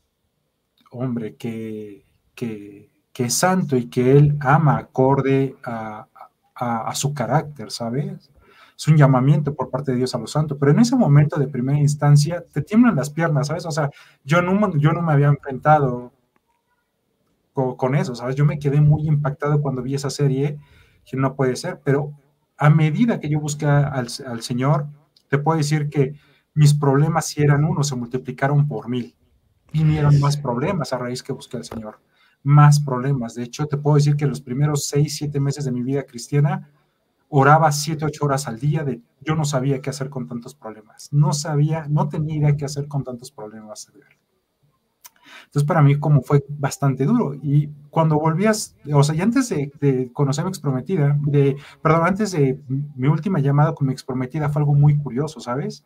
hombre, 0.92 1.36
que, 1.36 2.06
que, 2.36 2.90
es 3.16 3.36
santo 3.36 3.78
y 3.78 3.86
que 3.86 4.18
Él 4.18 4.36
ama 4.42 4.78
acorde 4.78 5.56
a, 5.64 6.08
a, 6.56 6.90
a, 6.90 6.96
su 6.96 7.14
carácter, 7.14 7.70
¿sabes? 7.70 8.32
Es 8.76 8.88
un 8.88 8.98
llamamiento 8.98 9.54
por 9.54 9.70
parte 9.70 9.92
de 9.92 10.00
Dios 10.00 10.16
a 10.16 10.18
los 10.18 10.32
santos, 10.32 10.58
pero 10.60 10.72
en 10.72 10.80
ese 10.80 10.96
momento 10.96 11.40
de 11.40 11.48
primera 11.48 11.78
instancia 11.78 12.44
te 12.52 12.64
tiemblan 12.64 12.96
las 12.96 13.12
piernas, 13.12 13.48
¿sabes? 13.48 13.66
O 13.68 13.72
sea, 13.72 13.92
yo 14.24 14.42
no, 14.42 14.76
yo 14.78 14.92
no 14.92 15.04
me 15.04 15.14
había 15.14 15.28
enfrentado 15.28 16.12
con, 17.54 17.76
con 17.78 17.94
eso, 17.94 18.16
¿sabes? 18.16 18.36
Yo 18.36 18.44
me 18.44 18.58
quedé 18.58 18.82
muy 18.82 19.08
impactado 19.08 19.62
cuando 19.62 19.84
vi 19.84 19.94
esa 19.94 20.10
serie, 20.10 20.58
que 21.06 21.16
no 21.16 21.36
puede 21.36 21.56
ser, 21.56 21.80
pero 21.84 22.12
a 22.62 22.70
medida 22.70 23.20
que 23.20 23.28
yo 23.28 23.40
busqué 23.40 23.66
al, 23.66 24.08
al, 24.28 24.42
Señor, 24.44 24.86
te 25.30 25.40
puedo 25.40 25.58
decir 25.58 25.90
que 25.90 26.14
mis 26.54 26.76
problemas, 26.76 27.26
si 27.26 27.42
eran 27.42 27.66
uno, 27.66 27.84
se 27.84 27.96
multiplicaron 27.96 28.68
por 28.68 28.88
mil. 28.88 29.16
Vinieron 29.74 30.20
más 30.20 30.38
problemas 30.38 30.94
a 30.94 31.00
raíz 31.00 31.24
que 31.24 31.34
busqué 31.34 31.58
al 31.58 31.64
Señor. 31.64 32.00
Más 32.44 32.80
problemas. 32.80 33.34
De 33.34 33.42
hecho, 33.42 33.66
te 33.66 33.78
puedo 33.78 33.96
decir 33.96 34.16
que 34.16 34.28
los 34.28 34.42
primeros 34.42 34.86
seis, 34.86 35.16
siete 35.16 35.40
meses 35.40 35.66
de 35.66 35.72
mi 35.72 35.82
vida 35.82 36.04
cristiana, 36.04 36.70
oraba 37.30 37.72
siete, 37.72 38.06
ocho 38.06 38.26
horas 38.26 38.48
al 38.48 38.60
día. 38.60 38.84
De, 38.84 39.02
yo 39.22 39.34
no 39.34 39.44
sabía 39.44 39.82
qué 39.82 39.90
hacer 39.90 40.12
con 40.12 40.28
tantos 40.28 40.54
problemas. 40.54 41.12
No 41.12 41.34
sabía, 41.34 41.88
no 41.90 42.10
tenía 42.10 42.36
idea 42.36 42.58
qué 42.58 42.66
hacer 42.66 42.88
con 42.88 43.04
tantos 43.04 43.32
problemas. 43.32 43.92
Entonces, 45.52 45.68
para 45.68 45.82
mí, 45.82 46.00
como 46.00 46.22
fue 46.22 46.46
bastante 46.48 47.06
duro. 47.06 47.34
Y 47.34 47.70
cuando 47.90 48.18
volvías, 48.18 48.74
o 48.94 49.04
sea, 49.04 49.16
y 49.16 49.20
antes 49.20 49.50
de, 49.50 49.70
de 49.82 50.10
conocer 50.14 50.44
a 50.44 50.46
mi 50.46 50.50
exprometida, 50.50 51.18
de, 51.24 51.58
perdón, 51.82 52.08
antes 52.08 52.32
de 52.32 52.58
mi 52.96 53.10
última 53.10 53.40
llamada 53.40 53.76
con 53.76 53.88
mi 53.88 53.92
exprometida 53.92 54.48
fue 54.48 54.62
algo 54.62 54.76
muy 54.76 54.98
curioso, 54.98 55.42
¿sabes? 55.42 55.84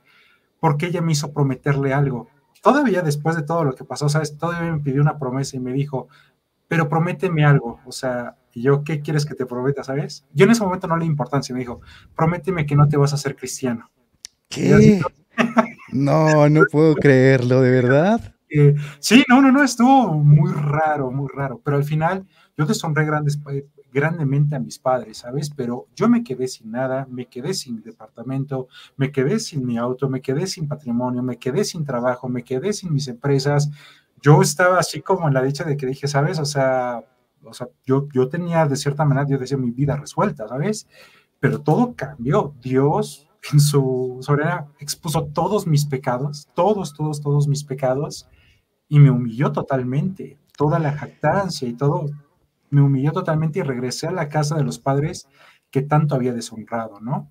Porque 0.59 0.86
ella 0.86 1.01
me 1.01 1.13
hizo 1.13 1.34
prometerle 1.34 1.93
algo. 1.93 2.28
Todavía 2.61 3.01
después 3.01 3.36
de 3.36 3.41
todo 3.41 3.63
lo 3.63 3.74
que 3.74 3.84
pasó, 3.84 4.07
¿sabes? 4.07 4.38
Todavía 4.38 4.72
me 4.72 4.82
pidió 4.82 5.01
una 5.01 5.18
promesa 5.18 5.57
y 5.57 5.59
me 5.59 5.74
dijo, 5.74 6.09
pero 6.68 6.88
prométeme 6.88 7.43
algo. 7.43 7.80
O 7.88 7.91
sea, 7.91 8.36
y 8.53 8.61
yo, 8.61 8.84
¿qué 8.84 9.01
quieres 9.01 9.26
que 9.26 9.34
te 9.34 9.47
prometa, 9.47 9.84
sabes? 9.84 10.28
Yo 10.36 10.45
en 10.45 10.51
ese 10.51 10.63
momento 10.63 10.86
no 10.86 10.95
le 10.95 11.05
di 11.05 11.09
importancia, 11.09 11.53
me 11.53 11.61
dijo, 11.61 11.82
prométeme 12.16 12.68
que 12.68 12.76
no 12.76 12.88
te 12.88 12.97
vas 12.97 13.13
a 13.13 13.16
hacer 13.16 13.36
cristiano. 13.36 13.89
¿Qué? 14.47 15.01
no, 15.91 16.49
no 16.49 16.61
puedo 16.72 16.93
creerlo, 16.93 17.61
¿de 17.61 17.72
verdad? 17.72 18.34
Eh, 18.50 18.76
sí, 19.00 19.24
no, 19.28 19.41
no, 19.41 19.52
no, 19.52 19.64
estuvo 19.64 20.14
muy 20.14 20.52
raro, 20.52 21.12
muy 21.12 21.28
raro, 21.34 21.60
pero 21.64 21.78
al 21.78 21.84
final 21.84 22.28
yo 22.58 22.66
deshonré 22.66 23.06
grandes, 23.06 23.39
eh, 23.52 23.68
grandemente 23.91 24.56
a 24.56 24.60
mis 24.60 24.78
padres, 24.78 25.20
¿sabes? 25.20 25.50
Pero 25.50 25.88
yo 25.96 26.08
me 26.10 26.24
quedé 26.24 26.48
sin 26.48 26.72
nada, 26.72 27.08
me 27.10 27.28
quedé 27.28 27.54
sin 27.54 27.82
departamento, 27.82 28.68
me 28.98 29.12
quedé 29.12 29.39
sin 29.39 29.66
mi 29.66 29.78
auto, 29.78 30.10
me 30.10 30.22
quedé 30.22 30.48
sin 30.48 30.68
patrimonio, 30.68 31.24
me 31.24 31.38
quedé 31.38 31.64
sin 31.64 31.86
trabajo, 31.86 32.30
me 32.30 32.43
quedé 32.43 32.74
sin 32.74 32.93
mis 32.93 33.08
empresas. 33.08 33.70
Yo 34.22 34.41
estaba 34.41 34.80
así 34.80 35.02
como 35.02 35.28
en 35.28 35.34
la 35.34 35.41
dicha 35.41 35.64
de 35.64 35.78
que 35.78 35.86
dije, 35.86 36.08
¿sabes? 36.08 36.39
O 36.39 36.46
sea, 36.46 37.04
o 37.43 37.54
sea 37.54 37.68
yo, 37.86 38.08
yo 38.14 38.30
tenía 38.30 38.66
de 38.66 38.76
cierta 38.76 39.06
manera, 39.06 39.28
yo 39.28 39.38
decía, 39.38 39.58
mi 39.58 39.72
vida 39.72 39.96
resuelta, 39.96 40.48
¿sabes? 40.48 40.88
Pero 41.39 41.62
todo 41.62 41.96
cambió. 41.96 42.54
Dios 42.62 43.28
en 43.54 43.60
su 43.60 44.18
soberanía 44.22 44.68
expuso 44.80 45.26
todos 45.34 45.68
mis 45.68 45.86
pecados, 45.86 46.48
todos, 46.54 46.93
todos, 46.93 47.22
todos 47.22 47.48
mis 47.48 47.64
pecados 47.64 48.28
y 48.88 48.99
me 48.99 49.11
humilló 49.11 49.51
totalmente. 49.51 50.38
Toda 50.57 50.79
la 50.79 50.93
jactancia 50.93 51.67
y 51.67 51.73
todo 51.73 52.05
me 52.69 52.81
humilló 52.81 53.11
totalmente 53.11 53.59
y 53.59 53.63
regresé 53.63 54.07
a 54.07 54.11
la 54.11 54.29
casa 54.29 54.55
de 54.55 54.63
los 54.63 54.79
padres 54.79 55.27
que 55.71 55.81
tanto 55.81 56.15
había 56.15 56.33
deshonrado, 56.33 56.99
¿no? 56.99 57.29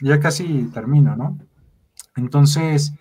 Ya 0.00 0.20
casi 0.20 0.64
termino, 0.72 1.16
¿no? 1.16 1.38
Entonces, 2.16 2.92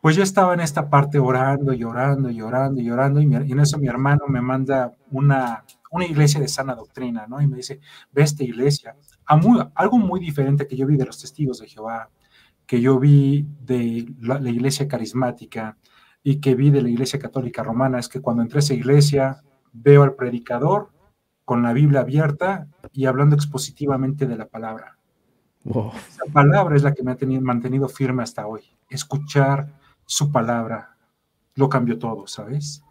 pues 0.00 0.16
yo 0.16 0.22
estaba 0.22 0.54
en 0.54 0.60
esta 0.60 0.90
parte 0.90 1.18
orando 1.18 1.72
y 1.72 1.84
orando 1.84 2.30
y 2.30 2.40
orando 2.40 2.80
y 2.80 2.90
orando 2.90 3.20
y, 3.20 3.34
en 3.34 3.60
eso 3.60 3.78
mi 3.78 3.88
hermano 3.88 4.26
me 4.28 4.40
manda 4.40 4.92
una, 5.10 5.64
una 5.90 6.04
iglesia 6.04 6.40
de 6.40 6.48
sana 6.48 6.74
doctrina, 6.74 7.26
¿no? 7.26 7.40
Y 7.40 7.46
me 7.46 7.56
dice, 7.56 7.80
ve 8.12 8.22
esta 8.22 8.44
iglesia. 8.44 8.96
algo 9.26 9.98
muy 9.98 10.20
diferente 10.20 10.66
que 10.66 10.76
yo 10.76 10.86
vi 10.86 10.96
de 10.96 11.06
los 11.06 11.20
testigos 11.20 11.60
de 11.60 11.68
Jehová, 11.68 12.10
que 12.66 12.80
yo 12.80 12.98
vi 12.98 13.46
de 13.60 14.06
la 14.20 14.50
iglesia 14.50 14.88
carismática, 14.88 15.76
y 16.26 16.40
que 16.40 16.54
vi 16.54 16.70
de 16.70 16.82
la 16.82 16.88
Iglesia 16.88 17.18
Católica 17.18 17.62
Romana 17.62 17.98
es 17.98 18.08
que 18.08 18.20
cuando 18.20 18.42
entré 18.42 18.58
a 18.58 18.60
esa 18.60 18.74
iglesia 18.74 19.42
veo 19.72 20.02
al 20.02 20.14
predicador 20.14 20.90
con 21.44 21.62
la 21.62 21.74
Biblia 21.74 22.00
abierta 22.00 22.66
y 22.92 23.04
hablando 23.04 23.36
expositivamente 23.36 24.26
de 24.26 24.36
la 24.36 24.48
palabra. 24.48 24.96
Wow. 25.64 25.92
Esa 26.08 26.24
palabra 26.32 26.76
es 26.76 26.82
la 26.82 26.94
que 26.94 27.02
me 27.02 27.12
ha 27.12 27.16
tenido, 27.16 27.42
mantenido 27.42 27.88
firme 27.90 28.22
hasta 28.22 28.46
hoy. 28.46 28.62
Escuchar 28.88 29.68
su 30.06 30.32
palabra 30.32 30.96
lo 31.56 31.68
cambió 31.68 31.98
todo, 31.98 32.26
¿sabes? 32.26 32.82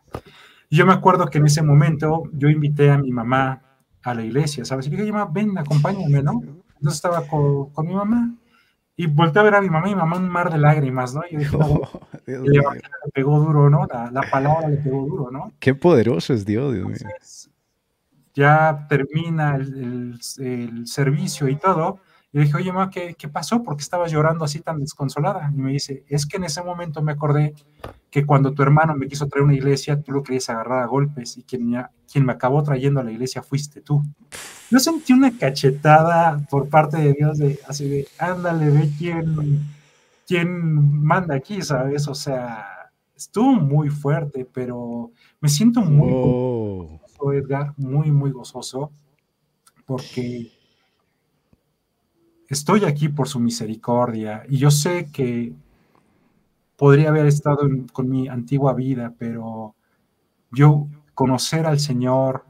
Y 0.69 0.77
yo 0.77 0.85
me 0.85 0.93
acuerdo 0.93 1.25
que 1.25 1.39
en 1.39 1.47
ese 1.47 1.63
momento 1.63 2.23
yo 2.33 2.49
invité 2.49 2.91
a 2.91 2.99
mi 2.99 3.11
mamá 3.11 3.63
a 4.03 4.13
la 4.13 4.23
iglesia, 4.23 4.63
¿sabes? 4.63 4.85
Y 4.85 4.91
dije, 4.91 5.11
mamá, 5.11 5.31
ven, 5.33 5.57
acompáñame, 5.57 6.21
¿no? 6.21 6.39
Entonces 6.75 6.95
estaba 6.95 7.25
con, 7.25 7.71
con 7.71 7.87
mi 7.87 7.95
mamá 7.95 8.35
y 8.95 9.07
volteé 9.07 9.39
a 9.39 9.43
ver 9.43 9.55
a 9.55 9.61
mi 9.61 9.69
mamá 9.69 9.87
y 9.87 9.95
mi 9.95 9.95
mamá 9.95 10.17
un 10.17 10.29
mar 10.29 10.51
de 10.51 10.57
lágrimas, 10.57 11.13
¿no? 11.13 11.21
Y 11.29 11.37
dije, 11.37 11.55
oh, 11.59 12.01
Dios 12.25 12.43
le, 12.43 12.59
le 12.59 12.81
pegó 13.13 13.39
duro, 13.39 13.69
¿no? 13.69 13.87
La, 13.91 14.11
la, 14.11 14.21
palabra 14.29 14.69
le 14.69 14.77
pegó 14.77 15.05
duro, 15.05 15.31
¿no? 15.31 15.51
Qué 15.59 15.73
poderoso 15.73 16.33
es 16.33 16.45
Dios, 16.45 16.73
Dios 16.73 16.87
mío. 16.87 16.97
ya 18.33 18.85
termina 18.87 19.55
el, 19.55 20.19
servicio 20.85 21.47
y 21.47 21.55
todo. 21.55 21.99
Y 22.33 22.39
le 22.39 22.45
dije, 22.45 22.57
oye, 22.57 22.73
ma, 22.73 22.89
¿qué, 22.89 23.13
¿qué, 23.15 23.27
pasó? 23.27 23.61
¿Por 23.61 23.77
qué 23.77 23.83
estabas 23.83 24.11
llorando 24.11 24.43
así 24.43 24.59
tan 24.59 24.79
desconsolada? 24.79 25.51
Y 25.55 25.61
me 25.61 25.71
dice, 25.71 26.03
es 26.09 26.25
que 26.25 26.37
en 26.37 26.45
ese 26.45 26.63
momento 26.63 27.03
me 27.03 27.11
acordé 27.11 27.53
que 28.09 28.25
cuando 28.25 28.53
tu 28.53 28.63
hermano 28.63 28.95
me 28.95 29.07
quiso 29.07 29.27
traer 29.27 29.43
una 29.43 29.53
iglesia, 29.53 30.01
tú 30.01 30.11
lo 30.11 30.23
querías 30.23 30.49
agarrar 30.49 30.81
a 30.81 30.87
golpes 30.87 31.37
y 31.37 31.43
quien 31.43 31.69
me, 31.69 31.85
quien 32.11 32.25
me 32.25 32.33
acabó 32.33 32.63
trayendo 32.63 32.99
a 32.99 33.03
la 33.03 33.11
iglesia 33.11 33.43
fuiste 33.43 33.81
tú. 33.81 34.01
Yo 34.71 34.79
sentí 34.79 35.13
una 35.13 35.37
cachetada 35.37 36.39
por 36.49 36.69
parte 36.69 36.97
de 36.97 37.13
Dios 37.13 37.37
de 37.37 37.59
así 37.67 37.87
de, 37.87 38.07
ándale, 38.17 38.71
ve 38.71 38.89
quién, 38.97 39.61
quién 40.27 41.03
manda 41.03 41.35
aquí, 41.35 41.61
¿sabes? 41.61 42.07
O 42.07 42.15
sea, 42.15 42.65
estuvo 43.15 43.53
muy 43.53 43.89
fuerte, 43.89 44.47
pero 44.51 45.11
me 45.39 45.49
siento 45.49 45.81
muy 45.81 46.09
oh. 46.11 46.99
gozoso, 46.99 47.33
Edgar, 47.33 47.73
muy, 47.77 48.11
muy 48.11 48.31
gozoso, 48.31 48.91
porque 49.85 50.51
estoy 52.53 52.85
aquí 52.85 53.09
por 53.09 53.27
su 53.27 53.39
misericordia 53.39 54.43
y 54.47 54.57
yo 54.57 54.71
sé 54.71 55.09
que 55.11 55.53
podría 56.77 57.09
haber 57.09 57.25
estado 57.25 57.67
con 57.91 58.09
mi 58.09 58.27
antigua 58.27 58.73
vida, 58.73 59.13
pero 59.17 59.75
yo 60.51 60.87
conocer 61.13 61.65
al 61.65 61.79
Señor 61.79 62.45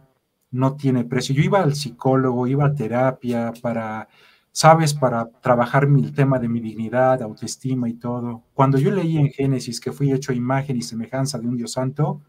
no 0.51 0.75
tiene 0.75 1.03
precio. 1.03 1.35
Yo 1.35 1.41
iba 1.41 1.61
al 1.61 1.75
psicólogo, 1.75 2.47
iba 2.47 2.65
a 2.65 2.75
terapia 2.75 3.53
para 3.61 4.07
sabes, 4.53 4.93
para 4.93 5.29
trabajar 5.41 5.85
el 5.85 6.13
tema 6.13 6.37
de 6.39 6.47
mi 6.47 6.61
dignidad, 6.61 7.21
autoestima 7.23 7.89
y 7.89 7.95
todo. 7.95 8.43
Cuando 8.53 8.77
yo 8.77 8.91
leí 8.91 9.17
en 9.17 9.29
Génesis 9.29 9.81
que 9.81 9.91
fui 9.91 10.13
hecho 10.13 10.31
imagen 10.31 10.77
y 10.77 10.83
semejanza 10.83 11.39
de 11.39 11.47
un 11.47 11.57
Dios 11.57 11.73
santo, 11.73 12.21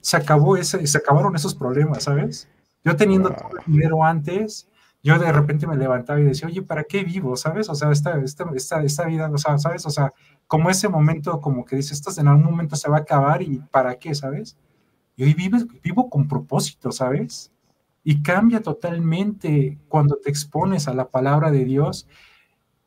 se 0.00 0.16
acabó 0.16 0.56
ese, 0.56 0.86
se 0.86 0.98
acabaron 0.98 1.34
esos 1.34 1.54
problemas, 1.54 2.04
¿sabes? 2.04 2.48
Yo 2.84 2.96
teniendo 2.96 3.30
todo 3.30 3.50
el 3.58 3.72
dinero 3.72 4.04
antes, 4.04 4.68
yo 5.02 5.18
de 5.18 5.32
repente 5.32 5.66
me 5.66 5.76
levantaba 5.76 6.20
y 6.20 6.24
decía, 6.24 6.48
oye, 6.48 6.62
¿para 6.62 6.84
qué 6.84 7.04
vivo? 7.04 7.36
¿Sabes? 7.36 7.68
O 7.68 7.74
sea, 7.74 7.90
esta, 7.90 8.18
esta, 8.22 8.46
esta, 8.54 8.82
esta 8.82 9.06
vida, 9.06 9.30
o 9.32 9.38
sea, 9.38 9.58
¿sabes? 9.58 9.84
O 9.86 9.90
sea, 9.90 10.12
como 10.46 10.70
ese 10.70 10.88
momento, 10.88 11.40
como 11.40 11.64
que 11.64 11.76
dices, 11.76 11.92
esto 12.06 12.20
en 12.20 12.28
algún 12.28 12.44
momento 12.44 12.76
se 12.76 12.88
va 12.90 12.98
a 12.98 13.00
acabar 13.00 13.42
y 13.42 13.58
¿para 13.70 13.96
qué? 13.96 14.14
¿Sabes? 14.14 14.56
Y 15.16 15.24
hoy 15.24 15.34
vivo, 15.34 15.58
vivo 15.82 16.10
con 16.10 16.28
propósito, 16.28 16.92
¿sabes? 16.92 17.52
y 18.04 18.22
cambia 18.22 18.62
totalmente 18.62 19.78
cuando 19.88 20.16
te 20.16 20.30
expones 20.30 20.88
a 20.88 20.94
la 20.94 21.10
palabra 21.10 21.50
de 21.50 21.64
Dios 21.64 22.08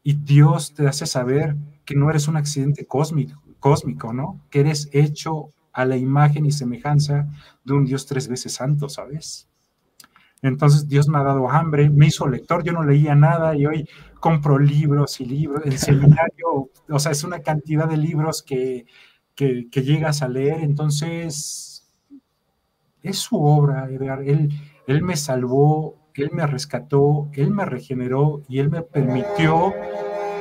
y 0.04 0.14
Dios 0.14 0.74
te 0.74 0.88
hace 0.88 1.06
saber 1.06 1.56
que 1.86 1.96
no 1.96 2.10
eres 2.10 2.28
un 2.28 2.38
accidente 2.38 2.86
cósmico, 2.86 3.42
cósmico, 3.60 4.14
¿no? 4.14 4.42
Que 4.50 4.60
eres 4.62 4.90
hecho 4.92 5.52
a 5.72 5.86
la 5.86 5.98
imagen 5.98 6.46
y 6.46 6.52
semejanza 6.52 7.28
de 7.64 7.74
un 7.74 7.86
Dios 7.86 8.06
tres 8.06 8.28
veces 8.28 8.54
santo, 8.54 8.90
¿sabes? 8.90 9.48
Entonces 10.48 10.88
Dios 10.88 11.08
me 11.08 11.18
ha 11.18 11.24
dado 11.24 11.50
hambre, 11.50 11.90
me 11.90 12.08
hizo 12.08 12.28
lector, 12.28 12.64
yo 12.64 12.72
no 12.72 12.84
leía 12.84 13.16
nada 13.16 13.56
y 13.56 13.66
hoy 13.66 13.90
compro 14.20 14.58
libros 14.58 15.20
y 15.22 15.26
libros. 15.26 15.66
El 15.66 15.78
seminario, 15.78 16.70
o 16.90 17.00
sea, 17.00 17.12
es 17.12 17.24
una 17.24 17.40
cantidad 17.42 17.88
de 17.88 17.98
libros 17.98 18.44
que, 18.44 18.86
que, 19.36 19.68
llegas 19.84 20.22
a 20.22 20.28
leer, 20.28 20.62
entonces 20.62 21.92
es 23.02 23.18
su 23.18 23.44
obra, 23.44 23.90
Edgar. 23.90 24.22
Él, 24.24 24.50
él 24.88 25.02
me 25.04 25.16
salvó, 25.16 26.10
Él 26.14 26.30
me 26.32 26.48
rescató, 26.48 27.30
Él 27.34 27.52
me 27.52 27.66
regeneró 27.66 28.42
y 28.48 28.60
Él 28.60 28.70
me 28.70 28.82
permitió 28.82 29.74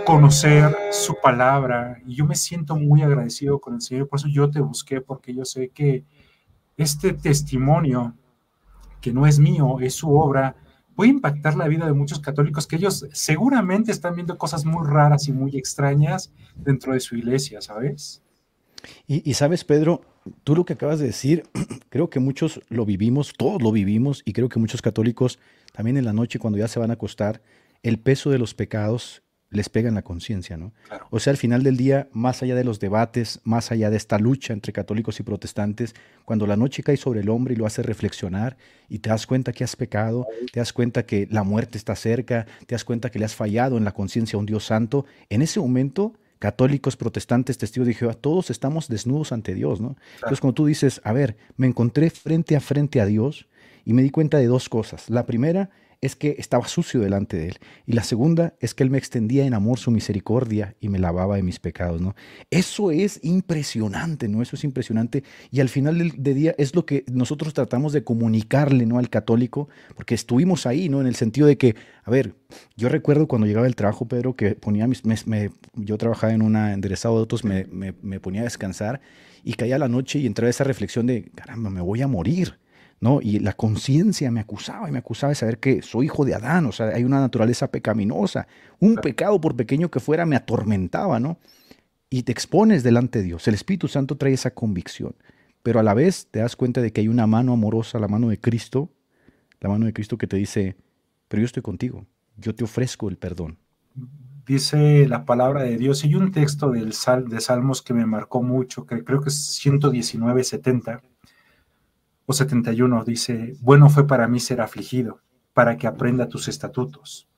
conocer 0.05 0.77
su 0.91 1.17
palabra. 1.23 1.99
Y 2.07 2.15
yo 2.17 2.27
me 2.27 2.35
siento 2.35 2.77
muy 2.77 3.03
agradecido 3.03 3.59
con 3.61 3.75
el 3.75 3.81
Señor. 3.81 4.09
Por 4.09 4.19
eso 4.19 4.29
yo 4.29 4.51
te 4.51 4.61
busqué, 4.61 5.01
porque 5.01 5.35
yo 5.35 5.45
sé 5.45 5.71
que 5.71 6.05
este 6.77 7.13
testimonio, 7.13 8.15
que 9.05 9.13
no 9.13 9.27
es 9.27 9.39
mío, 9.39 9.81
es 9.81 9.93
su 9.93 10.17
obra, 10.17 10.57
puede 10.97 11.11
impactar 11.11 11.57
la 11.57 11.69
vida 11.69 11.85
de 11.85 11.93
muchos 11.93 12.21
católicos 12.21 12.67
que 12.67 12.77
ellos 12.77 13.07
seguramente 13.13 13.93
están 13.93 14.15
viendo 14.15 14.39
cosas 14.39 14.65
muy 14.65 14.87
raras 14.87 15.29
y 15.29 15.33
muy 15.33 15.59
extrañas 15.59 16.33
dentro 16.57 16.95
de 16.95 17.01
su 17.01 17.15
iglesia, 17.15 17.61
¿sabes? 17.61 18.23
Y, 19.07 19.35
sabes, 19.35 19.63
Pedro, 19.63 20.01
tú 20.43 20.57
lo 20.57 20.65
que 20.65 20.73
acabas 20.73 21.01
de 21.01 21.07
decir, 21.07 21.43
creo 21.91 22.09
que 22.09 22.19
muchos 22.19 22.63
lo 22.71 22.87
vivimos, 22.87 23.35
todos 23.37 23.61
lo 23.61 23.73
vivimos, 23.73 24.23
y 24.25 24.33
creo 24.33 24.49
que 24.49 24.59
muchos 24.59 24.81
católicos 24.81 25.39
también 25.75 25.99
en 25.99 26.07
la 26.07 26.15
noche 26.15 26.39
cuando 26.39 26.59
ya 26.59 26.69
se 26.69 26.81
van 26.81 26.91
a 26.91 26.95
acostar, 26.95 27.43
el 27.83 27.99
peso 27.99 28.31
de 28.31 28.39
los 28.39 28.55
pecados 28.55 29.23
les 29.55 29.69
pega 29.69 29.89
en 29.89 29.95
la 29.95 30.03
conciencia, 30.03 30.57
¿no? 30.57 30.73
O 31.11 31.21
sea, 31.21 31.31
al 31.31 31.37
final 31.37 31.63
del 31.63 31.77
día, 31.77 32.09
más 32.13 32.43
allá 32.43 32.55
de 32.55 32.65
los 32.65 32.81
debates, 32.81 33.41
más 33.45 33.71
allá 33.71 33.89
de 33.89 33.97
esta 33.97 34.19
lucha 34.19 34.53
entre 34.53 34.73
católicos 34.73 35.21
y 35.21 35.23
protestantes, 35.23 35.95
cuando 36.25 36.47
la 36.47 36.57
noche 36.57 36.83
cae 36.83 36.97
sobre 36.97 37.21
el 37.21 37.29
hombre 37.29 37.55
y 37.55 37.57
lo 37.57 37.67
hace 37.67 37.83
reflexionar 37.83 38.57
y 38.89 38.99
te 38.99 39.11
das 39.11 39.27
cuenta 39.27 39.53
que 39.53 39.65
has 39.65 39.77
pecado, 39.77 40.27
te 40.53 40.61
das 40.61 40.73
cuenta 40.73 41.07
que 41.07 41.29
la 41.31 41.45
muerte 41.45 41.79
está 41.79 41.95
cerca, 41.95 42.47
te 42.67 42.75
das 42.75 42.85
cuenta 42.85 43.11
que 43.11 43.19
le 43.19 43.25
has 43.25 43.35
fallado 43.35 43.77
en 43.77 43.85
la 43.85 43.93
conciencia 43.93 44.37
a 44.37 44.41
un 44.41 44.47
Dios 44.47 44.65
santo, 44.67 45.07
en 45.31 45.43
ese 45.43 45.61
momento 45.61 46.15
católicos, 46.39 46.97
protestantes, 46.97 47.57
testigos 47.57 47.87
de 47.87 47.95
Jehová, 47.95 48.13
todos 48.13 48.51
estamos 48.51 48.89
desnudos 48.89 49.33
ante 49.33 49.55
Dios, 49.55 49.81
¿no? 49.81 49.97
Entonces, 50.17 50.41
cuando 50.41 50.55
tú 50.55 50.67
dices, 50.67 51.01
a 51.03 51.15
ver, 51.15 51.39
me 51.57 51.67
encontré 51.67 52.11
frente 52.11 52.55
a 52.55 52.61
frente 52.61 53.01
a 53.01 53.07
Dios 53.07 53.47
y 53.87 53.95
me 53.95 54.03
di 54.03 54.11
cuenta 54.11 54.37
de 54.37 54.47
dos 54.47 54.69
cosas. 54.69 55.09
La 55.09 55.25
primera 55.25 55.71
es 56.05 56.17
que 56.17 56.37
estaba 56.39 56.69
sucio 56.69 57.01
delante 57.01 57.39
de 57.39 57.49
Él. 57.49 57.59
Y 57.87 57.93
la 57.93 58.05
segunda 58.05 58.55
es 58.61 58.75
que 58.75 58.83
Él 58.83 58.91
me 58.91 58.99
extendía 58.99 59.47
en 59.47 59.55
amor 59.55 59.79
su 59.79 59.91
misericordia 59.91 60.77
y 60.79 60.91
me 60.91 60.99
lavaba 60.99 61.37
de 61.37 61.43
mis 61.43 61.59
pecados, 61.59 62.01
¿no? 62.03 62.15
Eso 62.51 62.91
es 62.91 63.21
impresionante, 63.23 64.29
¿no? 64.29 64.43
Eso 64.43 64.57
es 64.57 64.65
impresionante. 64.65 65.25
Y 65.51 65.61
al 65.61 65.71
final 65.71 65.97
del, 65.97 66.35
día 66.35 66.55
es 66.59 66.75
lo 66.75 66.85
que 66.85 67.05
nosotros 67.11 67.55
tratamos 67.55 67.95
de 67.95 68.05
comunicarle, 68.05 68.85
¿no? 68.85 68.99
Al 68.99 69.09
católico, 69.09 69.71
porque 69.97 70.15
estuvimos 70.15 70.67
ahí, 70.67 70.91
¿no? 70.91 71.01
En 71.01 71.07
el 71.07 71.15
sentido 71.15 71.47
de 71.47 71.57
que, 71.57 71.75
a 72.05 72.11
ver, 72.11 72.35
yo 72.77 72.91
recuerdo 72.91 73.27
cuando 73.27 73.47
llegaba 73.47 73.67
el 73.67 73.75
trabajo, 73.75 74.07
Pedro, 74.07 74.37
que 74.37 74.57
ponía 74.57 74.87
mis, 74.87 75.05
me, 75.27 75.51
yo 75.75 75.97
trabajaba 75.97 76.35
en 76.35 76.43
una 76.43 76.75
enderezado 76.75 77.15
de 77.15 77.21
autos, 77.21 77.45
me, 77.45 77.65
me 77.71 78.21
ponía 78.21 78.43
a 78.43 78.45
descansar 78.45 79.01
y 79.43 79.55
caía 79.55 79.79
la 79.79 79.89
noche 79.89 80.19
y 80.19 80.27
entraba 80.27 80.51
esa 80.51 80.65
reflexión 80.65 81.07
de, 81.07 81.31
caramba, 81.35 81.71
me 81.71 81.81
voy 81.81 82.03
a 82.03 82.09
morir. 82.09 82.59
¿No? 83.01 83.21
Y 83.21 83.39
la 83.39 83.53
conciencia 83.53 84.31
me 84.31 84.41
acusaba 84.41 84.89
y 84.89 84.93
me 84.93 84.99
acusaba 84.99 85.31
de 85.31 85.35
saber 85.35 85.59
que 85.59 85.83
soy 85.83 86.07
hijo 86.07 86.25
de 86.25 86.35
Adán, 86.35 86.67
o 86.67 86.73
sea, 86.73 86.89
hay 86.89 87.05
una 87.05 87.21
naturaleza 87.21 87.71
pecaminosa. 87.71 88.47
Un 88.79 88.97
pecado, 88.97 89.41
por 89.41 89.57
pequeño 89.57 89.91
que 89.91 90.01
fuera, 90.01 90.27
me 90.27 90.37
atormentaba, 90.37 91.21
¿no? 91.21 91.39
Y 92.11 92.23
te 92.23 92.33
expones 92.33 92.83
delante 92.83 93.19
de 93.19 93.27
Dios. 93.27 93.47
El 93.49 93.55
Espíritu 93.55 93.89
Santo 93.89 94.17
trae 94.17 94.33
esa 94.33 94.53
convicción, 94.53 95.15
pero 95.63 95.81
a 95.81 95.83
la 95.83 95.95
vez 95.95 96.29
te 96.31 96.41
das 96.41 96.57
cuenta 96.57 96.81
de 96.81 96.93
que 96.93 97.01
hay 97.01 97.09
una 97.09 97.27
mano 97.27 97.53
amorosa, 97.53 97.99
la 97.99 98.09
mano 98.09 98.29
de 98.29 98.39
Cristo, 98.39 98.91
la 99.61 99.69
mano 99.69 99.87
de 99.87 99.93
Cristo 99.93 100.19
que 100.19 100.27
te 100.27 100.37
dice, 100.37 100.77
pero 101.29 101.41
yo 101.41 101.47
estoy 101.47 101.63
contigo, 101.63 102.07
yo 102.37 102.55
te 102.55 102.65
ofrezco 102.65 103.09
el 103.09 103.17
perdón. 103.17 103.59
Dice 104.47 105.09
la 105.09 105.25
palabra 105.25 105.63
de 105.63 105.79
Dios, 105.79 106.05
y 106.05 106.15
un 106.15 106.31
texto 106.31 106.71
del 106.71 106.93
Sal, 106.93 107.29
de 107.29 107.41
Salmos 107.41 107.81
que 107.81 107.95
me 107.95 108.05
marcó 108.05 108.43
mucho, 108.43 108.85
que 108.85 109.03
creo 109.03 109.23
que 109.23 109.31
es 109.31 109.43
119, 109.57 110.45
70 110.45 111.03
o 112.27 112.33
71 112.33 113.05
dice, 113.05 113.55
bueno 113.61 113.89
fue 113.91 114.07
para 114.07 114.29
mí 114.29 114.41
ser 114.41 114.61
afligido, 114.61 115.21
para 115.53 115.77
que 115.77 115.87
aprenda 115.87 116.29
tus 116.29 116.49
estatutos. 116.49 117.29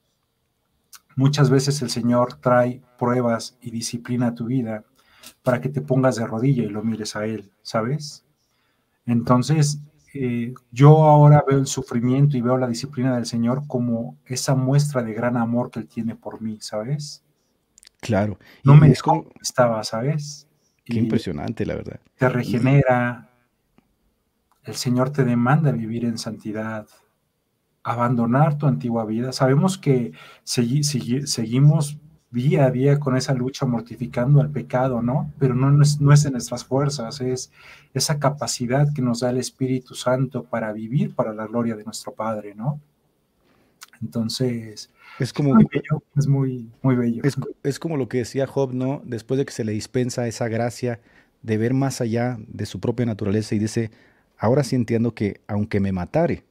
Muchas 1.17 1.49
veces 1.51 1.81
el 1.83 1.91
Señor 1.91 2.35
trae 2.35 2.83
pruebas 2.99 3.57
y 3.61 3.71
disciplina 3.71 4.29
a 4.29 4.35
tu 4.35 4.47
vida 4.47 4.85
para 5.43 5.61
que 5.61 5.69
te 5.69 5.81
pongas 5.81 6.17
de 6.17 6.27
rodilla 6.27 6.63
y 6.63 6.69
lo 6.69 6.83
mires 6.83 7.17
a 7.17 7.25
Él, 7.25 7.51
¿sabes? 7.63 8.25
Entonces, 9.07 9.81
eh, 10.13 10.55
yo 10.71 11.05
ahora 11.05 11.45
veo 11.47 11.59
el 11.59 11.67
sufrimiento 11.67 12.37
y 12.37 12.41
veo 12.41 12.57
la 12.59 12.69
disciplina 12.69 13.15
del 13.15 13.27
Señor 13.27 13.67
como 13.67 14.19
esa 14.27 14.55
muestra 14.55 15.03
de 15.03 15.15
gran 15.15 15.37
amor 15.37 15.71
que 15.71 15.81
Él 15.81 15.89
tiene 15.89 16.17
por 16.17 16.41
mí, 16.41 16.59
¿sabes? 16.61 17.25
Claro. 18.01 18.39
No 18.63 18.75
me 18.77 18.89
es 18.89 19.03
como 19.03 19.27
estaba, 19.41 19.83
¿sabes? 19.85 20.47
Qué 20.85 20.99
impresionante, 20.99 21.67
la 21.67 21.75
verdad. 21.75 22.01
Te 22.17 22.29
regenera, 22.29 23.31
el 24.67 24.75
Señor 24.75 25.11
te 25.11 25.25
demanda 25.25 25.71
vivir 25.71 26.05
en 26.05 26.19
santidad, 26.19 26.87
abandonar 27.83 28.59
tu 28.59 28.67
antigua 28.67 29.05
vida. 29.05 29.33
Sabemos 29.33 29.79
que 29.79 30.13
seguimos 30.43 31.99
día 32.33 32.67
a 32.67 32.71
día 32.71 32.99
con 32.99 33.17
esa 33.17 33.33
lucha 33.33 33.65
mortificando 33.65 34.41
al 34.41 34.51
pecado, 34.51 35.01
¿no? 35.03 35.33
Pero 35.39 35.55
no, 35.55 35.81
es, 35.81 36.01
no 36.01 36.13
es 36.13 36.25
en 36.25 36.33
nuestras 36.33 36.65
fuerzas, 36.65 37.21
es 37.21 37.53
esa 37.95 38.19
capacidad 38.19 38.93
que 38.93 39.03
nos 39.03 39.21
da 39.21 39.31
el 39.31 39.39
Espíritu 39.39 39.95
Santo 39.95 40.45
para 40.45 40.73
vivir 40.73 41.15
para 41.15 41.33
la 41.33 41.47
gloria 41.47 41.77
de 41.77 41.85
nuestro 41.85 42.13
Padre, 42.13 42.55
¿no? 42.55 42.81
Entonces, 44.03 44.91
es 45.19 45.33
como 45.33 45.55
muy 45.55 45.67
bello, 45.73 46.03
es 46.17 46.27
muy, 46.27 46.71
muy 46.83 46.97
bello. 46.97 47.23
Es, 47.25 47.37
es, 47.63 47.79
como 47.79 47.97
lo 47.97 48.09
que 48.09 48.19
decía 48.19 48.47
Job, 48.47 48.75
¿no? 48.75 49.01
Después 49.05 49.39
de 49.39 49.47
que 49.47 49.53
se 49.53 49.65
le 49.65 49.73
dispensa 49.73 50.27
esa 50.27 50.49
gracia 50.49 51.01
de 51.43 51.57
ver 51.57 51.73
más 51.73 52.01
allá 52.01 52.37
de 52.49 52.67
su 52.67 52.81
propia 52.81 53.07
naturaleza 53.07 53.55
y 53.55 53.59
dice, 53.59 53.91
ahora 54.39 54.65
sí 54.65 54.77
entiendo 54.77 55.15
que 55.15 55.41
aunque 55.47 55.81
me 55.81 55.93
matare, 55.93 56.45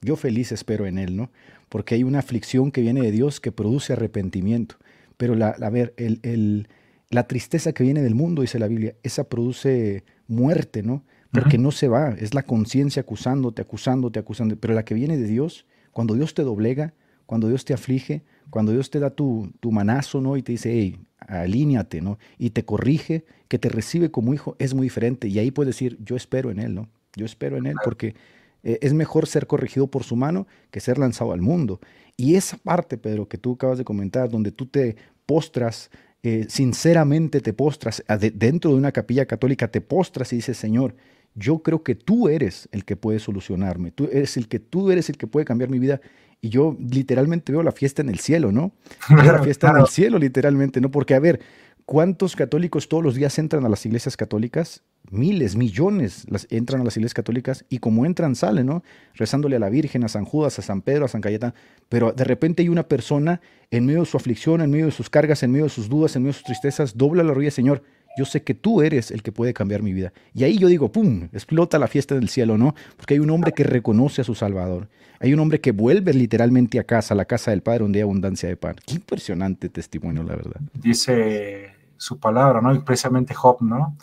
yo 0.00 0.16
feliz 0.16 0.52
espero 0.52 0.86
en 0.86 0.98
él, 0.98 1.16
¿no? 1.16 1.30
Porque 1.68 1.94
hay 1.94 2.04
una 2.04 2.18
aflicción 2.18 2.70
que 2.70 2.82
viene 2.82 3.00
de 3.00 3.10
Dios 3.10 3.40
que 3.40 3.52
produce 3.52 3.94
arrepentimiento. 3.94 4.76
Pero 5.16 5.34
la, 5.34 5.50
a 5.50 5.70
ver, 5.70 5.94
el, 5.96 6.68
la 7.10 7.26
tristeza 7.26 7.72
que 7.72 7.84
viene 7.84 8.02
del 8.02 8.14
mundo, 8.14 8.42
dice 8.42 8.58
la 8.58 8.68
Biblia, 8.68 8.94
esa 9.02 9.24
produce 9.24 10.04
muerte, 10.26 10.82
¿no? 10.82 11.04
porque 11.34 11.58
no 11.58 11.72
se 11.72 11.88
va, 11.88 12.10
es 12.10 12.32
la 12.32 12.44
conciencia 12.44 13.00
acusándote, 13.02 13.60
acusándote, 13.60 14.20
acusándote, 14.20 14.60
pero 14.60 14.72
la 14.72 14.84
que 14.84 14.94
viene 14.94 15.18
de 15.18 15.26
Dios, 15.26 15.66
cuando 15.90 16.14
Dios 16.14 16.32
te 16.32 16.42
doblega, 16.42 16.94
cuando 17.26 17.48
Dios 17.48 17.64
te 17.64 17.74
aflige, 17.74 18.22
cuando 18.50 18.70
Dios 18.70 18.88
te 18.88 19.00
da 19.00 19.10
tu, 19.10 19.52
tu 19.58 19.72
manazo, 19.72 20.20
¿no? 20.20 20.36
Y 20.36 20.42
te 20.42 20.52
dice, 20.52 20.72
hey, 20.72 21.00
alíñate, 21.28 22.00
¿no? 22.00 22.18
Y 22.38 22.50
te 22.50 22.64
corrige, 22.64 23.24
que 23.48 23.58
te 23.58 23.68
recibe 23.68 24.10
como 24.10 24.34
hijo, 24.34 24.56
es 24.58 24.74
muy 24.74 24.84
diferente. 24.84 25.28
Y 25.28 25.38
ahí 25.38 25.50
puedes 25.50 25.74
decir, 25.74 25.98
yo 26.04 26.16
espero 26.16 26.50
en 26.50 26.58
Él, 26.58 26.74
¿no? 26.74 26.88
Yo 27.16 27.26
espero 27.26 27.56
en 27.56 27.66
Él 27.66 27.76
porque 27.84 28.14
eh, 28.62 28.78
es 28.80 28.94
mejor 28.94 29.26
ser 29.26 29.46
corregido 29.46 29.86
por 29.86 30.04
su 30.04 30.16
mano 30.16 30.46
que 30.70 30.80
ser 30.80 30.98
lanzado 30.98 31.32
al 31.32 31.40
mundo. 31.40 31.80
Y 32.16 32.34
esa 32.34 32.56
parte, 32.56 32.96
Pedro, 32.96 33.28
que 33.28 33.38
tú 33.38 33.52
acabas 33.52 33.78
de 33.78 33.84
comentar, 33.84 34.28
donde 34.28 34.52
tú 34.52 34.66
te 34.66 34.96
postras, 35.26 35.90
eh, 36.22 36.46
sinceramente 36.48 37.40
te 37.40 37.52
postras, 37.52 38.02
dentro 38.34 38.70
de 38.70 38.76
una 38.76 38.92
capilla 38.92 39.26
católica 39.26 39.68
te 39.68 39.80
postras 39.80 40.32
y 40.32 40.36
dices, 40.36 40.56
Señor, 40.56 40.94
yo 41.34 41.58
creo 41.58 41.82
que 41.82 41.94
tú 41.94 42.28
eres 42.28 42.68
el 42.72 42.84
que 42.84 42.96
puede 42.96 43.18
solucionarme, 43.18 43.90
tú 43.90 44.08
eres 44.10 44.36
el 44.36 44.48
que 44.48 44.60
tú 44.60 44.90
eres 44.90 45.10
el 45.10 45.16
que 45.16 45.26
puede 45.26 45.44
cambiar 45.44 45.68
mi 45.68 45.78
vida. 45.78 46.00
Y 46.40 46.50
yo 46.50 46.76
literalmente 46.78 47.52
veo 47.52 47.62
la 47.62 47.72
fiesta 47.72 48.02
en 48.02 48.08
el 48.08 48.18
cielo, 48.18 48.52
¿no? 48.52 48.72
la 49.08 49.42
fiesta 49.42 49.70
en 49.70 49.78
el 49.78 49.86
cielo, 49.86 50.18
literalmente, 50.18 50.80
¿no? 50.80 50.90
Porque, 50.90 51.14
a 51.14 51.20
ver, 51.20 51.40
¿Cuántos 51.86 52.34
católicos 52.34 52.88
todos 52.88 53.04
los 53.04 53.14
días 53.14 53.38
entran 53.38 53.66
a 53.66 53.68
las 53.68 53.84
iglesias 53.84 54.16
católicas? 54.16 54.82
Miles, 55.10 55.54
millones 55.54 56.24
las, 56.30 56.46
entran 56.48 56.80
a 56.80 56.84
las 56.84 56.96
iglesias 56.96 57.12
católicas 57.12 57.66
y 57.68 57.78
como 57.78 58.06
entran, 58.06 58.34
salen, 58.34 58.64
¿no? 58.64 58.82
Rezándole 59.12 59.56
a 59.56 59.58
la 59.58 59.68
Virgen, 59.68 60.02
a 60.02 60.08
San 60.08 60.24
Judas, 60.24 60.58
a 60.58 60.62
San 60.62 60.80
Pedro, 60.80 61.04
a 61.04 61.08
San 61.08 61.20
Cayetano. 61.20 61.52
Pero 61.90 62.12
de 62.12 62.24
repente 62.24 62.62
hay 62.62 62.70
una 62.70 62.88
persona 62.88 63.42
en 63.70 63.84
medio 63.84 64.00
de 64.00 64.06
su 64.06 64.16
aflicción, 64.16 64.62
en 64.62 64.70
medio 64.70 64.86
de 64.86 64.92
sus 64.92 65.10
cargas, 65.10 65.42
en 65.42 65.52
medio 65.52 65.64
de 65.64 65.70
sus 65.70 65.90
dudas, 65.90 66.16
en 66.16 66.22
medio 66.22 66.32
de 66.32 66.38
sus 66.38 66.44
tristezas, 66.44 66.96
dobla 66.96 67.22
la 67.22 67.34
rodilla, 67.34 67.50
Señor, 67.50 67.82
yo 68.16 68.24
sé 68.24 68.42
que 68.42 68.54
tú 68.54 68.82
eres 68.82 69.10
el 69.10 69.22
que 69.22 69.32
puede 69.32 69.52
cambiar 69.52 69.82
mi 69.82 69.92
vida. 69.92 70.12
Y 70.32 70.44
ahí 70.44 70.58
yo 70.58 70.68
digo, 70.68 70.90
¡pum!, 70.90 71.28
explota 71.32 71.78
la 71.78 71.88
fiesta 71.88 72.14
del 72.14 72.28
cielo, 72.28 72.56
¿no? 72.56 72.74
Porque 72.96 73.14
hay 73.14 73.20
un 73.20 73.30
hombre 73.30 73.52
que 73.52 73.64
reconoce 73.64 74.20
a 74.20 74.24
su 74.24 74.34
Salvador. 74.34 74.88
Hay 75.20 75.32
un 75.32 75.40
hombre 75.40 75.60
que 75.60 75.72
vuelve 75.72 76.12
literalmente 76.12 76.78
a 76.78 76.84
casa, 76.84 77.14
a 77.14 77.16
la 77.16 77.24
casa 77.24 77.50
del 77.50 77.62
Padre, 77.62 77.80
donde 77.80 77.98
hay 77.98 78.02
abundancia 78.02 78.48
de 78.48 78.56
pan. 78.56 78.76
Qué 78.86 78.94
impresionante 78.94 79.68
testimonio, 79.68 80.22
la 80.22 80.36
verdad. 80.36 80.60
Dice 80.74 81.72
su 81.96 82.18
palabra, 82.18 82.60
¿no? 82.60 82.74
Y 82.74 82.80
precisamente 82.80 83.34
Job, 83.34 83.62
¿no? 83.62 83.96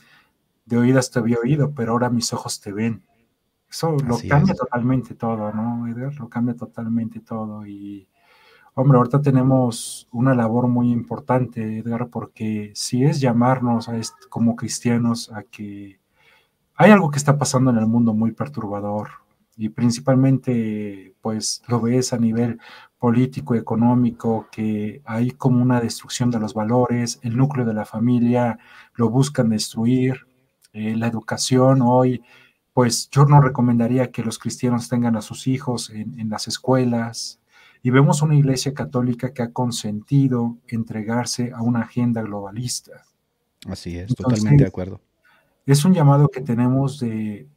De 0.66 0.78
oídas 0.78 1.12
te 1.12 1.20
había 1.20 1.38
oído, 1.38 1.74
pero 1.74 1.91
ahora 1.91 2.09
mis 2.09 2.34
ojos 2.34 2.59
te 2.59 2.72
ven. 2.72 3.03
Eso 3.70 3.95
lo 4.05 4.18
cambia 4.28 4.53
totalmente 4.53 5.16
todo, 5.16 5.53
¿no, 5.53 5.88
Edgar? 5.88 6.14
Lo 6.16 6.28
cambia 6.28 6.55
totalmente 6.55 7.22
todo. 7.22 7.66
Y, 7.66 8.07
hombre, 8.74 8.98
ahorita 8.98 9.22
tenemos 9.22 10.08
una 10.12 10.34
labor 10.36 10.68
muy 10.68 10.92
importante, 10.92 11.80
Edgar, 11.80 12.10
porque 12.10 12.72
si 12.76 13.04
es 13.04 13.20
llamarnos 13.22 13.90
a 13.90 14.00
como 14.30 14.56
cristianos 14.56 15.32
a 15.32 15.44
que 15.44 16.00
hay 16.76 16.92
algo 16.92 17.12
que 17.12 17.18
está 17.18 17.38
pasando 17.38 17.72
en 17.72 17.78
el 17.78 17.88
mundo 17.88 18.14
muy 18.14 18.32
perturbador 18.32 19.10
y 19.58 19.70
principalmente, 19.70 21.16
pues, 21.22 21.62
lo 21.68 21.82
ves 21.82 22.14
a 22.14 22.18
nivel 22.18 22.60
político, 22.98 23.56
económico, 23.56 24.48
que 24.52 25.02
hay 25.06 25.32
como 25.32 25.62
una 25.62 25.82
destrucción 25.82 26.32
de 26.32 26.40
los 26.40 26.54
valores, 26.54 27.20
el 27.24 27.36
núcleo 27.38 27.66
de 27.66 27.74
la 27.74 27.86
familia 27.86 28.60
lo 28.96 29.10
buscan 29.10 29.50
destruir, 29.50 30.28
eh, 30.74 30.96
la 30.96 31.08
educación 31.08 31.82
hoy, 31.82 32.24
pues 32.74 33.10
yo 33.10 33.26
no 33.26 33.42
recomendaría 33.42 34.12
que 34.12 34.24
los 34.24 34.40
cristianos 34.40 34.88
tengan 34.88 35.18
a 35.18 35.22
sus 35.22 35.48
hijos 35.48 35.90
en, 35.90 36.30
las 36.30 36.48
escuelas. 36.48 37.41
Y 37.84 37.90
vemos 37.90 38.22
una 38.22 38.36
iglesia 38.36 38.74
católica 38.74 39.34
que 39.34 39.42
ha 39.42 39.52
consentido 39.52 40.58
entregarse 40.68 41.52
a 41.54 41.62
una 41.62 41.82
agenda 41.82 42.22
globalista. 42.22 43.06
Así 43.68 43.98
es, 43.98 44.16
totalmente 44.16 44.64
de 44.64 44.68
acuerdo. 44.68 45.02
Es 45.66 45.86
un 45.86 45.94
llamado 45.94 46.28
que 46.30 46.42
tenemos 46.42 47.00
de, 47.00 47.48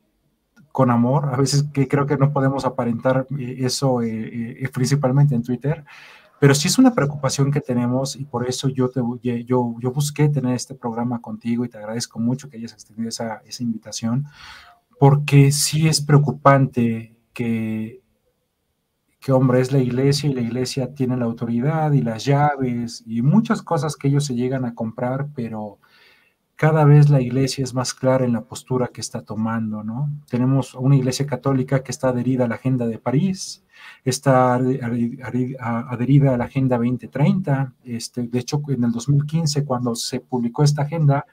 con 0.75 0.91
amor. 0.91 1.31
A 1.33 1.37
veces 1.37 1.65
que 1.73 1.87
creo 1.87 2.05
que 2.05 2.17
no 2.17 2.33
podemos 2.33 2.65
aparentar 2.65 3.29
eh, 3.39 3.59
eso 3.61 4.03
eh, 4.03 4.57
eh, 4.61 4.69
principalmente 4.73 5.35
en 5.35 5.43
Twitter, 5.43 5.85
pero 6.41 6.55
sí 6.55 6.67
es 6.67 6.79
una 6.79 6.95
preocupación 6.95 7.53
que 7.53 7.61
tenemos 7.61 8.17
y 8.17 8.25
por 8.25 8.49
eso 8.49 8.69
yo, 8.69 8.91
te, 8.91 9.01
yo, 9.47 9.77
yo 9.79 9.93
busqué 9.93 10.29
tener 10.29 10.55
este 10.55 10.75
programa 10.75 11.21
contigo 11.21 11.65
y 11.65 11.69
te 11.69 11.79
agradezco 11.79 12.19
mucho 12.19 12.51
que 12.51 12.57
hayas 12.57 12.73
extendido 12.73 13.09
esa, 13.09 13.37
esa 13.47 13.63
invitación, 13.63 14.27
porque 14.99 15.53
sí 15.53 15.87
es 15.87 16.01
preocupante 16.01 17.15
que, 17.33 18.03
que, 19.25 19.33
hombre, 19.33 19.63
es 19.63 19.73
la 19.73 19.79
iglesia 19.79 20.29
y 20.29 20.35
la 20.35 20.43
iglesia 20.43 20.93
tiene 20.95 21.17
la 21.17 21.25
autoridad 21.25 21.93
y 21.93 22.03
las 22.03 22.27
llaves 22.27 23.03
y 23.07 23.23
muchas 23.23 23.63
cosas 23.63 23.97
que 23.97 24.09
ellos 24.09 24.27
se 24.27 24.35
llegan 24.35 24.67
a 24.67 24.75
comprar, 24.75 25.29
pero 25.35 25.79
cada 26.57 26.85
vez 26.85 27.09
la 27.09 27.23
iglesia 27.23 27.65
es 27.65 27.73
más 27.73 27.95
clara 27.95 28.27
en 28.27 28.35
la 28.35 28.45
postura 28.45 28.89
que 28.89 29.01
está 29.01 29.23
tomando, 29.23 29.83
¿no? 29.83 30.11
Tenemos 30.29 30.75
una 30.75 30.97
iglesia 30.97 31.25
católica 31.25 31.83
que 31.83 31.91
está 31.91 32.11
adherida 32.11 32.45
a 32.45 32.49
la 32.49 32.57
Agenda 32.57 32.87
de 32.87 32.99
París, 32.99 33.65
está 34.05 34.57
adherida 34.57 36.35
a 36.35 36.37
la 36.37 36.45
Agenda 36.45 36.77
2030. 36.77 37.73
Este, 37.83 38.29
de 38.29 38.39
hecho, 38.39 38.61
en 38.69 38.85
el 38.85 38.93
2015, 38.93 39.65
cuando 39.65 39.95
se 39.95 40.21
publicó 40.21 40.65
esta 40.65 40.83
agenda, 40.83 41.25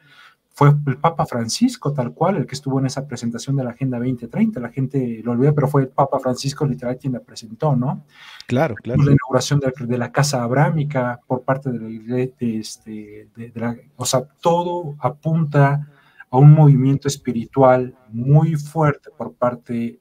fue 0.61 0.75
el 0.85 0.97
Papa 0.97 1.25
Francisco, 1.25 1.91
tal 1.91 2.13
cual, 2.13 2.37
el 2.37 2.45
que 2.45 2.53
estuvo 2.53 2.79
en 2.79 2.85
esa 2.85 3.07
presentación 3.07 3.55
de 3.55 3.63
la 3.63 3.71
Agenda 3.71 3.97
2030. 3.97 4.59
La 4.59 4.69
gente 4.69 5.19
lo 5.23 5.31
olvida, 5.31 5.53
pero 5.53 5.67
fue 5.67 5.81
el 5.81 5.87
Papa 5.87 6.19
Francisco 6.19 6.67
literal 6.67 6.99
quien 6.99 7.13
la 7.13 7.19
presentó, 7.19 7.75
¿no? 7.75 8.05
Claro, 8.45 8.75
claro. 8.75 9.01
La 9.01 9.11
inauguración 9.11 9.59
de, 9.59 9.97
la 9.97 10.11
Casa 10.11 10.43
Abrámica 10.43 11.19
por 11.25 11.41
parte 11.41 11.71
de 11.71 11.79
la 11.79 11.89
Iglesia, 11.89 12.35
este, 12.39 13.27
de, 13.35 13.51
la, 13.55 13.75
o 13.95 14.05
sea, 14.05 14.21
todo 14.39 14.95
apunta 14.99 15.89
a 16.29 16.37
un 16.37 16.53
movimiento 16.53 17.07
espiritual 17.07 17.95
muy 18.09 18.55
fuerte 18.55 19.09
por 19.17 19.33
parte 19.33 19.99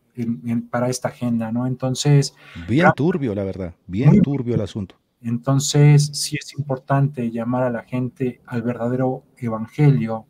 para 0.70 0.90
esta 0.90 1.08
agenda, 1.08 1.50
¿no? 1.50 1.66
Entonces... 1.66 2.34
Bien 2.68 2.90
turbio, 2.94 3.34
la 3.34 3.44
verdad, 3.44 3.74
bien 3.86 4.20
turbio 4.20 4.56
el 4.56 4.60
asunto. 4.60 4.96
Entonces, 5.22 6.10
sí 6.12 6.36
es 6.38 6.52
importante 6.52 7.30
llamar 7.30 7.62
a 7.62 7.70
la 7.70 7.82
gente 7.84 8.42
al 8.44 8.60
verdadero 8.60 9.22
evangelio, 9.38 10.26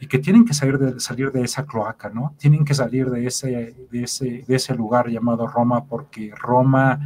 y 0.00 0.06
que 0.06 0.18
tienen 0.18 0.44
que 0.44 0.54
salir 0.54 0.78
de, 0.78 1.00
salir 1.00 1.32
de 1.32 1.42
esa 1.42 1.64
cloaca, 1.64 2.10
¿no? 2.10 2.34
Tienen 2.38 2.64
que 2.64 2.74
salir 2.74 3.10
de 3.10 3.26
ese, 3.26 3.74
de, 3.90 4.02
ese, 4.02 4.44
de 4.46 4.56
ese 4.56 4.74
lugar 4.74 5.08
llamado 5.08 5.46
Roma 5.46 5.84
porque 5.84 6.32
Roma 6.36 7.00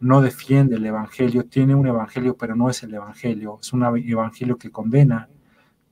no 0.00 0.20
defiende 0.20 0.76
el 0.76 0.86
Evangelio, 0.86 1.44
tiene 1.46 1.74
un 1.74 1.86
Evangelio 1.86 2.36
pero 2.36 2.54
no 2.54 2.70
es 2.70 2.82
el 2.82 2.94
Evangelio, 2.94 3.58
es 3.60 3.72
un 3.72 3.84
Evangelio 3.84 4.56
que 4.56 4.70
condena. 4.70 5.28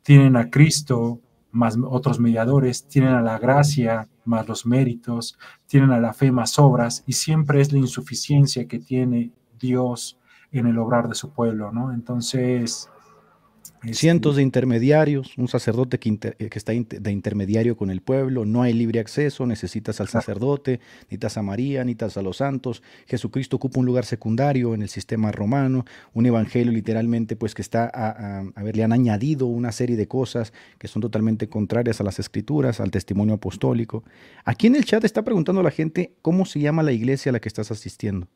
Tienen 0.02 0.36
a 0.36 0.50
Cristo 0.50 1.20
más 1.50 1.78
otros 1.82 2.18
mediadores, 2.18 2.86
tienen 2.86 3.14
a 3.14 3.22
la 3.22 3.38
gracia 3.38 4.08
más 4.24 4.48
los 4.48 4.66
méritos, 4.66 5.38
tienen 5.66 5.92
a 5.92 6.00
la 6.00 6.12
fe 6.12 6.32
más 6.32 6.58
obras 6.58 7.04
y 7.06 7.12
siempre 7.12 7.60
es 7.60 7.72
la 7.72 7.78
insuficiencia 7.78 8.66
que 8.66 8.78
tiene 8.78 9.32
Dios 9.58 10.18
en 10.50 10.66
el 10.66 10.78
obrar 10.78 11.08
de 11.08 11.14
su 11.14 11.30
pueblo, 11.30 11.72
¿no? 11.72 11.92
Entonces, 11.92 12.88
Cientos 13.93 14.37
de 14.37 14.43
intermediarios, 14.43 15.37
un 15.37 15.49
sacerdote 15.49 15.99
que, 15.99 16.09
eh, 16.39 16.49
está 16.53 16.72
de 16.72 17.12
intermediario 17.12 17.76
con 17.76 17.91
el 17.91 18.01
pueblo, 18.01 18.45
no 18.45 18.62
hay 18.62 18.72
libre 18.72 19.01
acceso, 19.01 19.47
necesitas 19.47 20.01
al 20.01 20.09
sacerdote, 20.09 20.80
necesitas 21.03 21.37
a 21.37 21.43
María, 21.43 21.85
necesitas 21.85 22.16
a 22.16 22.22
los 22.22 22.39
santos. 22.39 22.82
Jesucristo 23.07 23.57
ocupa 23.57 23.80
un 23.80 23.87
lugar 23.87 24.05
secundario 24.05 24.74
en 24.74 24.82
el 24.82 24.89
sistema 24.89 25.32
romano, 25.32 25.85
un 26.14 26.26
evangelio 26.26 26.72
literalmente 26.72 27.37
pues 27.37 27.55
que 27.55 27.62
está, 27.62 27.91
a, 27.93 28.45
a, 28.55 28.62
ver, 28.62 28.76
le 28.76 28.85
han 28.85 28.93
añadido 28.93 29.47
una 29.47 29.72
serie 29.72 29.97
de 29.97 30.09
cosas 30.09 30.53
que 30.78 30.89
son 30.89 31.03
totalmente 31.03 31.49
contrarias 31.49 32.01
a 32.01 32.05
las 32.05 32.18
escrituras, 32.18 32.80
al 32.80 32.91
testimonio 32.91 33.35
apostólico. 33.35 34.05
Aquí 34.45 34.66
en 34.66 34.76
el 34.76 34.85
chat 34.85 35.05
está 35.05 35.22
preguntando 35.22 35.62
la 35.62 35.70
gente 35.70 36.14
cómo 36.22 36.47
se 36.47 36.61
llama 36.61 36.82
la 36.82 36.93
iglesia 36.93 37.30
a 37.30 37.32
la 37.35 37.41
que 37.41 37.49
estás 37.49 37.70
asistiendo. 37.70 38.28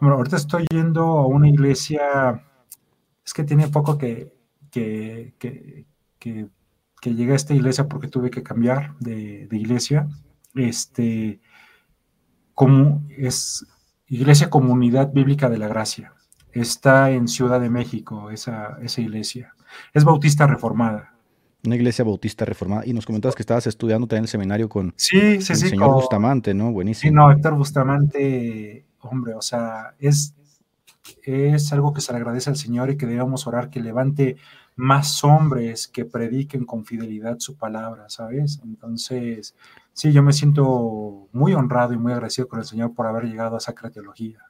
Bueno, 0.00 0.16
ahorita 0.16 0.36
estoy 0.36 0.66
yendo 0.70 1.04
a 1.04 1.26
una 1.26 1.48
iglesia 1.48 2.42
es 3.24 3.32
que 3.32 3.44
tiene 3.44 3.68
poco 3.68 3.96
que, 3.96 4.33
que, 4.74 5.34
que, 5.38 5.86
que, 7.00 7.14
llegué 7.14 7.32
a 7.32 7.36
esta 7.36 7.54
iglesia 7.54 7.86
porque 7.86 8.08
tuve 8.08 8.30
que 8.30 8.42
cambiar 8.42 8.98
de, 8.98 9.46
iglesia. 9.52 10.08
Este, 10.56 11.40
como 12.54 13.04
es 13.16 13.64
Iglesia 14.08 14.50
Comunidad 14.50 15.12
Bíblica 15.12 15.48
de 15.48 15.58
la 15.58 15.68
Gracia. 15.68 16.12
Está 16.52 17.10
en 17.10 17.28
Ciudad 17.28 17.60
de 17.60 17.70
México, 17.70 18.30
esa, 18.30 18.78
esa 18.82 19.00
iglesia. 19.00 19.54
Es 19.92 20.04
bautista 20.04 20.46
reformada. 20.46 21.14
Una 21.64 21.76
iglesia 21.76 22.04
bautista 22.04 22.44
reformada. 22.44 22.82
Y 22.84 22.92
nos 22.92 23.06
comentabas 23.06 23.36
que 23.36 23.42
estabas 23.42 23.66
estudiando 23.68 24.08
también 24.08 24.24
el 24.24 24.28
seminario 24.28 24.68
con, 24.68 24.92
sí, 24.96 25.40
sí, 25.40 25.52
el 25.52 25.58
señor 25.58 25.94
Bustamante, 25.94 26.52
¿no? 26.52 26.72
Buenísimo. 26.72 27.10
Sí, 27.10 27.14
no, 27.14 27.30
Héctor 27.30 27.54
Bustamante, 27.54 28.86
hombre, 29.00 29.34
o 29.34 29.42
sea, 29.42 29.94
es 30.00 30.34
es 31.22 31.72
algo 31.72 31.92
que 31.92 32.00
se 32.00 32.12
le 32.12 32.18
agradece 32.18 32.50
al 32.50 32.56
Señor 32.56 32.90
y 32.90 32.96
que 32.96 33.06
debemos 33.06 33.46
orar 33.46 33.70
que 33.70 33.80
levante 33.80 34.36
más 34.76 35.22
hombres 35.24 35.88
que 35.88 36.04
prediquen 36.04 36.64
con 36.64 36.84
fidelidad 36.84 37.38
su 37.38 37.56
palabra, 37.56 38.08
¿sabes? 38.08 38.60
Entonces, 38.64 39.54
sí, 39.92 40.12
yo 40.12 40.22
me 40.22 40.32
siento 40.32 41.28
muy 41.32 41.54
honrado 41.54 41.92
y 41.92 41.98
muy 41.98 42.12
agradecido 42.12 42.48
con 42.48 42.58
el 42.58 42.64
Señor 42.64 42.94
por 42.94 43.06
haber 43.06 43.24
llegado 43.24 43.54
a 43.54 43.58
esa 43.58 43.72
teología. 43.72 44.40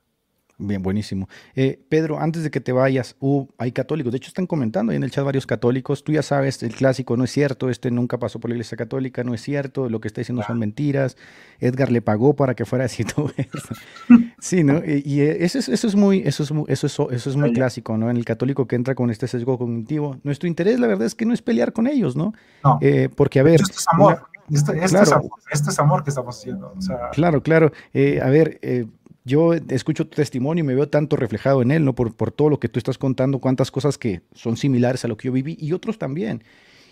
Bien, 0.56 0.80
buenísimo. 0.82 1.28
Eh, 1.56 1.80
Pedro, 1.88 2.20
antes 2.20 2.44
de 2.44 2.50
que 2.50 2.60
te 2.60 2.70
vayas, 2.70 3.16
hay 3.58 3.72
católicos, 3.72 4.12
de 4.12 4.18
hecho 4.18 4.28
están 4.28 4.46
comentando 4.46 4.92
ahí 4.92 4.96
en 4.96 5.02
el 5.02 5.10
chat 5.10 5.24
varios 5.24 5.46
católicos, 5.46 6.04
tú 6.04 6.12
ya 6.12 6.22
sabes, 6.22 6.62
el 6.62 6.74
clásico 6.74 7.16
no 7.16 7.24
es 7.24 7.32
cierto, 7.32 7.70
este 7.70 7.90
nunca 7.90 8.18
pasó 8.18 8.38
por 8.38 8.50
la 8.50 8.54
iglesia 8.54 8.76
católica, 8.76 9.24
no 9.24 9.34
es 9.34 9.40
cierto, 9.40 9.88
lo 9.88 10.00
que 10.00 10.06
está 10.06 10.20
diciendo 10.20 10.44
son 10.46 10.60
mentiras, 10.60 11.16
Edgar 11.58 11.90
le 11.90 12.02
pagó 12.02 12.36
para 12.36 12.54
que 12.54 12.64
fuera 12.64 12.84
así 12.84 13.04
todo 13.16 13.32
eso. 13.36 13.74
Sí, 14.38 14.62
¿no? 14.62 14.82
Y, 14.84 15.22
eso, 15.22 15.58
es, 15.58 15.70
eso, 15.70 15.86
es, 15.86 15.96
muy, 15.96 16.18
eso, 16.18 16.42
es, 16.42 16.50
eso, 16.68 17.10
es, 17.10 17.16
eso 17.16 17.30
es 17.30 17.36
muy 17.36 17.54
clásico, 17.54 17.96
¿no? 17.96 18.10
En 18.10 18.18
el 18.18 18.26
católico 18.26 18.66
que 18.66 18.76
entra 18.76 18.94
con 18.94 19.08
este 19.08 19.26
sesgo 19.26 19.56
cognitivo. 19.56 20.18
Nuestro 20.22 20.48
interés, 20.48 20.78
la 20.78 20.86
verdad, 20.86 21.06
es 21.06 21.14
que 21.14 21.24
no 21.24 21.32
es 21.32 21.40
pelear 21.40 21.72
con 21.72 21.86
ellos, 21.86 22.14
¿no? 22.14 22.34
Eh, 22.82 23.08
porque, 23.16 23.40
a 23.40 23.42
ver... 23.42 23.62
Esto 23.62 23.78
es 23.78 23.86
amor, 23.90 24.26
esto, 24.50 24.72
es 24.74 24.92
amor, 24.92 25.30
esto, 25.50 25.70
es 25.70 25.78
amor, 25.78 26.04
que 26.04 26.10
estamos 26.10 26.38
haciendo. 26.38 26.74
Claro, 27.12 27.42
claro. 27.42 27.72
Eh, 27.94 28.20
a 28.22 28.28
ver 28.28 28.60
yo 29.24 29.54
escucho 29.54 30.06
tu 30.06 30.16
testimonio 30.16 30.62
y 30.62 30.66
me 30.66 30.74
veo 30.74 30.88
tanto 30.88 31.16
reflejado 31.16 31.62
en 31.62 31.70
él, 31.70 31.84
¿no? 31.84 31.94
Por, 31.94 32.14
por 32.14 32.30
todo 32.30 32.50
lo 32.50 32.60
que 32.60 32.68
tú 32.68 32.78
estás 32.78 32.98
contando, 32.98 33.38
cuántas 33.38 33.70
cosas 33.70 33.96
que 33.96 34.20
son 34.34 34.56
similares 34.56 35.04
a 35.04 35.08
lo 35.08 35.16
que 35.16 35.26
yo 35.26 35.32
viví 35.32 35.56
y 35.58 35.72
otros 35.72 35.98
también. 35.98 36.44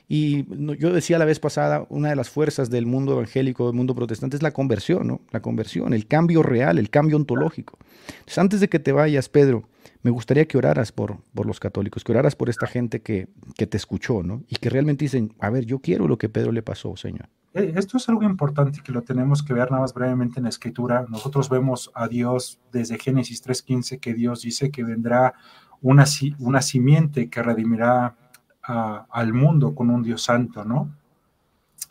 Y 0.09 0.45
yo 0.79 0.93
decía 0.93 1.19
la 1.19 1.25
vez 1.25 1.39
pasada, 1.39 1.87
una 1.89 2.11
de 2.11 2.17
las 2.17 2.29
fuerzas 2.29 2.71
del 2.71 2.87
mundo 2.87 3.13
evangélico, 3.13 3.67
del 3.67 3.77
mundo 3.77 3.95
protestante, 3.95 4.37
es 4.37 4.43
la 4.43 4.51
conversión, 4.51 5.07
¿no? 5.07 5.21
La 5.31 5.41
conversión, 5.41 5.95
el 5.95 6.07
cambio 6.07 6.43
real, 6.43 6.79
el 6.79 6.91
cambio 6.91 7.17
ontológico. 7.17 7.79
Entonces, 8.11 8.39
antes 8.39 8.61
de 8.61 8.69
que 8.69 8.79
te 8.79 8.93
vayas, 8.93 9.29
Pedro, 9.29 9.69
me 10.03 10.11
gustaría 10.11 10.47
que 10.47 10.59
oraras 10.59 10.91
por, 10.91 11.19
por 11.35 11.47
los 11.47 11.61
católicos, 11.61 12.03
que 12.03 12.13
oraras 12.13 12.35
por 12.35 12.51
esta 12.51 12.67
gente 12.67 13.01
que, 13.01 13.29
que 13.57 13.67
te 13.67 13.77
escuchó, 13.77 14.23
¿no? 14.23 14.43
Y 14.49 14.57
que 14.57 14.71
realmente 14.71 15.05
dicen, 15.05 15.35
a 15.39 15.51
ver, 15.51 15.65
yo 15.65 15.79
quiero 15.79 16.09
lo 16.09 16.19
que 16.19 16.29
Pedro 16.29 16.53
le 16.53 16.63
pasó, 16.63 16.97
Señor. 16.97 17.29
Eh, 17.55 17.75
esto 17.77 17.99
es 17.99 18.09
algo 18.09 18.23
importante 18.23 18.81
que 18.83 18.93
lo 18.93 19.03
tenemos 19.03 19.43
que 19.43 19.53
ver 19.53 19.71
nada 19.71 19.83
más 19.83 19.93
brevemente 19.93 20.39
en 20.39 20.45
la 20.45 20.49
escritura. 20.49 21.05
Nosotros 21.09 21.49
vemos 21.49 21.91
a 21.95 22.09
Dios 22.09 22.61
desde 22.73 22.99
Génesis 22.99 23.45
3.15 23.45 24.01
que 24.01 24.15
Dios 24.15 24.43
dice 24.43 24.71
que 24.71 24.85
vendrá 24.85 25.35
una, 25.81 26.05
una 26.39 26.63
simiente 26.63 27.29
que 27.29 27.43
redimirá 27.43 28.17
al 28.63 29.33
mundo 29.33 29.75
con 29.75 29.91
un 29.91 30.05
Dios 30.05 30.23
santo, 30.23 30.65
¿no? 30.65 30.95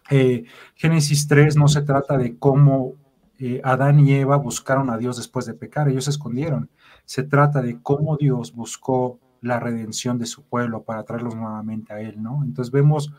Eh, 0.09 0.45
Génesis 0.75 1.27
3 1.27 1.57
no 1.57 1.67
se 1.67 1.81
trata 1.81 2.17
de 2.17 2.37
cómo 2.37 2.93
eh, 3.39 3.61
Adán 3.63 3.99
y 3.99 4.13
Eva 4.13 4.37
buscaron 4.37 4.89
a 4.89 4.97
Dios 4.97 5.17
después 5.17 5.45
de 5.45 5.53
pecar, 5.53 5.89
ellos 5.89 6.05
se 6.05 6.11
escondieron. 6.11 6.69
Se 7.05 7.23
trata 7.23 7.61
de 7.61 7.81
cómo 7.81 8.15
Dios 8.15 8.53
buscó 8.53 9.19
la 9.41 9.59
redención 9.59 10.17
de 10.17 10.27
su 10.27 10.43
pueblo 10.43 10.83
para 10.83 11.03
traerlos 11.03 11.35
nuevamente 11.35 11.93
a 11.93 11.99
Él, 11.99 12.21
¿no? 12.21 12.41
Entonces 12.43 12.71
vemos 12.71 13.13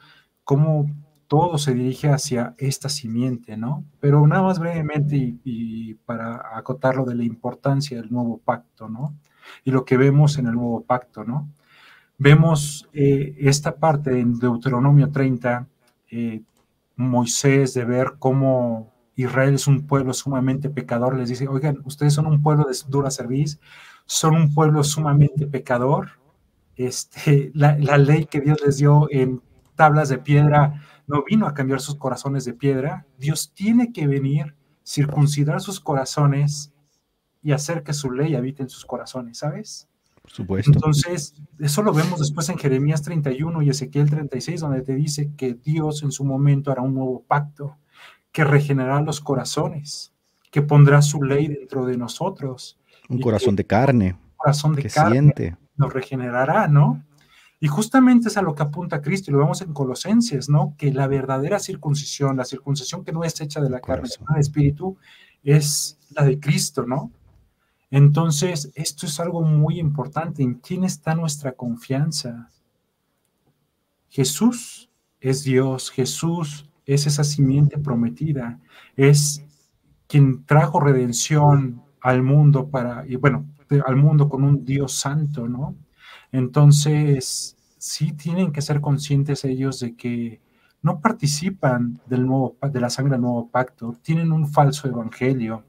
cómo 0.45 0.87
todo 1.33 1.57
se 1.57 1.73
dirige 1.73 2.11
hacia 2.11 2.55
esta 2.59 2.91
simiente, 2.91 3.57
¿no? 3.57 3.87
Pero 4.01 4.27
nada 4.27 4.43
más 4.43 4.59
brevemente 4.59 5.17
y, 5.43 5.95
para 5.95 6.59
acotarlo 6.59 7.07
de 7.07 7.15
la 7.15 7.25
importancia 7.25 7.99
del 7.99 8.13
nuevo 8.13 8.37
pacto, 8.37 8.91
¿no? 8.91 9.17
Y 9.65 9.71
lo 9.71 9.87
que 9.87 9.97
vemos 9.97 10.37
en 10.37 10.47
el 10.49 10.53
nuevo 10.53 10.83
pacto, 10.83 11.25
¿no? 11.25 11.49
Vemos 12.19 12.87
eh, 12.93 13.35
esta 13.39 13.77
parte 13.77 14.21
en 14.21 14.39
Deuteronomio 14.39 15.11
30, 15.11 15.67
eh, 16.11 16.43
Moisés 16.97 17.73
de 17.73 17.87
ver 17.87 18.17
cómo 18.19 18.93
Israel 19.17 19.55
es 19.55 19.67
un 19.67 19.87
pueblo 19.87 20.13
sumamente 20.13 20.69
pecador, 20.69 21.17
les 21.17 21.31
dice, 21.31 21.49
oigan, 21.49 21.81
ustedes 21.87 22.13
son 22.13 22.27
un 22.27 22.43
pueblo 22.43 22.65
de 22.65 22.77
dura 22.89 23.11
serviz, 23.11 23.59
son 24.05 24.35
un 24.35 24.53
pueblo 24.53 24.85
sumamente 24.85 25.47
pecador, 25.47 26.11
este, 26.77 27.51
la, 27.55 27.79
la 27.79 27.97
ley 27.97 28.27
que 28.27 28.43
Dios 28.43 28.59
les 28.63 28.77
dio 28.77 29.09
en 29.11 29.41
tablas 29.75 30.09
de 30.09 30.19
piedra 30.19 30.83
no 31.07 31.25
vino 31.25 31.47
a 31.47 31.55
cambiar 31.55 31.81
sus 31.81 31.97
corazones 31.97 32.45
de 32.45 32.55
piedra. 32.55 33.07
Dios 33.19 33.53
tiene 33.55 33.93
que 33.93 34.07
venir, 34.07 34.55
circuncidar 34.85 35.61
sus 35.61 35.81
corazones 35.81 36.73
y 37.43 37.53
hacer 37.53 37.83
que 37.83 37.93
su 37.93 38.11
ley 38.11 38.35
habite 38.35 38.63
en 38.63 38.69
sus 38.69 38.85
corazones, 38.85 39.39
¿sabes? 39.39 39.89
Por 40.23 40.31
supuesto. 40.31 40.71
Entonces, 40.73 41.35
eso 41.59 41.83
lo 41.83 41.93
vemos 41.93 42.21
después 42.21 42.49
en 42.49 42.59
Jeremías 42.59 43.03
31 43.03 43.63
y 43.63 43.71
Ezequiel 43.71 44.09
36, 44.09 44.61
donde 44.61 44.83
te 44.83 44.95
dice 44.95 45.33
que 45.37 45.55
Dios 45.55 46.03
en 46.05 46.13
su 46.13 46.25
momento 46.25 46.71
hará 46.71 46.83
un 46.83 46.95
nuevo 46.95 47.25
pacto, 47.27 47.77
que 48.31 48.45
regenerará 48.45 49.03
los 49.03 49.21
corazones, 49.21 50.13
que 50.51 50.63
pondrá 50.63 51.03
su 51.03 51.23
ley 51.23 51.49
dentro 51.49 51.85
de 51.85 51.97
nosotros. 51.97 52.79
Un 53.09 53.21
corazón 53.21 53.57
de 53.57 53.67
carne. 53.67 54.13
Un 54.13 54.37
corazón 54.37 54.75
de 54.75 54.85
carne. 54.85 55.13
Siente. 55.13 55.57
Nos 55.77 55.93
regenerará, 55.93 56.69
¿no? 56.69 57.03
Y 57.63 57.69
justamente 57.69 58.27
es 58.27 58.37
a 58.37 58.43
lo 58.43 58.57
que 58.57 58.65
apunta 58.65 59.01
Cristo, 59.01 59.31
y 59.31 59.35
lo 59.35 59.39
vemos 59.39 59.63
en 59.63 59.73
Colosenses, 59.73 60.49
¿no? 60.49 60.75
Que 60.77 60.93
la 60.93 61.07
verdadera 61.07 61.61
circuncisión, 61.61 62.37
la 62.37 62.45
circuncisión 62.45 63.05
que 63.05 63.13
no 63.13 63.23
es 63.23 63.41
hecha 63.41 63.61
de 63.61 63.71
la 63.71 63.79
carne, 63.79 64.09
sino 64.09 64.27
del 64.31 64.41
espíritu, 64.41 64.97
es 65.45 65.97
la 66.11 66.25
de 66.25 66.41
Cristo, 66.41 66.85
¿no? 66.85 67.13
Entonces, 67.89 68.73
esto 68.75 69.07
es 69.07 69.21
algo 69.21 69.43
muy 69.43 69.79
importante. 69.79 70.43
¿En 70.43 70.55
quién 70.55 70.83
está 70.83 71.15
nuestra 71.15 71.53
confianza? 71.53 72.51
Jesús 74.09 74.91
es 75.21 75.45
Dios, 75.45 75.93
Jesús 75.93 76.69
es 76.85 77.07
esa 77.07 77.23
simiente 77.23 77.79
prometida, 77.79 78.59
es 78.97 79.45
quien 80.09 80.45
trajo 80.47 80.81
redención 80.81 81.81
al 82.01 82.25
mundo 82.25 82.71
para, 82.71 83.07
y 83.07 83.15
bueno, 83.15 83.47
al 83.87 83.95
mundo 83.95 84.29
con 84.29 84.43
un 84.43 84.65
Dios 84.65 84.95
santo, 84.95 85.47
¿no? 85.47 85.77
Entonces, 86.33 87.57
sí 87.79 88.13
tienen 88.13 88.53
que 88.53 88.63
ser 88.63 88.81
conscientes 88.81 89.45
ellos 89.45 89.81
de 89.81 89.95
que 89.95 90.41
no 90.83 91.01
participan 91.01 92.01
del 92.07 92.27
nuevo, 92.27 92.57
de 92.61 92.81
la 92.81 92.91
sangre 92.91 93.13
del 93.13 93.21
nuevo 93.21 93.49
pacto, 93.49 93.97
tienen 94.03 94.33
un 94.33 94.49
falso 94.49 94.89
evangelio. 94.89 95.65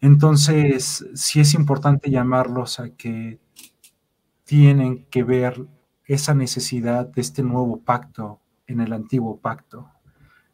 Entonces, 0.00 1.06
sí 1.14 1.40
es 1.40 1.54
importante 1.54 2.10
llamarlos 2.10 2.78
a 2.78 2.90
que 2.90 3.40
tienen 4.44 5.06
que 5.06 5.24
ver 5.24 5.66
esa 6.04 6.34
necesidad 6.34 7.06
de 7.06 7.20
este 7.20 7.42
nuevo 7.42 7.80
pacto 7.80 8.40
en 8.66 8.80
el 8.80 8.92
antiguo 8.92 9.38
pacto. 9.38 9.90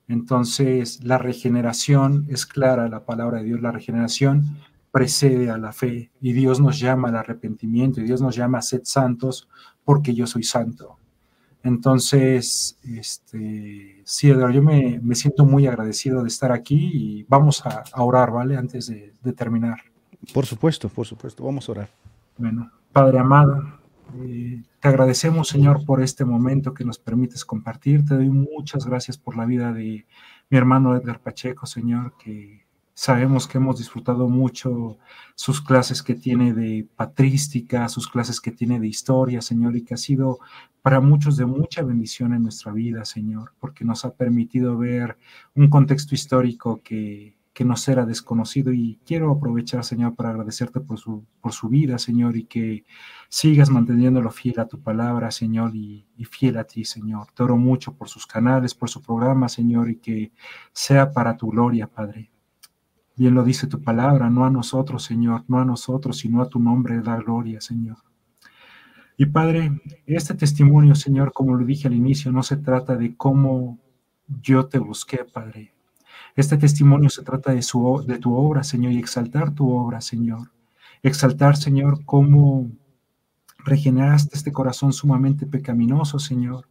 Entonces, 0.08 1.02
la 1.04 1.18
regeneración 1.18 2.26
es 2.28 2.46
clara, 2.46 2.88
la 2.88 3.04
palabra 3.04 3.38
de 3.38 3.44
Dios, 3.44 3.60
la 3.60 3.72
regeneración 3.72 4.58
precede 4.92 5.50
a 5.50 5.58
la 5.58 5.72
fe 5.72 6.12
y 6.20 6.32
Dios 6.34 6.60
nos 6.60 6.78
llama 6.78 7.08
al 7.08 7.16
arrepentimiento 7.16 8.00
y 8.00 8.04
Dios 8.04 8.20
nos 8.20 8.36
llama 8.36 8.58
a 8.58 8.62
ser 8.62 8.82
santos 8.84 9.48
porque 9.84 10.14
yo 10.14 10.26
soy 10.26 10.44
santo. 10.44 10.98
Entonces, 11.64 12.78
este, 12.84 14.02
sí, 14.04 14.30
Eduardo, 14.30 14.50
yo 14.50 14.62
me, 14.62 15.00
siento 15.14 15.44
muy 15.44 15.66
agradecido 15.66 16.22
de 16.22 16.28
estar 16.28 16.52
aquí 16.52 16.90
y 16.92 17.26
vamos 17.28 17.64
a, 17.64 17.84
orar, 17.96 18.32
¿vale? 18.32 18.56
Antes 18.56 18.88
de, 18.88 19.32
terminar. 19.32 19.78
Por 20.34 20.44
supuesto, 20.44 20.88
por 20.88 21.06
supuesto, 21.06 21.44
vamos 21.44 21.68
a 21.68 21.72
orar. 21.72 21.88
Bueno, 22.36 22.70
Padre 22.92 23.20
amado, 23.20 23.62
eh, 24.20 24.62
te 24.80 24.88
agradecemos, 24.88 25.48
Señor, 25.48 25.84
por 25.86 26.02
este 26.02 26.24
momento 26.24 26.74
que 26.74 26.84
nos 26.84 26.98
permites 26.98 27.44
compartir. 27.44 28.04
Te 28.04 28.16
doy 28.16 28.28
muchas 28.28 28.84
gracias 28.84 29.16
por 29.16 29.36
la 29.36 29.46
vida 29.46 29.72
de 29.72 30.04
mi 30.50 30.58
hermano 30.58 30.96
Edgar 30.96 31.20
Pacheco, 31.20 31.66
Señor, 31.66 32.14
que 32.18 32.66
Sabemos 32.94 33.48
que 33.48 33.58
hemos 33.58 33.78
disfrutado 33.78 34.28
mucho 34.28 34.98
sus 35.34 35.62
clases 35.62 36.02
que 36.02 36.14
tiene 36.14 36.52
de 36.52 36.86
patrística, 36.94 37.88
sus 37.88 38.06
clases 38.06 38.40
que 38.40 38.52
tiene 38.52 38.78
de 38.78 38.86
historia, 38.86 39.40
Señor, 39.40 39.76
y 39.76 39.82
que 39.82 39.94
ha 39.94 39.96
sido 39.96 40.38
para 40.82 41.00
muchos 41.00 41.36
de 41.36 41.46
mucha 41.46 41.82
bendición 41.82 42.34
en 42.34 42.42
nuestra 42.42 42.72
vida, 42.72 43.04
Señor, 43.04 43.54
porque 43.60 43.84
nos 43.84 44.04
ha 44.04 44.14
permitido 44.14 44.76
ver 44.76 45.16
un 45.54 45.70
contexto 45.70 46.14
histórico 46.14 46.82
que, 46.82 47.36
que 47.52 47.64
nos 47.64 47.86
era 47.88 48.04
desconocido. 48.04 48.72
Y 48.72 49.00
quiero 49.06 49.30
aprovechar, 49.30 49.84
Señor, 49.84 50.14
para 50.14 50.30
agradecerte 50.30 50.80
por 50.80 50.98
su, 50.98 51.24
por 51.40 51.52
su 51.52 51.68
vida, 51.68 51.98
Señor, 51.98 52.36
y 52.36 52.44
que 52.44 52.84
sigas 53.28 53.70
manteniéndolo 53.70 54.30
fiel 54.30 54.60
a 54.60 54.68
tu 54.68 54.80
palabra, 54.82 55.30
Señor, 55.30 55.74
y, 55.74 56.06
y 56.16 56.24
fiel 56.24 56.58
a 56.58 56.64
ti, 56.64 56.84
Señor. 56.84 57.28
Te 57.34 57.42
oro 57.42 57.56
mucho 57.56 57.94
por 57.94 58.08
sus 58.08 58.26
canales, 58.26 58.74
por 58.74 58.90
su 58.90 59.00
programa, 59.00 59.48
Señor, 59.48 59.88
y 59.90 59.96
que 59.96 60.32
sea 60.72 61.10
para 61.12 61.36
tu 61.36 61.48
gloria, 61.48 61.86
Padre. 61.86 62.30
Bien 63.22 63.34
lo 63.34 63.44
dice 63.44 63.68
tu 63.68 63.80
palabra, 63.80 64.30
no 64.30 64.44
a 64.44 64.50
nosotros, 64.50 65.04
Señor, 65.04 65.44
no 65.46 65.60
a 65.60 65.64
nosotros, 65.64 66.18
sino 66.18 66.42
a 66.42 66.48
tu 66.48 66.58
nombre 66.58 67.00
da 67.02 67.14
gloria, 67.18 67.60
Señor. 67.60 67.98
Y 69.16 69.26
Padre, 69.26 69.80
este 70.06 70.34
testimonio, 70.34 70.96
Señor, 70.96 71.32
como 71.32 71.54
lo 71.54 71.64
dije 71.64 71.86
al 71.86 71.94
inicio, 71.94 72.32
no 72.32 72.42
se 72.42 72.56
trata 72.56 72.96
de 72.96 73.16
cómo 73.16 73.78
yo 74.26 74.66
te 74.66 74.80
busqué, 74.80 75.18
Padre. 75.18 75.72
Este 76.34 76.56
testimonio 76.56 77.10
se 77.10 77.22
trata 77.22 77.52
de, 77.52 77.62
su, 77.62 78.04
de 78.04 78.18
tu 78.18 78.34
obra, 78.34 78.64
Señor, 78.64 78.90
y 78.90 78.98
exaltar 78.98 79.54
tu 79.54 79.70
obra, 79.70 80.00
Señor. 80.00 80.50
Exaltar, 81.04 81.56
Señor, 81.56 82.04
cómo 82.04 82.72
regeneraste 83.58 84.36
este 84.36 84.50
corazón 84.50 84.92
sumamente 84.92 85.46
pecaminoso, 85.46 86.18
Señor. 86.18 86.66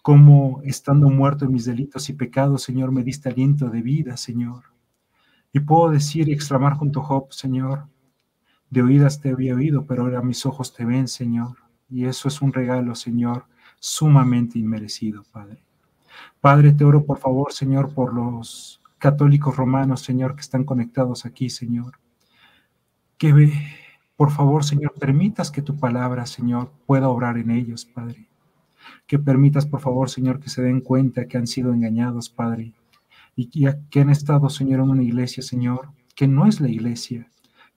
Cómo 0.00 0.62
estando 0.64 1.10
muerto 1.10 1.44
en 1.44 1.52
mis 1.52 1.66
delitos 1.66 2.08
y 2.08 2.14
pecados, 2.14 2.62
Señor, 2.62 2.90
me 2.90 3.02
diste 3.02 3.28
aliento 3.28 3.68
de 3.68 3.82
vida, 3.82 4.16
Señor. 4.16 4.73
Y 5.54 5.60
puedo 5.60 5.88
decir 5.88 6.28
y 6.28 6.32
exclamar 6.32 6.74
junto 6.74 7.00
a 7.00 7.04
Job, 7.04 7.32
Señor, 7.32 7.86
de 8.70 8.82
oídas 8.82 9.20
te 9.20 9.30
había 9.30 9.54
oído, 9.54 9.86
pero 9.86 10.02
ahora 10.02 10.20
mis 10.20 10.44
ojos 10.46 10.74
te 10.74 10.84
ven, 10.84 11.06
Señor. 11.06 11.58
Y 11.88 12.06
eso 12.06 12.26
es 12.26 12.42
un 12.42 12.52
regalo, 12.52 12.96
Señor, 12.96 13.46
sumamente 13.78 14.58
inmerecido, 14.58 15.22
Padre. 15.30 15.62
Padre, 16.40 16.72
te 16.72 16.84
oro 16.84 17.04
por 17.06 17.18
favor, 17.18 17.52
Señor, 17.52 17.94
por 17.94 18.12
los 18.12 18.82
católicos 18.98 19.56
romanos, 19.56 20.00
Señor, 20.00 20.34
que 20.34 20.40
están 20.40 20.64
conectados 20.64 21.24
aquí, 21.24 21.48
Señor. 21.48 22.00
que 23.16 23.52
por 24.16 24.32
favor, 24.32 24.64
Señor, 24.64 24.94
permitas 24.98 25.52
que 25.52 25.62
tu 25.62 25.76
palabra, 25.76 26.26
Señor, 26.26 26.72
pueda 26.84 27.08
obrar 27.08 27.38
en 27.38 27.52
ellos, 27.52 27.84
Padre. 27.84 28.28
Que 29.06 29.20
permitas, 29.20 29.66
por 29.66 29.80
favor, 29.80 30.10
Señor, 30.10 30.40
que 30.40 30.50
se 30.50 30.62
den 30.62 30.80
cuenta 30.80 31.28
que 31.28 31.38
han 31.38 31.46
sido 31.46 31.72
engañados, 31.72 32.28
Padre, 32.28 32.74
y 33.36 33.48
que 33.48 34.00
han 34.00 34.10
estado, 34.10 34.48
Señor, 34.48 34.80
en 34.80 34.90
una 34.90 35.02
iglesia, 35.02 35.42
Señor, 35.42 35.92
que 36.14 36.28
no 36.28 36.46
es 36.46 36.60
la 36.60 36.68
iglesia, 36.68 37.28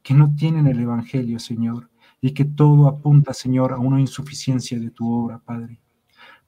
que 0.03 0.13
no 0.13 0.33
tienen 0.35 0.67
el 0.67 0.79
Evangelio, 0.79 1.39
Señor, 1.39 1.89
y 2.21 2.33
que 2.33 2.45
todo 2.45 2.87
apunta, 2.87 3.33
Señor, 3.33 3.73
a 3.73 3.77
una 3.77 3.99
insuficiencia 3.99 4.79
de 4.79 4.91
tu 4.91 5.11
obra, 5.11 5.39
Padre. 5.39 5.79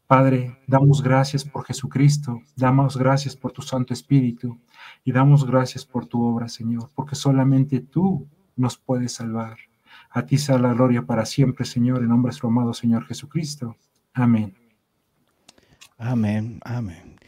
Padre, 0.07 0.57
damos 0.65 1.03
gracias 1.03 1.45
por 1.45 1.65
Jesucristo, 1.65 2.41
damos 2.56 2.98
gracias 2.98 3.36
por 3.36 3.52
tu 3.52 3.61
Santo 3.61 3.94
Espíritu 3.94 4.60
y 5.03 5.11
damos 5.11 5.45
gracias 5.45 5.86
por 5.86 6.07
tu 6.07 6.23
obra, 6.23 6.49
Señor, 6.49 6.90
porque 6.95 7.15
solamente 7.15 7.80
tú 7.80 8.27
nos 8.56 8.77
puedes 8.77 9.14
salvar. 9.14 9.57
A 10.10 10.26
ti 10.26 10.40
sea 10.40 10.57
la 10.57 10.73
gloria 10.73 11.03
para 11.03 11.26
siempre, 11.26 11.65
Señor, 11.65 11.99
en 11.99 12.10
nombre 12.10 12.31
de 12.31 12.40
su 12.40 12.48
amado 12.48 12.73
Señor 12.73 13.06
Jesucristo. 13.06 13.76
Amén. 14.14 14.56
Amén, 15.99 16.60
amén. 16.64 17.19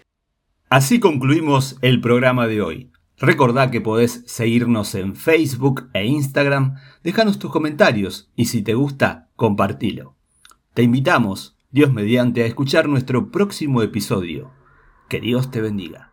Así 0.72 1.02
concluimos 1.02 1.77
el 1.81 1.99
programa 1.99 2.48
de 2.48 2.61
hoy. 2.61 2.91
Recordá 3.18 3.72
que 3.72 3.81
podés 3.81 4.23
seguirnos 4.26 4.95
en 4.95 5.18
Facebook 5.18 5.89
e 5.93 6.06
Instagram, 6.06 6.76
dejanos 7.03 7.39
tus 7.39 7.52
comentarios 7.52 8.31
y 8.38 8.45
si 8.45 8.61
te 8.61 8.73
gusta, 8.73 9.27
compartilo. 9.35 10.15
Te 10.73 10.84
invitamos, 10.84 11.57
Dios 11.72 11.91
mediante, 11.91 12.43
a 12.43 12.45
escuchar 12.45 12.88
nuestro 12.88 13.31
próximo 13.31 13.81
episodio. 13.81 14.52
Que 15.10 15.19
Dios 15.19 15.52
te 15.52 15.60
bendiga. 15.60 16.10